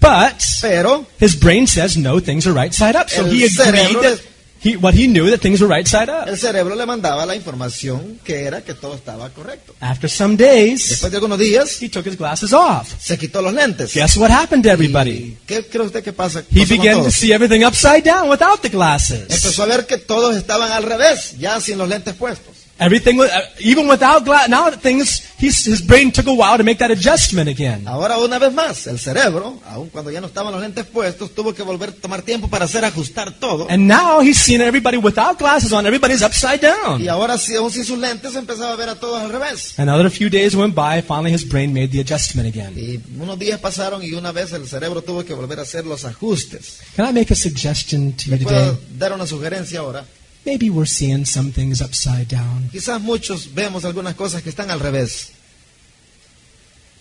but 0.00 0.34
pero 0.60 1.06
his 1.18 1.34
brain 1.38 1.66
says 1.66 1.96
no, 1.96 2.20
things 2.20 2.46
are 2.46 2.52
right 2.54 2.72
side 2.72 2.96
up. 2.96 3.08
So 3.08 3.24
he 3.24 3.44
agreed 3.44 3.96
that 4.02 4.20
he, 4.66 4.76
what 4.76 4.94
he 4.94 5.06
knew 5.06 5.30
that 5.30 5.40
things 5.40 5.60
were 5.60 5.68
right 5.72 5.86
side 5.86 6.08
up. 6.10 6.28
el 6.28 6.36
cerebro 6.38 6.74
le 6.74 6.84
mandaba 6.86 7.24
la 7.26 7.34
información 7.36 8.18
que 8.24 8.44
era 8.44 8.62
que 8.62 8.74
todo 8.74 8.94
estaba 8.94 9.28
correcto. 9.30 9.74
After 9.80 10.10
some 10.10 10.36
days, 10.36 10.88
Después 10.88 11.10
de 11.12 11.18
algunos 11.18 11.38
días, 11.38 11.80
he 11.82 11.88
took 11.88 12.06
his 12.06 12.16
glasses 12.16 12.52
off. 12.52 12.88
se 12.98 13.16
quitó 13.18 13.40
los 13.42 13.52
lentes. 13.52 13.92
Guess 13.94 14.16
what 14.16 14.30
happened 14.30 14.64
to 14.64 14.70
everybody? 14.70 15.10
¿Y 15.10 15.38
¿Qué 15.46 15.64
cree 15.66 15.84
usted 15.86 16.02
que 16.02 16.12
pasa? 16.12 16.42
He 16.50 16.64
began 16.64 17.02
to 17.02 17.10
see 17.10 17.32
everything 17.32 17.64
upside 17.64 18.02
down 18.02 18.28
without 18.28 18.60
the 18.62 18.68
glasses. 18.68 19.22
Empezó 19.28 19.62
a 19.62 19.66
ver 19.66 19.86
que 19.86 19.98
todos 19.98 20.36
estaban 20.36 20.72
al 20.72 20.82
revés, 20.82 21.36
ya 21.38 21.60
sin 21.60 21.78
los 21.78 21.88
lentes 21.88 22.14
puestos. 22.14 22.55
Everything, 22.78 23.18
uh, 23.18 23.26
even 23.58 23.88
without 23.88 24.22
glass, 24.26 24.50
now 24.50 24.70
things, 24.70 25.22
his, 25.38 25.64
his 25.64 25.80
brain 25.80 26.12
took 26.12 26.26
a 26.26 26.32
while 26.34 26.58
to 26.58 26.62
make 26.62 26.76
that 26.78 26.90
adjustment 26.90 27.48
again. 27.48 27.88
Ahora 27.88 28.18
una 28.18 28.38
vez 28.38 28.52
más, 28.52 28.86
el 28.86 28.98
cerebro, 28.98 29.58
aun 29.66 29.88
cuando 29.88 30.10
ya 30.10 30.20
no 30.20 30.26
estaban 30.26 30.52
los 30.52 30.60
lentes 30.60 30.84
puestos, 30.84 31.34
tuvo 31.34 31.54
que 31.54 31.62
volver 31.62 31.88
a 31.88 31.92
tomar 31.92 32.20
tiempo 32.20 32.48
para 32.48 32.66
hacer 32.66 32.84
ajustar 32.84 33.32
todo. 33.40 33.66
And 33.70 33.88
now 33.88 34.20
he's 34.20 34.36
seeing 34.38 34.60
everybody 34.60 34.98
without 34.98 35.38
glasses 35.38 35.72
on, 35.72 35.86
everybody's 35.86 36.20
upside 36.22 36.60
Y 36.62 36.66
down. 36.66 37.08
ahora, 37.08 37.38
si 37.38 37.54
aún 37.54 37.70
sin 37.72 37.82
sus 37.86 37.98
lentes, 37.98 38.34
empezaba 38.36 38.74
a 38.74 38.76
ver 38.76 38.90
a 38.90 38.94
todos 38.96 39.22
al 39.22 39.30
revés. 39.30 39.78
Another 39.78 40.10
few 40.10 40.28
days 40.28 40.54
went 40.54 40.74
by, 40.74 41.00
finally 41.00 41.32
his 41.32 41.48
brain 41.48 41.72
made 41.72 41.88
the 41.88 42.00
adjustment 42.00 42.46
again. 42.46 42.74
Y 42.76 43.00
unos 43.18 43.38
días 43.38 43.58
pasaron 43.58 44.02
y 44.02 44.12
una 44.12 44.32
vez 44.32 44.52
el 44.52 44.68
cerebro 44.68 45.00
tuvo 45.00 45.24
que 45.24 45.32
volver 45.32 45.60
a 45.60 45.62
hacer 45.62 45.86
los 45.86 46.04
ajustes. 46.04 46.80
Can 46.94 47.06
I 47.08 47.12
make 47.12 47.32
a 47.32 47.36
suggestion 47.36 48.12
to 48.12 48.24
you 48.36 48.36
Puedo 48.44 48.72
today? 48.72 48.86
dar 48.98 49.14
una 49.14 49.26
sugerencia 49.26 49.78
ahora. 49.80 50.04
Maybe 50.46 50.70
we're 50.70 50.86
seeing 50.86 51.26
some 51.26 51.50
things 51.52 51.82
upside 51.82 52.28
down, 52.28 52.70
Quizás 52.72 53.02
muchos 53.02 53.52
vemos 53.52 53.84
algunas 53.84 54.14
cosas 54.14 54.42
que 54.42 54.48
están 54.50 54.70
al 54.70 54.78
revés. 54.80 55.32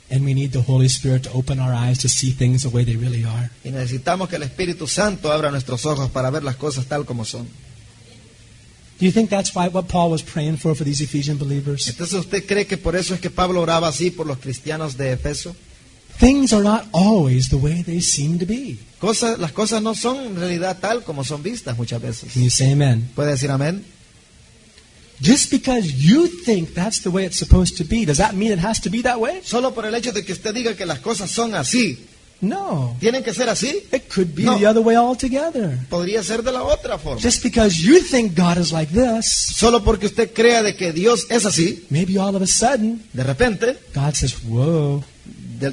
and 0.09 0.23
we 0.23 0.33
need 0.35 0.51
the 0.51 0.61
Holy 0.61 0.87
Spirit 0.87 1.23
to 1.23 1.31
open 1.31 1.59
our 1.59 1.73
eyes 1.73 1.97
to 1.99 2.07
see 2.09 2.31
things 2.31 2.61
the 2.63 2.69
way 2.69 2.83
they 2.83 2.95
really 2.95 3.23
are. 3.23 3.49
Y 3.63 3.69
necesitamos 3.71 4.29
que 4.29 4.35
el 4.35 4.43
Espíritu 4.43 4.87
Santo 4.87 5.31
abra 5.31 5.49
nuestros 5.51 5.85
ojos 5.85 6.09
para 6.11 6.29
ver 6.29 6.43
las 6.43 6.55
cosas 6.57 6.85
tal 6.87 7.05
como 7.05 7.23
son. 7.25 7.47
Do 8.99 9.05
you 9.05 9.11
think 9.11 9.29
that's 9.29 9.53
why 9.55 9.67
what 9.67 9.87
Paul 9.87 10.09
was 10.11 10.21
praying 10.23 10.57
for 10.57 10.73
for 10.75 10.83
these 10.85 11.01
Ephesian 11.03 11.37
believers? 11.37 11.87
Entonces, 11.87 12.19
¿usted 12.19 12.45
cree 12.45 12.65
que 12.65 12.77
por 12.77 12.95
eso 12.95 13.13
es 13.13 13.19
que 13.19 13.29
Pablo 13.29 13.61
oraba 13.61 13.87
así 13.89 14.09
por 14.09 14.25
los 14.25 14.37
cristianos 14.37 14.95
de 14.95 15.11
Efeso? 15.13 15.55
Things 16.19 16.53
are 16.53 16.63
not 16.63 16.85
always 16.93 17.49
the 17.49 17.57
way 17.57 17.83
they 17.83 17.99
seem 17.99 18.39
to 18.39 18.45
be. 18.45 18.79
Cosas, 18.99 19.37
las 19.37 19.51
cosas 19.51 19.81
no 19.81 19.93
son 19.95 20.17
en 20.17 20.35
realidad 20.37 20.77
tal 20.79 21.03
como 21.03 21.23
son 21.23 21.43
vistas 21.43 21.77
muchas 21.77 22.01
veces. 22.01 22.31
Can 22.33 22.43
you 22.43 22.49
say 22.49 22.71
amen? 22.71 23.09
¿Puede 23.15 23.31
decir 23.31 23.51
amén? 23.51 23.83
Just 25.21 25.49
because 25.51 25.93
you 25.93 26.27
think 26.27 26.73
that's 26.73 27.01
the 27.01 27.09
way 27.09 27.25
it's 27.25 27.37
supposed 27.37 27.77
to 27.77 27.83
be, 27.85 28.05
does 28.05 28.17
that 28.17 28.33
mean 28.33 28.51
it 28.51 28.59
has 28.59 28.79
to 28.81 28.89
be 28.89 29.01
that 29.03 29.19
way? 29.19 29.41
Solo 29.43 29.73
por 29.73 29.85
el 29.85 29.93
hecho 29.95 30.11
de 30.11 30.23
que 30.25 30.33
usted 30.33 30.53
diga 30.53 30.75
que 30.75 30.85
las 30.85 30.99
cosas 30.99 31.29
son 31.31 31.53
así, 31.55 31.97
No. 32.41 32.97
¿tienen 32.99 33.23
que 33.23 33.33
ser 33.33 33.47
así? 33.49 33.81
It 33.93 34.09
could 34.13 34.35
be 34.35 34.43
No. 34.43 34.57
the 34.57 34.67
other 34.67 34.81
way 34.83 34.95
altogether. 34.95 35.79
Podría 35.89 36.21
ser 36.21 36.43
de 36.43 36.51
la 36.51 36.63
otra 36.63 36.97
forma. 36.97 37.21
Just 37.21 37.41
because 37.43 37.77
you 37.77 37.99
think 38.01 38.35
God 38.37 38.57
is 38.57 38.71
like 38.73 38.91
this, 38.93 39.25
Solo 39.55 39.83
porque 39.83 40.05
usted 40.07 40.33
crea 40.33 40.61
de 40.61 40.75
que 40.75 40.91
Dios 40.91 41.27
es 41.29 41.45
así, 41.45 41.85
maybe 41.89 42.17
all 42.17 42.35
of 42.35 42.41
a 42.41 42.47
sudden 42.47 43.01
de 43.13 43.23
repente 43.23 43.77
God 43.93 44.13
says, 44.15 44.35
Whoa, 44.45 45.01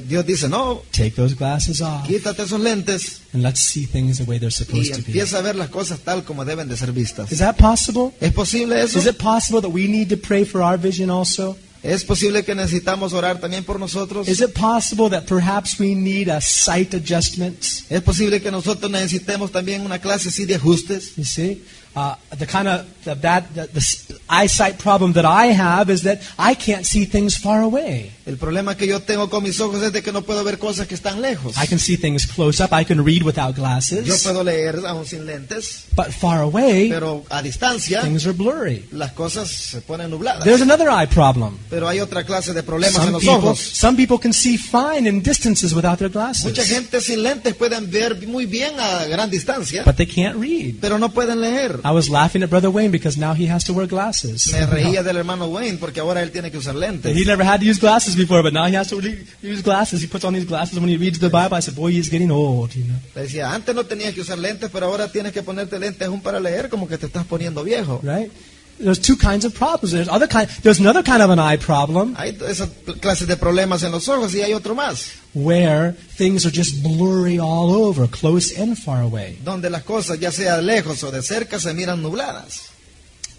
Dios 0.07 0.25
dice, 0.25 0.47
no, 0.49 0.81
take 0.91 1.11
those 1.11 1.35
glasses 1.35 1.81
off 1.81 2.07
quítate 2.07 2.43
esos 2.43 2.59
lentes 2.59 3.21
and 3.33 3.43
let's 3.43 3.59
see 3.59 3.85
things 3.85 4.17
the 4.17 4.23
way 4.23 4.39
they're 4.39 4.47
y 4.47 4.51
supposed 4.51 4.91
to 4.93 5.01
be. 5.01 5.07
empieza 5.07 5.37
a 5.39 5.41
ver 5.41 5.55
las 5.55 5.69
cosas 5.69 5.99
tal 5.99 6.23
como 6.23 6.45
deben 6.45 6.67
de 6.67 6.77
ser 6.77 6.91
vistas. 6.91 7.31
Is 7.31 7.39
that 7.39 7.57
possible? 7.57 8.11
¿Es 8.19 8.31
posible 8.33 8.81
eso? 8.81 8.99
Is 8.99 9.05
it 9.05 9.17
possible 9.17 9.61
that 9.61 9.71
we 9.71 9.87
need 9.87 10.09
to 10.09 10.17
pray 10.17 10.45
for 10.45 10.61
our 10.61 10.77
vision 10.77 11.09
also? 11.09 11.57
¿Es 11.83 12.05
posible 12.05 12.45
que 12.45 12.55
necesitamos 12.55 13.11
orar 13.11 13.41
también 13.41 13.65
por 13.65 13.77
nosotros? 13.77 14.29
Is 14.29 14.39
it 14.39 14.53
possible 14.53 15.09
that 15.09 15.25
perhaps 15.25 15.77
we 15.77 15.93
need 15.93 16.29
a 16.29 16.39
sight 16.39 16.93
adjustment? 16.93 17.57
¿Es 17.89 18.01
posible 18.01 18.41
que 18.41 18.49
nosotros 18.51 18.89
necesitemos 18.89 19.51
también 19.51 19.81
una 19.81 19.99
clase 19.99 20.29
así 20.29 20.45
de 20.45 20.55
ajustes? 20.55 21.17
You 21.17 21.25
see, 21.25 21.61
uh, 21.95 22.15
the 22.37 22.45
kind 22.47 22.67
of 22.67 22.85
the 23.03 23.15
bad 23.15 23.43
the, 23.53 23.67
the 23.73 24.19
eyesight 24.29 24.77
problem 24.79 25.13
that 25.13 25.25
I 25.25 25.47
have 25.53 25.89
is 25.91 26.03
that 26.03 26.21
I 26.39 26.55
can't 26.55 26.85
see 26.85 27.05
things 27.05 27.37
far 27.37 27.61
away. 27.61 28.11
El 28.25 28.37
problema 28.37 28.75
que 28.77 28.87
yo 28.87 29.01
tengo 29.01 29.29
con 29.29 29.43
mis 29.43 29.59
ojos 29.59 29.83
es 29.83 29.91
de 29.91 30.01
que 30.01 30.11
no 30.13 30.21
puedo 30.21 30.43
ver 30.45 30.57
cosas 30.57 30.87
que 30.87 30.95
están 30.95 31.21
lejos. 31.21 31.55
I 31.61 31.67
can 31.67 31.77
see 31.77 31.97
things 31.97 32.25
close 32.25 32.63
up. 32.63 32.71
I 32.71 32.85
can 32.85 33.03
read 33.03 33.23
without 33.23 33.55
Yo 33.55 33.61
glasses, 33.61 34.23
puedo 34.23 34.43
leer 34.43 34.79
aún 34.87 35.05
sin 35.05 35.25
lentes, 35.25 35.85
but 35.95 36.07
far 36.07 36.41
away 36.41 36.89
pero 36.89 37.23
a 37.29 37.41
distancia 37.41 38.01
things 38.01 38.25
are 38.25 38.33
blurry. 38.33 38.85
las 38.91 39.11
cosas 39.11 39.49
se 39.49 39.81
ponen 39.81 40.09
nubladas. 40.09 40.45
There's 40.45 40.61
another 40.61 40.87
eye 40.89 41.05
problem. 41.07 41.57
Pero 41.69 41.87
hay 41.87 41.99
otra 41.99 42.23
clase 42.23 42.53
de 42.53 42.63
problemas 42.63 42.95
en 42.95 43.01
Some 43.01 43.11
los 43.11 43.21
people, 43.23 43.49
ojos. 43.49 43.59
some 43.59 43.97
people 43.97 44.17
can 44.17 44.31
see 44.33 44.57
fine 44.57 45.07
in 45.07 45.21
distances 45.21 45.73
without 45.73 45.99
their 45.99 46.09
Mucha 46.09 46.31
glasses, 46.33 46.67
gente 46.69 47.01
sin 47.01 47.21
lentes 47.23 47.53
pueden 47.55 47.91
ver 47.91 48.25
muy 48.25 48.45
bien 48.45 48.79
a 48.79 49.05
gran 49.05 49.29
distancia, 49.29 49.83
but 49.83 49.95
they 49.97 50.07
can't 50.07 50.37
read. 50.37 50.75
pero 50.79 50.97
no 50.97 51.09
pueden 51.09 51.41
leer. 51.41 51.79
I 51.83 51.91
was 51.91 52.09
laughing 52.09 52.43
at 52.43 52.49
Brother 52.49 52.71
Wayne 52.71 52.91
because 52.91 53.17
now 53.17 53.33
he 53.33 53.45
has 53.47 53.63
to 53.65 53.73
wear 53.73 53.87
glasses. 53.87 54.53
Me 54.53 54.65
reía 54.65 55.03
del 55.03 55.17
hermano 55.17 55.47
Wayne 55.47 55.77
porque 55.77 55.99
ahora 55.99 56.21
él 56.21 56.31
tiene 56.31 56.49
que 56.49 56.57
usar 56.57 56.75
lentes. 56.75 57.15
He 57.15 57.25
never 57.25 57.43
had 57.43 57.59
to 57.59 57.65
use 57.65 57.79
glasses 57.79 58.15
before, 58.15 58.41
but 58.41 58.53
now 58.53 58.65
he 58.65 58.75
has 58.75 58.87
to 58.89 59.01
use 59.41 59.61
glasses. 59.61 60.01
He 60.01 60.07
puts 60.07 60.23
on 60.23 60.33
these 60.33 60.45
glasses 60.45 60.79
when 60.79 60.89
he 60.89 60.97
reads 60.97 61.19
the 61.19 61.29
Bible. 61.29 61.57
I 61.57 61.61
said, 61.61 61.75
boy, 61.75 61.91
he's 61.91 62.09
getting 62.09 62.31
old, 62.31 62.73
you 62.73 62.85
know. 62.85 62.95
Le 63.15 63.23
decía, 63.23 63.53
antes 63.53 63.75
no 63.75 63.83
tenías 63.83 64.13
que 64.13 64.21
usar 64.21 64.37
lentes, 64.37 64.69
pero 64.71 64.85
ahora 64.85 65.11
tienes 65.11 65.33
que 65.33 65.43
ponerte 65.43 65.77
lentes 65.77 66.07
aún 66.07 66.21
para 66.21 66.39
leer, 66.39 66.69
como 66.69 66.87
que 66.87 66.97
te 66.97 67.07
estás 67.07 67.25
poniendo 67.25 67.63
viejo. 67.63 67.99
Right? 68.01 68.31
There's 68.79 68.99
two 68.99 69.15
kinds 69.15 69.45
of 69.45 69.53
problems. 69.53 69.91
There's 69.91 70.09
other 70.09 70.27
kind. 70.27 70.49
There's 70.63 70.79
another 70.79 71.03
kind 71.03 71.21
of 71.21 71.29
an 71.29 71.39
eye 71.39 71.57
problem 71.57 72.15
Hay 72.17 72.37
esas 72.47 72.69
clases 72.99 73.27
de 73.27 73.37
problemas 73.37 73.83
en 73.83 73.91
los 73.91 74.07
ojos 74.07 74.33
y 74.33 74.41
hay 74.41 74.53
otro 74.53 74.73
más, 74.73 75.11
where 75.33 75.93
things 75.93 76.45
are 76.45 76.51
just 76.51 76.83
blurry 76.83 77.39
all 77.39 77.71
over, 77.71 78.07
close 78.07 78.57
and 78.57 78.77
far 78.77 79.01
away. 79.01 79.37
donde 79.43 79.69
las 79.69 79.83
cosas, 79.83 80.19
ya 80.19 80.31
sea 80.31 80.61
lejos 80.61 81.03
o 81.03 81.11
de 81.11 81.21
cerca, 81.21 81.59
se 81.59 81.73
miran 81.73 82.01
nubladas. 82.01 82.69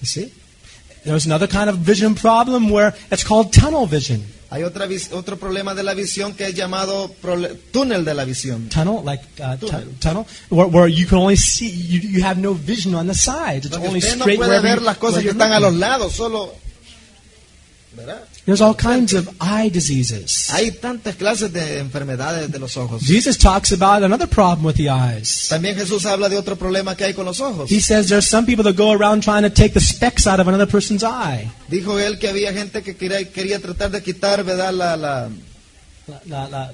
You 0.01 0.07
see? 0.07 0.33
There's 1.05 1.27
another 1.27 1.47
kind 1.47 1.69
of 1.69 1.77
vision 1.77 2.15
problem 2.15 2.71
where 2.71 2.95
it's 3.11 3.25
called 3.25 3.53
tunnel 3.53 3.87
vision. 3.87 4.25
Hay 4.51 4.63
otra 4.63 4.89
otro 5.13 5.37
problema 5.37 5.75
de 5.75 5.83
la 5.83 5.95
visión 5.95 6.35
que 6.35 6.47
es 6.47 6.55
llamado 6.55 7.11
túnel 7.73 8.05
de 8.05 8.15
la 8.15 8.25
visión. 8.25 8.69
Tunnel, 8.69 9.03
like 9.05 9.25
uh, 9.41 9.57
Tunnel. 9.57 9.95
tunnel, 10.01 10.27
where, 10.49 10.69
where 10.69 10.89
you 10.89 11.07
can 11.07 11.19
only 11.19 11.37
see, 11.37 11.69
you, 11.69 12.01
you 12.01 12.23
have 12.23 12.39
no 12.39 12.55
vision 12.55 12.95
on 12.95 13.07
the 13.07 13.15
sides. 13.15 13.67
It's 13.67 13.71
Donde 13.71 13.89
only 13.89 13.99
usted 13.99 14.17
no 14.17 14.25
straight 14.25 14.39
puede 14.39 14.61
ver 14.61 14.81
las 14.81 14.97
cosas 14.99 15.23
que 15.23 15.31
están 15.31 15.53
a 15.53 15.61
los 15.61 15.75
lados, 15.75 16.13
solo... 16.13 16.55
¿Verdad? 17.97 18.25
There's 18.47 18.61
all 18.61 18.75
kinds 18.75 19.15
of 19.15 19.27
eye 19.41 19.71
diseases. 19.71 20.51
Hay 20.51 20.71
tantas 20.73 21.17
clases 21.17 21.51
de 21.51 21.79
enfermedades 21.79 22.51
de 22.53 22.59
los 22.59 22.77
ojos. 22.77 23.01
Jesus 23.03 23.39
talks 23.39 23.73
about 23.73 24.03
another 24.03 24.27
problem 24.29 24.67
with 24.67 24.77
the 24.77 24.91
eyes. 24.91 25.49
También 25.49 25.77
Jesús 25.77 26.05
habla 26.05 26.29
de 26.29 26.37
otro 26.37 26.55
problema 26.57 26.95
que 26.95 27.05
hay 27.05 27.15
con 27.15 27.25
los 27.25 27.41
ojos. 27.41 27.71
He 27.71 27.81
says 27.81 28.09
there's 28.09 28.27
some 28.29 28.45
people 28.47 28.63
that 28.65 28.77
go 28.77 28.93
around 28.93 29.23
trying 29.23 29.45
to 29.45 29.51
take 29.51 29.73
the 29.73 29.81
specks 29.81 30.27
out 30.27 30.41
of 30.41 30.47
another 30.49 30.67
person's 30.67 31.03
eye. 31.03 31.51
Dijo 31.69 31.99
él 31.99 32.19
que 32.19 32.29
había 32.29 32.53
gente 32.53 32.83
que 32.83 32.95
quería, 32.97 33.27
quería 33.33 33.61
tratar 33.61 33.91
de 33.91 34.03
quitar, 34.03 34.45
¿verdad? 34.45 34.75
La, 34.75 34.95
la, 34.97 35.31
La- 36.07 36.21
la- 36.27 36.49
La 36.51 36.73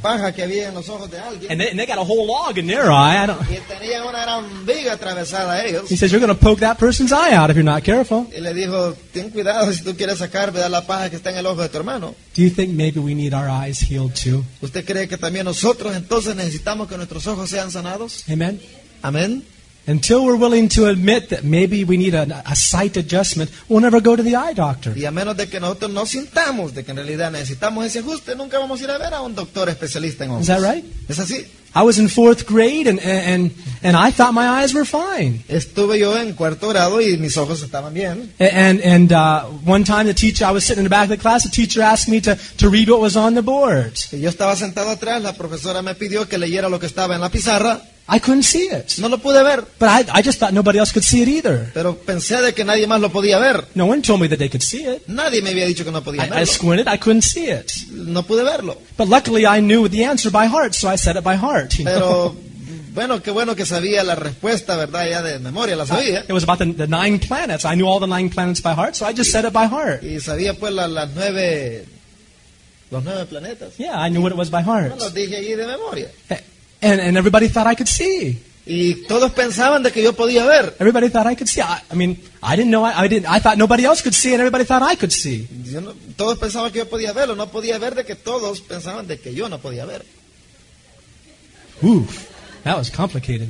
paja 0.00 0.32
que 0.32 0.42
había 0.42 0.68
en 0.68 0.74
los 0.74 0.88
ojos 0.88 1.10
de 1.10 1.18
alguien. 1.18 1.50
and, 1.50 1.60
they, 1.60 1.70
and 1.70 1.78
they 1.78 1.86
got 1.86 1.98
a 1.98 2.02
whole 2.04 2.26
log 2.26 2.58
in 2.58 2.66
their 2.66 2.90
eye. 2.90 3.22
I 3.22 3.26
don't, 3.26 3.40
Y 3.50 3.58
tenían 3.68 4.02
una 4.06 4.22
gran 4.22 4.66
viga 4.66 4.92
atravesada 4.92 5.64
ellos. 5.64 5.90
he 5.90 5.96
says, 5.96 6.10
You're 6.12 6.20
going 6.24 6.34
to 6.36 6.40
poke 6.40 6.60
that 6.60 6.78
person's 6.78 7.12
eye 7.12 7.34
out 7.34 7.50
if 7.50 7.56
you're 7.56 7.64
not 7.64 7.82
careful. 7.82 8.26
Y 8.36 8.40
le 8.40 8.52
dijo, 8.54 8.94
ten 9.12 9.30
cuidado 9.30 9.72
si 9.72 9.82
tú 9.82 9.96
quieres 9.96 10.18
sacar, 10.18 10.52
¿verdad? 10.52 10.70
La 10.70 10.86
paja 10.86 11.08
que 11.10 11.16
está 11.16 11.30
en 11.30 11.38
el 11.38 11.46
ojo 11.46 11.62
de 11.62 11.68
tu 11.68 11.78
hermano. 11.78 12.14
Do 12.36 12.42
you 12.42 12.50
think 12.50 12.70
maybe 12.74 13.00
we 13.00 13.14
need 13.14 13.32
our 13.34 13.48
eyes 13.48 13.80
healed 13.80 14.14
too? 14.14 14.44
¿Usted 14.60 14.84
cree 14.84 15.08
que 15.08 15.16
también 15.18 15.44
nosotros 15.44 15.96
entonces 15.96 16.36
necesitamos 16.36 16.88
que 16.88 16.96
nuestros 16.96 17.26
ojos 17.26 17.48
sean 17.50 17.70
sanados? 17.70 18.24
Amen? 18.30 18.60
Amén. 19.02 19.44
Until 19.86 20.24
we're 20.24 20.36
willing 20.36 20.68
to 20.68 20.86
admit 20.86 21.30
that 21.30 21.42
maybe 21.42 21.84
we 21.84 21.96
need 21.96 22.14
a, 22.14 22.42
a 22.46 22.54
sight 22.54 22.96
adjustment, 22.96 23.50
we'll 23.68 23.80
never 23.80 24.00
go 24.00 24.14
to 24.14 24.22
the 24.22 24.36
eye 24.36 24.52
doctor. 24.52 24.96
Y 24.96 25.04
a 25.04 25.10
menos 25.10 25.36
de 25.36 25.48
que 25.48 25.58
nosotros 25.58 25.90
no 25.90 26.06
sintamos 26.06 26.74
de 26.74 26.84
que 26.84 26.90
en 26.92 26.98
realidad 26.98 27.32
necesitamos 27.32 27.86
ese 27.86 28.00
ajuste, 28.00 28.36
nunca 28.36 28.58
vamos 28.58 28.80
a 28.80 28.84
ir 28.84 28.90
a 28.90 28.98
ver 28.98 29.14
a 29.14 29.20
un 29.20 29.34
doctor 29.34 29.68
especialista 29.68 30.24
en 30.24 30.32
ojos. 30.32 30.42
Is 30.42 30.48
that 30.48 30.60
right? 30.60 30.84
¿Es 31.08 31.18
así? 31.18 31.46
I 31.72 31.82
was 31.82 32.00
in 32.00 32.08
fourth 32.08 32.46
grade 32.46 32.88
and, 32.88 32.98
and, 32.98 33.52
and 33.82 33.96
I 33.96 34.10
thought 34.10 34.34
my 34.34 34.60
eyes 34.60 34.74
were 34.74 34.84
fine. 34.84 35.44
Estuve 35.48 36.00
yo 36.00 36.16
en 36.16 36.34
cuarto 36.34 36.68
grado 36.68 37.00
y 37.00 37.16
mis 37.16 37.36
ojos 37.36 37.62
estaban 37.62 37.94
bien. 37.94 38.32
And, 38.40 38.80
and 38.80 39.12
uh, 39.12 39.44
one 39.64 39.84
time 39.84 40.06
the 40.06 40.14
teacher, 40.14 40.44
I 40.44 40.50
was 40.50 40.64
sitting 40.64 40.80
in 40.80 40.84
the 40.84 40.90
back 40.90 41.04
of 41.04 41.10
the 41.10 41.16
class, 41.16 41.44
the 41.44 41.48
teacher 41.48 41.80
asked 41.80 42.08
me 42.08 42.20
to, 42.22 42.36
to 42.58 42.68
read 42.68 42.90
what 42.90 43.00
was 43.00 43.16
on 43.16 43.34
the 43.34 43.42
board. 43.42 43.92
Y 44.10 44.18
yo 44.18 44.30
estaba 44.30 44.56
sentado 44.56 44.90
atrás, 44.90 45.22
la 45.22 45.34
profesora 45.34 45.80
me 45.80 45.94
pidió 45.94 46.28
que 46.28 46.38
leyera 46.38 46.68
lo 46.68 46.80
que 46.80 46.86
estaba 46.86 47.14
en 47.14 47.20
la 47.20 47.30
pizarra. 47.30 47.80
I 48.12 48.18
couldn't 48.18 48.42
see 48.42 48.66
it. 48.68 48.98
No 48.98 49.08
lo 49.08 49.18
pude 49.18 49.40
ver, 49.44 49.64
But 49.78 49.88
I, 49.88 50.18
I 50.18 50.22
just 50.22 50.40
thought 50.40 50.52
nobody 50.52 50.78
else 50.80 50.92
could 50.92 51.04
see 51.04 51.22
it 51.22 51.28
either. 51.28 51.70
pero 51.72 51.94
pensé 51.96 52.42
de 52.42 52.52
que 52.52 52.64
nadie 52.64 52.86
más 52.88 53.00
lo 53.00 53.08
podía 53.10 53.38
ver. 53.38 53.64
No 53.76 53.86
one 53.86 54.02
told 54.02 54.20
me 54.20 54.28
that 54.28 54.38
they 54.38 54.48
could 54.48 54.62
see 54.62 54.84
it. 54.84 55.06
Nadie 55.06 55.40
me 55.42 55.50
había 55.50 55.66
dicho 55.66 55.84
que 55.84 55.92
no 55.92 56.02
podía 56.02 56.24
I, 56.26 56.42
I 56.42 56.46
squinted, 56.46 56.88
I 56.88 56.98
couldn't 56.98 57.22
see 57.22 57.48
it. 57.50 57.70
No 57.92 58.24
pude 58.24 58.42
verlo. 58.42 58.76
But 58.98 59.08
luckily 59.08 59.46
I 59.46 59.60
knew 59.60 59.88
the 59.88 60.04
answer 60.04 60.30
by 60.32 60.46
heart, 60.48 60.74
so 60.74 60.88
I 60.92 60.96
said 60.96 61.16
it 61.16 61.22
by 61.22 61.36
heart. 61.36 61.74
you 61.78 61.84
know. 61.84 62.34
Pero 62.34 62.36
bueno, 62.94 63.22
qué 63.22 63.30
bueno 63.30 63.54
que 63.54 63.64
sabía 63.64 64.02
la 64.02 64.16
respuesta, 64.16 64.74
¿verdad? 64.76 65.08
Ya 65.08 65.22
de 65.22 65.38
memoria 65.38 65.76
la 65.76 65.86
sabía. 65.86 66.24
It 66.28 66.32
was 66.32 66.42
about 66.42 66.58
the, 66.58 66.72
the 66.72 66.88
nine 66.88 67.20
planets. 67.20 67.64
I 67.64 67.76
knew 67.76 67.86
all 67.86 68.00
the 68.00 68.08
nine 68.08 68.28
planets 68.30 68.60
by 68.60 68.74
heart, 68.74 68.96
so 68.96 69.06
I 69.06 69.12
just 69.14 69.30
said 69.30 69.44
it 69.44 69.52
by 69.52 69.66
heart. 69.68 70.02
Y 70.02 70.18
sabía 70.18 70.54
pues 70.54 70.72
la- 70.72 70.88
las 70.88 71.10
nueve, 71.14 71.84
los 72.90 73.04
nueve 73.04 73.24
planetas. 73.26 73.76
Yeah, 73.78 73.94
I 74.04 74.08
knew 74.10 74.20
what 74.20 74.32
it 74.32 74.36
was 74.38 74.50
by 74.50 74.62
heart. 74.62 74.98
Los 74.98 75.14
dije 75.14 75.36
allí 75.36 75.54
de 75.54 75.64
memoria. 75.66 76.08
Eh, 76.28 76.40
And, 76.82 77.00
and 77.00 77.16
everybody 77.16 77.48
thought 77.48 77.66
I 77.66 77.74
could 77.74 77.88
see. 77.88 78.38
Y 78.66 79.04
todos 79.08 79.32
pensaban 79.32 79.82
de 79.82 79.90
que 79.90 80.02
yo 80.02 80.12
podía 80.12 80.46
ver. 80.46 80.76
Everybody 80.78 81.08
thought 81.08 81.26
I 81.26 81.34
could 81.34 81.48
see. 81.48 81.60
I, 81.60 81.80
I 81.90 81.94
mean, 81.94 82.18
I 82.42 82.56
didn't 82.56 82.70
know. 82.70 82.84
I, 82.84 83.04
I 83.04 83.08
didn't. 83.08 83.26
I 83.28 83.40
thought 83.40 83.58
nobody 83.58 83.84
else 83.84 84.00
could 84.02 84.14
see, 84.14 84.32
and 84.32 84.40
everybody 84.40 84.64
thought 84.64 84.82
I 84.82 84.94
could 84.96 85.12
see. 85.12 85.48
Yo 85.64 85.80
no- 85.80 85.94
todos 86.16 86.38
pensaban 86.38 86.70
que 86.70 86.78
yo 86.78 86.88
podía 86.88 87.12
verlo. 87.12 87.34
No 87.34 87.50
podía 87.50 87.78
ver 87.78 87.94
de 87.94 88.04
que 88.04 88.14
todos 88.14 88.60
pensaban 88.60 89.06
de 89.08 89.18
que 89.18 89.34
yo 89.34 89.48
no 89.48 89.58
podía 89.58 89.86
ver. 89.86 90.04
Oof, 91.82 92.28
that 92.64 92.76
was 92.76 92.90
complicated. 92.90 93.48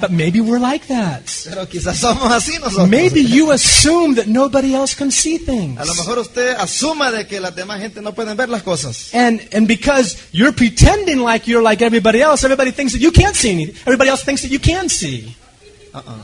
But 0.00 0.10
maybe 0.12 0.40
we're 0.40 0.60
like 0.60 0.86
that. 0.88 1.22
Pero 1.44 1.66
quizás 1.68 1.98
somos 1.98 2.30
así 2.30 2.58
nosotros. 2.60 2.88
Maybe 2.88 3.20
you 3.20 3.50
assume 3.52 4.14
that 4.16 4.26
nobody 4.26 4.74
else 4.74 4.94
can 4.94 5.10
see 5.10 5.36
A 5.36 5.38
lo 5.40 5.44
things. 5.46 5.96
mejor 5.98 6.18
usted 6.18 6.56
asuma 6.56 7.10
de 7.10 7.26
que 7.26 7.40
la 7.40 7.50
demás 7.50 7.80
gente 7.80 8.00
no 8.00 8.12
pueden 8.12 8.36
ver 8.36 8.48
las 8.48 8.62
cosas. 8.62 9.12
And, 9.14 9.40
and 9.52 9.66
because 9.66 10.16
you're 10.32 10.52
pretending 10.52 11.20
like 11.20 11.48
you're 11.48 11.62
like 11.62 11.82
everybody 11.82 12.20
else, 12.20 12.44
everybody 12.44 12.70
thinks 12.70 12.92
that 12.92 13.00
you 13.00 13.10
can't 13.10 13.34
see 13.34 13.50
anything. 13.50 13.74
Everybody 13.86 14.10
else 14.10 14.22
thinks 14.24 14.42
that 14.42 14.50
you 14.52 14.60
can 14.60 14.88
see. 14.88 15.34
Uh-uh. 15.94 16.18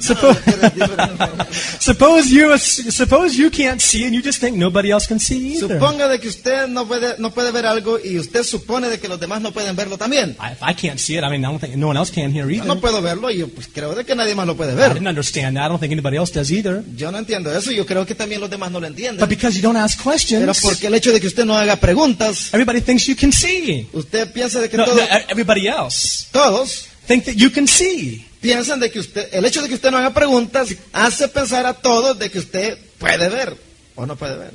Suppose, 0.00 0.36
suppose, 1.80 2.30
you, 2.30 2.56
suppose 2.58 3.36
you 3.36 3.50
can't 3.50 3.80
see 3.80 4.04
and 4.04 4.14
you 4.14 4.22
just 4.22 4.40
think 4.40 4.56
nobody 4.56 4.90
else 4.90 5.06
can 5.06 5.18
see 5.18 5.54
either. 5.56 5.68
Suponga 5.78 6.08
de 6.08 6.18
que 6.18 6.28
usted 6.28 6.68
no 6.68 6.86
puede, 6.86 7.16
no 7.18 7.30
puede 7.32 7.50
ver 7.52 7.66
algo 7.66 7.98
y 8.02 8.18
usted 8.18 8.42
supone 8.44 8.88
de 8.88 8.98
que 8.98 9.08
los 9.08 9.20
demás 9.20 9.40
no 9.40 9.52
pueden 9.52 9.76
verlo 9.76 9.96
también. 9.98 10.36
I, 10.40 10.52
if 10.52 10.62
I 10.62 10.74
can't 10.74 10.98
see 10.98 11.16
it, 11.16 11.24
I 11.24 11.28
mean, 11.30 11.44
I 11.44 11.48
don't 11.48 11.60
think 11.60 11.76
no 11.76 11.88
one 11.88 11.98
else 11.98 12.10
can 12.12 12.32
here 12.32 12.50
either. 12.50 12.66
no 12.66 12.80
puedo 12.80 13.00
verlo 13.02 13.30
y 13.30 13.38
yo 13.38 13.48
pues 13.48 13.68
creo 13.68 13.94
de 13.94 14.04
que 14.04 14.14
nadie 14.14 14.34
más 14.34 14.46
lo 14.46 14.56
puede 14.56 14.72
I 14.72 14.76
ver. 14.76 14.94
didn't 14.94 15.08
understand 15.08 15.56
that. 15.56 15.66
I 15.66 15.68
don't 15.68 15.80
think 15.80 15.92
anybody 15.92 16.16
else 16.16 16.32
does 16.32 16.50
either. 16.50 16.82
Yo 16.96 17.10
no 17.12 17.18
entiendo 17.18 17.54
eso 17.56 17.70
yo 17.70 17.84
creo 17.86 18.06
que 18.06 18.14
también 18.14 18.40
los 18.40 18.50
demás 18.50 18.70
no 18.70 18.80
lo 18.80 18.86
entienden. 18.86 19.18
But 19.20 19.28
because 19.28 19.56
you 19.56 19.62
don't 19.62 19.76
ask 19.76 19.98
Pero 19.98 20.10
questions, 20.12 20.60
porque 20.62 20.86
el 20.86 20.94
hecho 20.94 21.12
de 21.12 21.20
que 21.20 21.26
usted 21.26 21.44
no 21.44 21.56
haga 21.56 21.76
preguntas, 21.76 22.48
everybody 22.52 22.80
thinks 22.80 23.06
you 23.06 23.16
can 23.16 23.32
see. 23.32 23.88
usted 23.92 24.32
piensa 24.32 24.60
de 24.60 24.68
que 24.68 24.76
No, 24.76 24.84
todo- 24.84 24.96
no, 24.96 25.02
everybody 25.28 25.66
else 25.68 26.26
todos 26.32 26.86
think 27.06 27.24
that 27.24 27.34
you 27.34 27.50
can 27.50 27.66
see. 27.66 28.26
Piensan 28.40 28.80
de 28.80 28.90
que 28.90 29.00
usted, 29.00 29.28
el 29.32 29.44
hecho 29.44 29.62
de 29.62 29.68
que 29.68 29.74
usted 29.74 29.90
no 29.90 29.98
haga 29.98 30.14
preguntas 30.14 30.68
hace 30.92 31.28
pensar 31.28 31.66
a 31.66 31.74
todos 31.74 32.18
de 32.18 32.30
que 32.30 32.38
usted 32.38 32.78
puede 32.98 33.28
ver 33.28 33.56
o 33.96 34.06
no 34.06 34.16
puede 34.16 34.36
ver. 34.36 34.54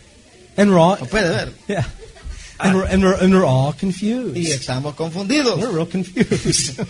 And 0.58 0.72
we're 0.72 0.80
all, 0.80 0.98
O 1.02 1.06
puede 1.06 1.30
ver. 1.30 1.54
yeah. 1.68 1.86
And 2.60 2.76
we're, 2.78 2.86
and 2.86 3.04
we're, 3.04 3.16
and 3.22 3.34
we're 3.34 3.46
all 3.46 3.74
Y 3.74 3.78
confused. 3.80 4.38
estamos 4.38 4.96
confundidos. 4.96 5.60
We're 5.60 5.72
real 5.74 5.86
confused. 5.86 6.78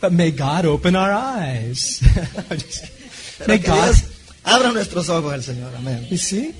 but 0.00 0.12
may 0.12 0.32
God 0.32 0.66
open 0.66 0.96
our 0.96 1.12
eyes. 1.12 2.00
May 3.46 3.58
God, 3.58 3.94
abra 4.44 4.72
nuestros 4.72 5.08
ojos 5.08 5.32
el 5.32 5.42
Señor. 5.42 5.72
Amén. 5.76 6.08
you 6.10 6.16
see? 6.16 6.52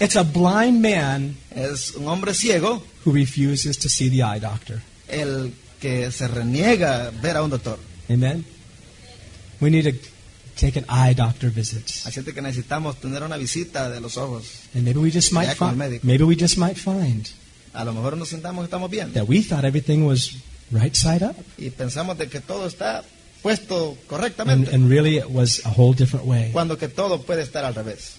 It's 0.00 0.16
a 0.16 0.24
blind 0.24 0.82
man 0.82 1.36
Es 1.54 1.94
un 1.94 2.06
hombre 2.08 2.34
ciego 2.34 2.82
who 3.04 3.12
refuses 3.12 3.76
to 3.78 3.88
see 3.88 4.08
the 4.08 4.24
eye 4.24 4.40
doctor. 4.40 4.82
el 5.08 5.52
que 5.80 6.10
se 6.12 6.28
reniega 6.28 7.10
ver 7.22 7.36
a 7.36 7.42
un 7.42 7.50
doctor. 7.50 7.78
Amen? 8.08 8.44
We 9.60 9.70
need 9.70 9.84
to 9.84 9.92
take 10.58 10.78
an 10.78 10.84
eye 10.88 11.14
doctor 11.14 11.50
visit. 11.50 11.86
Así 12.04 12.22
que 12.22 12.42
necesitamos 12.42 12.96
tener 13.00 13.22
una 13.22 13.36
visita 13.36 13.88
de 13.90 14.00
los 14.00 14.16
ojos. 14.16 14.44
And 14.74 14.84
maybe 14.84 14.98
we 15.00 15.10
just 15.10 15.32
might 15.32 15.54
find, 15.56 15.76
maybe 16.02 16.24
we 16.24 16.36
just 16.36 16.56
might 16.58 16.76
find 16.76 17.28
A 17.72 17.84
lo 17.84 17.92
mejor 17.92 18.16
nos 18.16 18.28
sintamos 18.30 18.62
que 18.62 18.64
estamos 18.66 18.90
bien 18.90 19.12
that 19.12 19.28
we 19.28 19.42
thought 19.42 19.64
everything 19.64 20.02
was 20.04 20.32
right 20.72 20.94
side 20.94 21.22
up. 21.24 21.36
y 21.56 21.70
pensamos 21.70 22.18
de 22.18 22.28
que 22.28 22.40
todo 22.40 22.66
está 22.66 23.04
puesto 23.42 23.90
And, 23.90 24.06
correctamente 24.08 24.74
and 24.74 24.90
really 24.90 25.18
it 25.18 25.26
was 25.30 25.62
a 25.64 25.70
whole 25.70 25.94
different 25.94 26.26
way. 26.26 26.50
cuando 26.52 26.76
que 26.76 26.88
todo 26.88 27.22
puede 27.22 27.42
estar 27.42 27.64
al 27.64 27.74
revés. 27.74 28.14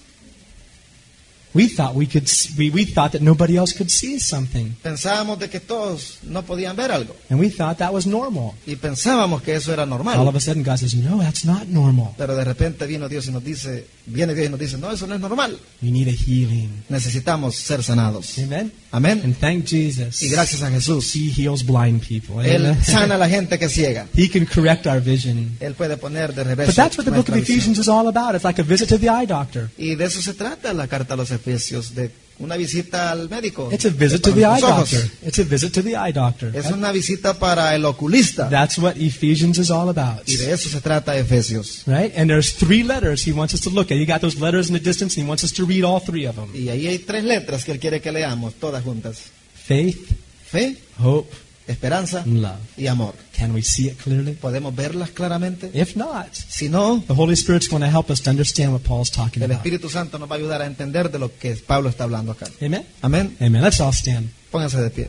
We 1.54 1.68
thought 1.68 1.94
we 1.94 2.06
could, 2.06 2.26
we, 2.56 2.70
we 2.70 2.84
thought 2.86 3.12
that 3.12 3.20
nobody 3.20 3.56
else 3.58 3.74
could 3.76 3.90
see 3.90 4.18
something. 4.18 4.74
Pensábamos 4.82 5.38
de 5.38 5.50
que 5.50 5.60
todos 5.60 6.18
no 6.22 6.42
podían 6.44 6.76
ver 6.76 6.90
algo 6.90 7.14
And 7.28 7.38
we 7.38 7.50
thought 7.50 7.76
that 7.78 7.92
was 7.92 8.06
normal. 8.06 8.54
y 8.66 8.76
pensábamos 8.76 9.42
que 9.42 9.54
eso 9.54 9.72
era 9.72 9.82
All 9.82 9.92
of 9.92 10.04
normal. 10.04 10.36
a 10.36 10.40
sudden 10.40 10.62
God 10.62 10.78
says, 10.78 10.94
no, 10.94 11.18
that's 11.18 11.44
not 11.44 11.66
normal. 11.68 12.14
Pero 12.16 12.34
de 12.34 12.44
repente 12.44 12.86
vino 12.86 13.08
Dios 13.08 13.26
y 13.28 13.32
nos 13.32 13.44
dice, 13.44 13.86
viene 14.06 14.34
Dios 14.34 14.46
y 14.46 14.50
nos 14.50 14.60
dice, 14.60 14.78
no, 14.78 14.90
eso 14.90 15.06
no 15.06 15.14
es 15.14 15.20
normal. 15.20 15.58
We 15.82 15.90
need 15.90 16.08
a 16.08 16.12
healing. 16.12 16.84
Necesitamos 16.88 17.56
ser 17.56 17.82
sanados. 17.82 18.38
Amen? 18.38 18.72
Amén. 18.90 19.20
And 19.24 19.36
thank 19.36 19.66
Jesus. 19.66 20.22
Y 20.22 20.28
gracias 20.28 20.62
a 20.62 20.70
Jesús, 20.70 21.14
He 21.14 21.30
heals 21.30 21.64
blind 21.64 22.00
people. 22.06 22.42
Él 22.48 22.64
Amen? 22.66 22.82
sana 22.84 23.16
a 23.16 23.18
la 23.18 23.28
gente 23.28 23.58
que 23.58 23.68
ciega. 23.68 24.06
He 24.16 24.28
can 24.28 24.46
correct 24.46 24.86
our 24.86 25.00
vision. 25.00 25.56
Él 25.60 25.74
puede 25.74 25.96
poner 25.96 26.34
de 26.34 26.44
revés. 26.44 26.66
But 26.68 26.76
that's 26.76 26.96
what 26.98 27.04
the 27.04 27.10
book 27.10 27.28
of. 27.28 27.36
Ephesians 27.36 27.78
is 27.78 27.88
all 27.88 28.08
about. 28.08 28.34
It's 28.34 28.44
like 28.44 28.58
a 28.60 28.64
visit 28.64 28.88
to 28.88 28.98
the 28.98 29.08
eye 29.10 29.26
doctor. 29.26 29.70
Y 29.76 29.94
de 29.96 30.04
eso 30.04 30.20
se 30.22 30.34
trata 30.34 30.72
la 30.72 30.86
carta 30.88 31.14
a 31.14 31.16
los 31.16 31.30
Efesios, 31.42 31.94
de 31.94 32.10
una 32.38 32.56
visita 32.56 33.10
al 33.10 33.28
médico. 33.28 33.70
It's 33.72 33.84
a 33.84 33.90
visit 33.90 34.22
to 34.22 34.32
the 34.32 34.44
eye 34.44 34.60
doctor. 34.60 35.10
It's 35.22 35.38
a 35.38 35.44
visit 35.44 35.72
to 35.74 35.82
the 35.82 35.96
eye 35.96 36.12
doctor. 36.12 36.54
Es 36.54 36.66
una 36.70 36.92
visita 36.92 37.38
para 37.38 37.74
el 37.74 37.84
oculista. 37.84 38.48
That's 38.48 38.78
what 38.78 38.96
Ephesians 38.96 39.58
is 39.58 39.70
all 39.70 39.88
about. 39.88 40.28
Y 40.28 40.36
de 40.36 40.52
eso 40.52 40.68
se 40.68 40.80
trata 40.80 41.16
Efesios. 41.16 41.82
Right? 41.86 42.12
And 42.16 42.28
there's 42.28 42.54
three 42.54 42.82
letters 42.82 43.26
he 43.26 43.32
wants 43.32 43.54
us 43.54 43.60
to 43.62 43.70
look 43.70 43.90
at. 43.90 43.98
You 43.98 44.06
got 44.06 44.20
those 44.20 44.40
letters 44.40 44.68
in 44.68 44.74
the 44.74 44.80
distance, 44.80 45.16
and 45.16 45.24
he 45.24 45.28
wants 45.28 45.44
us 45.44 45.52
to 45.52 45.64
read 45.64 45.84
all 45.84 46.00
three 46.00 46.26
of 46.26 46.36
them. 46.36 46.50
Y 46.54 46.68
ahí 46.68 46.86
hay 46.86 46.98
tres 46.98 47.24
letras 47.24 47.64
que 47.64 47.72
él 47.72 47.78
quiere 47.78 48.00
que 48.00 48.12
leamos, 48.12 48.54
todas 48.54 48.82
juntas. 48.82 49.30
Faith, 49.54 50.10
Fe, 50.44 50.76
hope, 50.98 51.30
esperanza 51.66 52.22
love. 52.26 52.56
y 52.76 52.86
amor. 52.86 53.14
Can 53.36 53.52
we 53.54 53.62
see 53.62 53.86
it 53.88 53.96
clearly? 54.02 54.32
¿Podemos 54.34 54.74
verlas 54.74 55.10
claramente? 55.10 55.70
If 55.74 55.96
not, 55.96 56.26
Si 56.34 56.68
no, 56.68 57.02
the 57.06 57.14
Holy 57.14 57.34
Spirit's 57.36 57.68
going 57.68 57.82
to 57.82 57.88
help 57.90 58.10
us 58.10 58.20
to 58.22 58.30
understand 58.30 58.72
what 58.72 58.82
Paul's 58.82 59.10
talking 59.10 59.42
el 59.42 59.50
about. 59.50 59.64
Espíritu 59.64 59.88
Santo 59.88 60.18
nos 60.18 60.28
va 60.30 60.34
a 60.34 60.38
ayudar 60.38 60.62
a 60.62 60.66
entender 60.66 61.10
de 61.10 61.18
lo 61.18 61.30
que 61.38 61.54
Pablo 61.56 61.88
está 61.88 62.04
hablando 62.04 62.32
acá. 62.32 62.46
Amen? 62.60 62.86
Amén. 63.00 63.36
Amen. 63.40 63.62
Let's 63.62 63.80
all 63.80 63.92
stand. 63.92 64.30
Pónganse 64.50 64.80
de 64.80 64.90
pie. 64.90 65.08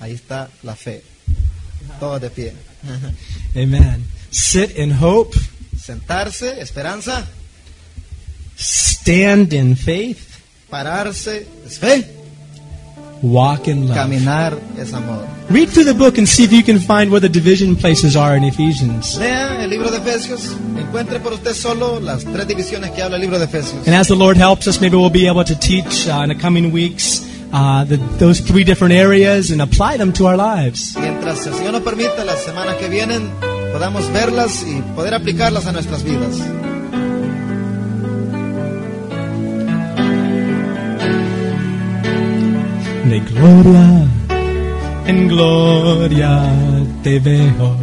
Ahí 0.00 0.12
está 0.12 0.48
la 0.62 0.76
fe. 0.76 1.02
Todos 2.00 2.20
de 2.20 2.30
pie. 2.30 2.52
Amen. 3.54 4.04
Sit 4.30 4.76
in 4.76 4.92
hope, 5.00 5.38
Sentarse, 5.80 6.60
esperanza. 6.60 7.26
stand 8.58 9.52
in 9.52 9.76
faith, 9.76 10.18
Pararse 10.68 11.46
es 11.66 11.78
fe. 11.78 12.04
Walk 13.22 13.68
in 13.68 13.88
love. 13.88 13.96
Caminar 13.96 14.58
es 14.78 14.92
amor. 14.92 15.26
Read 15.48 15.68
through 15.68 15.84
the 15.84 15.94
book 15.94 16.18
and 16.18 16.28
see 16.28 16.44
if 16.44 16.52
you 16.52 16.62
can 16.62 16.78
find 16.78 17.10
where 17.10 17.20
the 17.20 17.28
division 17.28 17.76
places 17.76 18.16
are 18.16 18.36
in 18.36 18.44
Ephesians. 18.44 19.16
Lea 19.18 19.62
el 19.62 19.70
libro 19.70 19.90
de 19.90 19.98
Efesios. 19.98 20.56
Encuentre 20.76 21.20
por 21.20 21.32
usted 21.32 21.54
solo 21.54 22.00
las 22.00 22.24
tres 22.24 22.46
divisiones 22.46 22.90
que 22.90 23.02
habla 23.02 23.16
el 23.16 23.22
libro 23.22 23.38
de 23.38 23.44
Efesios. 23.44 23.86
And 23.86 23.94
as 23.94 24.08
the 24.08 24.16
Lord 24.16 24.36
helps 24.36 24.66
us, 24.66 24.80
maybe 24.80 24.96
we'll 24.96 25.10
be 25.10 25.28
able 25.28 25.44
to 25.44 25.54
teach 25.54 26.08
uh, 26.08 26.22
in 26.22 26.28
the 26.28 26.34
coming 26.34 26.72
weeks 26.72 27.24
uh, 27.52 27.84
the, 27.84 27.96
those 28.18 28.40
three 28.40 28.64
different 28.64 28.94
areas 28.94 29.50
and 29.50 29.62
apply 29.62 29.96
them 29.96 30.12
to 30.14 30.26
our 30.26 30.36
lives. 30.36 30.96
Mientras 30.96 31.46
el 31.46 31.54
Señor 31.54 31.72
nos 31.72 31.82
permita, 31.82 32.24
las 32.24 32.42
semanas 32.42 32.76
que 32.76 32.88
vienen 32.88 33.30
podamos 33.72 34.10
verlas 34.12 34.64
y 34.66 34.80
poder 34.94 35.14
aplicarlas 35.14 35.66
a 35.66 35.72
nuestras 35.72 36.02
vidas. 36.02 36.40
De 43.08 43.20
gloria 43.20 44.08
en 45.06 45.28
gloria 45.28 46.52
te 47.02 47.20
veo. 47.20 47.76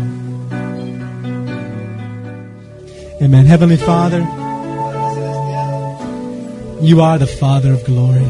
Amen. 3.21 3.45
Heavenly 3.45 3.77
Father, 3.77 4.19
you 6.81 7.01
are 7.01 7.17
the 7.17 7.27
Father 7.27 7.71
of 7.73 7.85
glory. 7.85 8.27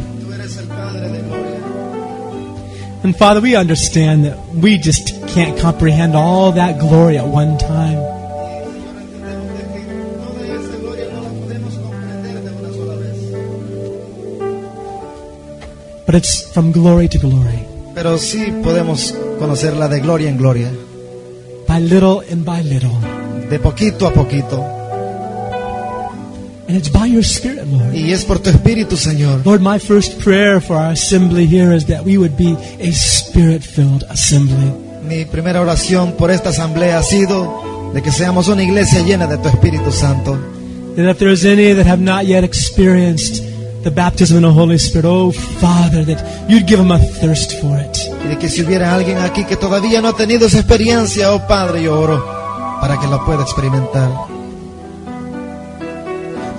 And 3.03 3.15
Father, 3.17 3.41
we 3.41 3.55
understand 3.55 4.25
that 4.25 4.37
we 4.53 4.77
just 4.77 5.27
can't 5.29 5.59
comprehend 5.59 6.15
all 6.15 6.53
that 6.53 6.79
glory 6.79 7.17
at 7.17 7.27
one 7.27 7.57
time. 7.57 8.12
But 16.13 16.19
it's 16.19 16.43
from 16.53 16.71
glory 16.71 17.09
to 17.09 17.17
glory, 17.17 17.65
Pero 17.95 18.19
sí 18.19 18.45
podemos 18.63 19.15
conocerla 19.39 19.87
de 19.87 19.99
gloria 19.99 20.29
en 20.29 20.37
gloria, 20.37 20.71
by 21.67 21.79
little 21.79 22.21
and 22.31 22.45
by 22.45 22.61
little. 22.61 22.91
de 23.49 23.57
poquito 23.57 24.05
a 24.05 24.13
poquito. 24.13 24.63
And 26.67 26.77
it's 26.77 26.89
by 26.91 27.07
your 27.07 27.23
Spirit, 27.23 27.65
Lord. 27.65 27.95
Y 27.95 28.11
es 28.11 28.25
por 28.25 28.37
tu 28.37 28.51
Espíritu, 28.51 28.95
Señor. 28.95 29.41
Lord, 29.43 29.61
my 29.61 29.79
first 29.79 30.19
prayer 30.23 30.61
for 30.61 30.77
our 30.77 30.91
assembly 30.91 31.47
here 31.47 31.75
is 31.75 31.87
that 31.87 32.05
we 32.05 32.19
would 32.19 32.37
be 32.37 32.55
a 32.79 32.91
spirit 32.91 33.63
filled 33.63 34.03
assembly. 34.09 34.71
Mi 35.09 35.25
primera 35.25 35.61
oración 35.61 36.11
por 36.11 36.29
esta 36.29 36.49
asamblea 36.49 36.99
ha 36.99 37.03
sido 37.03 37.91
de 37.91 38.03
que 38.03 38.11
seamos 38.11 38.47
una 38.49 38.61
iglesia 38.61 39.01
llena 39.01 39.25
de 39.25 39.39
tu 39.39 39.47
Espíritu 39.49 39.91
Santo. 39.91 40.37
That 40.95 41.09
if 41.09 41.17
there's 41.17 41.43
any 41.43 41.73
that 41.73 41.87
have 41.87 42.03
not 42.03 42.27
yet 42.27 42.43
experienced 42.43 43.41
the 43.83 43.91
baptism 43.91 44.37
in 44.37 44.43
the 44.43 44.51
Holy 44.51 44.77
Spirit, 44.77 45.05
oh 45.05 45.31
Father, 45.31 46.05
that 46.05 46.49
you'd 46.49 46.65
give 46.65 46.79
them 46.79 46.91
a 46.91 46.99
thirst 46.99 47.59
for 47.59 47.77
it. 47.77 47.97
Y 48.23 48.29
de 48.29 48.37
que 48.37 48.49
si 48.49 48.61
hubiera 48.61 48.95
alguien 48.95 49.17
aquí 49.17 49.43
que 49.43 49.57
todavía 49.57 50.01
no 50.01 50.09
ha 50.09 50.13
tenido 50.13 50.47
esa 50.47 50.59
experiencia, 50.59 51.33
oh 51.33 51.45
Padre, 51.47 51.83
yo 51.83 51.99
oro 51.99 52.23
para 52.79 52.99
que 52.99 53.07
la 53.07 53.23
pueda 53.25 53.43
experimentar. 53.43 54.09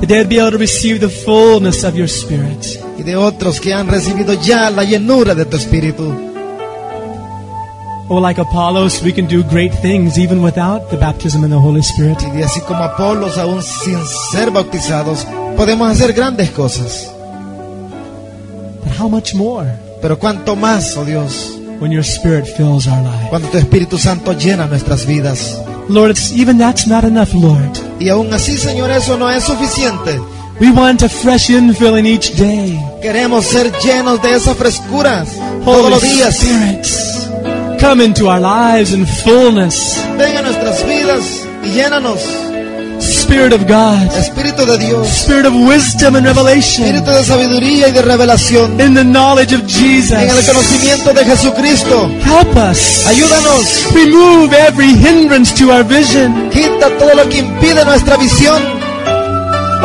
That 0.00 0.08
they'd 0.08 0.28
be 0.28 0.38
able 0.38 0.52
to 0.52 0.58
receive 0.58 1.00
the 1.00 1.08
fullness 1.08 1.82
of 1.82 1.94
your 1.94 2.08
Spirit. 2.08 2.78
Y 2.98 3.02
de 3.02 3.16
otros 3.16 3.58
que 3.58 3.72
han 3.72 3.88
recibido 3.88 4.34
ya 4.34 4.70
la 4.70 4.84
llenura 4.84 5.34
de 5.34 5.46
tu 5.46 5.56
Espíritu. 5.56 6.12
Oh, 8.06 8.20
like 8.20 8.38
Apollos, 8.38 9.02
we 9.02 9.12
can 9.12 9.26
do 9.26 9.42
great 9.44 9.72
things 9.80 10.18
even 10.18 10.42
without 10.42 10.90
the 10.90 10.96
baptism 10.98 11.42
in 11.42 11.50
the 11.50 11.58
Holy 11.58 11.80
Spirit. 11.80 12.18
Y 12.36 12.42
así 12.42 12.60
como 12.60 12.84
Apolos, 12.84 13.38
aún 13.38 13.62
sin 13.62 13.98
ser 14.30 14.50
bautizados, 14.50 15.26
podemos 15.56 15.90
hacer 15.90 16.12
grandes 16.12 16.50
cosas. 16.50 17.13
But 18.84 18.98
how 18.98 19.08
much 19.08 19.34
more 19.34 19.66
Pero 20.00 20.18
cuánto 20.18 20.54
más, 20.54 20.96
oh 20.96 21.04
Dios, 21.04 21.56
when 21.80 21.90
your 21.90 22.04
Spirit 22.04 22.46
fills 22.46 22.86
our 22.86 23.02
life? 23.02 23.28
cuando 23.30 23.48
tu 23.48 23.58
Espíritu 23.58 23.98
Santo 23.98 24.32
llena 24.32 24.66
nuestras 24.66 25.06
vidas. 25.06 25.58
Lord, 25.88 26.10
it's, 26.10 26.32
even 26.32 26.58
that's 26.58 26.86
not 26.86 27.04
enough, 27.04 27.32
Lord. 27.34 27.70
Y 27.98 28.08
aún 28.08 28.32
así, 28.32 28.56
Señor, 28.58 28.90
eso 28.90 29.16
no 29.16 29.30
es 29.30 29.44
suficiente. 29.44 30.20
We 30.60 30.70
want 30.70 31.02
a 31.02 31.08
fresh 31.08 31.50
infilling 31.50 32.06
each 32.06 32.36
day. 32.36 32.78
Queremos 33.02 33.44
ser 33.44 33.72
llenos 33.82 34.22
de 34.22 34.34
esa 34.34 34.54
frescura 34.54 35.24
todos 35.64 35.80
Holy 35.80 35.90
los 35.90 36.02
días. 36.02 36.36
Spirit, 36.36 37.80
come 37.80 38.04
into 38.04 38.28
our 38.28 38.40
lives 38.40 38.92
in 38.92 39.06
fullness. 39.06 40.00
Ven 40.16 40.36
a 40.36 40.42
nuestras 40.42 40.86
vidas 40.86 41.44
y 41.64 41.70
llénanos. 41.70 42.20
Spirit 43.24 43.52
of 43.54 43.62
God, 43.66 44.12
Espíritu 44.18 44.66
de 44.66 44.76
Dios, 44.78 45.08
Spirit 45.08 45.46
of 45.46 45.54
wisdom 45.54 46.14
and 46.16 46.26
revelation, 46.26 46.84
Espíritu 46.84 47.10
de 47.10 47.24
sabiduría 47.24 47.88
y 47.88 47.92
de 47.92 48.02
revelación. 48.02 48.78
in 48.80 48.94
the 48.94 49.02
knowledge 49.04 49.54
of 49.54 49.60
En 49.62 49.66
el 49.66 50.30
Jesus. 50.30 50.46
conocimiento 50.46 51.12
de 51.14 51.24
Jesucristo. 51.24 52.10
Help 52.24 52.54
us. 52.56 53.06
Ayúdanos. 53.06 53.92
Remove 53.94 54.52
every 54.52 54.92
hindrance 54.94 55.52
to 55.54 55.72
our 55.72 55.82
vision. 55.84 56.50
Quita 56.50 56.90
todo 56.98 57.14
lo 57.14 57.28
que 57.28 57.38
impide 57.38 57.84
nuestra 57.84 58.16
visión. 58.18 58.62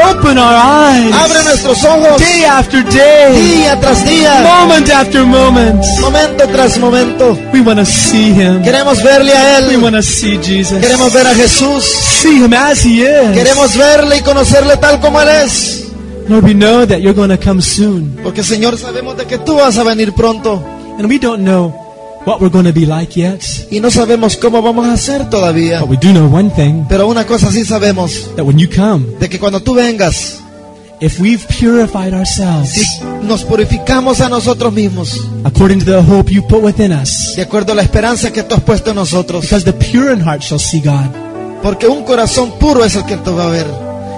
Open 0.01 0.37
our 0.37 0.55
eyes. 0.55 1.13
Abre 1.13 1.43
nuestros 1.43 1.83
ojos 1.83 2.19
Day 2.19 2.43
after 2.45 2.83
day, 2.85 3.35
día 3.35 3.79
tras 3.79 4.05
día, 4.05 4.41
moment 4.41 4.89
after 4.89 5.25
moment. 5.25 5.83
momento 6.01 6.47
tras 6.47 6.77
momento. 6.77 7.37
We 7.53 7.61
want 7.61 7.79
to 7.79 7.85
see 7.85 8.31
Him. 8.33 8.61
Queremos 8.63 9.01
verle 9.03 9.33
a 9.33 9.59
We 9.67 9.73
Él. 9.75 9.81
want 9.83 9.95
to 9.95 10.01
see 10.03 10.37
Jesus. 10.41 10.79
Queremos 10.79 11.11
ver 11.11 11.27
a 11.27 11.35
Jesús. 11.35 11.83
See 11.83 12.37
Him 12.43 12.53
as 12.53 12.85
He 12.85 13.01
is. 13.01 13.31
Queremos 13.33 13.75
verle 13.75 14.17
y 14.17 14.21
conocerle 14.21 14.77
tal 14.77 14.99
como 15.01 15.19
Él 15.21 15.29
es. 15.43 15.85
Lord, 16.27 16.43
we 16.45 16.53
know 16.53 16.85
that 16.85 16.99
you're 17.01 17.15
going 17.15 17.29
to 17.35 17.37
come 17.43 17.61
soon. 17.61 18.15
Porque 18.23 18.43
Señor, 18.43 18.77
sabemos 18.77 19.17
de 19.17 19.25
que 19.25 19.37
tú 19.39 19.55
vas 19.55 19.77
a 19.77 19.83
venir 19.83 20.13
pronto. 20.13 20.63
And 20.99 21.07
we 21.09 21.17
don't 21.17 21.43
know 21.43 21.88
what 22.25 22.39
we're 22.41 22.49
going 22.51 22.65
to 22.65 22.73
be 22.73 22.85
like 22.85 23.19
yet. 23.19 23.41
Y 23.71 23.79
no 23.79 23.89
sabemos 23.91 24.35
cómo 24.37 24.61
vamos 24.61 24.87
a 24.87 24.93
hacer 24.93 25.29
todavía. 25.29 25.79
But 25.81 25.89
we 25.89 25.97
do 25.97 26.11
know 26.11 26.27
one 26.33 26.49
thing 26.51 26.85
Pero 26.89 27.07
una 27.07 27.25
cosa 27.25 27.51
sí 27.51 27.63
sabemos. 27.65 28.29
that 28.35 28.45
when 28.45 28.57
you 28.57 28.67
come, 28.69 29.05
De 29.19 29.29
que 29.29 29.39
cuando 29.39 29.61
tú 29.61 29.73
vengas, 29.73 30.39
if 31.01 31.19
we've 31.19 31.45
purified 31.47 32.13
ourselves 32.13 32.71
si 32.73 32.83
nos 33.23 33.43
purificamos 33.45 34.19
a 34.21 34.27
nosotros 34.29 34.73
mismos. 34.73 35.17
according 35.45 35.79
to 35.79 35.85
the 35.85 36.01
hope 36.01 36.29
you 36.31 36.41
put 36.45 36.61
within 36.61 36.91
us, 36.91 37.35
De 37.35 37.41
acuerdo 37.43 37.71
a 37.71 37.75
la 37.75 37.83
esperanza 37.83 38.31
que 38.31 38.43
tú 38.43 38.55
has 38.55 38.61
puesto 38.61 38.89
en 38.91 38.97
nosotros. 38.97 39.41
because 39.45 39.63
the 39.63 39.73
pure 39.73 40.11
in 40.13 40.19
heart 40.21 40.41
shall 40.41 40.59
see 40.59 40.81
God. 40.81 41.09
Porque 41.63 41.87
un 41.87 42.03
corazón 42.03 42.51
puro 42.59 42.83
es 42.85 42.95
el 42.95 43.05
que 43.05 43.17
tú 43.17 43.35
va 43.35 43.47
a 43.47 43.49
ver. 43.49 43.65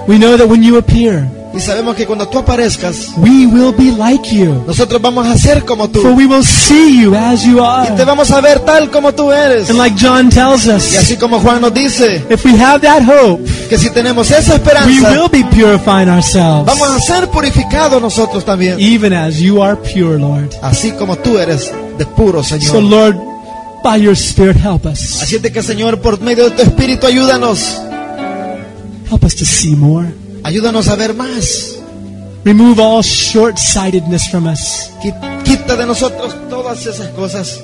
We 0.08 0.16
know 0.18 0.36
that 0.36 0.48
when 0.48 0.62
you 0.64 0.76
appear, 0.78 1.28
Y 1.54 1.60
sabemos 1.60 1.94
que 1.94 2.06
cuando 2.06 2.26
tú 2.28 2.38
aparezcas, 2.38 3.08
we 3.18 3.46
will 3.46 3.74
be 3.76 3.92
like 3.92 4.26
you. 4.34 4.64
nosotros 4.66 5.00
vamos 5.02 5.26
a 5.26 5.36
ser 5.36 5.64
como 5.64 5.84
For 5.84 5.92
tú. 5.92 6.14
we 6.16 6.24
will 6.26 6.42
see 6.44 7.02
you 7.02 7.14
as 7.14 7.42
you 7.44 7.58
Y 7.58 7.86
te 7.88 7.92
are. 7.92 8.04
vamos 8.06 8.30
a 8.30 8.40
ver 8.40 8.60
tal 8.60 8.90
como 8.90 9.12
tú 9.12 9.30
eres. 9.30 9.68
And 9.68 9.78
like 9.78 9.94
John 10.00 10.30
tells 10.30 10.64
Y 10.64 10.70
us, 10.70 10.96
así 10.98 11.16
como 11.18 11.40
Juan 11.40 11.60
nos 11.60 11.74
dice, 11.74 12.24
if 12.30 12.44
we 12.46 12.52
have 12.58 12.80
that 12.80 13.02
hope, 13.02 13.42
que 13.68 13.76
si 13.76 13.90
tenemos 13.90 14.30
esa 14.30 14.52
we 14.52 14.56
esperanza, 14.56 15.10
will 15.10 15.28
be 15.30 15.44
purifying 15.54 16.08
ourselves, 16.08 16.64
vamos 16.64 16.88
a 16.88 16.98
ser 17.00 17.28
purificados 17.28 18.00
nosotros 18.00 18.44
también. 18.44 18.80
even 18.80 19.12
as 19.12 19.36
you 19.38 19.62
are 19.62 19.76
pure, 19.76 20.18
Lord. 20.18 20.48
Así 20.62 20.92
como 20.92 21.16
tú 21.16 21.36
eres 21.38 21.70
de 21.98 22.06
puro, 22.06 22.42
So, 22.42 22.58
Señor. 22.58 22.82
Lord, 22.82 23.16
by 23.84 24.00
your 24.00 24.14
Spirit, 24.16 24.56
help 24.56 24.86
us. 24.86 25.20
Así 25.22 25.36
es 25.36 25.42
de 25.42 25.52
que, 25.52 25.62
Señor, 25.62 26.00
por 26.00 26.18
medio 26.22 26.44
de 26.44 26.52
tu 26.52 26.62
Espíritu, 26.62 27.06
ayúdanos. 27.06 27.78
Help 29.10 29.24
us 29.24 29.36
to 29.36 29.44
see 29.44 29.76
more. 29.76 30.06
Ayúdanos 30.44 30.88
a 30.88 30.96
ver 30.96 31.14
más. 31.14 31.76
Remove 32.44 32.80
all 32.82 33.02
short 33.02 33.56
sightedness 33.58 34.28
from 34.28 34.46
us. 34.46 34.90
Qui- 35.00 35.14
Quita 35.44 35.76
de 35.76 35.86
nosotros 35.86 36.34
todas 36.50 36.84
esas 36.86 37.08
cosas. 37.10 37.60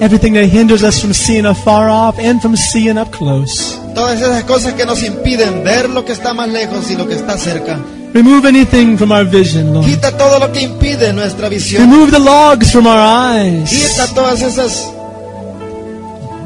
Everything 0.00 0.34
that 0.34 0.44
hinders 0.44 0.84
us 0.84 1.00
from 1.00 1.12
seeing 1.12 1.44
afar 1.44 1.88
off 1.90 2.18
and 2.20 2.40
from 2.40 2.56
seeing 2.56 2.96
up 2.98 3.10
close. 3.10 3.76
Todas 3.96 4.20
esas 4.20 4.44
cosas 4.44 4.74
que 4.74 4.86
nos 4.86 5.02
impiden 5.02 5.64
ver 5.64 5.90
lo 5.90 6.04
que 6.04 6.12
está 6.12 6.32
más 6.32 6.48
lejos 6.48 6.88
y 6.90 6.94
lo 6.96 7.08
que 7.08 7.14
está 7.14 7.36
cerca. 7.36 7.76
Remove 8.14 8.46
anything 8.48 8.96
from 8.96 9.10
our 9.10 9.24
vision, 9.24 9.74
Lord. 9.74 9.84
Quita 9.86 10.16
todo 10.16 10.38
lo 10.38 10.52
que 10.52 10.62
impide 10.62 11.12
nuestra 11.12 11.48
visión. 11.48 11.82
Remove 11.90 12.12
the 12.12 12.20
logs 12.20 12.70
from 12.70 12.86
our 12.86 13.00
eyes. 13.00 13.68
Quita 13.68 14.06
todas 14.14 14.40
esas 14.40 14.86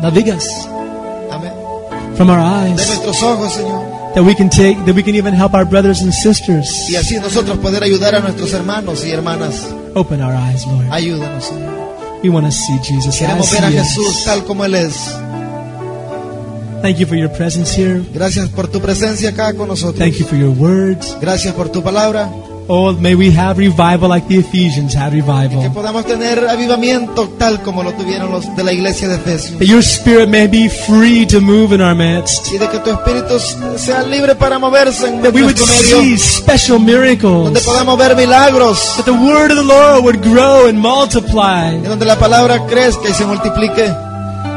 The 0.01 0.11
vigas 0.11 0.45
amén, 1.31 1.53
from 2.17 2.31
our 2.31 2.39
de 2.39 2.71
eyes. 2.71 2.87
nuestros 2.89 3.23
ojos, 3.23 3.53
Señor. 3.53 3.92
That 4.15 4.25
we 4.25 4.35
can 4.35 4.51
take, 4.51 4.77
that 4.85 4.95
we 4.95 5.03
can 5.03 5.15
even 5.15 5.33
help 5.33 5.55
our 5.55 5.65
brothers 5.65 6.03
and 6.03 6.13
sisters. 6.13 6.69
Y 6.91 6.97
así 6.97 7.19
nosotros 7.19 7.59
poder 7.59 7.83
ayudar 7.83 8.15
a 8.15 8.21
nuestros 8.21 8.53
hermanos 8.53 9.05
y 9.07 9.11
hermanas. 9.11 9.67
Open 9.95 10.21
our 10.21 10.35
eyes, 10.35 10.67
Lord. 10.67 10.87
Ayúdanos, 10.91 11.45
Señor. 11.45 11.73
We 12.23 12.29
want 12.29 12.47
to 12.47 12.53
see 12.53 12.79
Jesus 12.85 13.17
Queremos 13.17 13.51
ver 13.51 13.65
a 13.65 13.71
Jesús 13.71 14.25
tal 14.25 14.45
como 14.45 14.65
Él 14.65 14.75
es. 14.75 14.95
Thank 16.83 16.99
you 16.99 17.07
for 17.07 17.17
your 17.17 17.31
presence 17.31 17.75
here. 17.75 18.03
Gracias 18.13 18.49
por 18.49 18.69
tu 18.69 18.81
presencia 18.81 19.31
acá 19.31 19.55
con 19.55 19.69
nosotros. 19.69 19.99
Thank 19.99 20.19
you 20.19 20.27
for 20.27 20.37
your 20.37 20.51
words. 20.51 21.17
Gracias 21.21 21.55
por 21.55 21.71
tu 21.71 21.83
palabra. 21.83 22.29
Oh, 22.69 22.93
may 22.93 23.15
we 23.17 23.31
have 23.33 23.59
revival 23.59 24.09
like 24.09 24.27
the 24.29 24.37
Ephesians 24.39 24.95
had 24.95 25.11
Que 25.13 25.21
revival. 25.21 25.73
podamos 25.73 26.07
tener 26.07 26.47
avivamiento 26.49 27.29
tal 27.39 27.61
como 27.61 27.83
lo 27.83 27.93
tuvieron 27.93 28.31
los 28.31 28.55
de 28.57 28.63
la 28.63 28.73
iglesia 28.73 29.09
de 29.09 29.17
Efesios. 29.17 29.59
That 29.59 29.67
your 29.67 29.83
spirit 29.83 30.29
may 30.29 30.47
be 30.47 30.69
free 30.69 31.27
to 31.27 31.41
move 31.41 31.75
in 31.75 31.81
our 31.83 31.95
midst. 31.95 32.53
Y 32.53 32.59
de 32.59 32.69
que 32.69 32.79
tu 32.79 32.91
espíritu 32.91 33.35
sea 33.77 34.03
libre 34.05 34.35
para 34.37 34.59
moverse 34.61 35.07
en 35.09 35.23
That 35.23 35.35
we 35.35 35.43
would 35.43 35.59
medio. 35.59 36.01
see 36.03 36.17
special 36.17 36.79
Donde 36.79 36.93
miracles. 36.93 37.63
podamos 37.65 37.99
ver 37.99 38.15
milagros. 38.17 38.79
That 38.97 39.05
the 39.07 39.13
word 39.13 39.51
of 39.51 39.57
the 39.59 39.65
Lord 39.65 40.05
would 40.05 40.23
grow 40.23 40.69
and 40.69 40.79
multiply. 40.79 41.75
Y 41.77 41.87
donde 41.89 42.07
la 42.07 42.17
palabra 42.19 42.65
crezca 42.67 43.09
y 43.09 43.13
se 43.13 43.27
multiplique. 43.27 43.87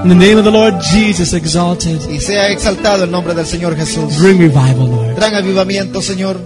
In 0.04 0.10
the 0.10 0.16
name 0.16 0.38
of 0.38 0.44
the 0.46 0.52
Lord 0.52 0.76
Jesus 0.94 1.34
exalted. 1.34 2.00
Y 2.10 2.20
sea 2.20 2.50
exaltado 2.50 3.04
el 3.06 3.12
nombre 3.12 3.34
del 3.34 3.48
Señor 3.48 3.76
Jesús. 3.76 4.18
Bring 4.20 4.38
revival, 4.38 4.90
Lord. 4.92 5.16
Gran 5.16 5.34
avivamiento, 5.34 6.02
Señor. 6.04 6.40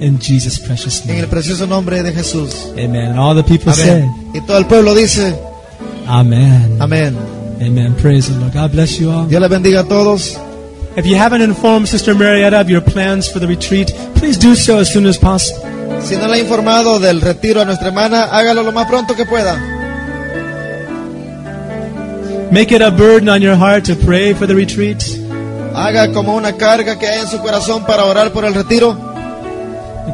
In 0.00 0.18
Jesus' 0.18 0.58
precious 0.58 1.02
En 1.02 1.08
name. 1.08 1.20
el 1.20 1.26
precioso 1.28 1.66
nombre 1.66 2.02
de 2.02 2.12
Jesús. 2.12 2.72
Amen. 2.72 3.18
All 3.18 3.34
the 3.36 3.42
people 3.42 3.70
Amén. 3.72 4.10
Y 4.34 4.40
todo 4.40 4.56
el 4.58 4.64
pueblo 4.66 4.94
dice, 4.94 5.34
Amen. 6.06 6.78
amén. 6.80 7.16
Amen. 7.60 7.94
Praise 8.00 8.28
the 8.28 8.38
Lord. 8.38 8.54
God 8.54 8.72
bless 8.72 8.98
you 8.98 9.10
all. 9.10 9.26
Dios 9.28 9.40
les 9.42 9.50
bendiga 9.50 9.80
a 9.80 9.84
todos. 9.84 10.38
If 10.96 11.04
you 11.06 11.16
haven't 11.16 11.42
informed 11.42 11.86
Sister 11.88 12.14
Marietta 12.14 12.58
of 12.60 12.68
your 12.70 12.80
plans 12.80 13.28
for 13.28 13.38
the 13.40 13.46
retreat, 13.46 13.92
please 14.14 14.38
do 14.38 14.54
so 14.56 14.78
as 14.78 14.90
soon 14.90 15.06
as 15.06 15.18
possible. 15.18 15.60
Si 16.02 16.16
no 16.16 16.26
le 16.28 16.36
ha 16.36 16.38
informado 16.38 16.98
del 16.98 17.20
retiro 17.20 17.60
a 17.60 17.64
nuestra 17.66 17.88
hermana, 17.88 18.24
hágalo 18.32 18.62
lo 18.62 18.72
más 18.72 18.86
pronto 18.88 19.14
que 19.14 19.26
pueda. 19.26 19.54
Make 22.50 22.72
it 22.72 22.82
a 22.82 22.90
burden 22.90 23.28
on 23.28 23.42
your 23.42 23.54
heart 23.54 23.84
to 23.84 23.94
pray 23.94 24.32
for 24.34 24.46
the 24.46 24.54
retreat. 24.54 25.04
Haga 25.74 26.12
como 26.12 26.34
una 26.34 26.54
carga 26.56 26.98
que 26.98 27.06
hay 27.06 27.20
en 27.20 27.28
su 27.28 27.38
corazón 27.38 27.84
para 27.86 28.04
orar 28.06 28.32
por 28.32 28.44
el 28.44 28.54
retiro 28.54 28.96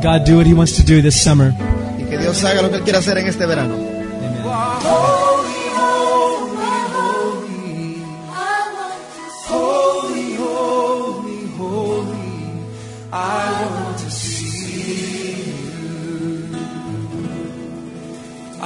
God 0.03 0.25
do 0.25 0.37
what 0.37 0.47
He 0.47 0.55
wants 0.55 0.77
to 0.77 0.85
do 0.85 1.01
this 1.03 1.21
summer. 1.21 1.53
Y 1.99 2.05
que 2.05 2.19
Dios 2.19 2.43
haga 2.45 2.63
lo 2.63 2.71
que 2.71 2.77
él 2.77 2.83
quiere 2.83 2.99
hacer 2.99 3.19
en 3.19 3.27
este 3.27 3.47
verano. 3.47 3.97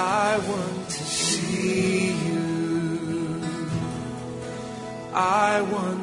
I 0.02 0.38
want 0.38 0.88
to 0.90 1.04
see 1.04 2.12
you. 2.26 3.40
I 5.12 5.60
want 5.62 5.99